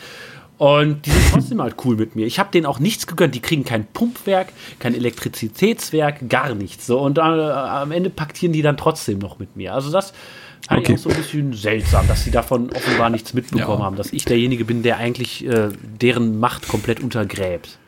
Und 0.59 1.05
die 1.05 1.11
sind 1.11 1.31
trotzdem 1.33 1.61
halt 1.61 1.75
cool 1.85 1.97
mit 1.97 2.17
mir. 2.17 2.25
Ich 2.27 2.39
habe 2.39 2.51
denen 2.51 2.65
auch 2.65 2.79
nichts 2.79 3.07
gegönnt. 3.07 3.35
Die 3.35 3.41
kriegen 3.41 3.65
kein 3.65 3.85
Pumpwerk, 3.87 4.49
kein 4.79 4.95
Elektrizitätswerk, 4.95 6.29
gar 6.31 6.55
nichts. 6.55 6.87
So. 6.87 6.99
Und 7.01 7.19
äh, 7.19 7.21
am 7.21 7.93
Ende 7.93 8.09
paktieren 8.11 8.53
die 8.53 8.63
dann 8.63 8.77
trotzdem 8.77 9.19
noch 9.19 9.39
mit 9.39 9.55
mir. 9.57 9.75
Also 9.75 9.91
das 9.93 10.13
fand 10.67 10.81
Okay. 10.81 10.95
ich 10.95 10.99
auch 10.99 11.03
so 11.05 11.11
ein 11.11 11.17
bisschen 11.17 11.53
seltsam, 11.53 12.09
dass 12.09 12.25
sie 12.25 12.31
davon 12.31 12.71
offenbar 12.71 13.11
nichts 13.11 13.35
mitbekommen 13.35 13.81
Ja. 13.81 13.85
haben. 13.85 13.97
Dass 13.97 14.13
ich 14.13 14.25
derjenige 14.25 14.65
bin, 14.65 14.83
der 14.83 14.97
eigentlich 14.97 15.47
äh, 15.47 15.69
deren 16.01 16.41
Macht 16.41 16.69
komplett 16.69 17.01
untergräbt. 17.01 17.79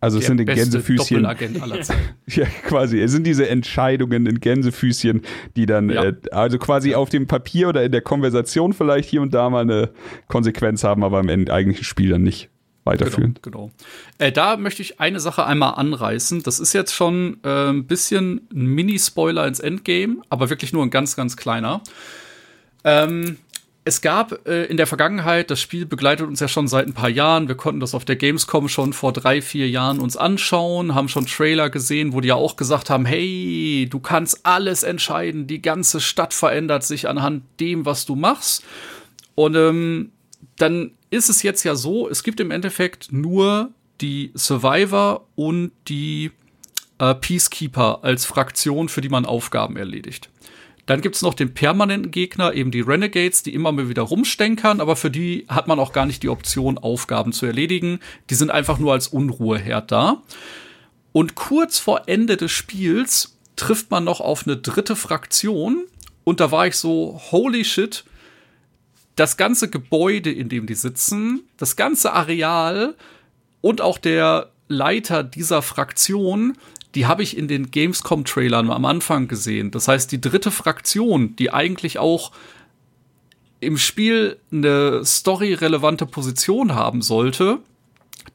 Also 0.00 0.18
es 0.18 0.24
Der 0.24 0.28
sind 0.28 0.38
die 0.38 0.44
beste 0.44 0.62
Gänsefüßchen. 0.62 1.22
Doppelagent 1.22 1.62
aller 1.62 1.80
Zeiten. 1.80 2.00
Ja, 2.26 2.44
quasi. 2.66 3.00
Es 3.00 3.12
sind 3.12 3.26
diese 3.26 3.48
Entscheidungen 3.48 4.26
in 4.26 4.40
Gänsefüßchen, 4.40 5.22
die 5.56 5.66
dann, 5.66 5.88
Ja. 5.90 6.04
äh, 6.04 6.14
also 6.32 6.58
quasi 6.58 6.94
auf 6.94 7.08
dem 7.08 7.26
Papier 7.26 7.68
oder 7.68 7.82
in 7.82 7.92
der 7.92 8.02
Konversation 8.02 8.72
vielleicht 8.72 9.08
hier 9.08 9.22
und 9.22 9.32
da 9.32 9.48
mal 9.48 9.62
eine 9.62 9.90
Konsequenz 10.28 10.84
haben, 10.84 11.02
aber 11.02 11.20
im 11.20 11.48
eigentlichen 11.48 11.84
Spiel 11.84 12.10
dann 12.10 12.22
nicht 12.22 12.50
weiterführen. 12.84 13.38
Genau. 13.42 13.66
genau. 13.66 13.70
Äh, 14.18 14.32
da 14.32 14.56
möchte 14.56 14.82
ich 14.82 15.00
eine 15.00 15.18
Sache 15.18 15.44
einmal 15.46 15.74
anreißen. 15.74 16.42
Das 16.42 16.60
ist 16.60 16.72
jetzt 16.72 16.94
schon 16.94 17.38
äh, 17.42 17.70
ein 17.70 17.86
bisschen 17.86 18.42
ein 18.52 18.66
Mini-Spoiler 18.66 19.46
ins 19.46 19.60
Endgame, 19.60 20.18
aber 20.28 20.50
wirklich 20.50 20.72
nur 20.72 20.84
ein 20.84 20.90
ganz, 20.90 21.16
ganz 21.16 21.36
kleiner. 21.36 21.82
Ähm, 22.84 23.38
es 23.86 24.00
gab 24.00 24.48
äh, 24.48 24.64
in 24.64 24.76
der 24.76 24.88
Vergangenheit, 24.88 25.48
das 25.48 25.60
Spiel 25.60 25.86
begleitet 25.86 26.26
uns 26.26 26.40
ja 26.40 26.48
schon 26.48 26.66
seit 26.66 26.88
ein 26.88 26.92
paar 26.92 27.08
Jahren. 27.08 27.46
Wir 27.46 27.54
konnten 27.54 27.78
das 27.78 27.94
auf 27.94 28.04
der 28.04 28.16
Gamescom 28.16 28.68
schon 28.68 28.92
vor 28.92 29.12
drei, 29.12 29.40
vier 29.40 29.68
Jahren 29.68 30.00
uns 30.00 30.16
anschauen, 30.16 30.96
haben 30.96 31.08
schon 31.08 31.26
Trailer 31.26 31.70
gesehen, 31.70 32.12
wo 32.12 32.20
die 32.20 32.26
ja 32.28 32.34
auch 32.34 32.56
gesagt 32.56 32.90
haben, 32.90 33.06
hey, 33.06 33.86
du 33.88 34.00
kannst 34.00 34.44
alles 34.44 34.82
entscheiden, 34.82 35.46
die 35.46 35.62
ganze 35.62 36.00
Stadt 36.00 36.34
verändert 36.34 36.82
sich 36.82 37.08
anhand 37.08 37.44
dem, 37.60 37.86
was 37.86 38.06
du 38.06 38.16
machst. 38.16 38.64
Und 39.36 39.54
ähm, 39.54 40.10
dann 40.56 40.90
ist 41.10 41.28
es 41.28 41.44
jetzt 41.44 41.62
ja 41.62 41.76
so, 41.76 42.08
es 42.08 42.24
gibt 42.24 42.40
im 42.40 42.50
Endeffekt 42.50 43.12
nur 43.12 43.70
die 44.00 44.32
Survivor 44.34 45.28
und 45.36 45.70
die 45.86 46.32
äh, 46.98 47.14
Peacekeeper 47.14 48.00
als 48.02 48.24
Fraktion, 48.24 48.88
für 48.88 49.00
die 49.00 49.10
man 49.10 49.26
Aufgaben 49.26 49.76
erledigt. 49.76 50.28
Dann 50.86 51.00
gibt's 51.00 51.22
noch 51.22 51.34
den 51.34 51.52
permanenten 51.52 52.12
Gegner, 52.12 52.54
eben 52.54 52.70
die 52.70 52.80
Renegades, 52.80 53.42
die 53.42 53.52
immer 53.52 53.72
mal 53.72 53.88
wieder 53.88 54.02
rumstenkern, 54.02 54.80
aber 54.80 54.94
für 54.94 55.10
die 55.10 55.44
hat 55.48 55.66
man 55.66 55.80
auch 55.80 55.92
gar 55.92 56.06
nicht 56.06 56.22
die 56.22 56.28
Option, 56.28 56.78
Aufgaben 56.78 57.32
zu 57.32 57.44
erledigen. 57.44 57.98
Die 58.30 58.36
sind 58.36 58.52
einfach 58.52 58.78
nur 58.78 58.92
als 58.92 59.08
Unruheherd 59.08 59.90
da. 59.90 60.22
Und 61.12 61.34
kurz 61.34 61.78
vor 61.78 62.02
Ende 62.06 62.36
des 62.36 62.52
Spiels 62.52 63.36
trifft 63.56 63.90
man 63.90 64.04
noch 64.04 64.20
auf 64.20 64.46
eine 64.46 64.56
dritte 64.56 64.94
Fraktion. 64.94 65.84
Und 66.22 66.40
da 66.40 66.52
war 66.52 66.68
ich 66.68 66.76
so, 66.76 67.20
holy 67.32 67.64
shit, 67.64 68.04
das 69.16 69.36
ganze 69.36 69.68
Gebäude, 69.68 70.30
in 70.30 70.48
dem 70.48 70.66
die 70.66 70.74
sitzen, 70.74 71.48
das 71.56 71.74
ganze 71.74 72.12
Areal 72.12 72.94
und 73.60 73.80
auch 73.80 73.98
der 73.98 74.50
Leiter 74.68 75.24
dieser 75.24 75.62
Fraktion, 75.62 76.56
die 76.96 77.06
habe 77.06 77.22
ich 77.22 77.36
in 77.36 77.46
den 77.46 77.70
Gamescom-Trailern 77.70 78.70
am 78.70 78.86
Anfang 78.86 79.28
gesehen. 79.28 79.70
Das 79.70 79.86
heißt, 79.86 80.10
die 80.10 80.20
dritte 80.20 80.50
Fraktion, 80.50 81.36
die 81.36 81.52
eigentlich 81.52 81.98
auch 81.98 82.32
im 83.60 83.76
Spiel 83.76 84.38
eine 84.50 85.02
storyrelevante 85.04 86.06
Position 86.06 86.74
haben 86.74 87.02
sollte, 87.02 87.58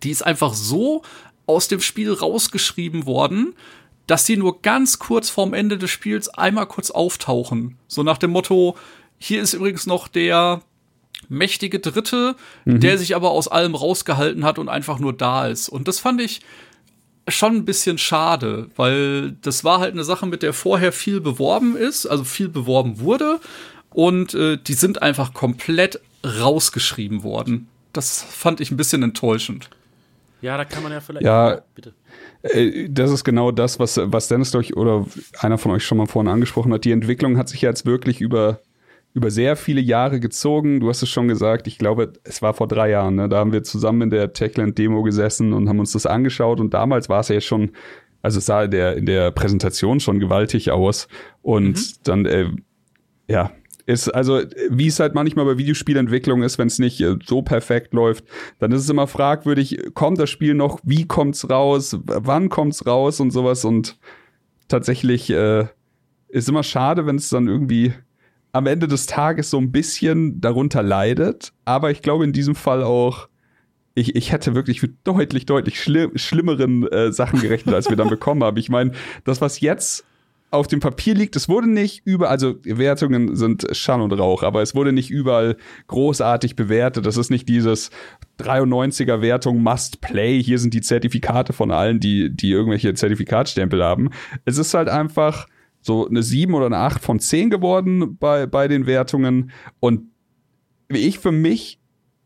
die 0.03 0.11
ist 0.11 0.21
einfach 0.21 0.53
so 0.53 1.01
aus 1.47 1.67
dem 1.67 1.81
Spiel 1.81 2.13
rausgeschrieben 2.13 3.07
worden, 3.07 3.55
dass 4.05 4.27
sie 4.27 4.37
nur 4.37 4.61
ganz 4.61 4.99
kurz 4.99 5.31
vorm 5.31 5.53
Ende 5.53 5.79
des 5.79 5.89
Spiels 5.89 6.29
einmal 6.29 6.67
kurz 6.67 6.91
auftauchen. 6.91 7.77
So 7.87 8.03
nach 8.03 8.19
dem 8.19 8.29
Motto, 8.29 8.77
hier 9.17 9.41
ist 9.41 9.53
übrigens 9.53 9.87
noch 9.87 10.07
der 10.07 10.61
mächtige 11.29 11.79
Dritte, 11.79 12.35
der 12.65 12.97
sich 12.97 13.15
aber 13.15 13.31
aus 13.31 13.47
allem 13.47 13.73
rausgehalten 13.73 14.43
hat 14.43 14.59
und 14.59 14.69
einfach 14.69 14.99
nur 14.99 15.13
da 15.13 15.47
ist. 15.47 15.69
Und 15.69 15.87
das 15.87 15.99
fand 15.99 16.21
ich 16.21 16.41
schon 17.27 17.55
ein 17.55 17.65
bisschen 17.65 17.97
schade, 17.97 18.69
weil 18.75 19.33
das 19.41 19.63
war 19.63 19.79
halt 19.79 19.93
eine 19.93 20.03
Sache, 20.03 20.25
mit 20.25 20.43
der 20.43 20.53
vorher 20.53 20.91
viel 20.91 21.21
beworben 21.21 21.75
ist, 21.75 22.05
also 22.05 22.23
viel 22.23 22.49
beworben 22.49 22.99
wurde. 22.99 23.39
Und 23.91 24.33
äh, 24.33 24.57
die 24.57 24.73
sind 24.73 25.01
einfach 25.01 25.33
komplett 25.33 25.99
rausgeschrieben 26.25 27.23
worden. 27.23 27.67
Das 27.93 28.23
fand 28.23 28.61
ich 28.61 28.71
ein 28.71 28.77
bisschen 28.77 29.03
enttäuschend. 29.03 29.69
Ja, 30.41 30.57
da 30.57 30.65
kann 30.65 30.81
man 30.81 30.91
ja 30.91 31.01
vielleicht. 31.01 31.25
Ja. 31.25 31.61
bitte. 31.75 31.93
Äh, 32.41 32.89
Das 32.89 33.11
ist 33.11 33.23
genau 33.23 33.51
das, 33.51 33.79
was, 33.79 33.99
was 34.01 34.27
Dennis 34.27 34.51
durch 34.51 34.75
oder 34.75 35.05
einer 35.39 35.57
von 35.57 35.71
euch 35.71 35.85
schon 35.85 35.97
mal 35.97 36.07
vorhin 36.07 36.31
angesprochen 36.31 36.73
hat. 36.73 36.85
Die 36.85 36.91
Entwicklung 36.91 37.37
hat 37.37 37.49
sich 37.49 37.61
jetzt 37.61 37.85
wirklich 37.85 38.21
über, 38.21 38.59
über 39.13 39.29
sehr 39.29 39.55
viele 39.55 39.81
Jahre 39.81 40.19
gezogen. 40.19 40.79
Du 40.79 40.89
hast 40.89 41.03
es 41.03 41.09
schon 41.09 41.27
gesagt, 41.27 41.67
ich 41.67 41.77
glaube, 41.77 42.13
es 42.23 42.41
war 42.41 42.53
vor 42.53 42.67
drei 42.67 42.91
Jahren. 42.91 43.15
Ne? 43.15 43.27
Da 43.27 43.39
haben 43.39 43.51
wir 43.51 43.63
zusammen 43.63 44.03
in 44.03 44.09
der 44.09 44.33
Techland-Demo 44.33 45.03
gesessen 45.03 45.53
und 45.53 45.67
haben 45.67 45.79
uns 45.79 45.91
das 45.91 46.05
angeschaut. 46.05 46.59
Und 46.59 46.73
damals 46.73 47.09
war 47.09 47.19
es 47.19 47.27
ja 47.27 47.41
schon, 47.41 47.71
also 48.21 48.37
es 48.37 48.45
sah 48.45 48.63
in 48.63 48.71
der, 48.71 48.95
in 48.95 49.05
der 49.05 49.31
Präsentation 49.31 49.99
schon 49.99 50.19
gewaltig 50.19 50.71
aus. 50.71 51.07
Und 51.41 52.07
dann, 52.07 52.25
äh, 52.25 52.49
ja, 53.27 53.51
ist 53.85 54.09
also, 54.09 54.41
wie 54.69 54.87
es 54.87 54.99
halt 54.99 55.15
manchmal 55.15 55.43
bei 55.43 55.57
Videospielentwicklung 55.57 56.43
ist, 56.43 56.57
wenn 56.57 56.67
es 56.67 56.79
nicht 56.79 57.01
äh, 57.01 57.15
so 57.25 57.41
perfekt 57.41 57.93
läuft, 57.93 58.23
dann 58.59 58.71
ist 58.71 58.81
es 58.81 58.89
immer 58.89 59.07
fragwürdig, 59.07 59.93
kommt 59.93 60.19
das 60.19 60.29
Spiel 60.29 60.53
noch, 60.53 60.79
wie 60.83 61.05
kommt's 61.05 61.49
raus, 61.49 61.95
w- 61.95 61.99
wann 62.05 62.49
kommt's 62.49 62.85
raus 62.85 63.19
und 63.19 63.31
sowas 63.31 63.65
und 63.65 63.97
tatsächlich 64.67 65.31
äh, 65.31 65.65
ist 66.29 66.47
immer 66.47 66.63
schade, 66.63 67.05
wenn 67.07 67.15
es 67.15 67.29
dann 67.29 67.47
irgendwie 67.47 67.93
am 68.51 68.65
Ende 68.65 68.87
des 68.87 69.05
Tages 69.05 69.49
so 69.49 69.57
ein 69.57 69.71
bisschen 69.71 70.41
darunter 70.41 70.83
leidet, 70.83 71.53
aber 71.65 71.91
ich 71.91 72.01
glaube 72.01 72.23
in 72.23 72.33
diesem 72.33 72.55
Fall 72.55 72.83
auch 72.83 73.27
ich, 73.93 74.15
ich 74.15 74.31
hätte 74.31 74.55
wirklich 74.55 74.81
mit 74.81 74.95
deutlich, 75.03 75.45
deutlich 75.45 75.81
schli 75.81 76.09
schlimmeren 76.15 76.87
äh, 76.87 77.11
Sachen 77.11 77.41
gerechnet, 77.41 77.75
als 77.75 77.89
wir 77.89 77.97
dann 77.97 78.09
bekommen 78.09 78.43
haben. 78.43 78.57
Ich 78.57 78.69
meine, 78.69 78.91
das, 79.25 79.41
was 79.41 79.59
jetzt 79.59 80.05
auf 80.49 80.67
dem 80.67 80.81
Papier 80.81 81.15
liegt, 81.15 81.35
es 81.37 81.47
wurde 81.47 81.69
nicht 81.69 82.01
überall, 82.05 82.31
also 82.31 82.55
Wertungen 82.63 83.35
sind 83.35 83.65
Schall 83.71 84.01
und 84.01 84.11
Rauch, 84.11 84.43
aber 84.43 84.61
es 84.61 84.75
wurde 84.75 84.91
nicht 84.91 85.09
überall 85.09 85.55
großartig 85.87 86.57
bewertet. 86.57 87.05
Das 87.05 87.15
ist 87.15 87.31
nicht 87.31 87.47
dieses 87.47 87.89
93er 88.39 89.21
Wertung 89.21 89.63
Must 89.63 90.01
Play. 90.01 90.43
Hier 90.43 90.59
sind 90.59 90.73
die 90.73 90.81
Zertifikate 90.81 91.53
von 91.53 91.71
allen, 91.71 92.01
die, 92.01 92.29
die 92.29 92.51
irgendwelche 92.51 92.93
Zertifikatstempel 92.93 93.81
haben. 93.83 94.09
Es 94.43 94.57
ist 94.57 94.73
halt 94.73 94.89
einfach 94.89 95.47
so 95.81 96.07
eine 96.07 96.23
7 96.23 96.53
oder 96.53 96.67
eine 96.67 96.77
8 96.77 97.01
von 97.01 97.19
10 97.19 97.49
geworden 97.49 98.17
bei, 98.17 98.45
bei 98.45 98.67
den 98.67 98.85
Wertungen. 98.85 99.51
Und 99.79 100.03
ich 100.89 101.19
für 101.19 101.31
mich 101.31 101.81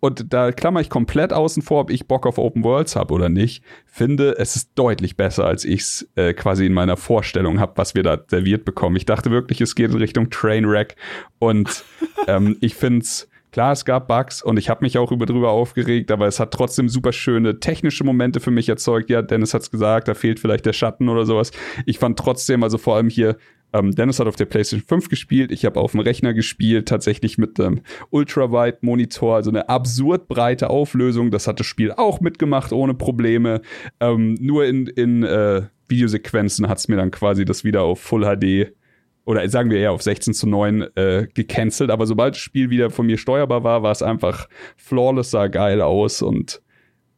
und 0.06 0.32
da 0.34 0.52
klammer 0.52 0.82
ich 0.82 0.90
komplett 0.91 1.34
außen 1.34 1.64
vor, 1.64 1.82
ob 1.82 1.90
ich 1.90 2.07
Bock 2.07 2.27
auf 2.27 2.38
Open 2.38 2.64
Worlds 2.64 2.95
habe 2.95 3.11
oder 3.11 3.27
nicht, 3.27 3.64
finde, 3.88 4.36
es 4.38 4.56
ist 4.56 4.72
deutlich 4.76 5.18
besser, 5.18 5.45
als 5.45 5.65
ich 5.65 5.82
es 5.82 6.11
äh, 6.15 6.34
quasi 6.34 6.68
in 6.68 6.73
meiner 6.73 6.95
Vorstellung 6.95 7.60
habe, 7.60 7.73
was 7.77 7.95
wir 7.95 8.03
da 8.03 8.19
serviert 8.27 8.65
bekommen. 8.65 8.98
Ich 8.98 9.06
dachte 9.06 9.32
wirklich, 9.32 9.61
es 9.61 9.73
geht 9.73 9.90
in 9.90 9.98
Richtung 9.98 10.30
Trainwreck 10.30 10.95
und 11.40 11.84
ähm, 12.27 12.56
ich 12.61 12.76
finde 12.76 12.99
es 12.99 13.27
Klar, 13.56 13.72
es 13.72 13.86
gab 13.86 14.10
Bugs 14.10 14.41
und 14.41 14.60
ich 14.60 14.69
habe 14.69 14.84
mich 14.84 14.98
auch 14.98 15.14
über 15.14 15.26
drüber 15.26 15.52
aufgeregt, 15.52 16.11
aber 16.11 16.27
es 16.27 16.41
hat 16.41 16.52
trotzdem 16.52 16.90
super 16.90 17.14
schöne 17.14 17.61
technische 17.61 18.03
Momente 18.03 18.41
für 18.41 18.52
mich 18.52 18.68
erzeugt. 18.68 19.10
Ja, 19.10 19.22
Dennis 19.22 19.53
hat's 19.53 19.72
gesagt, 19.72 20.10
da 20.10 20.14
fehlt 20.14 20.41
vielleicht 20.41 20.65
der 20.65 20.73
Schatten 20.73 21.07
oder 21.07 21.26
sowas. 21.26 21.52
Ich 21.86 21.98
fand 21.98 22.19
trotzdem, 22.19 22.64
also 22.64 22.77
vor 22.77 22.98
allem 22.98 23.07
hier, 23.07 23.38
ähm, 23.72 23.95
Dennis 23.95 24.19
hat 24.19 24.27
auf 24.27 24.36
der 24.36 24.44
PlayStation 24.44 24.86
5 24.86 25.07
gespielt, 25.07 25.53
ich 25.53 25.64
habe 25.64 25.80
auf 25.80 25.91
dem 25.91 26.02
Rechner 26.02 26.34
gespielt, 26.34 26.90
tatsächlich 26.90 27.38
mit 27.38 27.57
einem 27.57 27.80
Ultrawide-Monitor, 28.10 29.38
also 29.38 29.52
eine 29.52 29.69
absurd 29.69 30.27
breite 30.27 30.69
Auflösung. 30.69 31.32
Das 31.32 31.48
hat 31.48 31.61
das 31.61 31.65
Spiel 31.65 31.94
auch 31.94 32.19
mitgemacht, 32.19 32.73
ohne 32.73 32.94
Probleme. 32.94 33.61
Ähm, 34.02 34.34
nur 34.41 34.65
in, 34.65 34.88
in 34.88 35.23
äh, 35.23 35.61
Videosequenzen 35.88 36.68
hat's 36.68 36.90
mir 36.90 36.98
dann 36.98 37.10
quasi 37.10 37.45
das 37.45 37.64
wieder 37.64 37.84
auf 37.84 38.02
Full 38.02 38.26
HD 38.26 38.76
oder 39.26 39.47
sagen 39.49 39.72
wir 39.72 39.80
eher 39.80 39.91
auf 39.91 40.03
16 40.03 40.34
zu 40.34 40.47
9 40.47 40.81
äh, 40.95 41.27
gecancelt. 41.34 41.89
Aber 41.89 42.06
sobald 42.06 42.35
das 42.35 42.41
Spiel 42.41 42.69
wieder 42.69 42.89
von 42.91 43.07
mir 43.07 43.18
steuerbar 43.18 43.64
war, 43.64 43.84
war 43.84 43.91
es 43.91 44.02
einfach 44.02 44.47
flawless, 44.77 45.31
sah 45.31 45.47
geil 45.47 45.81
aus 45.81 46.22
und 46.22 46.61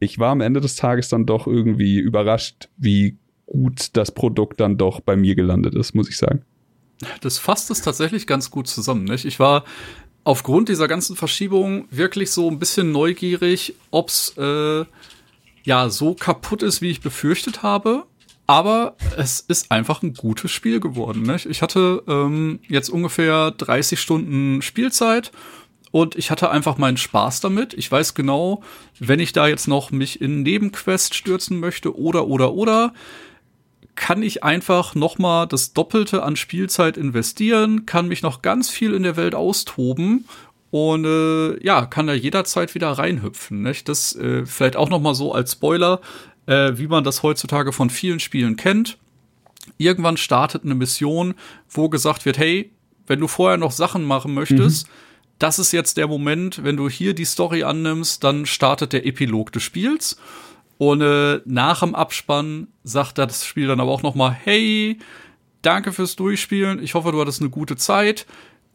ich 0.00 0.18
war 0.18 0.30
am 0.30 0.40
Ende 0.40 0.60
des 0.60 0.76
Tages 0.76 1.08
dann 1.08 1.26
doch 1.26 1.46
irgendwie 1.46 1.98
überrascht, 1.98 2.68
wie 2.76 3.18
gut 3.46 3.96
das 3.96 4.12
Produkt 4.12 4.60
dann 4.60 4.76
doch 4.76 5.00
bei 5.00 5.16
mir 5.16 5.34
gelandet 5.34 5.74
ist, 5.74 5.94
muss 5.94 6.08
ich 6.08 6.16
sagen. 6.16 6.42
Das 7.20 7.38
fasst 7.38 7.70
es 7.70 7.82
tatsächlich 7.82 8.26
ganz 8.26 8.50
gut 8.50 8.68
zusammen. 8.68 9.04
Nicht? 9.04 9.24
Ich 9.24 9.38
war 9.38 9.64
aufgrund 10.24 10.68
dieser 10.68 10.88
ganzen 10.88 11.16
Verschiebung 11.16 11.86
wirklich 11.90 12.30
so 12.30 12.50
ein 12.50 12.58
bisschen 12.58 12.92
neugierig, 12.92 13.74
ob's 13.90 14.34
äh, 14.36 14.84
ja 15.64 15.90
so 15.90 16.14
kaputt 16.14 16.62
ist, 16.62 16.80
wie 16.82 16.90
ich 16.90 17.00
befürchtet 17.00 17.62
habe. 17.62 18.04
Aber 18.48 18.96
es 19.18 19.40
ist 19.40 19.70
einfach 19.70 20.02
ein 20.02 20.14
gutes 20.14 20.50
Spiel 20.50 20.80
geworden. 20.80 21.22
Nicht? 21.22 21.44
Ich 21.44 21.60
hatte 21.60 22.02
ähm, 22.08 22.60
jetzt 22.66 22.88
ungefähr 22.88 23.50
30 23.50 24.00
Stunden 24.00 24.62
Spielzeit 24.62 25.32
und 25.90 26.16
ich 26.16 26.30
hatte 26.30 26.50
einfach 26.50 26.78
meinen 26.78 26.96
Spaß 26.96 27.40
damit. 27.40 27.74
Ich 27.74 27.92
weiß 27.92 28.14
genau, 28.14 28.62
wenn 28.98 29.20
ich 29.20 29.34
da 29.34 29.46
jetzt 29.46 29.68
noch 29.68 29.90
mich 29.90 30.22
in 30.22 30.44
Nebenquest 30.44 31.14
stürzen 31.14 31.60
möchte 31.60 31.94
oder 31.94 32.26
oder 32.26 32.54
oder, 32.54 32.94
kann 33.94 34.22
ich 34.22 34.44
einfach 34.44 34.94
noch 34.94 35.18
mal 35.18 35.44
das 35.44 35.74
Doppelte 35.74 36.22
an 36.22 36.34
Spielzeit 36.34 36.96
investieren, 36.96 37.84
kann 37.84 38.08
mich 38.08 38.22
noch 38.22 38.40
ganz 38.40 38.70
viel 38.70 38.94
in 38.94 39.02
der 39.02 39.16
Welt 39.16 39.34
austoben 39.34 40.24
und 40.70 41.04
äh, 41.04 41.62
ja, 41.62 41.84
kann 41.84 42.06
da 42.06 42.14
jederzeit 42.14 42.74
wieder 42.74 42.92
reinhüpfen. 42.92 43.62
Nicht? 43.62 43.90
Das 43.90 44.16
äh, 44.16 44.46
vielleicht 44.46 44.76
auch 44.76 44.88
noch 44.88 45.00
mal 45.00 45.14
so 45.14 45.34
als 45.34 45.52
Spoiler 45.52 46.00
äh, 46.48 46.78
wie 46.78 46.88
man 46.88 47.04
das 47.04 47.22
heutzutage 47.22 47.72
von 47.72 47.90
vielen 47.90 48.20
Spielen 48.20 48.56
kennt. 48.56 48.98
Irgendwann 49.76 50.16
startet 50.16 50.64
eine 50.64 50.74
Mission, 50.74 51.34
wo 51.68 51.88
gesagt 51.90 52.24
wird, 52.24 52.38
hey, 52.38 52.72
wenn 53.06 53.20
du 53.20 53.28
vorher 53.28 53.58
noch 53.58 53.70
Sachen 53.70 54.02
machen 54.04 54.34
möchtest, 54.34 54.88
mhm. 54.88 54.92
das 55.38 55.58
ist 55.58 55.72
jetzt 55.72 55.98
der 55.98 56.08
Moment, 56.08 56.64
wenn 56.64 56.76
du 56.76 56.88
hier 56.88 57.14
die 57.14 57.26
Story 57.26 57.62
annimmst, 57.64 58.24
dann 58.24 58.46
startet 58.46 58.94
der 58.94 59.06
Epilog 59.06 59.52
des 59.52 59.62
Spiels. 59.62 60.18
Und 60.78 61.02
äh, 61.02 61.40
nach 61.44 61.80
dem 61.80 61.94
Abspann 61.94 62.68
sagt 62.82 63.18
das 63.18 63.44
Spiel 63.44 63.66
dann 63.66 63.80
aber 63.80 63.90
auch 63.90 64.02
noch 64.02 64.14
mal, 64.14 64.30
hey, 64.30 64.98
danke 65.60 65.92
fürs 65.92 66.16
Durchspielen, 66.16 66.82
ich 66.82 66.94
hoffe, 66.94 67.12
du 67.12 67.20
hattest 67.20 67.40
eine 67.40 67.50
gute 67.50 67.76
Zeit. 67.76 68.26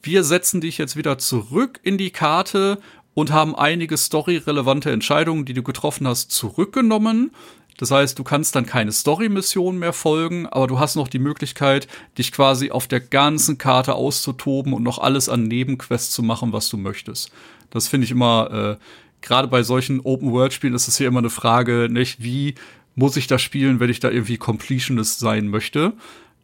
Wir 0.04 0.24
setzen 0.24 0.62
dich 0.62 0.78
jetzt 0.78 0.96
wieder 0.96 1.18
zurück 1.18 1.80
in 1.82 1.98
die 1.98 2.12
Karte 2.12 2.78
und 3.14 3.32
haben 3.32 3.56
einige 3.56 3.98
storyrelevante 3.98 4.92
Entscheidungen, 4.92 5.46
die 5.46 5.54
du 5.54 5.64
getroffen 5.64 6.08
hast, 6.08 6.32
zurückgenommen. 6.32 7.32
Das 7.78 7.92
heißt, 7.92 8.18
du 8.20 8.24
kannst 8.24 8.56
dann 8.56 8.66
keine 8.66 8.92
Story-Mission 8.92 9.80
mehr 9.80 9.94
folgen, 9.94 10.48
aber 10.48 10.68
du 10.68 10.80
hast 10.80 10.96
noch 10.96 11.08
die 11.08 11.20
Möglichkeit, 11.20 11.88
dich 12.18 12.32
quasi 12.32 12.72
auf 12.72 12.88
der 12.88 13.00
ganzen 13.00 13.58
Karte 13.58 13.96
auszutoben 13.96 14.74
und 14.74 14.84
noch 14.84 15.00
alles 15.00 15.30
an 15.30 15.44
Nebenquests 15.44 16.12
zu 16.12 16.24
machen, 16.24 16.54
was 16.54 16.70
du 16.70 16.78
möchtest. 16.78 17.32
Das 17.72 17.88
finde 17.88 18.06
ich 18.06 18.12
immer, 18.12 18.78
äh, 18.80 18.84
gerade 19.22 19.48
bei 19.48 19.64
solchen 19.64 20.02
Open-World-Spielen 20.02 20.76
ist 20.76 20.88
es 20.88 20.98
hier 20.98 21.08
immer 21.08 21.20
eine 21.20 21.32
Frage, 21.32 21.88
nicht, 21.90 22.22
wie 22.22 22.56
muss 22.96 23.18
ich 23.18 23.26
das 23.26 23.42
spielen, 23.42 23.80
wenn 23.80 23.90
ich 23.90 24.00
da 24.00 24.12
irgendwie 24.12 24.38
Completionist 24.38 25.20
sein 25.20 25.48
möchte. 25.48 25.94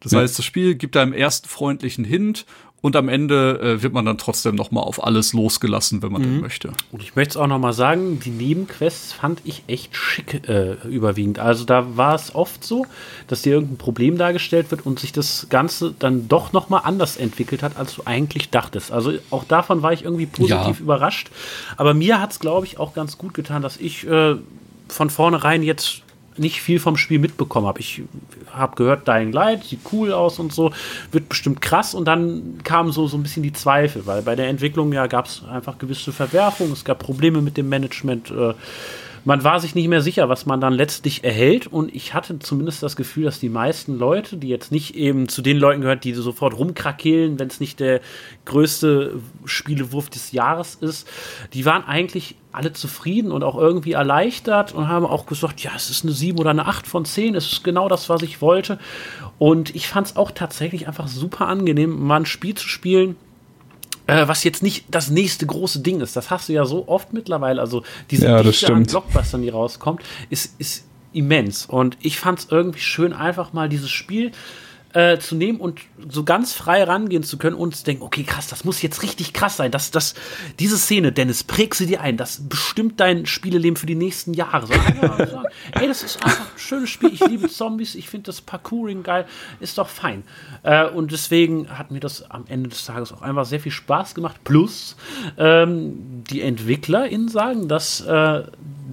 Das 0.00 0.12
ja. 0.12 0.20
heißt, 0.20 0.38
das 0.38 0.44
Spiel 0.44 0.74
gibt 0.74 0.96
einem 0.96 1.12
ersten 1.12 1.48
freundlichen 1.48 2.04
Hint 2.04 2.46
und 2.82 2.96
am 2.96 3.08
Ende 3.08 3.60
äh, 3.60 3.82
wird 3.82 3.92
man 3.92 4.06
dann 4.06 4.16
trotzdem 4.16 4.54
noch 4.54 4.70
mal 4.70 4.80
auf 4.80 5.04
alles 5.04 5.32
losgelassen, 5.32 6.02
wenn 6.02 6.12
man 6.12 6.22
mhm. 6.22 6.26
denn 6.26 6.40
möchte. 6.40 6.72
Und 6.92 7.02
ich 7.02 7.14
möchte 7.14 7.32
es 7.32 7.36
auch 7.36 7.46
noch 7.46 7.58
mal 7.58 7.74
sagen, 7.74 8.20
die 8.20 8.30
Nebenquests 8.30 9.12
fand 9.12 9.42
ich 9.44 9.64
echt 9.66 9.94
schick 9.94 10.48
äh, 10.48 10.76
überwiegend. 10.88 11.38
Also 11.38 11.64
da 11.64 11.96
war 11.96 12.14
es 12.14 12.34
oft 12.34 12.64
so, 12.64 12.86
dass 13.26 13.42
dir 13.42 13.54
irgendein 13.54 13.76
Problem 13.76 14.16
dargestellt 14.16 14.70
wird 14.70 14.86
und 14.86 14.98
sich 14.98 15.12
das 15.12 15.48
Ganze 15.50 15.94
dann 15.98 16.28
doch 16.28 16.52
noch 16.52 16.70
mal 16.70 16.78
anders 16.78 17.16
entwickelt 17.18 17.62
hat, 17.62 17.76
als 17.76 17.94
du 17.94 18.02
eigentlich 18.06 18.48
dachtest. 18.48 18.92
Also 18.92 19.12
auch 19.30 19.44
davon 19.44 19.82
war 19.82 19.92
ich 19.92 20.04
irgendwie 20.04 20.26
positiv 20.26 20.78
ja. 20.78 20.82
überrascht. 20.82 21.30
Aber 21.76 21.92
mir 21.92 22.20
hat 22.20 22.32
es, 22.32 22.40
glaube 22.40 22.66
ich, 22.66 22.78
auch 22.78 22.94
ganz 22.94 23.18
gut 23.18 23.34
getan, 23.34 23.60
dass 23.60 23.76
ich 23.76 24.06
äh, 24.06 24.36
von 24.88 25.10
vornherein 25.10 25.62
jetzt 25.62 26.02
nicht 26.36 26.62
viel 26.62 26.78
vom 26.78 26.96
Spiel 26.96 27.18
mitbekommen 27.18 27.66
habe. 27.66 27.80
Ich 27.80 28.02
habe 28.52 28.76
gehört, 28.76 29.06
Dying 29.08 29.32
Light 29.32 29.64
sieht 29.64 29.80
cool 29.92 30.12
aus 30.12 30.38
und 30.38 30.52
so, 30.52 30.72
wird 31.12 31.28
bestimmt 31.28 31.60
krass. 31.60 31.94
Und 31.94 32.06
dann 32.06 32.60
kamen 32.64 32.92
so, 32.92 33.06
so 33.06 33.16
ein 33.16 33.22
bisschen 33.22 33.42
die 33.42 33.52
Zweifel, 33.52 34.06
weil 34.06 34.22
bei 34.22 34.36
der 34.36 34.48
Entwicklung 34.48 34.92
ja 34.92 35.06
gab 35.06 35.26
es 35.26 35.42
einfach 35.50 35.78
gewisse 35.78 36.12
Verwerfungen, 36.12 36.72
es 36.72 36.84
gab 36.84 36.98
Probleme 36.98 37.42
mit 37.42 37.56
dem 37.56 37.68
Management. 37.68 38.30
Äh, 38.30 38.54
man 39.24 39.44
war 39.44 39.60
sich 39.60 39.74
nicht 39.74 39.88
mehr 39.88 40.00
sicher, 40.00 40.28
was 40.28 40.46
man 40.46 40.60
dann 40.60 40.72
letztlich 40.72 41.24
erhält. 41.24 41.66
Und 41.66 41.94
ich 41.94 42.14
hatte 42.14 42.38
zumindest 42.38 42.82
das 42.82 42.96
Gefühl, 42.96 43.24
dass 43.24 43.40
die 43.40 43.48
meisten 43.48 43.98
Leute, 43.98 44.36
die 44.36 44.48
jetzt 44.48 44.72
nicht 44.72 44.94
eben 44.94 45.28
zu 45.28 45.42
den 45.42 45.58
Leuten 45.58 45.80
gehört, 45.80 46.04
die 46.04 46.14
sofort 46.14 46.56
rumkrakehlen, 46.58 47.38
wenn 47.38 47.48
es 47.48 47.60
nicht 47.60 47.80
der 47.80 48.00
größte 48.44 49.20
Spielewurf 49.44 50.10
des 50.10 50.32
Jahres 50.32 50.76
ist, 50.76 51.08
die 51.52 51.64
waren 51.64 51.84
eigentlich 51.84 52.36
alle 52.52 52.72
zufrieden 52.72 53.30
und 53.30 53.44
auch 53.44 53.56
irgendwie 53.56 53.92
erleichtert 53.92 54.74
und 54.74 54.88
haben 54.88 55.06
auch 55.06 55.26
gesagt, 55.26 55.60
ja, 55.60 55.70
es 55.76 55.90
ist 55.90 56.04
eine 56.04 56.12
7 56.12 56.38
oder 56.38 56.50
eine 56.50 56.66
8 56.66 56.86
von 56.86 57.04
10, 57.04 57.34
es 57.34 57.52
ist 57.52 57.64
genau 57.64 57.88
das, 57.88 58.08
was 58.08 58.22
ich 58.22 58.40
wollte. 58.40 58.78
Und 59.38 59.74
ich 59.74 59.88
fand 59.88 60.08
es 60.08 60.16
auch 60.16 60.32
tatsächlich 60.32 60.88
einfach 60.88 61.06
super 61.08 61.46
angenehm, 61.46 61.98
mal 62.02 62.16
ein 62.16 62.26
Spiel 62.26 62.54
zu 62.54 62.68
spielen, 62.68 63.16
äh, 64.10 64.28
was 64.28 64.44
jetzt 64.44 64.62
nicht 64.62 64.86
das 64.90 65.10
nächste 65.10 65.46
große 65.46 65.80
Ding 65.80 66.00
ist. 66.00 66.16
Das 66.16 66.30
hast 66.30 66.48
du 66.48 66.52
ja 66.52 66.64
so 66.64 66.88
oft 66.88 67.12
mittlerweile. 67.12 67.60
Also 67.60 67.82
diese 68.10 68.26
ja, 68.26 68.42
Dichte 68.42 68.72
an 68.72 68.84
Blockbustern, 68.84 69.42
die 69.42 69.48
rauskommt, 69.48 70.02
ist, 70.30 70.54
ist 70.58 70.84
immens. 71.12 71.66
Und 71.66 71.96
ich 72.00 72.18
fand 72.18 72.40
es 72.40 72.46
irgendwie 72.50 72.80
schön, 72.80 73.12
einfach 73.12 73.52
mal 73.52 73.68
dieses 73.68 73.90
Spiel 73.90 74.32
äh, 74.92 75.18
zu 75.18 75.36
nehmen 75.36 75.60
und 75.60 75.80
so 76.08 76.24
ganz 76.24 76.52
frei 76.52 76.82
rangehen 76.84 77.22
zu 77.22 77.38
können 77.38 77.56
und 77.56 77.76
zu 77.76 77.84
denken, 77.84 78.02
okay, 78.02 78.24
krass, 78.24 78.48
das 78.48 78.64
muss 78.64 78.82
jetzt 78.82 79.02
richtig 79.02 79.32
krass 79.32 79.56
sein. 79.56 79.70
Das, 79.70 79.90
das, 79.90 80.14
diese 80.58 80.78
Szene, 80.78 81.12
Dennis, 81.12 81.44
präg 81.44 81.74
sie 81.74 81.86
dir 81.86 82.00
ein. 82.00 82.16
Das 82.16 82.48
bestimmt 82.48 82.98
dein 82.98 83.26
Spieleleben 83.26 83.76
für 83.76 83.86
die 83.86 83.94
nächsten 83.94 84.34
Jahre. 84.34 84.66
So, 84.66 84.74
sagen, 84.74 85.46
ey, 85.72 85.86
das 85.86 86.02
ist 86.02 86.24
einfach 86.24 86.52
ein 86.52 86.58
schönes 86.58 86.90
Spiel. 86.90 87.12
Ich 87.12 87.20
liebe 87.20 87.48
Zombies. 87.48 87.94
Ich 87.94 88.08
finde 88.08 88.26
das 88.26 88.40
Parkouring 88.40 89.02
geil. 89.02 89.26
Ist 89.60 89.78
doch 89.78 89.88
fein. 89.88 90.24
Äh, 90.62 90.88
und 90.88 91.12
deswegen 91.12 91.70
hat 91.78 91.90
mir 91.90 92.00
das 92.00 92.28
am 92.30 92.44
Ende 92.48 92.68
des 92.68 92.84
Tages 92.84 93.12
auch 93.12 93.22
einfach 93.22 93.44
sehr 93.44 93.60
viel 93.60 93.72
Spaß 93.72 94.14
gemacht. 94.14 94.40
Plus, 94.44 94.96
ähm, 95.38 96.24
die 96.30 96.40
EntwicklerInnen 96.42 97.28
sagen, 97.28 97.68
dass 97.68 98.00
äh, 98.00 98.42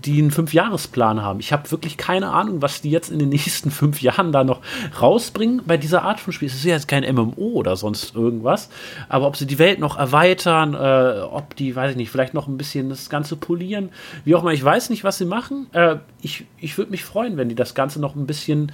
die 0.05 0.19
einen 0.19 0.31
Fünfjahresplan 0.31 1.21
haben. 1.21 1.39
Ich 1.39 1.51
habe 1.51 1.69
wirklich 1.71 1.97
keine 1.97 2.29
Ahnung, 2.29 2.61
was 2.61 2.81
die 2.81 2.91
jetzt 2.91 3.09
in 3.09 3.19
den 3.19 3.29
nächsten 3.29 3.71
fünf 3.71 4.01
Jahren 4.01 4.31
da 4.31 4.43
noch 4.43 4.61
rausbringen 5.01 5.61
bei 5.65 5.77
dieser 5.77 6.03
Art 6.03 6.19
von 6.19 6.33
Spiel. 6.33 6.47
Es 6.47 6.55
ist 6.55 6.65
ja 6.65 6.73
jetzt 6.73 6.87
kein 6.87 7.03
MMO 7.03 7.53
oder 7.53 7.75
sonst 7.75 8.15
irgendwas, 8.15 8.69
aber 9.09 9.27
ob 9.27 9.35
sie 9.35 9.47
die 9.47 9.59
Welt 9.59 9.79
noch 9.79 9.97
erweitern, 9.97 10.73
äh, 10.73 11.21
ob 11.21 11.55
die, 11.55 11.75
weiß 11.75 11.91
ich 11.91 11.97
nicht, 11.97 12.09
vielleicht 12.09 12.33
noch 12.33 12.47
ein 12.47 12.57
bisschen 12.57 12.89
das 12.89 13.09
Ganze 13.09 13.35
polieren, 13.35 13.89
wie 14.25 14.35
auch 14.35 14.41
immer, 14.41 14.53
ich 14.53 14.63
weiß 14.63 14.89
nicht, 14.89 15.03
was 15.03 15.17
sie 15.17 15.25
machen. 15.25 15.67
Äh, 15.73 15.97
ich 16.21 16.45
ich 16.59 16.77
würde 16.77 16.91
mich 16.91 17.03
freuen, 17.03 17.37
wenn 17.37 17.49
die 17.49 17.55
das 17.55 17.75
Ganze 17.75 17.99
noch 17.99 18.15
ein 18.15 18.25
bisschen 18.25 18.71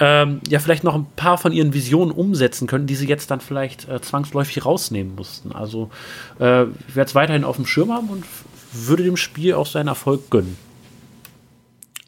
ähm, 0.00 0.40
ja, 0.48 0.58
vielleicht 0.58 0.84
noch 0.84 0.94
ein 0.94 1.06
paar 1.16 1.38
von 1.38 1.52
ihren 1.52 1.72
Visionen 1.72 2.10
umsetzen 2.10 2.66
können, 2.66 2.86
die 2.86 2.94
sie 2.94 3.06
jetzt 3.06 3.30
dann 3.30 3.40
vielleicht 3.40 3.88
äh, 3.88 4.00
zwangsläufig 4.00 4.64
rausnehmen 4.64 5.14
mussten. 5.14 5.52
Also, 5.52 5.90
äh, 6.40 6.64
ich 6.64 6.96
werde 6.96 7.08
es 7.08 7.14
weiterhin 7.14 7.44
auf 7.44 7.56
dem 7.56 7.66
Schirm 7.66 7.92
haben 7.92 8.08
und 8.08 8.24
würde 8.74 9.04
dem 9.04 9.16
Spiel 9.16 9.54
auch 9.54 9.66
seinen 9.66 9.88
Erfolg 9.88 10.28
gönnen. 10.30 10.56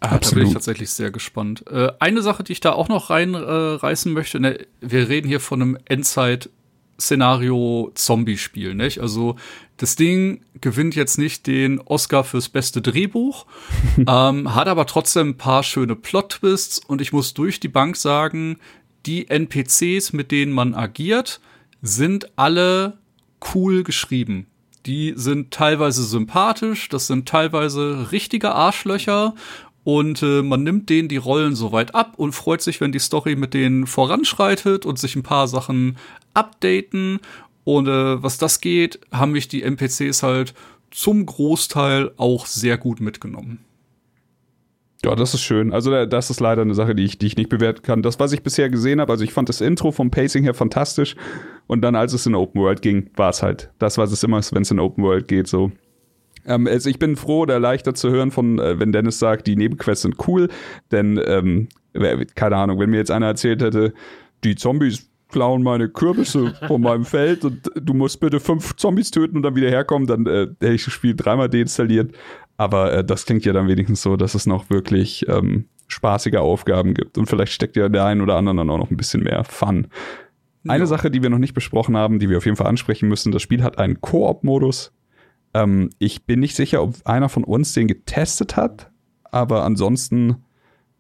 Ah, 0.00 0.18
da 0.18 0.30
bin 0.30 0.46
ich 0.46 0.52
tatsächlich 0.52 0.90
sehr 0.90 1.10
gespannt. 1.10 1.64
Äh, 1.70 1.90
eine 2.00 2.20
Sache, 2.22 2.44
die 2.44 2.52
ich 2.52 2.60
da 2.60 2.72
auch 2.72 2.88
noch 2.88 3.08
reinreißen 3.10 4.12
äh, 4.12 4.14
möchte, 4.14 4.40
ne, 4.40 4.58
wir 4.80 5.08
reden 5.08 5.26
hier 5.26 5.40
von 5.40 5.62
einem 5.62 5.78
Endzeit-Szenario-Zombie-Spiel, 5.86 8.74
nicht? 8.74 9.00
Also 9.00 9.36
das 9.78 9.96
Ding 9.96 10.42
gewinnt 10.60 10.94
jetzt 10.96 11.16
nicht 11.18 11.46
den 11.46 11.80
Oscar 11.80 12.24
fürs 12.24 12.50
beste 12.50 12.82
Drehbuch, 12.82 13.46
ähm, 14.06 14.54
hat 14.54 14.68
aber 14.68 14.84
trotzdem 14.86 15.30
ein 15.30 15.38
paar 15.38 15.62
schöne 15.62 15.96
Plot-Twists 15.96 16.78
und 16.78 17.00
ich 17.00 17.14
muss 17.14 17.32
durch 17.32 17.58
die 17.58 17.68
Bank 17.68 17.96
sagen, 17.96 18.58
die 19.06 19.30
NPCs, 19.30 20.12
mit 20.12 20.30
denen 20.30 20.52
man 20.52 20.74
agiert, 20.74 21.40
sind 21.80 22.36
alle 22.36 22.98
cool 23.54 23.82
geschrieben. 23.82 24.46
Die 24.86 25.14
sind 25.16 25.50
teilweise 25.50 26.04
sympathisch, 26.04 26.88
das 26.88 27.08
sind 27.08 27.28
teilweise 27.28 28.12
richtige 28.12 28.54
Arschlöcher 28.54 29.34
und 29.82 30.22
äh, 30.22 30.42
man 30.42 30.62
nimmt 30.62 30.90
denen 30.90 31.08
die 31.08 31.16
Rollen 31.16 31.54
soweit 31.54 31.94
ab 31.94 32.14
und 32.16 32.32
freut 32.32 32.62
sich, 32.62 32.80
wenn 32.80 32.92
die 32.92 32.98
Story 32.98 33.36
mit 33.36 33.54
denen 33.54 33.86
voranschreitet 33.86 34.86
und 34.86 34.98
sich 34.98 35.14
ein 35.14 35.22
paar 35.22 35.46
Sachen 35.46 35.96
updaten. 36.34 37.20
Und 37.62 37.86
äh, 37.86 38.22
was 38.22 38.38
das 38.38 38.60
geht, 38.60 39.00
haben 39.12 39.32
mich 39.32 39.46
die 39.46 39.62
NPCs 39.62 40.22
halt 40.22 40.54
zum 40.90 41.24
Großteil 41.24 42.12
auch 42.16 42.46
sehr 42.46 42.78
gut 42.78 43.00
mitgenommen. 43.00 43.64
Ja, 45.04 45.14
das 45.14 45.34
ist 45.34 45.42
schön. 45.42 45.72
Also 45.72 46.06
das 46.06 46.30
ist 46.30 46.40
leider 46.40 46.62
eine 46.62 46.74
Sache, 46.74 46.94
die 46.94 47.04
ich, 47.04 47.18
die 47.18 47.26
ich 47.26 47.36
nicht 47.36 47.50
bewerten 47.50 47.82
kann. 47.82 48.02
Das, 48.02 48.18
was 48.18 48.32
ich 48.32 48.42
bisher 48.42 48.70
gesehen 48.70 49.00
habe, 49.00 49.12
also 49.12 49.24
ich 49.24 49.32
fand 49.32 49.48
das 49.48 49.60
Intro 49.60 49.92
vom 49.92 50.10
Pacing 50.10 50.42
her 50.42 50.54
fantastisch. 50.54 51.16
Und 51.66 51.82
dann, 51.82 51.94
als 51.94 52.12
es 52.12 52.26
in 52.26 52.34
Open 52.34 52.60
World 52.60 52.82
ging, 52.82 53.10
war 53.14 53.30
es 53.30 53.42
halt 53.42 53.70
das, 53.78 53.98
was 53.98 54.10
es 54.10 54.22
immer 54.22 54.38
ist, 54.38 54.54
wenn 54.54 54.62
es 54.62 54.70
in 54.70 54.80
Open 54.80 55.04
World 55.04 55.28
geht. 55.28 55.48
So, 55.48 55.70
ähm, 56.46 56.66
also 56.66 56.88
ich 56.88 56.98
bin 56.98 57.16
froh 57.16 57.40
oder 57.40 57.58
leichter 57.58 57.94
zu 57.94 58.10
hören 58.10 58.30
von, 58.30 58.58
äh, 58.58 58.78
wenn 58.78 58.92
Dennis 58.92 59.18
sagt, 59.18 59.46
die 59.46 59.56
Nebenquests 59.56 60.02
sind 60.02 60.16
cool, 60.26 60.48
denn 60.92 61.20
ähm, 61.24 61.68
keine 62.34 62.56
Ahnung, 62.56 62.78
wenn 62.78 62.90
mir 62.90 62.98
jetzt 62.98 63.10
einer 63.10 63.26
erzählt 63.26 63.62
hätte, 63.62 63.94
die 64.44 64.54
Zombies 64.54 65.10
klauen 65.28 65.62
meine 65.62 65.88
Kürbisse 65.88 66.54
von 66.66 66.80
meinem 66.80 67.04
Feld 67.06 67.44
und 67.44 67.70
du 67.74 67.94
musst 67.94 68.20
bitte 68.20 68.38
fünf 68.38 68.76
Zombies 68.76 69.10
töten 69.10 69.36
und 69.36 69.42
dann 69.42 69.56
wieder 69.56 69.68
herkommen, 69.68 70.06
dann 70.06 70.26
äh, 70.26 70.46
hätte 70.60 70.74
ich 70.74 70.84
das 70.84 70.94
Spiel 70.94 71.16
dreimal 71.16 71.48
deinstalliert. 71.48 72.12
Aber 72.56 72.92
äh, 72.92 73.04
das 73.04 73.26
klingt 73.26 73.44
ja 73.44 73.52
dann 73.52 73.68
wenigstens 73.68 74.02
so, 74.02 74.16
dass 74.16 74.34
es 74.34 74.46
noch 74.46 74.70
wirklich 74.70 75.26
ähm, 75.28 75.66
spaßige 75.88 76.36
Aufgaben 76.36 76.94
gibt. 76.94 77.18
Und 77.18 77.26
vielleicht 77.26 77.52
steckt 77.52 77.76
ja 77.76 77.88
der 77.88 78.04
einen 78.04 78.20
oder 78.20 78.36
anderen 78.36 78.58
dann 78.58 78.70
auch 78.70 78.78
noch 78.78 78.90
ein 78.90 78.96
bisschen 78.96 79.22
mehr 79.22 79.44
Fun. 79.44 79.88
Eine 80.66 80.80
ja. 80.80 80.86
Sache, 80.86 81.10
die 81.10 81.22
wir 81.22 81.30
noch 81.30 81.38
nicht 81.38 81.54
besprochen 81.54 81.96
haben, 81.96 82.18
die 82.18 82.28
wir 82.28 82.38
auf 82.38 82.44
jeden 82.44 82.56
Fall 82.56 82.66
ansprechen 82.66 83.08
müssen, 83.08 83.32
das 83.32 83.42
Spiel 83.42 83.62
hat 83.62 83.78
einen 83.78 84.00
Koop-Modus. 84.00 84.92
Ähm, 85.54 85.90
ich 85.98 86.24
bin 86.24 86.40
nicht 86.40 86.56
sicher, 86.56 86.82
ob 86.82 86.94
einer 87.04 87.28
von 87.28 87.44
uns 87.44 87.72
den 87.72 87.86
getestet 87.86 88.56
hat, 88.56 88.90
aber 89.24 89.64
ansonsten 89.64 90.44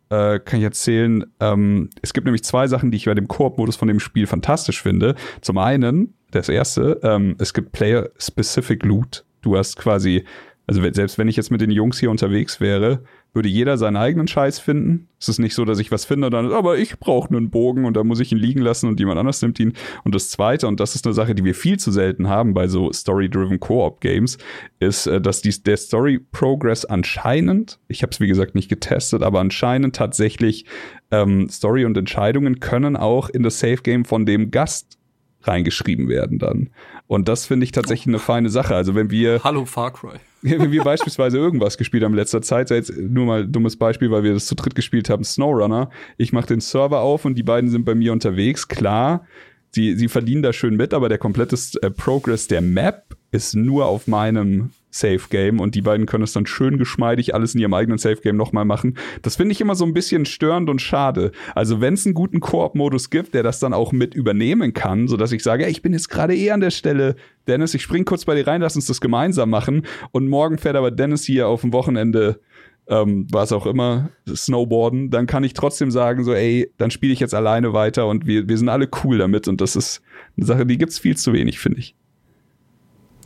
äh, 0.08 0.38
kann 0.38 0.60
ich 0.60 0.64
erzählen, 0.64 1.24
ähm, 1.40 1.90
es 2.00 2.12
gibt 2.12 2.26
nämlich 2.26 2.44
zwei 2.44 2.68
Sachen, 2.68 2.90
die 2.90 2.96
ich 2.96 3.06
bei 3.06 3.14
dem 3.14 3.26
Koop-Modus 3.26 3.76
von 3.76 3.88
dem 3.88 3.98
Spiel 3.98 4.26
fantastisch 4.26 4.80
finde. 4.80 5.16
Zum 5.40 5.58
einen, 5.58 6.14
das 6.30 6.48
erste, 6.48 7.00
ähm, 7.02 7.34
es 7.38 7.52
gibt 7.52 7.72
Player-Specific 7.72 8.84
Loot. 8.84 9.24
Du 9.42 9.56
hast 9.56 9.76
quasi 9.76 10.24
also 10.66 10.82
selbst 10.92 11.16
wenn 11.16 11.28
ich 11.28 11.36
jetzt 11.36 11.52
mit 11.52 11.60
den 11.60 11.70
Jungs 11.70 12.00
hier 12.00 12.10
unterwegs 12.10 12.60
wäre, 12.60 13.04
würde 13.32 13.48
jeder 13.48 13.78
seinen 13.78 13.96
eigenen 13.96 14.26
Scheiß 14.26 14.58
finden. 14.58 15.08
Es 15.20 15.28
ist 15.28 15.38
nicht 15.38 15.54
so, 15.54 15.64
dass 15.64 15.78
ich 15.78 15.92
was 15.92 16.04
finde, 16.04 16.28
dann, 16.28 16.52
aber 16.52 16.78
ich 16.78 16.98
brauche 16.98 17.28
einen 17.28 17.50
Bogen 17.50 17.84
und 17.84 17.96
da 17.96 18.02
muss 18.02 18.18
ich 18.18 18.32
ihn 18.32 18.38
liegen 18.38 18.60
lassen 18.60 18.88
und 18.88 18.98
jemand 18.98 19.18
anders 19.18 19.40
nimmt 19.42 19.60
ihn. 19.60 19.74
Und 20.02 20.14
das 20.14 20.30
Zweite, 20.30 20.66
und 20.66 20.80
das 20.80 20.96
ist 20.96 21.06
eine 21.06 21.14
Sache, 21.14 21.36
die 21.36 21.44
wir 21.44 21.54
viel 21.54 21.78
zu 21.78 21.92
selten 21.92 22.28
haben 22.28 22.52
bei 22.52 22.66
so 22.66 22.90
Story-driven 22.92 23.60
Co-op-Games, 23.60 24.38
ist, 24.80 25.06
äh, 25.06 25.20
dass 25.20 25.40
dies, 25.40 25.62
der 25.62 25.76
Story-Progress 25.76 26.84
anscheinend, 26.84 27.78
ich 27.86 28.02
habe 28.02 28.10
es 28.10 28.18
wie 28.18 28.26
gesagt 28.26 28.56
nicht 28.56 28.68
getestet, 28.68 29.22
aber 29.22 29.40
anscheinend 29.40 29.94
tatsächlich 29.94 30.64
ähm, 31.12 31.48
Story 31.48 31.84
und 31.84 31.96
Entscheidungen 31.96 32.58
können 32.58 32.96
auch 32.96 33.28
in 33.28 33.44
das 33.44 33.60
Safe-Game 33.60 34.04
von 34.04 34.26
dem 34.26 34.50
Gast 34.50 34.98
reingeschrieben 35.42 36.08
werden 36.08 36.38
dann. 36.38 36.70
Und 37.06 37.28
das 37.28 37.46
finde 37.46 37.64
ich 37.64 37.72
tatsächlich 37.72 38.08
eine 38.08 38.18
feine 38.18 38.48
Sache. 38.48 38.74
Also 38.74 38.94
wenn 38.94 39.10
wir. 39.10 39.40
Hallo 39.44 39.64
Far 39.64 39.92
Cry. 39.92 40.18
wenn 40.42 40.72
wir 40.72 40.82
beispielsweise 40.82 41.38
irgendwas 41.38 41.78
gespielt 41.78 42.04
haben 42.04 42.12
in 42.12 42.18
letzter 42.18 42.42
Zeit, 42.42 42.68
sei 42.68 42.76
jetzt 42.76 42.96
nur 42.96 43.26
mal 43.26 43.42
ein 43.42 43.52
dummes 43.52 43.76
Beispiel, 43.76 44.10
weil 44.10 44.22
wir 44.22 44.34
das 44.34 44.46
zu 44.46 44.54
dritt 44.54 44.74
gespielt 44.74 45.10
haben, 45.10 45.24
SnowRunner. 45.24 45.90
Ich 46.18 46.32
mache 46.32 46.46
den 46.46 46.60
Server 46.60 47.00
auf 47.00 47.24
und 47.24 47.34
die 47.34 47.42
beiden 47.42 47.70
sind 47.70 47.84
bei 47.84 47.94
mir 47.94 48.12
unterwegs. 48.12 48.68
Klar, 48.68 49.24
sie, 49.70 49.96
sie 49.96 50.08
verdienen 50.08 50.42
da 50.42 50.52
schön 50.52 50.76
mit, 50.76 50.94
aber 50.94 51.08
der 51.08 51.18
komplette 51.18 51.56
äh, 51.82 51.90
Progress 51.90 52.48
der 52.48 52.60
Map 52.60 53.16
ist 53.30 53.54
nur 53.54 53.86
auf 53.86 54.06
meinem 54.06 54.70
Safe 54.98 55.22
Game 55.30 55.60
und 55.60 55.74
die 55.74 55.82
beiden 55.82 56.06
können 56.06 56.24
es 56.24 56.32
dann 56.32 56.46
schön 56.46 56.78
geschmeidig 56.78 57.34
alles 57.34 57.54
in 57.54 57.60
ihrem 57.60 57.74
eigenen 57.74 57.98
Safe 57.98 58.16
Game 58.16 58.36
nochmal 58.36 58.64
machen. 58.64 58.96
Das 59.22 59.36
finde 59.36 59.52
ich 59.52 59.60
immer 59.60 59.74
so 59.74 59.84
ein 59.84 59.94
bisschen 59.94 60.24
störend 60.24 60.70
und 60.70 60.80
schade. 60.80 61.32
Also 61.54 61.80
wenn 61.80 61.94
es 61.94 62.06
einen 62.06 62.14
guten 62.14 62.40
Koop-Modus 62.40 63.10
gibt, 63.10 63.34
der 63.34 63.42
das 63.42 63.60
dann 63.60 63.72
auch 63.72 63.92
mit 63.92 64.14
übernehmen 64.14 64.72
kann, 64.72 65.08
sodass 65.08 65.32
ich 65.32 65.42
sage, 65.42 65.64
ey, 65.64 65.70
ich 65.70 65.82
bin 65.82 65.92
jetzt 65.92 66.08
gerade 66.08 66.34
eh 66.34 66.50
an 66.50 66.60
der 66.60 66.70
Stelle, 66.70 67.16
Dennis, 67.46 67.74
ich 67.74 67.82
spring 67.82 68.04
kurz 68.04 68.24
bei 68.24 68.34
dir 68.34 68.46
rein, 68.46 68.60
lass 68.60 68.76
uns 68.76 68.86
das 68.86 69.00
gemeinsam 69.00 69.50
machen 69.50 69.86
und 70.10 70.28
morgen 70.28 70.58
fährt 70.58 70.76
aber 70.76 70.90
Dennis 70.90 71.24
hier 71.24 71.48
auf 71.48 71.60
dem 71.60 71.72
Wochenende 71.72 72.40
ähm, 72.88 73.26
was 73.30 73.52
auch 73.52 73.66
immer, 73.66 74.10
Snowboarden, 74.28 75.10
dann 75.10 75.26
kann 75.26 75.44
ich 75.44 75.54
trotzdem 75.54 75.90
sagen, 75.90 76.24
so, 76.24 76.32
ey, 76.32 76.70
dann 76.78 76.90
spiele 76.90 77.12
ich 77.12 77.20
jetzt 77.20 77.34
alleine 77.34 77.72
weiter 77.72 78.06
und 78.06 78.26
wir, 78.26 78.48
wir 78.48 78.58
sind 78.58 78.68
alle 78.68 78.88
cool 79.02 79.18
damit 79.18 79.48
und 79.48 79.60
das 79.60 79.76
ist 79.76 80.02
eine 80.36 80.46
Sache, 80.46 80.66
die 80.66 80.78
gibt's 80.78 80.98
viel 80.98 81.16
zu 81.16 81.32
wenig, 81.32 81.58
finde 81.58 81.80
ich. 81.80 81.96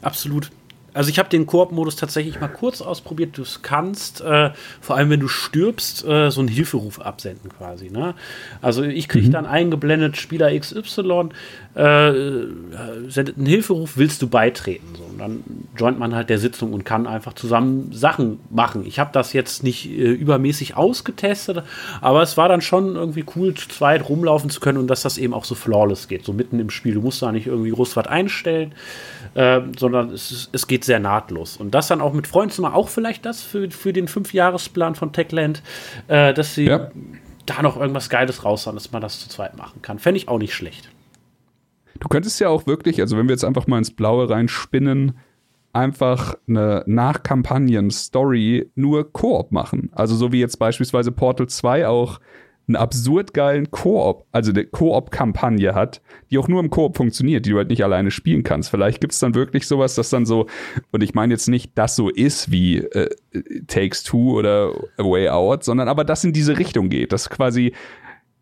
Absolut. 0.02 0.50
Also 0.94 1.10
ich 1.10 1.18
habe 1.18 1.28
den 1.28 1.46
Koop-Modus 1.46 1.96
tatsächlich 1.96 2.40
mal 2.40 2.48
kurz 2.48 2.82
ausprobiert. 2.82 3.36
Du 3.38 3.44
kannst, 3.62 4.20
äh, 4.20 4.50
vor 4.80 4.96
allem 4.96 5.10
wenn 5.10 5.20
du 5.20 5.28
stirbst, 5.28 6.04
äh, 6.04 6.30
so 6.30 6.40
einen 6.40 6.48
Hilferuf 6.48 7.00
absenden 7.00 7.50
quasi. 7.50 7.90
Ne? 7.90 8.14
Also 8.60 8.82
ich 8.82 9.08
kriege 9.08 9.28
mhm. 9.28 9.32
dann 9.32 9.46
eingeblendet, 9.46 10.16
Spieler 10.16 10.58
XY 10.58 11.30
äh, 11.74 12.12
sendet 13.08 13.36
einen 13.36 13.46
Hilferuf, 13.46 13.96
willst 13.96 14.22
du 14.22 14.28
beitreten? 14.28 14.88
So, 14.96 15.04
und 15.04 15.18
dann 15.18 15.44
joint 15.76 15.98
man 15.98 16.16
halt 16.16 16.28
der 16.28 16.38
Sitzung 16.38 16.72
und 16.72 16.84
kann 16.84 17.06
einfach 17.06 17.34
zusammen 17.34 17.92
Sachen 17.92 18.40
machen. 18.50 18.84
Ich 18.86 18.98
habe 18.98 19.10
das 19.12 19.32
jetzt 19.32 19.62
nicht 19.62 19.86
äh, 19.86 20.10
übermäßig 20.10 20.76
ausgetestet, 20.76 21.62
aber 22.00 22.22
es 22.22 22.36
war 22.36 22.48
dann 22.48 22.60
schon 22.60 22.96
irgendwie 22.96 23.24
cool, 23.36 23.54
zu 23.54 23.68
zweit 23.68 24.08
rumlaufen 24.08 24.50
zu 24.50 24.58
können 24.58 24.78
und 24.78 24.88
dass 24.88 25.02
das 25.02 25.16
eben 25.16 25.32
auch 25.32 25.44
so 25.44 25.54
flawless 25.54 26.08
geht, 26.08 26.24
so 26.24 26.32
mitten 26.32 26.58
im 26.58 26.70
Spiel. 26.70 26.94
Du 26.94 27.02
musst 27.02 27.22
da 27.22 27.30
nicht 27.30 27.46
irgendwie 27.46 27.70
groß 27.70 27.96
was 27.96 28.08
einstellen, 28.08 28.74
äh, 29.34 29.60
sondern 29.78 30.10
es, 30.10 30.48
es 30.50 30.66
geht 30.66 30.84
sehr 30.84 30.98
nahtlos. 30.98 31.56
Und 31.56 31.72
das 31.72 31.86
dann 31.86 32.00
auch 32.00 32.12
mit 32.12 32.26
Freunden 32.26 32.52
zu 32.52 32.62
machen, 32.62 32.74
auch 32.74 32.88
vielleicht 32.88 33.24
das 33.24 33.42
für, 33.42 33.70
für 33.70 33.92
den 33.92 34.08
Fünfjahresplan 34.08 34.96
von 34.96 35.12
Techland, 35.12 35.62
äh, 36.08 36.34
dass 36.34 36.56
sie 36.56 36.64
ja. 36.64 36.90
da 37.46 37.62
noch 37.62 37.78
irgendwas 37.78 38.10
Geiles 38.10 38.44
raushauen, 38.44 38.74
dass 38.74 38.90
man 38.90 39.02
das 39.02 39.20
zu 39.20 39.28
zweit 39.28 39.56
machen 39.56 39.82
kann. 39.82 40.00
Fände 40.00 40.18
ich 40.18 40.26
auch 40.26 40.38
nicht 40.38 40.54
schlecht. 40.54 40.90
Du 41.98 42.08
könntest 42.08 42.40
ja 42.40 42.48
auch 42.48 42.66
wirklich, 42.66 43.00
also 43.00 43.16
wenn 43.16 43.26
wir 43.26 43.34
jetzt 43.34 43.44
einfach 43.44 43.66
mal 43.66 43.78
ins 43.78 43.90
Blaue 43.90 44.30
reinspinnen, 44.30 45.18
einfach 45.72 46.34
eine 46.48 46.82
Nachkampagnen-Story 46.86 48.70
nur 48.74 49.12
Koop 49.12 49.52
machen. 49.52 49.90
Also 49.92 50.16
so 50.16 50.32
wie 50.32 50.40
jetzt 50.40 50.58
beispielsweise 50.58 51.12
Portal 51.12 51.48
2 51.48 51.86
auch 51.86 52.20
einen 52.70 52.76
absurd 52.76 53.34
geilen 53.34 53.70
Koop, 53.70 54.26
also 54.30 54.52
eine 54.52 54.64
Koop-Kampagne 54.64 55.74
hat, 55.74 56.00
die 56.30 56.38
auch 56.38 56.46
nur 56.46 56.60
im 56.60 56.70
Koop 56.70 56.96
funktioniert, 56.96 57.44
die 57.44 57.50
du 57.50 57.56
halt 57.56 57.68
nicht 57.68 57.82
alleine 57.82 58.10
spielen 58.10 58.44
kannst. 58.44 58.70
Vielleicht 58.70 59.00
gibt 59.00 59.12
es 59.12 59.18
dann 59.18 59.34
wirklich 59.34 59.66
sowas, 59.66 59.96
das 59.96 60.10
dann 60.10 60.24
so, 60.24 60.46
und 60.92 61.02
ich 61.02 61.14
meine 61.14 61.34
jetzt 61.34 61.48
nicht, 61.48 61.72
das 61.76 61.96
so 61.96 62.08
ist 62.08 62.52
wie 62.52 62.78
äh, 62.78 63.10
Takes 63.66 64.04
Two 64.04 64.38
oder 64.38 64.72
A 64.96 65.02
Way 65.02 65.30
Out, 65.30 65.64
sondern 65.64 65.88
aber 65.88 66.04
das 66.04 66.22
in 66.22 66.32
diese 66.32 66.58
Richtung 66.58 66.88
geht, 66.90 67.12
dass 67.12 67.28
quasi 67.28 67.72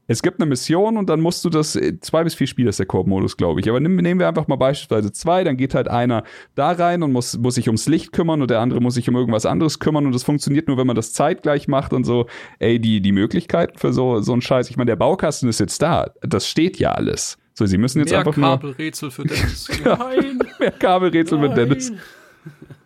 es 0.09 0.23
gibt 0.23 0.41
eine 0.41 0.49
Mission 0.49 0.97
und 0.97 1.09
dann 1.09 1.21
musst 1.21 1.45
du 1.45 1.51
das, 1.51 1.77
äh, 1.77 2.01
zwei 2.01 2.25
bis 2.25 2.35
vier 2.35 2.47
Spiele 2.47 2.71
ist 2.71 2.79
der 2.79 2.87
Koop-Modus, 2.87 3.37
glaube 3.37 3.61
ich. 3.61 3.69
Aber 3.69 3.79
nehmen 3.79 4.19
wir 4.19 4.27
einfach 4.27 4.49
mal 4.49 4.57
beispielsweise 4.57 5.13
zwei, 5.13 5.45
dann 5.45 5.57
geht 5.57 5.75
halt 5.75 5.87
einer 5.87 6.25
da 6.55 6.73
rein 6.73 7.03
und 7.03 7.13
muss, 7.13 7.37
muss 7.39 7.55
sich 7.55 7.69
ums 7.69 7.87
Licht 7.87 8.13
kümmern 8.13 8.41
und 8.41 8.51
der 8.51 8.61
andere 8.61 8.81
muss 8.81 8.95
sich 8.95 9.09
um 9.09 9.15
irgendwas 9.15 9.47
anderes 9.47 9.79
kümmern 9.79 10.07
und 10.07 10.15
das 10.15 10.25
funktioniert 10.25 10.67
nur, 10.67 10.79
wenn 10.79 10.87
man 10.87 10.97
das 10.97 11.13
zeitgleich 11.13 11.69
macht 11.69 11.93
und 11.93 12.05
so. 12.05 12.27
Ey, 12.59 12.81
die, 12.81 13.03
die 13.03 13.13
Möglichkeiten 13.13 13.79
für 13.79 13.93
so, 13.93 14.21
so 14.21 14.33
einen 14.33 14.43
Scheiß, 14.43 14.71
ich 14.71 14.79
meine, 14.79 14.91
der 14.91 14.97
Baukasten 14.97 15.49
ist 15.49 15.61
jetzt 15.61 15.83
da. 15.83 16.11
Das 16.23 16.49
steht 16.49 16.79
ja 16.79 16.93
alles. 16.93 17.37
So, 17.53 17.67
sie 17.67 17.77
müssen 17.77 17.99
jetzt 17.99 18.11
Mehr 18.11 18.21
einfach 18.21 18.37
nur. 18.37 18.49
Kabelrätsel 18.49 19.11
für 19.11 19.25
Dennis. 19.25 19.69
Nein. 19.85 20.39
Mehr 20.59 20.71
Kabelrätsel 20.71 21.39
Nein. 21.39 21.51
für 21.51 21.55
Dennis. 21.55 21.93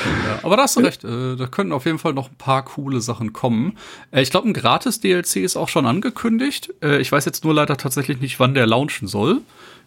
Ja, 0.00 0.40
aber 0.42 0.56
da 0.56 0.62
hast 0.64 0.76
du 0.76 0.80
recht, 0.80 1.04
äh, 1.04 1.36
da 1.36 1.46
könnten 1.46 1.72
auf 1.72 1.86
jeden 1.86 1.98
Fall 1.98 2.12
noch 2.12 2.30
ein 2.30 2.36
paar 2.36 2.64
coole 2.64 3.00
Sachen 3.00 3.32
kommen. 3.32 3.78
Äh, 4.10 4.22
ich 4.22 4.30
glaube, 4.30 4.48
ein 4.48 4.54
Gratis-DLC 4.54 5.36
ist 5.36 5.56
auch 5.56 5.68
schon 5.68 5.86
angekündigt. 5.86 6.72
Äh, 6.82 7.00
ich 7.00 7.10
weiß 7.10 7.24
jetzt 7.24 7.44
nur 7.44 7.54
leider 7.54 7.76
tatsächlich 7.76 8.20
nicht, 8.20 8.40
wann 8.40 8.54
der 8.54 8.66
launchen 8.66 9.08
soll. 9.08 9.40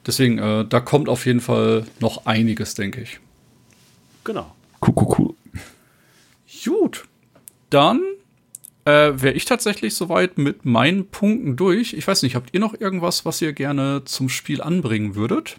Deswegen, 0.05 0.37
äh, 0.37 0.65
da 0.65 0.79
kommt 0.79 1.09
auf 1.09 1.25
jeden 1.25 1.41
Fall 1.41 1.85
noch 1.99 2.25
einiges, 2.25 2.75
denke 2.75 3.01
ich. 3.01 3.19
Genau. 4.23 4.55
Cool, 4.85 4.93
cool, 4.95 5.15
cool. 5.17 5.35
Gut. 6.63 7.05
Dann 7.69 8.01
äh, 8.85 9.21
wäre 9.21 9.33
ich 9.33 9.45
tatsächlich 9.45 9.95
soweit 9.95 10.37
mit 10.37 10.65
meinen 10.65 11.07
Punkten 11.07 11.57
durch. 11.57 11.93
Ich 11.93 12.07
weiß 12.07 12.23
nicht, 12.23 12.35
habt 12.35 12.53
ihr 12.53 12.59
noch 12.59 12.79
irgendwas, 12.79 13.25
was 13.25 13.41
ihr 13.41 13.51
gerne 13.51 14.03
zum 14.05 14.29
Spiel 14.29 14.61
anbringen 14.61 15.15
würdet? 15.15 15.57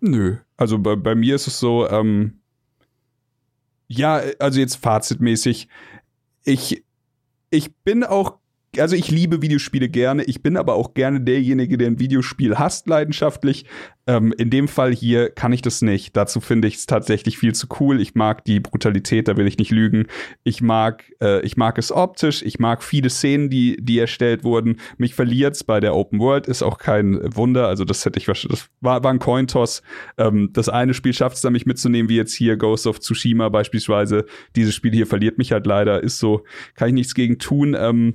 Nö. 0.00 0.36
Also 0.56 0.78
bei, 0.78 0.96
bei 0.96 1.14
mir 1.14 1.36
ist 1.36 1.46
es 1.46 1.60
so, 1.60 1.88
ähm, 1.88 2.37
ja, 3.88 4.22
also 4.38 4.60
jetzt 4.60 4.76
fazitmäßig. 4.76 5.68
Ich, 6.44 6.84
ich 7.50 7.74
bin 7.76 8.04
auch 8.04 8.38
also 8.76 8.96
ich 8.96 9.10
liebe 9.10 9.40
Videospiele 9.40 9.88
gerne, 9.88 10.24
ich 10.24 10.42
bin 10.42 10.56
aber 10.56 10.74
auch 10.74 10.94
gerne 10.94 11.20
derjenige, 11.20 11.78
der 11.78 11.88
ein 11.88 11.98
Videospiel 11.98 12.58
hasst, 12.58 12.86
leidenschaftlich. 12.86 13.64
Ähm, 14.06 14.32
in 14.36 14.50
dem 14.50 14.68
Fall 14.68 14.94
hier 14.94 15.30
kann 15.30 15.52
ich 15.52 15.62
das 15.62 15.82
nicht. 15.82 16.16
Dazu 16.16 16.40
finde 16.40 16.68
ich 16.68 16.76
es 16.76 16.86
tatsächlich 16.86 17.38
viel 17.38 17.54
zu 17.54 17.66
cool. 17.80 18.00
Ich 18.00 18.14
mag 18.14 18.44
die 18.44 18.60
Brutalität, 18.60 19.28
da 19.28 19.36
will 19.36 19.46
ich 19.46 19.58
nicht 19.58 19.70
lügen. 19.70 20.06
Ich 20.44 20.60
mag, 20.60 21.04
äh, 21.20 21.40
ich 21.42 21.56
mag 21.56 21.78
es 21.78 21.92
optisch, 21.92 22.42
ich 22.42 22.58
mag 22.58 22.82
viele 22.82 23.10
Szenen, 23.10 23.50
die, 23.50 23.76
die 23.80 23.98
erstellt 23.98 24.44
wurden. 24.44 24.80
Mich 24.96 25.14
verliert's 25.14 25.64
bei 25.64 25.80
der 25.80 25.94
Open 25.94 26.20
World, 26.20 26.46
ist 26.46 26.62
auch 26.62 26.78
kein 26.78 27.18
Wunder. 27.36 27.68
Also 27.68 27.84
das 27.84 28.04
hätte 28.04 28.18
ich 28.18 28.28
wahrscheinlich, 28.28 28.60
das 28.60 28.70
war, 28.80 29.02
war 29.04 29.12
ein 29.12 29.18
Cointoss. 29.18 29.82
Ähm, 30.16 30.50
das 30.52 30.68
eine 30.68 30.94
Spiel 30.94 31.12
schafft 31.12 31.36
es 31.36 31.42
dann, 31.42 31.52
mich 31.52 31.66
mitzunehmen, 31.66 32.08
wie 32.08 32.16
jetzt 32.16 32.34
hier 32.34 32.56
Ghost 32.56 32.86
of 32.86 33.00
Tsushima 33.00 33.48
beispielsweise. 33.48 34.24
Dieses 34.56 34.74
Spiel 34.74 34.92
hier 34.92 35.06
verliert 35.06 35.38
mich 35.38 35.52
halt 35.52 35.66
leider, 35.66 36.02
ist 36.02 36.18
so, 36.18 36.44
kann 36.74 36.88
ich 36.88 36.94
nichts 36.94 37.14
gegen 37.14 37.38
tun. 37.38 37.76
Ähm, 37.78 38.14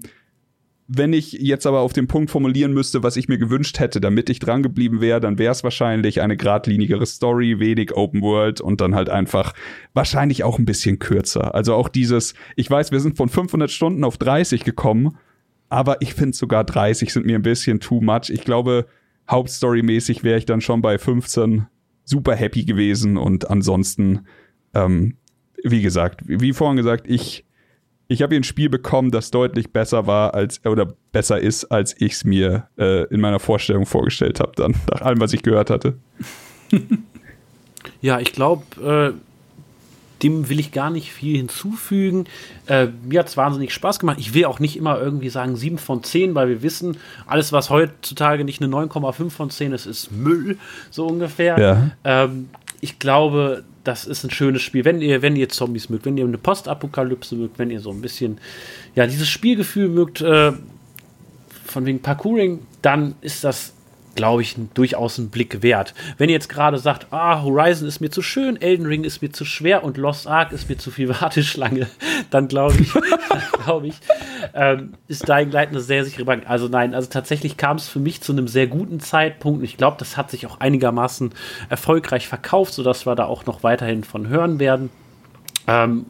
wenn 0.96 1.12
ich 1.12 1.32
jetzt 1.34 1.66
aber 1.66 1.80
auf 1.80 1.94
den 1.94 2.08
Punkt 2.08 2.30
formulieren 2.30 2.74
müsste, 2.74 3.02
was 3.02 3.16
ich 3.16 3.28
mir 3.28 3.40
gewünscht 3.40 3.80
hätte, 3.80 4.00
damit 4.00 4.30
ich 4.30 4.38
dran 4.38 4.62
geblieben 4.62 5.02
wäre, 5.02 5.20
dann 5.20 5.40
wäre 5.40 5.52
es 5.52 5.64
wahrscheinlich 5.64 6.22
eine 6.22 6.38
geradlinigere 6.38 7.06
Story, 7.08 7.60
wenig 7.60 7.96
Open 7.96 8.22
World 8.22 8.62
und 8.62 8.80
dann 8.80 8.94
halt 8.94 9.10
einfach 9.10 9.54
wahrscheinlich 9.94 10.44
auch 10.44 10.60
ein 10.60 10.66
bisschen 10.66 11.00
kürzer. 11.00 11.56
Also 11.56 11.74
auch 11.74 11.90
dieses, 11.90 12.36
ich 12.56 12.70
weiß, 12.70 12.92
wir 12.92 13.00
sind 13.00 13.18
von 13.18 13.28
500 13.28 13.72
Stunden 13.72 14.04
auf 14.04 14.18
30 14.18 14.64
gekommen, 14.64 15.18
aber 15.68 16.02
ich 16.02 16.14
finde 16.14 16.38
sogar 16.38 16.64
30 16.64 17.12
sind 17.12 17.26
mir 17.26 17.40
ein 17.40 17.44
bisschen 17.44 17.80
too 17.80 18.02
much. 18.02 18.30
Ich 18.30 18.44
glaube, 18.44 18.86
Hauptstory-mäßig 19.28 20.24
wäre 20.24 20.38
ich 20.38 20.46
dann 20.46 20.62
schon 20.62 20.84
bei 20.84 21.00
15 21.00 21.66
super 22.04 22.36
happy 22.36 22.66
gewesen 22.66 23.18
und 23.18 23.50
ansonsten, 23.50 24.28
ähm, 24.76 25.18
wie 25.64 25.82
gesagt, 25.82 26.22
wie 26.26 26.54
vorhin 26.54 26.78
gesagt, 26.78 27.06
ich 27.08 27.46
ich 28.14 28.22
habe 28.22 28.36
hier 28.36 28.40
ein 28.40 28.46
Spiel 28.46 28.70
bekommen, 28.70 29.12
das 29.12 29.32
deutlich 29.32 29.74
besser 29.74 30.06
war 30.06 30.36
als 30.36 30.64
oder 30.66 30.94
besser 31.12 31.40
ist, 31.40 31.66
als 31.66 31.96
ich 32.00 32.14
es 32.14 32.24
mir 32.24 32.68
äh, 32.78 33.06
in 33.08 33.20
meiner 33.20 33.40
Vorstellung 33.40 33.86
vorgestellt 33.86 34.40
habe, 34.40 34.52
dann 34.56 34.76
nach 34.92 35.02
allem, 35.02 35.20
was 35.20 35.34
ich 35.34 35.42
gehört 35.42 35.70
hatte. 35.70 35.98
ja, 38.02 38.20
ich 38.20 38.32
glaube, 38.32 38.64
äh, 39.16 40.24
dem 40.24 40.48
will 40.48 40.60
ich 40.60 40.72
gar 40.72 40.92
nicht 40.92 41.12
viel 41.12 41.38
hinzufügen. 41.38 42.26
Äh, 42.68 42.88
mir 43.04 43.20
hat 43.20 43.28
es 43.28 43.36
wahnsinnig 43.36 43.74
Spaß 43.74 44.00
gemacht. 44.00 44.18
Ich 44.20 44.36
will 44.36 44.46
auch 44.46 44.60
nicht 44.60 44.78
immer 44.78 45.00
irgendwie 45.00 45.30
sagen 45.30 45.56
7 45.56 45.80
von 45.80 46.04
10, 46.04 46.36
weil 46.36 46.50
wir 46.50 46.62
wissen, 46.62 46.98
alles, 47.26 47.52
was 47.52 47.72
heutzutage 47.72 48.46
nicht 48.46 48.62
eine 48.62 48.74
9,5 48.74 49.30
von 49.32 49.50
10 49.50 49.74
ist, 49.74 49.88
ist 49.88 50.12
Müll, 50.12 50.58
so 50.92 51.08
ungefähr. 51.08 51.58
Ja. 51.60 51.92
Ähm, 52.04 52.50
ich 52.80 53.00
glaube, 53.00 53.64
das 53.84 54.06
ist 54.06 54.24
ein 54.24 54.32
schönes 54.32 54.62
Spiel. 54.62 54.86
Wenn 54.86 55.02
ihr, 55.02 55.22
wenn 55.22 55.36
ihr 55.36 55.50
Zombies 55.50 55.90
mögt, 55.90 56.06
wenn 56.06 56.18
ihr 56.18 56.26
eine 56.26 56.38
Postapokalypse 56.38 57.36
mögt, 57.36 57.60
wenn 57.60 57.70
ihr 57.70 57.80
so 57.80 57.92
ein 57.92 58.02
bisschen, 58.02 58.40
ja, 58.96 59.06
dieses 59.06 59.30
Spielgefühl 59.30 59.90
mögt, 59.90 60.22
äh, 60.22 60.54
von 61.66 61.86
wegen 61.86 62.02
Parkouring, 62.02 62.60
dann 62.82 63.16
ist 63.22 63.44
das 63.44 63.74
glaube 64.16 64.42
ich, 64.42 64.56
durchaus 64.74 65.20
einen 65.20 65.30
Blick 65.30 65.64
wert. 65.64 65.94
Wenn 66.18 66.30
ihr 66.30 66.34
jetzt 66.34 66.50
gerade 66.50 66.78
sagt, 66.78 67.08
ah, 67.12 67.42
Horizon 67.42 67.88
ist 67.88 68.00
mir 68.00 68.12
zu 68.12 68.22
schön, 68.22 68.62
Elden 68.62 68.86
Ring 68.86 69.04
ist 69.04 69.22
mir 69.22 69.32
zu 69.32 69.46
schwer 69.46 69.84
und 69.84 69.98
Lost 69.98 70.28
Ark 70.28 70.52
ist 70.52 70.70
mir 70.70 70.78
zu 70.78 70.92
viel 70.92 71.10
Warteschlange, 71.22 71.88
dann 72.30 72.48
glaube 72.48 72.76
ich, 72.80 72.92
glaube 73.64 73.88
ich, 73.88 73.96
ähm, 74.54 74.94
ist 75.08 75.28
Dying 75.28 75.52
Light 75.52 75.70
eine 75.70 75.82
sehr 75.82 76.06
sichere 76.06 76.26
Bank. 76.26 76.44
Also 76.48 76.68
nein, 76.68 76.94
also 76.94 77.10
tatsächlich 77.10 77.58
kam 77.58 77.78
es 77.78 77.88
für 77.88 78.00
mich 78.00 78.22
zu 78.22 78.32
einem 78.32 78.48
sehr 78.48 78.68
guten 78.68 79.00
Zeitpunkt. 79.00 79.64
Ich 79.64 79.78
glaube, 79.78 79.98
das 80.00 80.18
hat 80.18 80.32
sich 80.32 80.46
auch 80.48 80.60
einigermaßen 80.60 81.34
erfolgreich 81.70 82.28
verkauft, 82.28 82.74
sodass 82.74 83.06
wir 83.06 83.16
da 83.16 83.26
auch 83.26 83.46
noch 83.46 83.64
weiterhin 83.64 84.04
von 84.04 84.28
hören 84.28 84.60
werden. 84.60 84.90
Ähm, 85.68 86.06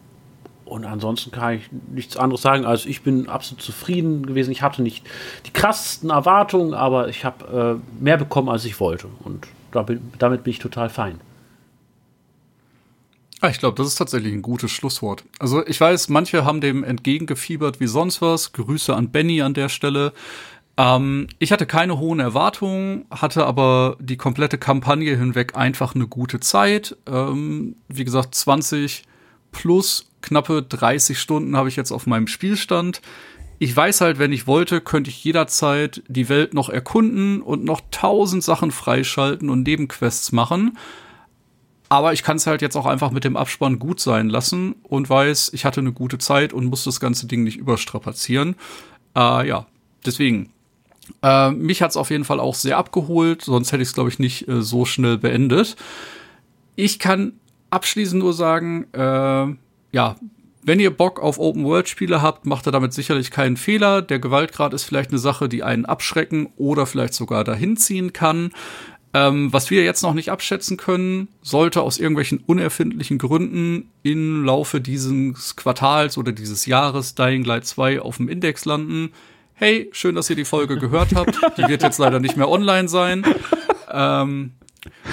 und 0.65 0.85
ansonsten 0.85 1.31
kann 1.31 1.55
ich 1.55 1.69
nichts 1.91 2.17
anderes 2.17 2.41
sagen, 2.41 2.65
als 2.65 2.85
ich 2.85 3.01
bin 3.01 3.27
absolut 3.27 3.61
zufrieden 3.61 4.25
gewesen. 4.25 4.51
Ich 4.51 4.61
hatte 4.61 4.81
nicht 4.81 5.05
die 5.45 5.51
krassesten 5.51 6.09
Erwartungen, 6.09 6.73
aber 6.73 7.09
ich 7.09 7.25
habe 7.25 7.81
äh, 7.81 8.03
mehr 8.03 8.17
bekommen, 8.17 8.49
als 8.49 8.65
ich 8.65 8.79
wollte. 8.79 9.07
Und 9.23 9.47
damit 9.71 10.43
bin 10.43 10.51
ich 10.51 10.59
total 10.59 10.89
fein. 10.89 11.19
Ah, 13.41 13.49
ich 13.49 13.59
glaube, 13.59 13.75
das 13.75 13.87
ist 13.87 13.95
tatsächlich 13.95 14.31
ein 14.31 14.41
gutes 14.41 14.71
Schlusswort. 14.71 15.25
Also 15.37 15.67
ich 15.67 15.79
weiß, 15.81 16.07
manche 16.07 16.45
haben 16.45 16.61
dem 16.61 16.83
entgegengefiebert 16.83 17.81
wie 17.81 17.87
sonst 17.87 18.21
was. 18.21 18.53
Grüße 18.53 18.95
an 18.95 19.09
Benny 19.09 19.41
an 19.41 19.53
der 19.53 19.67
Stelle. 19.67 20.13
Ähm, 20.77 21.27
ich 21.39 21.51
hatte 21.51 21.65
keine 21.65 21.99
hohen 21.99 22.21
Erwartungen, 22.21 23.05
hatte 23.11 23.45
aber 23.45 23.97
die 23.99 24.15
komplette 24.15 24.57
Kampagne 24.57 25.17
hinweg 25.17 25.57
einfach 25.57 25.93
eine 25.93 26.07
gute 26.07 26.39
Zeit. 26.39 26.95
Ähm, 27.05 27.75
wie 27.89 28.05
gesagt, 28.05 28.33
20 28.33 29.03
plus 29.53 30.07
knappe 30.21 30.63
30 30.63 31.17
Stunden 31.17 31.55
habe 31.55 31.69
ich 31.69 31.77
jetzt 31.77 31.91
auf 31.91 32.05
meinem 32.05 32.27
Spielstand. 32.27 33.01
Ich 33.59 33.75
weiß 33.75 34.01
halt, 34.01 34.19
wenn 34.19 34.33
ich 34.33 34.47
wollte, 34.47 34.81
könnte 34.81 35.09
ich 35.09 35.23
jederzeit 35.23 36.03
die 36.07 36.27
Welt 36.27 36.53
noch 36.53 36.69
erkunden 36.69 37.41
und 37.41 37.63
noch 37.63 37.79
tausend 37.91 38.43
Sachen 38.43 38.71
freischalten 38.71 39.49
und 39.49 39.63
Nebenquests 39.63 40.33
machen. 40.33 40.77
Aber 41.87 42.11
ich 42.11 42.23
kann 42.23 42.37
es 42.37 42.47
halt 42.47 42.61
jetzt 42.61 42.75
auch 42.75 42.87
einfach 42.87 43.11
mit 43.11 43.23
dem 43.23 43.37
Abspann 43.37 43.77
gut 43.77 43.99
sein 43.99 44.27
lassen 44.27 44.75
und 44.83 45.09
weiß, 45.09 45.51
ich 45.53 45.63
hatte 45.63 45.79
eine 45.79 45.93
gute 45.93 46.17
Zeit 46.17 46.51
und 46.51 46.65
muss 46.65 46.83
das 46.83 46.99
ganze 46.99 47.27
Ding 47.27 47.43
nicht 47.43 47.57
überstrapazieren. 47.57 48.55
Äh, 49.15 49.47
ja, 49.47 49.67
deswegen. 50.05 50.49
Äh, 51.21 51.51
mich 51.51 51.81
hat 51.81 51.91
es 51.91 51.97
auf 51.97 52.09
jeden 52.09 52.23
Fall 52.23 52.39
auch 52.39 52.55
sehr 52.55 52.77
abgeholt, 52.77 53.43
sonst 53.43 53.71
hätte 53.71 53.83
ich 53.83 53.89
es, 53.89 53.93
glaube 53.93 54.09
ich, 54.09 54.19
nicht 54.19 54.47
äh, 54.47 54.61
so 54.61 54.85
schnell 54.85 55.17
beendet. 55.17 55.75
Ich 56.75 56.97
kann 56.97 57.33
abschließend 57.73 58.21
nur 58.21 58.33
sagen, 58.33 58.85
äh, 58.93 59.55
ja, 59.95 60.15
wenn 60.65 60.79
ihr 60.79 60.91
Bock 60.91 61.19
auf 61.19 61.39
Open-World-Spiele 61.39 62.21
habt, 62.21 62.45
macht 62.45 62.67
ihr 62.67 62.71
damit 62.71 62.93
sicherlich 62.93 63.31
keinen 63.31 63.57
Fehler. 63.57 64.01
Der 64.01 64.19
Gewaltgrad 64.19 64.73
ist 64.73 64.83
vielleicht 64.83 65.09
eine 65.09 65.19
Sache, 65.19 65.49
die 65.49 65.63
einen 65.63 65.85
abschrecken 65.85 66.47
oder 66.55 66.85
vielleicht 66.85 67.13
sogar 67.13 67.43
dahin 67.43 67.75
ziehen 67.75 68.13
kann. 68.13 68.51
Ähm, 69.13 69.53
was 69.53 69.69
wir 69.69 69.83
jetzt 69.83 70.01
noch 70.01 70.13
nicht 70.13 70.31
abschätzen 70.31 70.77
können, 70.77 71.27
sollte 71.41 71.81
aus 71.81 71.99
irgendwelchen 71.99 72.39
unerfindlichen 72.39 73.19
Gründen 73.19 73.91
im 74.01 74.43
Laufe 74.43 74.81
dieses 74.81 75.55
Quartals 75.55 76.17
oder 76.17 76.31
dieses 76.31 76.65
Jahres 76.65 77.13
Dying 77.13 77.43
Light 77.43 77.65
2 77.67 78.01
auf 78.01 78.17
dem 78.17 78.29
Index 78.29 78.65
landen. 78.65 79.11
Hey, 79.53 79.89
schön, 79.91 80.15
dass 80.15 80.29
ihr 80.29 80.35
die 80.35 80.45
Folge 80.45 80.79
gehört 80.79 81.13
habt. 81.13 81.37
Die 81.57 81.67
wird 81.67 81.83
jetzt 81.83 81.99
leider 81.99 82.19
nicht 82.19 82.37
mehr 82.37 82.49
online 82.49 82.87
sein. 82.87 83.23
Ähm, 83.91 84.53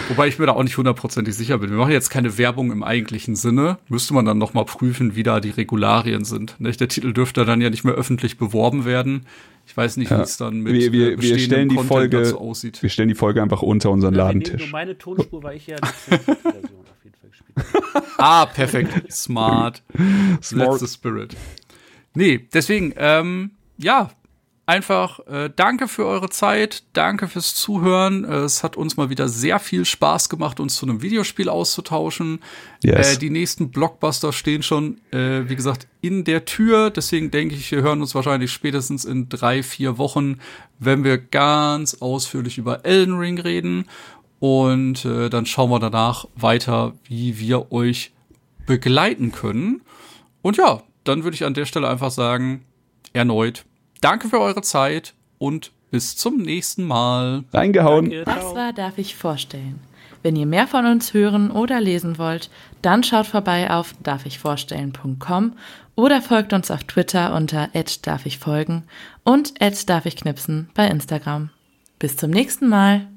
Wobei 0.08 0.28
ich 0.28 0.38
mir 0.38 0.46
da 0.46 0.52
auch 0.52 0.62
nicht 0.62 0.76
hundertprozentig 0.76 1.34
sicher 1.34 1.58
bin. 1.58 1.70
Wir 1.70 1.76
machen 1.76 1.92
jetzt 1.92 2.10
keine 2.10 2.38
Werbung 2.38 2.72
im 2.72 2.82
eigentlichen 2.82 3.36
Sinne. 3.36 3.78
Müsste 3.88 4.14
man 4.14 4.24
dann 4.24 4.38
noch 4.38 4.54
mal 4.54 4.64
prüfen, 4.64 5.14
wie 5.14 5.22
da 5.22 5.40
die 5.40 5.50
Regularien 5.50 6.24
sind. 6.24 6.56
Der 6.58 6.88
Titel 6.88 7.12
dürfte 7.12 7.44
dann 7.44 7.60
ja 7.60 7.70
nicht 7.70 7.84
mehr 7.84 7.94
öffentlich 7.94 8.38
beworben 8.38 8.84
werden. 8.84 9.26
Ich 9.66 9.76
weiß 9.76 9.98
nicht, 9.98 10.10
wie 10.10 10.14
es 10.14 10.36
dann 10.36 10.60
mit 10.60 10.74
wir, 10.74 10.92
wir, 10.92 11.22
wir 11.22 11.38
stellen 11.38 11.68
die 11.68 11.78
Folge, 11.78 12.22
dazu 12.22 12.40
aussieht. 12.40 12.82
Wir 12.82 12.88
stellen 12.88 13.08
die 13.08 13.14
Folge 13.14 13.40
einfach 13.42 13.62
unter 13.62 13.90
unseren 13.90 14.14
ja, 14.14 14.24
Ladentisch. 14.24 14.62
Nur 14.62 14.70
meine 14.70 14.98
Tonspur, 14.98 15.42
weil 15.42 15.56
ich 15.56 15.68
ja 15.68 15.76
Version 15.76 16.20
auf 16.20 17.04
jeden 17.04 17.16
Fall 17.16 17.30
gespielt 17.30 17.56
habe. 17.56 18.06
Ah, 18.18 18.46
perfekt. 18.46 19.12
Smart. 19.12 19.82
Smart. 20.42 20.68
That's 20.68 20.80
the 20.80 20.86
spirit. 20.86 21.36
Nee, 22.14 22.48
deswegen, 22.52 22.92
ähm, 22.96 23.52
ja, 23.78 24.10
einfach 24.70 25.18
äh, 25.26 25.50
danke 25.54 25.88
für 25.88 26.06
eure 26.06 26.30
Zeit, 26.30 26.84
danke 26.92 27.26
fürs 27.26 27.56
Zuhören. 27.56 28.24
Äh, 28.24 28.36
es 28.36 28.62
hat 28.62 28.76
uns 28.76 28.96
mal 28.96 29.10
wieder 29.10 29.28
sehr 29.28 29.58
viel 29.58 29.84
Spaß 29.84 30.28
gemacht, 30.28 30.60
uns 30.60 30.76
zu 30.76 30.86
einem 30.86 31.02
Videospiel 31.02 31.48
auszutauschen. 31.48 32.38
Yes. 32.84 33.16
Äh, 33.16 33.18
die 33.18 33.30
nächsten 33.30 33.72
Blockbuster 33.72 34.32
stehen 34.32 34.62
schon, 34.62 35.00
äh, 35.10 35.48
wie 35.48 35.56
gesagt, 35.56 35.88
in 36.02 36.22
der 36.22 36.44
Tür. 36.44 36.90
Deswegen 36.90 37.32
denke 37.32 37.56
ich, 37.56 37.70
wir 37.72 37.82
hören 37.82 38.00
uns 38.00 38.14
wahrscheinlich 38.14 38.52
spätestens 38.52 39.04
in 39.04 39.28
drei, 39.28 39.64
vier 39.64 39.98
Wochen, 39.98 40.38
wenn 40.78 41.02
wir 41.02 41.18
ganz 41.18 41.94
ausführlich 41.94 42.56
über 42.56 42.84
Elden 42.84 43.18
Ring 43.18 43.40
reden. 43.40 43.86
Und 44.38 45.04
äh, 45.04 45.28
dann 45.28 45.46
schauen 45.46 45.70
wir 45.70 45.80
danach 45.80 46.26
weiter, 46.36 46.94
wie 47.04 47.40
wir 47.40 47.72
euch 47.72 48.12
begleiten 48.66 49.32
können. 49.32 49.82
Und 50.42 50.56
ja, 50.58 50.82
dann 51.02 51.24
würde 51.24 51.34
ich 51.34 51.44
an 51.44 51.54
der 51.54 51.66
Stelle 51.66 51.88
einfach 51.88 52.12
sagen, 52.12 52.64
erneut 53.12 53.64
Danke 54.00 54.28
für 54.28 54.40
eure 54.40 54.62
Zeit 54.62 55.14
und 55.38 55.72
bis 55.90 56.16
zum 56.16 56.38
nächsten 56.38 56.84
Mal. 56.84 57.44
Reingehauen. 57.52 58.10
Danke, 58.10 58.24
das 58.24 58.54
war 58.54 58.72
Darf 58.72 58.98
ich 58.98 59.16
vorstellen. 59.16 59.80
Wenn 60.22 60.36
ihr 60.36 60.46
mehr 60.46 60.66
von 60.66 60.86
uns 60.86 61.14
hören 61.14 61.50
oder 61.50 61.80
lesen 61.80 62.18
wollt, 62.18 62.50
dann 62.82 63.02
schaut 63.02 63.26
vorbei 63.26 63.70
auf 63.70 63.94
darfichvorstellen.com 64.02 65.52
oder 65.94 66.22
folgt 66.22 66.52
uns 66.52 66.70
auf 66.70 66.84
Twitter 66.84 67.34
unter 67.34 67.70
darfichfolgen 68.02 68.84
und 69.24 69.54
darfichknipsen 69.86 70.70
bei 70.74 70.86
Instagram. 70.88 71.50
Bis 71.98 72.16
zum 72.16 72.30
nächsten 72.30 72.68
Mal. 72.68 73.09